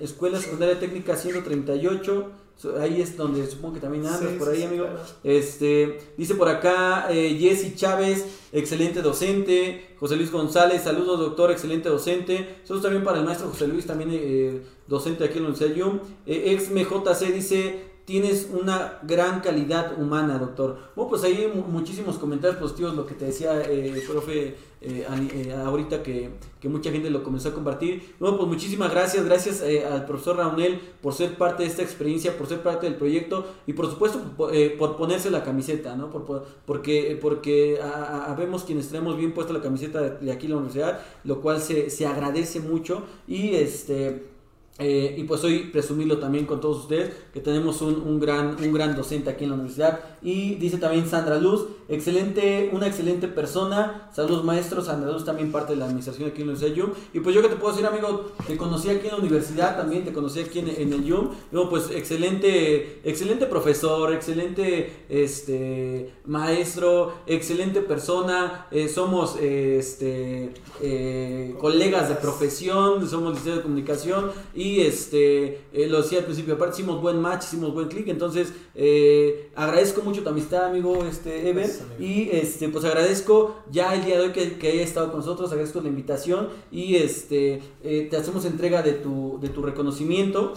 Escuela 0.00 0.38
Secundaria 0.40 0.78
Técnica 0.78 1.16
138. 1.16 2.30
So, 2.56 2.78
Ahí 2.78 3.00
es 3.00 3.16
donde 3.16 3.46
supongo 3.46 3.74
que 3.74 3.80
también 3.80 4.04
andas 4.04 4.20
Sí, 4.20 4.36
por 4.38 4.50
ahí, 4.50 4.58
sí, 4.58 4.64
amigo. 4.64 4.84
claro. 4.84 5.00
Este, 5.24 5.98
dice 6.18 6.34
por 6.34 6.46
acá 6.48 7.06
eh, 7.10 7.38
Jessy 7.40 7.74
Chávez, 7.74 8.26
excelente 8.52 9.00
docente. 9.00 9.94
José 9.98 10.16
Luis 10.16 10.30
González, 10.30 10.82
saludos 10.82 11.18
doctor, 11.20 11.50
excelente 11.50 11.88
docente. 11.88 12.56
Saludos 12.64 12.82
también 12.82 13.02
para 13.02 13.18
el 13.18 13.24
maestro 13.24 13.48
José 13.48 13.66
Luis, 13.66 13.86
también 13.86 14.10
eh, 14.12 14.60
docente 14.86 15.24
aquí 15.24 15.38
en 15.38 15.44
la 15.44 15.50
Universidad 15.50 15.74
YUM. 15.74 16.00
Eh, 16.26 16.52
ex 16.52 16.70
MJC 16.70 17.32
dice, 17.32 17.78
tienes 18.04 18.48
una 18.52 18.98
gran 19.02 19.40
calidad 19.40 20.00
humana, 20.00 20.38
doctor. 20.38 20.78
Bueno, 20.96 21.10
pues 21.10 21.22
mu- 21.54 21.62
muchísimos 21.62 22.18
comentarios 22.18 22.58
positivos, 22.60 22.94
lo 22.94 23.06
que 23.06 23.14
te 23.14 23.26
decía, 23.26 23.62
eh, 23.62 24.02
profe, 24.08 24.56
eh, 24.82 25.06
eh, 25.34 25.52
ahorita 25.64 26.02
que, 26.02 26.30
que 26.58 26.68
mucha 26.68 26.90
gente 26.90 27.10
lo 27.10 27.22
comenzó 27.22 27.50
a 27.50 27.52
compartir. 27.52 28.14
Bueno, 28.18 28.36
pues 28.38 28.48
muchísimas 28.48 28.90
gracias, 28.90 29.24
gracias 29.26 29.62
eh, 29.62 29.84
al 29.84 30.06
profesor 30.06 30.38
Raunel 30.38 30.80
por 31.02 31.12
ser 31.14 31.36
parte 31.36 31.62
de 31.62 31.68
esta 31.68 31.82
experiencia, 31.82 32.36
por 32.36 32.46
ser 32.48 32.62
parte 32.62 32.86
del 32.86 32.96
proyecto 32.96 33.46
y 33.66 33.74
por 33.74 33.88
supuesto 33.90 34.20
por, 34.36 34.54
eh, 34.54 34.70
por 34.78 34.96
ponerse 34.96 35.30
la 35.30 35.44
camiseta, 35.44 35.94
¿no? 35.96 36.10
Por, 36.10 36.24
por- 36.24 36.46
porque 36.66 37.18
porque 37.20 37.78
a- 37.82 38.32
habemos 38.32 38.64
quienes 38.64 38.88
tenemos 38.88 39.16
bien 39.18 39.34
puesta 39.34 39.52
la 39.52 39.60
camiseta 39.60 40.00
de, 40.00 40.10
de 40.24 40.32
aquí 40.32 40.48
la 40.48 40.56
universidad, 40.56 41.00
lo 41.24 41.40
cual 41.42 41.60
se, 41.60 41.90
se 41.90 42.06
agradece 42.06 42.60
mucho 42.60 43.02
y 43.28 43.54
este... 43.54 44.29
Eh, 44.80 45.14
y 45.18 45.24
pues 45.24 45.44
hoy 45.44 45.68
presumirlo 45.70 46.18
también 46.18 46.46
con 46.46 46.58
todos 46.60 46.78
ustedes 46.78 47.12
que 47.34 47.40
tenemos 47.40 47.82
un, 47.82 47.96
un 48.00 48.18
gran 48.18 48.56
un 48.64 48.72
gran 48.72 48.96
docente 48.96 49.28
aquí 49.28 49.44
en 49.44 49.50
la 49.50 49.56
universidad. 49.56 50.00
Y 50.22 50.54
dice 50.54 50.78
también 50.78 51.06
Sandra 51.06 51.38
Luz 51.38 51.66
excelente 51.90 52.70
una 52.72 52.86
excelente 52.86 53.28
persona. 53.28 54.08
Saludos 54.14 54.44
maestros. 54.44 54.88
Luz 54.88 55.24
también 55.24 55.50
parte 55.50 55.72
de 55.72 55.78
la 55.78 55.86
administración 55.86 56.28
aquí 56.28 56.42
en 56.42 56.48
la 56.48 56.52
Universidad 56.54 56.76
YUM. 56.76 56.92
Y 57.12 57.20
pues 57.20 57.34
yo 57.34 57.42
que 57.42 57.48
te 57.48 57.56
puedo 57.56 57.72
decir 57.72 57.86
amigo 57.86 58.30
te 58.46 58.56
conocí 58.56 58.88
aquí 58.88 59.06
en 59.06 59.12
la 59.12 59.18
universidad 59.18 59.76
también 59.76 60.04
te 60.04 60.12
conocí 60.12 60.40
aquí 60.40 60.60
en, 60.60 60.68
el 60.68 61.04
YUM. 61.04 61.30
Bueno, 61.50 61.68
pues 61.68 61.90
excelente 61.90 63.00
excelente 63.04 63.46
profesor 63.46 64.12
excelente 64.14 65.04
este 65.08 66.12
maestro 66.26 67.14
excelente 67.26 67.80
persona. 67.80 68.66
Eh, 68.70 68.88
somos 68.88 69.36
este 69.36 70.54
eh, 70.80 71.54
colegas 71.58 72.08
de 72.08 72.14
profesión 72.14 73.08
somos 73.08 73.30
licenciados 73.30 73.58
de 73.58 73.62
comunicación. 73.62 74.30
Y 74.54 74.80
este 74.82 75.62
eh, 75.72 75.88
lo 75.88 76.02
decía 76.02 76.20
al 76.20 76.24
principio 76.24 76.54
aparte 76.54 76.80
hicimos 76.80 77.00
buen 77.02 77.20
match 77.20 77.44
hicimos 77.44 77.74
buen 77.74 77.88
clic. 77.88 78.06
Entonces 78.08 78.52
agradezco 79.56 80.02
mucho 80.02 80.22
tu 80.22 80.28
amistad 80.28 80.66
amigo 80.66 81.04
este 81.04 81.50
Ever 81.50 81.79
Y 81.98 82.30
este 82.30 82.68
pues 82.68 82.84
agradezco 82.84 83.56
ya 83.70 83.94
el 83.94 84.04
día 84.04 84.16
de 84.16 84.26
hoy 84.26 84.32
que, 84.32 84.58
que 84.58 84.68
haya 84.68 84.82
estado 84.82 85.10
con 85.10 85.20
nosotros 85.20 85.50
agradezco 85.50 85.80
la 85.80 85.88
invitación 85.88 86.48
y 86.70 86.96
este 86.96 87.62
eh, 87.82 88.08
te 88.10 88.16
hacemos 88.16 88.44
entrega 88.44 88.82
de 88.82 88.92
tu 88.92 89.38
de 89.40 89.48
tu 89.48 89.62
reconocimiento 89.62 90.54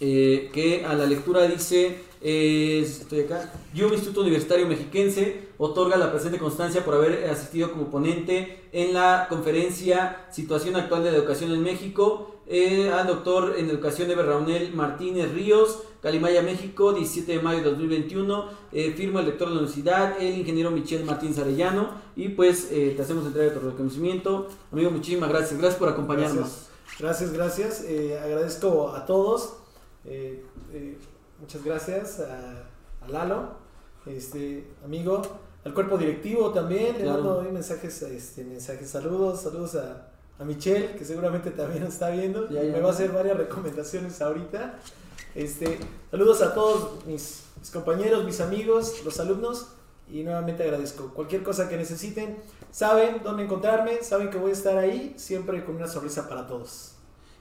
eh, 0.00 0.50
que 0.52 0.84
a 0.84 0.94
la 0.94 1.06
lectura 1.06 1.46
dice, 1.46 1.96
estoy 2.26 3.20
acá, 3.20 3.52
yo, 3.74 3.88
Instituto 3.88 4.22
Universitario 4.22 4.66
Mexiquense, 4.66 5.48
otorga 5.58 5.96
la 5.96 6.10
presente 6.10 6.38
constancia 6.38 6.84
por 6.84 6.94
haber 6.94 7.28
asistido 7.28 7.70
como 7.70 7.90
ponente 7.90 8.62
en 8.72 8.94
la 8.94 9.26
conferencia 9.28 10.24
Situación 10.30 10.76
Actual 10.76 11.04
de 11.04 11.12
la 11.12 11.18
Educación 11.18 11.52
en 11.52 11.62
México, 11.62 12.34
eh, 12.46 12.90
al 12.90 13.06
doctor 13.06 13.54
en 13.58 13.68
Educación 13.70 14.10
Eber 14.10 14.26
Raunel 14.26 14.72
Martínez 14.74 15.32
Ríos, 15.32 15.82
Calimaya, 16.02 16.42
México, 16.42 16.92
17 16.92 17.32
de 17.32 17.40
mayo 17.40 17.58
de 17.58 17.70
2021, 17.70 18.50
eh, 18.72 18.92
firma 18.92 19.20
el 19.20 19.26
rector 19.26 19.48
de 19.48 19.54
la 19.54 19.60
universidad, 19.60 20.20
el 20.20 20.38
ingeniero 20.38 20.70
Michel 20.70 21.04
Martínez 21.04 21.38
Arellano, 21.38 21.90
y 22.16 22.28
pues 22.30 22.68
eh, 22.70 22.92
te 22.96 23.02
hacemos 23.02 23.24
entrega 23.24 23.52
de 23.52 23.58
tu 23.58 23.66
reconocimiento. 23.66 24.48
Amigo, 24.70 24.90
muchísimas 24.90 25.30
gracias, 25.30 25.58
gracias 25.58 25.78
por 25.78 25.88
acompañarnos. 25.88 26.68
Gracias, 26.98 27.32
gracias. 27.32 27.84
Eh, 27.84 28.18
agradezco 28.22 28.90
a 28.90 29.06
todos. 29.06 29.54
Muchas 31.40 31.64
gracias 31.64 32.20
a, 32.20 32.64
a 33.04 33.08
Lalo, 33.08 33.56
este 34.06 34.66
amigo, 34.84 35.22
al 35.64 35.74
cuerpo 35.74 35.96
directivo 35.98 36.52
también. 36.52 36.98
Le 36.98 37.04
mando 37.06 37.40
ahí 37.40 37.50
mensajes, 37.50 38.02
este, 38.02 38.44
mensajes, 38.44 38.90
saludos, 38.90 39.42
saludos 39.42 39.76
a, 39.76 40.08
a 40.38 40.44
Michelle, 40.44 40.96
que 40.96 41.04
seguramente 41.04 41.50
también 41.50 41.84
nos 41.84 41.94
está 41.94 42.10
viendo. 42.10 42.48
Ya, 42.48 42.62
ya. 42.62 42.72
Me 42.72 42.80
va 42.80 42.90
a 42.90 42.92
hacer 42.92 43.12
varias 43.12 43.36
recomendaciones 43.36 44.20
ahorita. 44.20 44.78
Este, 45.34 45.78
saludos 46.10 46.42
a 46.42 46.54
todos 46.54 47.04
mis, 47.06 47.44
mis 47.58 47.70
compañeros, 47.70 48.24
mis 48.24 48.40
amigos, 48.40 49.02
los 49.04 49.18
alumnos. 49.20 49.68
Y 50.06 50.22
nuevamente 50.22 50.62
agradezco. 50.62 51.14
Cualquier 51.14 51.42
cosa 51.42 51.66
que 51.66 51.78
necesiten, 51.78 52.36
saben 52.70 53.22
dónde 53.24 53.44
encontrarme, 53.44 54.02
saben 54.02 54.28
que 54.28 54.36
voy 54.36 54.50
a 54.50 54.52
estar 54.52 54.76
ahí, 54.76 55.14
siempre 55.16 55.64
con 55.64 55.76
una 55.76 55.88
sonrisa 55.88 56.28
para 56.28 56.46
todos. 56.46 56.96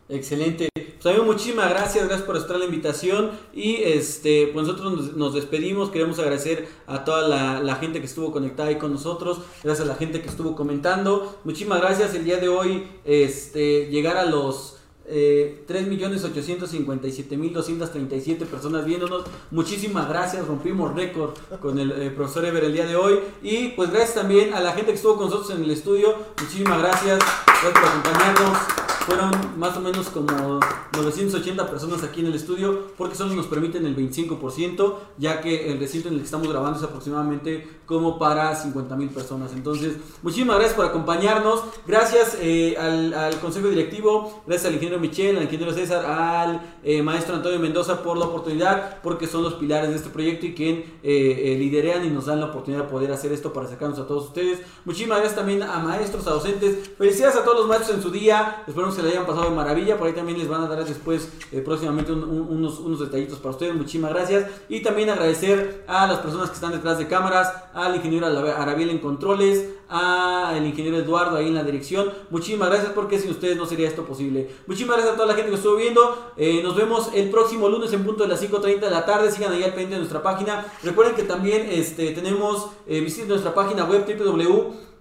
Excelente. 0.07 0.69
Pues 1.03 1.15
amigo, 1.17 1.31
muchísimas 1.33 1.69
gracias, 1.69 2.07
gracias 2.07 2.25
por 2.25 2.37
estar 2.37 2.57
la 2.57 2.63
invitación. 2.63 3.31
Y 3.53 3.83
este, 3.83 4.49
pues 4.53 4.65
nosotros 4.65 5.13
nos, 5.17 5.33
despedimos, 5.33 5.89
queremos 5.89 6.17
agradecer 6.17 6.69
a 6.87 7.03
toda 7.03 7.27
la, 7.27 7.59
la 7.59 7.75
gente 7.75 7.99
que 7.99 8.05
estuvo 8.05 8.31
conectada 8.31 8.69
ahí 8.69 8.77
con 8.77 8.93
nosotros, 8.93 9.39
gracias 9.61 9.85
a 9.85 9.91
la 9.91 9.97
gente 9.97 10.21
que 10.21 10.29
estuvo 10.29 10.55
comentando, 10.55 11.39
muchísimas 11.43 11.81
gracias. 11.81 12.15
El 12.15 12.23
día 12.23 12.37
de 12.37 12.47
hoy, 12.47 12.87
este, 13.03 13.87
llegar 13.87 14.15
a 14.15 14.23
los 14.23 14.77
eh, 15.05 15.65
3.857.237 15.67 18.45
personas 18.45 18.85
viéndonos, 18.85 19.25
muchísimas 19.51 20.07
gracias, 20.07 20.47
rompimos 20.47 20.95
récord 20.95 21.33
con 21.59 21.79
el 21.79 21.91
eh, 21.91 22.11
profesor 22.11 22.45
Ever 22.45 22.63
el 22.63 22.71
día 22.71 22.85
de 22.85 22.95
hoy. 22.95 23.19
Y 23.41 23.71
pues 23.71 23.91
gracias 23.91 24.13
también 24.13 24.53
a 24.53 24.61
la 24.61 24.71
gente 24.71 24.91
que 24.91 24.95
estuvo 24.95 25.17
con 25.17 25.25
nosotros 25.25 25.51
en 25.51 25.65
el 25.65 25.71
estudio, 25.71 26.15
muchísimas 26.39 26.79
gracias, 26.79 27.19
gracias 27.45 27.73
por 27.73 27.89
acompañarnos. 27.89 28.92
Fueron 29.05 29.31
más 29.57 29.75
o 29.75 29.81
menos 29.81 30.07
como 30.09 30.59
980 30.93 31.69
personas 31.69 32.03
aquí 32.03 32.21
en 32.21 32.27
el 32.27 32.35
estudio 32.35 32.87
porque 32.97 33.15
solo 33.15 33.33
nos 33.35 33.47
permiten 33.47 33.85
el 33.85 33.97
25%, 33.97 34.95
ya 35.17 35.41
que 35.41 35.71
el 35.71 35.79
recinto 35.79 36.07
en 36.07 36.15
el 36.15 36.19
que 36.21 36.25
estamos 36.25 36.47
grabando 36.47 36.79
es 36.79 36.85
aproximadamente 36.85 37.67
como 37.85 38.17
para 38.17 38.55
50 38.55 38.95
mil 38.95 39.09
personas. 39.09 39.51
Entonces, 39.53 39.97
muchísimas 40.21 40.55
gracias 40.55 40.75
por 40.75 40.85
acompañarnos. 40.85 41.63
Gracias 41.85 42.37
eh, 42.39 42.77
al, 42.77 43.39
consejo 43.41 43.67
directivo, 43.67 44.43
gracias 44.47 44.67
al 44.67 44.75
ingeniero 44.75 44.99
Michel, 45.01 45.37
al 45.37 45.43
ingeniero 45.43 45.73
César, 45.73 46.05
al 46.05 46.77
eh, 46.83 47.01
maestro 47.01 47.35
Antonio 47.35 47.59
Mendoza 47.59 48.01
por 48.01 48.17
la 48.17 48.25
oportunidad, 48.25 49.01
porque 49.01 49.27
son 49.27 49.43
los 49.43 49.55
pilares 49.55 49.89
de 49.89 49.97
este 49.97 50.09
proyecto 50.09 50.45
y 50.45 50.53
quien 50.53 50.85
eh, 51.03 51.57
liderean 51.59 52.05
y 52.05 52.09
nos 52.09 52.27
dan 52.27 52.39
la 52.39 52.47
oportunidad 52.47 52.83
de 52.83 52.89
poder 52.89 53.11
hacer 53.11 53.33
esto 53.33 53.51
para 53.51 53.65
acercarnos 53.65 53.99
a 53.99 54.07
todos 54.07 54.27
ustedes. 54.27 54.61
Muchísimas 54.85 55.17
gracias 55.17 55.35
también 55.35 55.61
a 55.61 55.79
maestros, 55.79 56.25
a 56.27 56.31
docentes. 56.31 56.91
Felicidades 56.97 57.35
a 57.35 57.43
todos 57.43 57.59
los 57.59 57.67
maestros 57.67 57.97
en 57.97 58.03
su 58.03 58.09
día. 58.09 58.63
Esperamos 58.65 58.92
que 58.95 59.01
se 59.01 59.07
le 59.07 59.13
hayan 59.13 59.25
pasado 59.25 59.49
de 59.49 59.55
maravilla. 59.55 59.97
Por 59.97 60.07
ahí 60.07 60.13
también 60.13 60.37
les 60.37 60.47
van 60.47 60.63
a 60.63 60.67
dar 60.67 60.83
después, 60.85 61.29
próximamente, 61.63 62.11
unos, 62.11 62.79
unos 62.79 62.99
detallitos 62.99 63.39
para 63.39 63.51
ustedes. 63.51 63.75
Muchísimas 63.75 64.11
gracias. 64.11 64.49
Y 64.69 64.81
también 64.81 65.09
agradecer 65.09 65.83
a 65.87 66.07
las 66.07 66.19
personas 66.19 66.49
que 66.49 66.55
están 66.55 66.71
detrás 66.71 66.97
de 66.97 67.07
cámaras, 67.07 67.53
al 67.73 67.95
ingeniero 67.95 68.27
Arabiel 68.27 68.89
en 68.89 68.99
controles, 68.99 69.69
al 69.89 70.65
ingeniero 70.65 70.97
Eduardo 70.97 71.37
ahí 71.37 71.47
en 71.47 71.55
la 71.55 71.63
dirección. 71.63 72.11
Muchísimas 72.29 72.69
gracias 72.69 72.91
porque 72.93 73.19
sin 73.19 73.31
ustedes 73.31 73.57
no 73.57 73.65
sería 73.65 73.87
esto 73.87 74.03
posible. 74.05 74.49
Muchísimas 74.67 74.97
gracias 74.97 75.13
a 75.13 75.17
toda 75.17 75.27
la 75.27 75.35
gente 75.35 75.51
que 75.51 75.57
estuvo 75.57 75.75
viendo. 75.75 76.33
Eh, 76.37 76.61
nos 76.63 76.75
vemos 76.75 77.09
el 77.13 77.29
próximo 77.29 77.69
lunes 77.69 77.93
en 77.93 78.03
punto 78.03 78.23
de 78.23 78.29
las 78.29 78.41
5.30 78.41 78.79
de 78.79 78.89
la 78.89 79.05
tarde. 79.05 79.31
Sigan 79.31 79.53
ahí 79.53 79.63
al 79.63 79.71
pendiente 79.71 79.95
de 79.95 79.99
nuestra 79.99 80.23
página. 80.23 80.65
Recuerden 80.81 81.15
que 81.15 81.23
también 81.23 81.67
este, 81.69 82.11
tenemos, 82.11 82.69
eh, 82.87 83.01
visiten 83.01 83.29
nuestra 83.29 83.53
página 83.53 83.85
web 83.85 84.05
www 84.07 84.92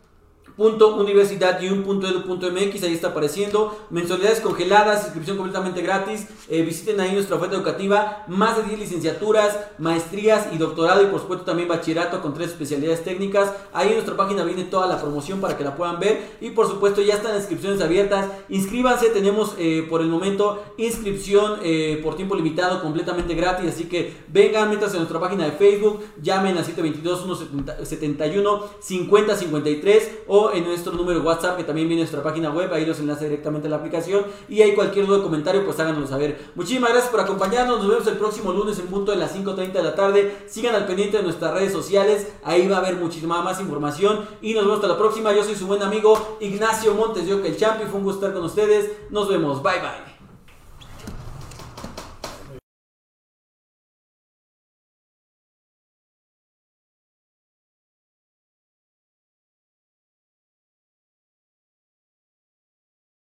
.universidad.edu.mx, 0.56 2.82
ahí 2.82 2.94
está 2.94 3.08
apareciendo. 3.08 3.78
Mensualidades 3.90 4.40
congeladas, 4.40 5.04
inscripción 5.04 5.36
completamente 5.36 5.82
gratis. 5.82 6.26
Eh, 6.48 6.62
visiten 6.62 6.98
ahí 7.00 7.12
nuestra 7.12 7.36
oferta 7.36 7.56
educativa. 7.56 8.24
Más 8.28 8.56
de 8.56 8.62
10 8.64 8.78
licenciaturas, 8.80 9.58
maestrías 9.78 10.48
y 10.52 10.58
doctorado 10.58 11.02
y 11.02 11.06
por 11.06 11.20
supuesto 11.20 11.44
también 11.44 11.68
bachillerato 11.68 12.22
con 12.22 12.34
tres 12.34 12.50
especialidades 12.50 13.04
técnicas. 13.04 13.52
Ahí 13.72 13.88
en 13.88 13.94
nuestra 13.94 14.16
página 14.16 14.44
viene 14.44 14.64
toda 14.64 14.86
la 14.86 15.00
promoción 15.00 15.40
para 15.40 15.56
que 15.56 15.64
la 15.64 15.74
puedan 15.76 15.98
ver. 15.98 16.36
Y 16.40 16.50
por 16.50 16.68
supuesto 16.68 17.00
ya 17.02 17.14
están 17.14 17.32
las 17.32 17.42
inscripciones 17.42 17.80
abiertas. 17.80 18.30
Inscríbanse, 18.48 19.10
tenemos 19.10 19.54
eh, 19.58 19.86
por 19.88 20.00
el 20.00 20.08
momento 20.08 20.62
inscripción 20.76 21.60
eh, 21.62 22.00
por 22.02 22.16
tiempo 22.16 22.34
limitado 22.34 22.82
completamente 22.82 23.34
gratis. 23.34 23.70
Así 23.70 23.84
que 23.84 24.16
vengan, 24.28 24.70
métanse 24.70 24.96
en 24.96 25.02
nuestra 25.02 25.20
página 25.20 25.44
de 25.44 25.52
Facebook, 25.52 26.00
llamen 26.20 26.58
a 26.58 26.64
722 26.64 27.24
171 27.24 28.64
5053 28.80 30.10
o 30.26 30.41
en 30.50 30.64
nuestro 30.64 30.92
número 30.92 31.20
de 31.20 31.26
WhatsApp 31.26 31.56
que 31.56 31.64
también 31.64 31.86
viene 31.86 32.02
en 32.02 32.08
nuestra 32.08 32.22
página 32.22 32.50
web, 32.50 32.72
ahí 32.72 32.84
los 32.84 32.98
enlace 32.98 33.26
directamente 33.26 33.68
a 33.68 33.70
la 33.70 33.76
aplicación 33.76 34.24
y 34.48 34.62
hay 34.62 34.74
cualquier 34.74 35.06
duda 35.06 35.18
o 35.18 35.22
comentario 35.22 35.64
pues 35.64 35.78
háganos 35.78 36.10
saber. 36.10 36.50
Muchísimas 36.54 36.90
gracias 36.90 37.10
por 37.10 37.20
acompañarnos, 37.20 37.78
nos 37.78 37.88
vemos 37.88 38.06
el 38.06 38.16
próximo 38.16 38.52
lunes 38.52 38.78
en 38.78 38.86
punto 38.88 39.12
de 39.12 39.18
las 39.18 39.36
5.30 39.36 39.72
de 39.72 39.82
la 39.82 39.94
tarde, 39.94 40.44
sigan 40.48 40.74
al 40.74 40.86
pendiente 40.86 41.18
de 41.18 41.22
nuestras 41.22 41.54
redes 41.54 41.72
sociales, 41.72 42.26
ahí 42.42 42.66
va 42.66 42.76
a 42.76 42.80
haber 42.80 42.96
muchísima 42.96 43.42
más 43.42 43.60
información 43.60 44.26
y 44.40 44.54
nos 44.54 44.64
vemos 44.64 44.78
hasta 44.78 44.88
la 44.88 44.98
próxima, 44.98 45.32
yo 45.32 45.44
soy 45.44 45.54
su 45.54 45.66
buen 45.66 45.82
amigo 45.82 46.36
Ignacio 46.40 46.94
Montes 46.94 47.26
de 47.26 47.32
el 47.32 47.56
Champi, 47.56 47.84
fue 47.84 47.98
un 47.98 48.04
gusto 48.04 48.26
estar 48.26 48.34
con 48.34 48.44
ustedes, 48.44 48.90
nos 49.10 49.28
vemos, 49.28 49.62
bye 49.62 49.80
bye. 49.80 50.11